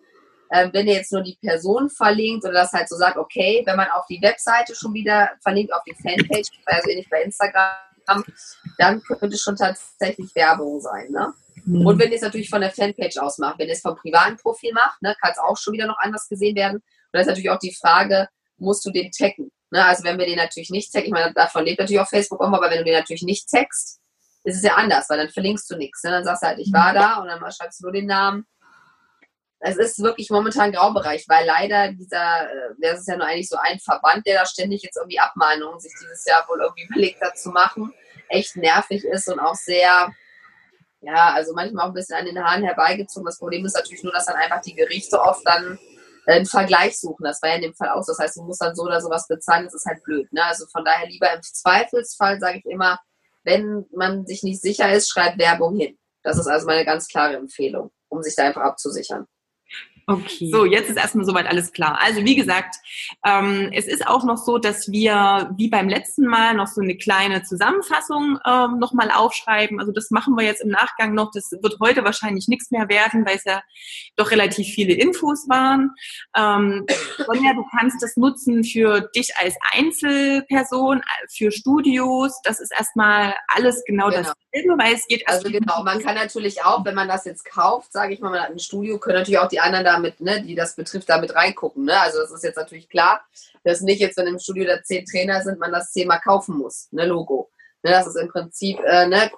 äh, 0.49 0.69
wenn 0.73 0.87
ihr 0.87 0.95
jetzt 0.95 1.11
nur 1.11 1.21
die 1.21 1.37
Person 1.41 1.89
verlinkt 1.89 2.43
oder 2.43 2.53
das 2.53 2.73
halt 2.73 2.89
so 2.89 2.95
sagt, 2.97 3.17
okay, 3.17 3.63
wenn 3.65 3.77
man 3.77 3.89
auf 3.91 4.05
die 4.07 4.21
Webseite 4.21 4.75
schon 4.75 4.93
wieder 4.93 5.29
verlinkt, 5.41 5.73
auf 5.73 5.83
die 5.83 5.95
Fanpage, 5.95 6.49
also 6.65 6.89
ähnlich 6.89 7.09
bei 7.09 7.23
Instagram, 7.23 8.23
dann 8.77 9.01
könnte 9.01 9.35
es 9.35 9.41
schon 9.41 9.55
tatsächlich 9.55 10.35
Werbung 10.35 10.81
sein. 10.81 11.09
Ne? 11.11 11.33
Mhm. 11.65 11.85
Und 11.85 11.99
wenn 11.99 12.09
ihr 12.09 12.17
es 12.17 12.21
natürlich 12.21 12.49
von 12.49 12.61
der 12.61 12.71
Fanpage 12.71 13.17
aus 13.17 13.37
macht, 13.37 13.59
wenn 13.59 13.67
ihr 13.67 13.73
es 13.73 13.81
vom 13.81 13.95
privaten 13.95 14.35
Profil 14.37 14.73
macht, 14.73 15.01
ne, 15.01 15.15
kann 15.21 15.31
es 15.31 15.39
auch 15.39 15.57
schon 15.57 15.73
wieder 15.73 15.87
noch 15.87 15.99
anders 15.99 16.27
gesehen 16.27 16.55
werden. 16.55 16.77
Und 16.77 16.83
da 17.13 17.19
ist 17.21 17.27
natürlich 17.27 17.49
auch 17.49 17.59
die 17.59 17.73
Frage, 17.73 18.27
musst 18.57 18.85
du 18.85 18.91
den 18.91 19.11
taggen? 19.11 19.51
Ne? 19.71 19.85
Also 19.85 20.03
wenn 20.03 20.19
wir 20.19 20.25
den 20.25 20.37
natürlich 20.37 20.69
nicht 20.69 20.91
taggen, 20.91 21.07
ich 21.07 21.13
meine, 21.13 21.33
davon 21.33 21.63
lebt 21.63 21.79
natürlich 21.79 22.01
auch 22.01 22.09
Facebook 22.09 22.41
immer, 22.41 22.57
aber 22.57 22.69
wenn 22.69 22.79
du 22.79 22.85
den 22.85 22.95
natürlich 22.95 23.23
nicht 23.23 23.49
taggst, 23.49 24.00
ist 24.43 24.57
es 24.57 24.63
ja 24.63 24.75
anders, 24.75 25.09
weil 25.09 25.17
dann 25.17 25.29
verlinkst 25.29 25.69
du 25.69 25.75
nichts. 25.75 26.03
Ne? 26.03 26.11
Dann 26.11 26.23
sagst 26.23 26.43
du 26.43 26.47
halt, 26.47 26.59
ich 26.59 26.73
war 26.73 26.93
da 26.93 27.17
und 27.17 27.27
dann 27.27 27.39
schreibst 27.51 27.79
du 27.79 27.85
nur 27.85 27.91
den 27.91 28.07
Namen. 28.07 28.45
Es 29.59 29.77
ist 29.77 30.01
wirklich 30.01 30.31
momentan 30.31 30.71
Graubereich, 30.71 31.25
weil 31.27 31.45
leider 31.45 31.91
dieser, 31.91 32.49
äh, 32.49 32.73
das 32.79 33.01
ist 33.01 33.07
ja 33.07 33.15
nur 33.15 33.27
eigentlich 33.27 33.49
so 33.49 33.57
ein 33.57 33.79
Verband, 33.79 34.25
der 34.25 34.39
da 34.39 34.45
ständig 34.47 34.81
jetzt 34.81 34.97
irgendwie 34.97 35.19
Abmahnungen 35.19 35.79
sich 35.79 35.93
dieses 36.01 36.25
Jahr 36.25 36.47
wohl 36.49 36.61
irgendwie 36.61 36.83
überlegt 36.89 37.21
hat 37.21 37.37
zu 37.37 37.51
machen, 37.51 37.93
echt 38.27 38.55
nervig 38.55 39.05
ist 39.05 39.27
und 39.27 39.39
auch 39.39 39.53
sehr, 39.53 40.11
ja, 41.01 41.33
also 41.33 41.53
manchmal 41.53 41.85
auch 41.85 41.89
ein 41.89 41.93
bisschen 41.93 42.17
an 42.17 42.25
den 42.25 42.43
Haaren 42.43 42.63
herbeigezogen. 42.63 43.25
Das 43.25 43.37
Problem 43.37 43.63
ist 43.63 43.75
natürlich 43.75 44.03
nur, 44.03 44.13
dass 44.13 44.25
dann 44.25 44.35
einfach 44.35 44.61
die 44.61 44.73
Gerichte 44.73 45.21
oft 45.21 45.45
dann 45.45 45.77
einen 46.25 46.45
Vergleich 46.47 46.99
suchen. 46.99 47.23
Das 47.23 47.41
war 47.43 47.49
ja 47.49 47.55
in 47.55 47.61
dem 47.61 47.75
Fall 47.75 47.89
auch 47.89 48.01
so. 48.01 48.13
Das 48.13 48.19
heißt, 48.19 48.37
du 48.37 48.43
musst 48.43 48.61
dann 48.61 48.75
so 48.75 48.83
oder 48.83 48.99
sowas 48.99 49.27
bezahlen, 49.27 49.65
das 49.65 49.75
ist 49.75 49.85
halt 49.85 50.03
blöd. 50.03 50.31
Ne? 50.33 50.43
Also 50.43 50.65
von 50.71 50.83
daher 50.83 51.07
lieber 51.07 51.31
im 51.31 51.41
Zweifelsfall, 51.41 52.39
sage 52.39 52.59
ich 52.59 52.65
immer, 52.65 52.99
wenn 53.43 53.85
man 53.91 54.25
sich 54.25 54.43
nicht 54.43 54.61
sicher 54.61 54.91
ist, 54.93 55.09
schreibt 55.09 55.39
Werbung 55.39 55.75
hin. 55.75 55.97
Das 56.23 56.37
ist 56.37 56.47
also 56.47 56.67
meine 56.67 56.85
ganz 56.85 57.07
klare 57.07 57.35
Empfehlung, 57.35 57.91
um 58.09 58.21
sich 58.21 58.35
da 58.35 58.43
einfach 58.43 58.61
abzusichern. 58.61 59.25
Okay. 60.11 60.49
So, 60.51 60.65
jetzt 60.65 60.89
ist 60.89 60.97
erstmal 60.97 61.25
soweit 61.25 61.47
alles 61.47 61.71
klar. 61.71 61.99
Also 62.01 62.23
wie 62.23 62.35
gesagt, 62.35 62.75
ähm, 63.25 63.69
es 63.73 63.87
ist 63.87 64.07
auch 64.07 64.23
noch 64.23 64.37
so, 64.37 64.57
dass 64.57 64.91
wir 64.91 65.51
wie 65.57 65.69
beim 65.69 65.89
letzten 65.89 66.25
Mal 66.25 66.53
noch 66.53 66.67
so 66.67 66.81
eine 66.81 66.97
kleine 66.97 67.43
Zusammenfassung 67.43 68.39
ähm, 68.45 68.79
nochmal 68.79 69.11
aufschreiben. 69.11 69.79
Also 69.79 69.91
das 69.91 70.11
machen 70.11 70.35
wir 70.35 70.45
jetzt 70.45 70.61
im 70.61 70.69
Nachgang 70.69 71.13
noch. 71.13 71.31
Das 71.33 71.51
wird 71.51 71.77
heute 71.79 72.03
wahrscheinlich 72.03 72.47
nichts 72.47 72.71
mehr 72.71 72.89
werden, 72.89 73.25
weil 73.25 73.37
es 73.37 73.45
ja 73.45 73.61
doch 74.15 74.31
relativ 74.31 74.67
viele 74.67 74.93
Infos 74.93 75.47
waren. 75.49 75.91
Ähm, 76.35 76.85
Sonja, 77.25 77.53
du 77.53 77.65
kannst 77.77 78.01
das 78.01 78.17
nutzen 78.17 78.63
für 78.63 79.01
dich 79.15 79.35
als 79.37 79.55
Einzelperson, 79.73 81.01
für 81.29 81.51
Studios. 81.51 82.39
Das 82.43 82.59
ist 82.59 82.71
erstmal 82.71 83.35
alles 83.47 83.83
genau, 83.85 84.09
genau. 84.09 84.31
dasselbe, 84.51 84.77
weil 84.77 84.93
es 84.93 85.07
geht. 85.07 85.27
Also 85.27 85.49
genau, 85.49 85.83
man 85.83 85.99
kann 85.99 86.15
natürlich 86.15 86.63
auch, 86.63 86.83
wenn 86.85 86.95
man 86.95 87.07
das 87.07 87.25
jetzt 87.25 87.45
kauft, 87.45 87.91
sage 87.91 88.13
ich 88.13 88.19
mal, 88.19 88.31
man 88.31 88.41
hat 88.41 88.49
ein 88.49 88.59
Studio, 88.59 88.97
können 88.97 89.17
natürlich 89.17 89.39
auch 89.39 89.47
die 89.47 89.59
anderen 89.59 89.85
da 89.85 89.97
damit, 90.01 90.19
ne, 90.19 90.41
die 90.41 90.55
das 90.55 90.75
betrifft, 90.75 91.09
damit 91.09 91.35
reingucken. 91.35 91.85
Ne? 91.85 91.99
Also 91.99 92.19
das 92.19 92.31
ist 92.31 92.43
jetzt 92.43 92.57
natürlich 92.57 92.89
klar, 92.89 93.21
dass 93.63 93.81
nicht 93.81 94.01
jetzt, 94.01 94.17
wenn 94.17 94.27
im 94.27 94.39
Studio 94.39 94.65
da 94.65 94.81
zehn 94.81 95.05
Trainer 95.05 95.41
sind, 95.41 95.59
man 95.59 95.71
das 95.71 95.91
Thema 95.91 96.17
kaufen 96.19 96.57
muss, 96.57 96.87
ne, 96.91 97.05
Logo. 97.05 97.49
Ne, 97.83 97.91
das 97.91 98.07
ist 98.07 98.15
im 98.15 98.27
Prinzip, 98.27 98.79
äh, 98.79 99.07
ne, 99.07 99.31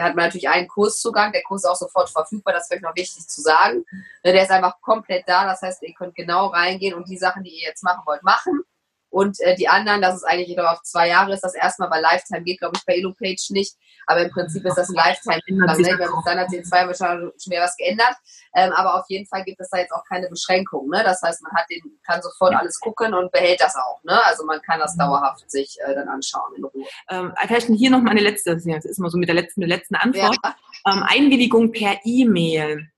hat 0.00 0.14
man 0.14 0.26
natürlich 0.26 0.48
einen 0.48 0.68
Kurszugang, 0.68 1.32
der 1.32 1.42
Kurs 1.42 1.64
ist 1.64 1.70
auch 1.70 1.76
sofort 1.76 2.08
verfügbar, 2.08 2.54
das 2.54 2.64
ist 2.64 2.68
vielleicht 2.68 2.84
noch 2.84 2.94
wichtig 2.94 3.26
zu 3.26 3.40
sagen. 3.40 3.84
Ne, 4.24 4.32
der 4.32 4.42
ist 4.44 4.50
einfach 4.50 4.80
komplett 4.80 5.24
da, 5.26 5.44
das 5.44 5.62
heißt, 5.62 5.82
ihr 5.82 5.94
könnt 5.94 6.14
genau 6.14 6.48
reingehen 6.48 6.94
und 6.94 7.08
die 7.08 7.18
Sachen, 7.18 7.42
die 7.42 7.50
ihr 7.50 7.68
jetzt 7.68 7.82
machen 7.82 8.02
wollt, 8.06 8.22
machen. 8.22 8.62
Und 9.10 9.40
äh, 9.40 9.56
die 9.56 9.68
anderen, 9.68 10.00
das 10.00 10.14
ist 10.14 10.24
eigentlich, 10.24 10.50
ich 10.50 10.54
glaube, 10.54 10.70
auf 10.70 10.82
zwei 10.82 11.08
Jahre 11.08 11.34
ist 11.34 11.42
das 11.42 11.54
erstmal, 11.54 11.90
weil 11.90 12.00
Lifetime 12.00 12.42
geht, 12.42 12.60
glaube 12.60 12.76
ich, 12.76 12.86
bei 12.86 12.94
Elo-Page 12.94 13.50
nicht. 13.50 13.76
Aber 14.06 14.22
im 14.22 14.30
Prinzip 14.30 14.64
ist 14.64 14.76
das 14.76 14.88
ein 14.88 14.94
Lifetime-Programm. 14.94 15.80
Ne? 15.80 15.98
Wir 15.98 16.06
haben 16.06 16.22
Standard 16.22 16.48
C2 16.48 16.96
schon 16.96 17.32
mehr 17.46 17.62
was 17.62 17.76
geändert. 17.76 18.16
Ähm, 18.54 18.72
aber 18.72 18.94
auf 18.94 19.04
jeden 19.08 19.26
Fall 19.26 19.44
gibt 19.44 19.60
es 19.60 19.68
da 19.68 19.78
jetzt 19.78 19.92
auch 19.92 20.04
keine 20.04 20.28
Beschränkung. 20.28 20.88
Ne? 20.88 21.02
Das 21.04 21.20
heißt, 21.22 21.42
man 21.42 21.52
hat 21.52 21.66
den, 21.70 21.82
kann 22.04 22.22
sofort 22.22 22.54
alles 22.54 22.78
gucken 22.78 23.14
und 23.14 23.32
behält 23.32 23.60
das 23.60 23.76
auch. 23.76 24.02
Ne? 24.04 24.24
Also 24.24 24.44
man 24.44 24.60
kann 24.62 24.78
das 24.78 24.94
mhm. 24.94 25.00
dauerhaft 25.00 25.50
sich 25.50 25.76
äh, 25.84 25.94
dann 25.94 26.08
anschauen 26.08 26.54
in 26.56 26.64
Ruhe. 26.64 26.86
Ähm, 27.08 27.34
vielleicht 27.46 27.66
hier 27.66 27.90
noch 27.90 28.00
mal 28.00 28.12
eine 28.12 28.20
letzte, 28.20 28.56
das 28.56 28.84
ist 28.84 28.98
immer 28.98 29.10
so 29.10 29.18
mit 29.18 29.28
der 29.28 29.36
letzten, 29.36 29.60
der 29.60 29.68
letzten 29.68 29.96
Antwort. 29.96 30.38
Ja. 30.42 30.56
Ähm, 30.86 31.02
Einwilligung 31.02 31.72
per 31.72 31.98
E-Mail. 32.04 32.90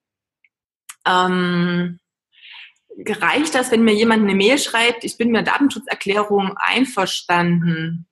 Ähm, 1.07 1.99
reicht 3.21 3.55
das, 3.55 3.71
wenn 3.71 3.85
mir 3.85 3.95
jemand 3.95 4.23
eine 4.23 4.35
Mail 4.35 4.59
schreibt, 4.59 5.05
ich 5.05 5.17
bin 5.17 5.31
mit 5.31 5.47
der 5.47 5.53
Datenschutzerklärung 5.53 6.55
einverstanden? 6.57 8.07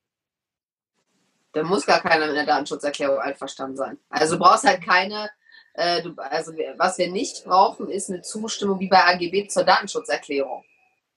Da 1.52 1.62
muss 1.64 1.86
gar 1.86 2.00
keiner 2.00 2.26
mit 2.26 2.36
der 2.36 2.46
Datenschutzerklärung 2.46 3.18
einverstanden 3.18 3.76
sein. 3.76 3.98
Also 4.08 4.36
du 4.36 4.42
brauchst 4.42 4.64
halt 4.64 4.82
keine, 4.82 5.30
äh, 5.74 6.02
du, 6.02 6.14
also 6.16 6.52
was 6.76 6.98
wir 6.98 7.10
nicht 7.10 7.44
brauchen, 7.44 7.88
ist 7.88 8.08
eine 8.08 8.22
Zustimmung 8.22 8.78
wie 8.78 8.88
bei 8.88 9.04
AGB 9.04 9.48
zur 9.48 9.64
Datenschutzerklärung. 9.64 10.64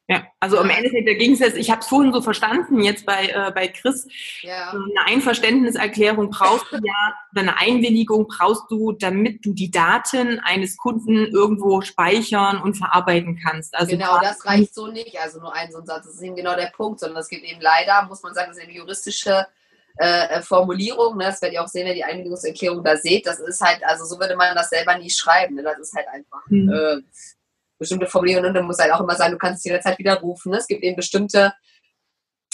Ja, 0.09 0.25
also 0.41 0.59
im 0.59 0.69
Endeffekt, 0.69 1.07
da 1.07 1.13
ging 1.13 1.31
es 1.31 1.39
jetzt, 1.39 1.55
ich 1.55 1.71
habe 1.71 1.79
es 1.79 1.87
vorhin 1.87 2.11
so 2.11 2.21
verstanden, 2.21 2.81
jetzt 2.81 3.05
bei, 3.05 3.27
äh, 3.27 3.51
bei 3.55 3.69
Chris, 3.69 4.05
ja. 4.41 4.71
eine 4.71 5.05
Einverständniserklärung 5.05 6.29
brauchst 6.29 6.69
du 6.73 6.75
ja, 6.75 7.15
eine 7.33 7.57
Einwilligung 7.57 8.27
brauchst 8.27 8.69
du, 8.69 8.91
damit 8.91 9.45
du 9.45 9.53
die 9.53 9.71
Daten 9.71 10.41
eines 10.41 10.75
Kunden 10.75 11.27
irgendwo 11.27 11.79
speichern 11.81 12.61
und 12.61 12.73
verarbeiten 12.75 13.39
kannst. 13.41 13.75
Also 13.75 13.91
genau, 13.91 14.19
das 14.19 14.45
reicht 14.45 14.75
so 14.75 14.87
nicht, 14.87 15.17
also 15.21 15.39
nur 15.39 15.53
ein 15.53 15.71
so 15.71 15.79
ein 15.79 15.85
Satz, 15.85 16.05
das 16.05 16.15
ist 16.15 16.21
eben 16.21 16.35
genau 16.35 16.55
der 16.57 16.71
Punkt, 16.75 16.99
sondern 16.99 17.21
es 17.21 17.29
gibt 17.29 17.45
eben 17.45 17.61
leider, 17.61 18.05
muss 18.05 18.23
man 18.23 18.33
sagen, 18.33 18.49
das 18.49 18.57
ist 18.57 18.63
eine 18.63 18.73
juristische 18.73 19.47
äh, 19.99 20.41
Formulierung, 20.41 21.15
ne? 21.15 21.25
das 21.25 21.41
werdet 21.41 21.55
ihr 21.55 21.63
auch 21.63 21.67
sehen, 21.69 21.83
wenn 21.83 21.91
ihr 21.91 22.03
die 22.03 22.03
Einwilligungserklärung 22.03 22.83
da 22.83 22.97
seht, 22.97 23.25
das 23.25 23.39
ist 23.39 23.61
halt, 23.61 23.81
also 23.85 24.03
so 24.03 24.19
würde 24.19 24.35
man 24.35 24.53
das 24.53 24.69
selber 24.69 24.97
nie 24.97 25.09
schreiben, 25.09 25.55
ne? 25.55 25.63
das 25.63 25.79
ist 25.79 25.93
halt 25.93 26.09
einfach... 26.09 26.41
Mhm. 26.47 26.69
Äh, 26.69 27.01
bestimmte 27.83 28.07
Formulierungen 28.07 28.49
und 28.49 28.53
dann 28.55 28.65
muss 28.65 28.79
halt 28.79 28.91
auch 28.91 29.01
immer 29.01 29.15
sagen, 29.15 29.33
du 29.33 29.37
kannst 29.37 29.59
es 29.59 29.65
jederzeit 29.65 29.97
widerrufen. 29.99 30.51
Ne? 30.51 30.57
Es 30.57 30.67
gibt 30.67 30.83
eben 30.83 30.95
bestimmte 30.95 31.53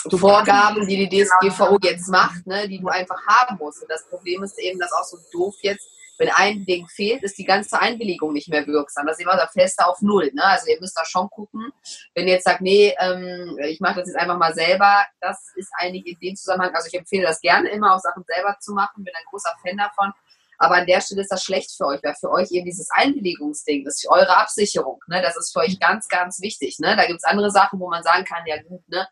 Vorgaben, 0.09 0.87
die 0.87 1.07
die 1.07 1.23
DSGVO 1.23 1.77
jetzt 1.83 2.07
macht, 2.07 2.47
ne, 2.47 2.67
die 2.67 2.79
du 2.79 2.87
einfach 2.87 3.19
haben 3.27 3.57
musst. 3.59 3.81
Und 3.81 3.91
das 3.91 4.07
Problem 4.07 4.43
ist 4.43 4.57
eben, 4.59 4.79
dass 4.79 4.93
auch 4.93 5.03
so 5.03 5.17
doof 5.31 5.55
jetzt 5.61 5.89
wenn 6.19 6.29
ein 6.29 6.65
Ding 6.65 6.85
fehlt, 6.87 7.23
ist 7.23 7.37
die 7.37 7.45
ganze 7.45 7.79
Einwilligung 7.79 8.33
nicht 8.33 8.49
mehr 8.49 8.67
wirksam. 8.67 9.07
Das 9.07 9.17
ist 9.17 9.23
immer 9.23 9.37
da 9.37 9.47
fest 9.47 9.79
auf 9.79 10.01
Null. 10.01 10.29
Ne? 10.33 10.43
Also 10.43 10.67
ihr 10.67 10.79
müsst 10.79 10.97
da 10.97 11.05
schon 11.05 11.29
gucken, 11.29 11.71
wenn 12.13 12.27
ihr 12.27 12.33
jetzt 12.33 12.43
sagt, 12.43 12.61
nee, 12.61 12.93
ähm, 12.99 13.57
ich 13.63 13.79
mache 13.79 13.99
das 13.99 14.09
jetzt 14.09 14.17
einfach 14.17 14.37
mal 14.37 14.53
selber, 14.53 15.05
das 15.21 15.53
ist 15.55 15.71
eigentlich 15.77 16.05
in 16.05 16.19
dem 16.19 16.35
Zusammenhang, 16.35 16.75
also 16.75 16.87
ich 16.87 16.93
empfehle 16.93 17.23
das 17.23 17.39
gerne 17.39 17.69
immer, 17.69 17.95
auch 17.95 18.01
Sachen 18.01 18.23
selber 18.27 18.57
zu 18.59 18.73
machen, 18.73 19.05
bin 19.05 19.13
ein 19.15 19.23
großer 19.29 19.55
Fan 19.65 19.77
davon. 19.77 20.11
Aber 20.59 20.75
an 20.75 20.85
der 20.85 20.99
Stelle 21.01 21.21
ist 21.21 21.31
das 21.31 21.43
schlecht 21.43 21.71
für 21.75 21.85
euch, 21.85 22.01
weil 22.03 22.13
für 22.19 22.29
euch 22.29 22.51
eben 22.51 22.65
dieses 22.65 22.89
Einwilligungsding, 22.91 23.85
das 23.85 23.95
ist 23.95 24.09
eure 24.09 24.37
Absicherung. 24.37 24.99
Ne? 25.07 25.21
Das 25.21 25.37
ist 25.37 25.53
für 25.53 25.59
euch 25.59 25.79
ganz, 25.79 26.07
ganz 26.09 26.41
wichtig. 26.41 26.77
Ne? 26.79 26.95
Da 26.97 27.05
gibt 27.05 27.19
es 27.19 27.23
andere 27.23 27.49
Sachen, 27.49 27.79
wo 27.79 27.89
man 27.89 28.03
sagen 28.03 28.25
kann, 28.25 28.43
ja 28.45 28.61
gut, 28.61 28.87
ne? 28.89 29.07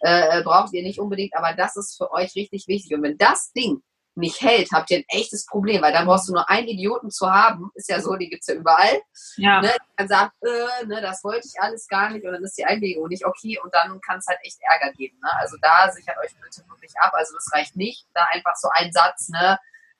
Äh, 0.00 0.42
braucht 0.42 0.72
ihr 0.74 0.82
nicht 0.82 1.00
unbedingt, 1.00 1.34
aber 1.34 1.54
das 1.54 1.76
ist 1.76 1.96
für 1.96 2.12
euch 2.12 2.36
richtig 2.36 2.68
wichtig. 2.68 2.94
Und 2.94 3.02
wenn 3.02 3.18
das 3.18 3.52
Ding 3.52 3.82
nicht 4.18 4.40
hält, 4.40 4.70
habt 4.72 4.90
ihr 4.90 4.98
ein 4.98 5.04
echtes 5.08 5.46
Problem, 5.46 5.82
weil 5.82 5.92
dann 5.92 6.06
brauchst 6.06 6.28
du 6.28 6.32
nur 6.32 6.48
einen 6.50 6.68
Idioten 6.68 7.10
zu 7.10 7.30
haben, 7.30 7.70
ist 7.74 7.88
ja 7.88 8.00
so, 8.00 8.16
die 8.16 8.28
gibt 8.28 8.42
es 8.42 8.48
ja 8.48 8.54
überall. 8.54 9.00
Ja. 9.36 9.60
Ne, 9.60 9.74
dann 9.96 10.08
sagt, 10.08 10.34
äh, 10.42 10.86
ne, 10.86 11.00
das 11.00 11.22
wollte 11.24 11.46
ich 11.46 11.60
alles 11.60 11.86
gar 11.88 12.10
nicht 12.10 12.24
und 12.24 12.32
dann 12.32 12.44
ist 12.44 12.58
die 12.58 12.64
Einwilligung 12.64 13.08
nicht 13.08 13.24
okay 13.24 13.58
und 13.62 13.72
dann 13.72 14.00
kann 14.00 14.18
es 14.18 14.26
halt 14.26 14.38
echt 14.42 14.58
Ärger 14.60 14.92
geben. 14.94 15.18
Ne? 15.22 15.30
Also 15.38 15.56
da 15.62 15.90
sichert 15.90 16.16
euch 16.18 16.34
bitte 16.34 16.68
wirklich 16.68 16.92
ab. 17.00 17.12
Also 17.14 17.34
das 17.34 17.48
reicht 17.54 17.76
nicht, 17.76 18.06
da 18.14 18.26
einfach 18.32 18.56
so 18.56 18.68
ein 18.72 18.92
Satz, 18.92 19.28
ne, 19.28 19.58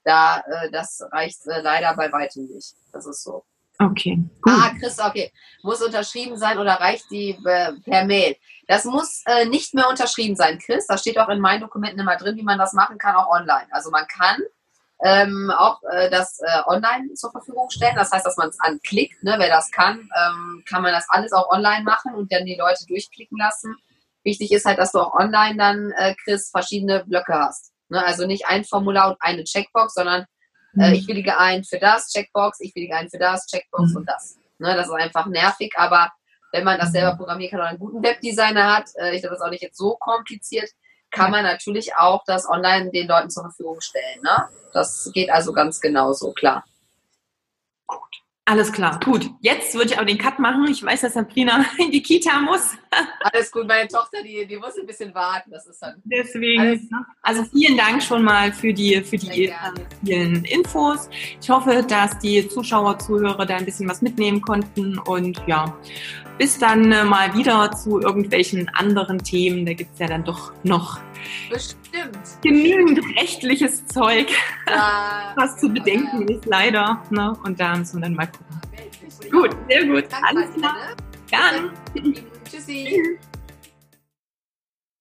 da, 0.08 0.38
äh, 0.40 0.70
das 0.70 1.02
reicht 1.12 1.46
äh, 1.46 1.60
leider 1.60 1.94
bei 1.94 2.10
weitem 2.10 2.46
nicht. 2.46 2.74
Das 2.92 3.06
ist 3.06 3.22
so. 3.22 3.44
Okay. 3.78 4.18
Gut. 4.40 4.54
Ah, 4.56 4.70
Chris, 4.78 4.98
okay. 4.98 5.32
Muss 5.62 5.82
unterschrieben 5.82 6.36
sein 6.36 6.58
oder 6.58 6.74
reicht 6.74 7.10
die 7.10 7.38
äh, 7.44 7.72
per 7.84 8.04
Mail? 8.04 8.36
Das 8.66 8.84
muss 8.84 9.22
äh, 9.26 9.44
nicht 9.44 9.74
mehr 9.74 9.88
unterschrieben 9.88 10.34
sein, 10.34 10.58
Chris. 10.58 10.86
Das 10.86 11.02
steht 11.02 11.18
auch 11.18 11.28
in 11.28 11.40
meinen 11.40 11.60
Dokumenten 11.60 12.00
immer 12.00 12.16
drin, 12.16 12.36
wie 12.36 12.42
man 12.42 12.58
das 12.58 12.72
machen 12.72 12.98
kann, 12.98 13.14
auch 13.14 13.28
online. 13.28 13.68
Also 13.70 13.90
man 13.90 14.06
kann 14.08 14.40
ähm, 15.04 15.52
auch 15.56 15.80
äh, 15.92 16.10
das 16.10 16.40
äh, 16.40 16.62
online 16.66 17.14
zur 17.14 17.30
Verfügung 17.30 17.70
stellen. 17.70 17.94
Das 17.94 18.10
heißt, 18.10 18.26
dass 18.26 18.36
man 18.36 18.48
es 18.48 18.58
anklickt. 18.60 19.22
Ne? 19.22 19.36
Wer 19.38 19.48
das 19.48 19.70
kann, 19.70 19.98
ähm, 20.00 20.64
kann 20.68 20.82
man 20.82 20.92
das 20.92 21.06
alles 21.10 21.32
auch 21.32 21.48
online 21.50 21.84
machen 21.84 22.14
und 22.14 22.32
dann 22.32 22.46
die 22.46 22.56
Leute 22.56 22.84
durchklicken 22.86 23.38
lassen. 23.38 23.76
Wichtig 24.24 24.50
ist 24.52 24.64
halt, 24.64 24.78
dass 24.78 24.92
du 24.92 24.98
auch 24.98 25.14
online 25.14 25.56
dann, 25.56 25.92
äh, 25.92 26.14
Chris, 26.24 26.50
verschiedene 26.50 27.04
Blöcke 27.04 27.34
hast. 27.34 27.72
Ne? 27.88 28.04
Also 28.04 28.26
nicht 28.26 28.46
ein 28.46 28.64
Formular 28.64 29.10
und 29.10 29.16
eine 29.20 29.44
Checkbox, 29.44 29.94
sondern 29.94 30.26
äh, 30.78 30.88
mhm. 30.88 30.94
ich 30.94 31.08
willige 31.08 31.38
ein 31.38 31.64
für 31.64 31.78
das, 31.78 32.08
Checkbox, 32.08 32.60
ich 32.60 32.74
willige 32.74 32.94
ein 32.94 33.08
für 33.08 33.18
das, 33.18 33.46
Checkbox 33.46 33.90
mhm. 33.90 33.96
und 33.96 34.08
das. 34.08 34.38
Ne? 34.58 34.74
Das 34.74 34.86
ist 34.86 34.92
einfach 34.92 35.26
nervig, 35.26 35.72
aber 35.76 36.10
wenn 36.52 36.64
man 36.64 36.78
das 36.78 36.92
selber 36.92 37.16
programmieren 37.16 37.50
kann 37.50 37.60
oder 37.60 37.68
einen 37.68 37.78
guten 37.78 38.02
Webdesigner 38.02 38.76
hat, 38.76 38.88
äh, 38.96 39.14
ich 39.14 39.20
glaube, 39.20 39.34
das 39.34 39.40
ist 39.40 39.46
auch 39.46 39.50
nicht 39.50 39.62
jetzt 39.62 39.78
so 39.78 39.96
kompliziert, 39.96 40.70
kann 41.10 41.30
man 41.30 41.42
natürlich 41.42 41.94
auch 41.96 42.22
das 42.26 42.48
online 42.48 42.90
den 42.90 43.08
Leuten 43.08 43.30
zur 43.30 43.44
Verfügung 43.44 43.80
stellen. 43.80 44.22
Ne? 44.22 44.48
Das 44.72 45.10
geht 45.14 45.30
also 45.30 45.52
ganz 45.52 45.80
genauso, 45.80 46.32
klar. 46.32 46.64
Gut. 47.86 48.22
Alles 48.48 48.72
klar, 48.72 48.98
gut. 49.04 49.28
Jetzt 49.42 49.74
würde 49.74 49.88
ich 49.88 49.98
aber 49.98 50.06
den 50.06 50.16
Cut 50.16 50.38
machen. 50.38 50.66
Ich 50.70 50.82
weiß, 50.82 51.02
dass 51.02 51.12
Sabrina 51.12 51.66
in 51.78 51.90
die 51.90 52.02
Kita 52.02 52.40
muss. 52.40 52.78
Alles 53.20 53.52
gut, 53.52 53.68
meine 53.68 53.86
Tochter, 53.86 54.22
die, 54.22 54.46
die 54.46 54.56
muss 54.56 54.74
ein 54.80 54.86
bisschen 54.86 55.14
warten. 55.14 55.50
Das 55.50 55.66
ist 55.66 55.82
dann. 55.82 56.00
Deswegen. 56.04 56.58
Alles, 56.58 56.80
also 57.20 57.44
vielen 57.44 57.76
Dank 57.76 58.02
schon 58.02 58.22
mal 58.24 58.50
für 58.50 58.72
die, 58.72 59.02
für 59.02 59.18
die 59.18 59.48
äh, 59.48 59.52
vielen 60.02 60.46
Infos. 60.46 61.10
Ich 61.42 61.50
hoffe, 61.50 61.84
dass 61.86 62.18
die 62.20 62.48
Zuschauer, 62.48 62.98
Zuhörer 62.98 63.44
da 63.44 63.56
ein 63.56 63.66
bisschen 63.66 63.86
was 63.86 64.00
mitnehmen 64.00 64.40
konnten. 64.40 64.96
Und 64.96 65.42
ja, 65.46 65.76
bis 66.38 66.58
dann 66.58 66.90
äh, 66.92 67.04
mal 67.04 67.34
wieder 67.34 67.70
zu 67.72 68.00
irgendwelchen 68.00 68.68
anderen 68.70 69.18
Themen. 69.18 69.66
Da 69.66 69.74
gibt 69.74 69.92
es 69.94 69.98
ja 69.98 70.06
dann 70.06 70.24
doch 70.24 70.52
noch 70.62 70.98
Bestimmt. 71.50 72.18
genügend 72.42 73.00
rechtliches 73.16 73.86
Zeug, 73.86 74.28
ja. 74.68 75.32
was 75.36 75.58
zu 75.58 75.68
bedenken 75.68 76.28
ja. 76.28 76.36
ist, 76.36 76.46
leider. 76.46 77.02
Ne? 77.10 77.36
Und 77.44 77.60
da 77.60 77.76
müssen 77.76 77.98
wir 77.98 78.02
dann 78.02 78.14
mal 78.14 78.26
gucken. 78.26 78.60
Gut, 79.30 79.50
sehr 79.68 79.84
gut. 79.84 80.04
Alles 80.22 80.54
klar. 80.54 80.76
Dann. 81.30 81.72
Tschüssi. 82.50 83.18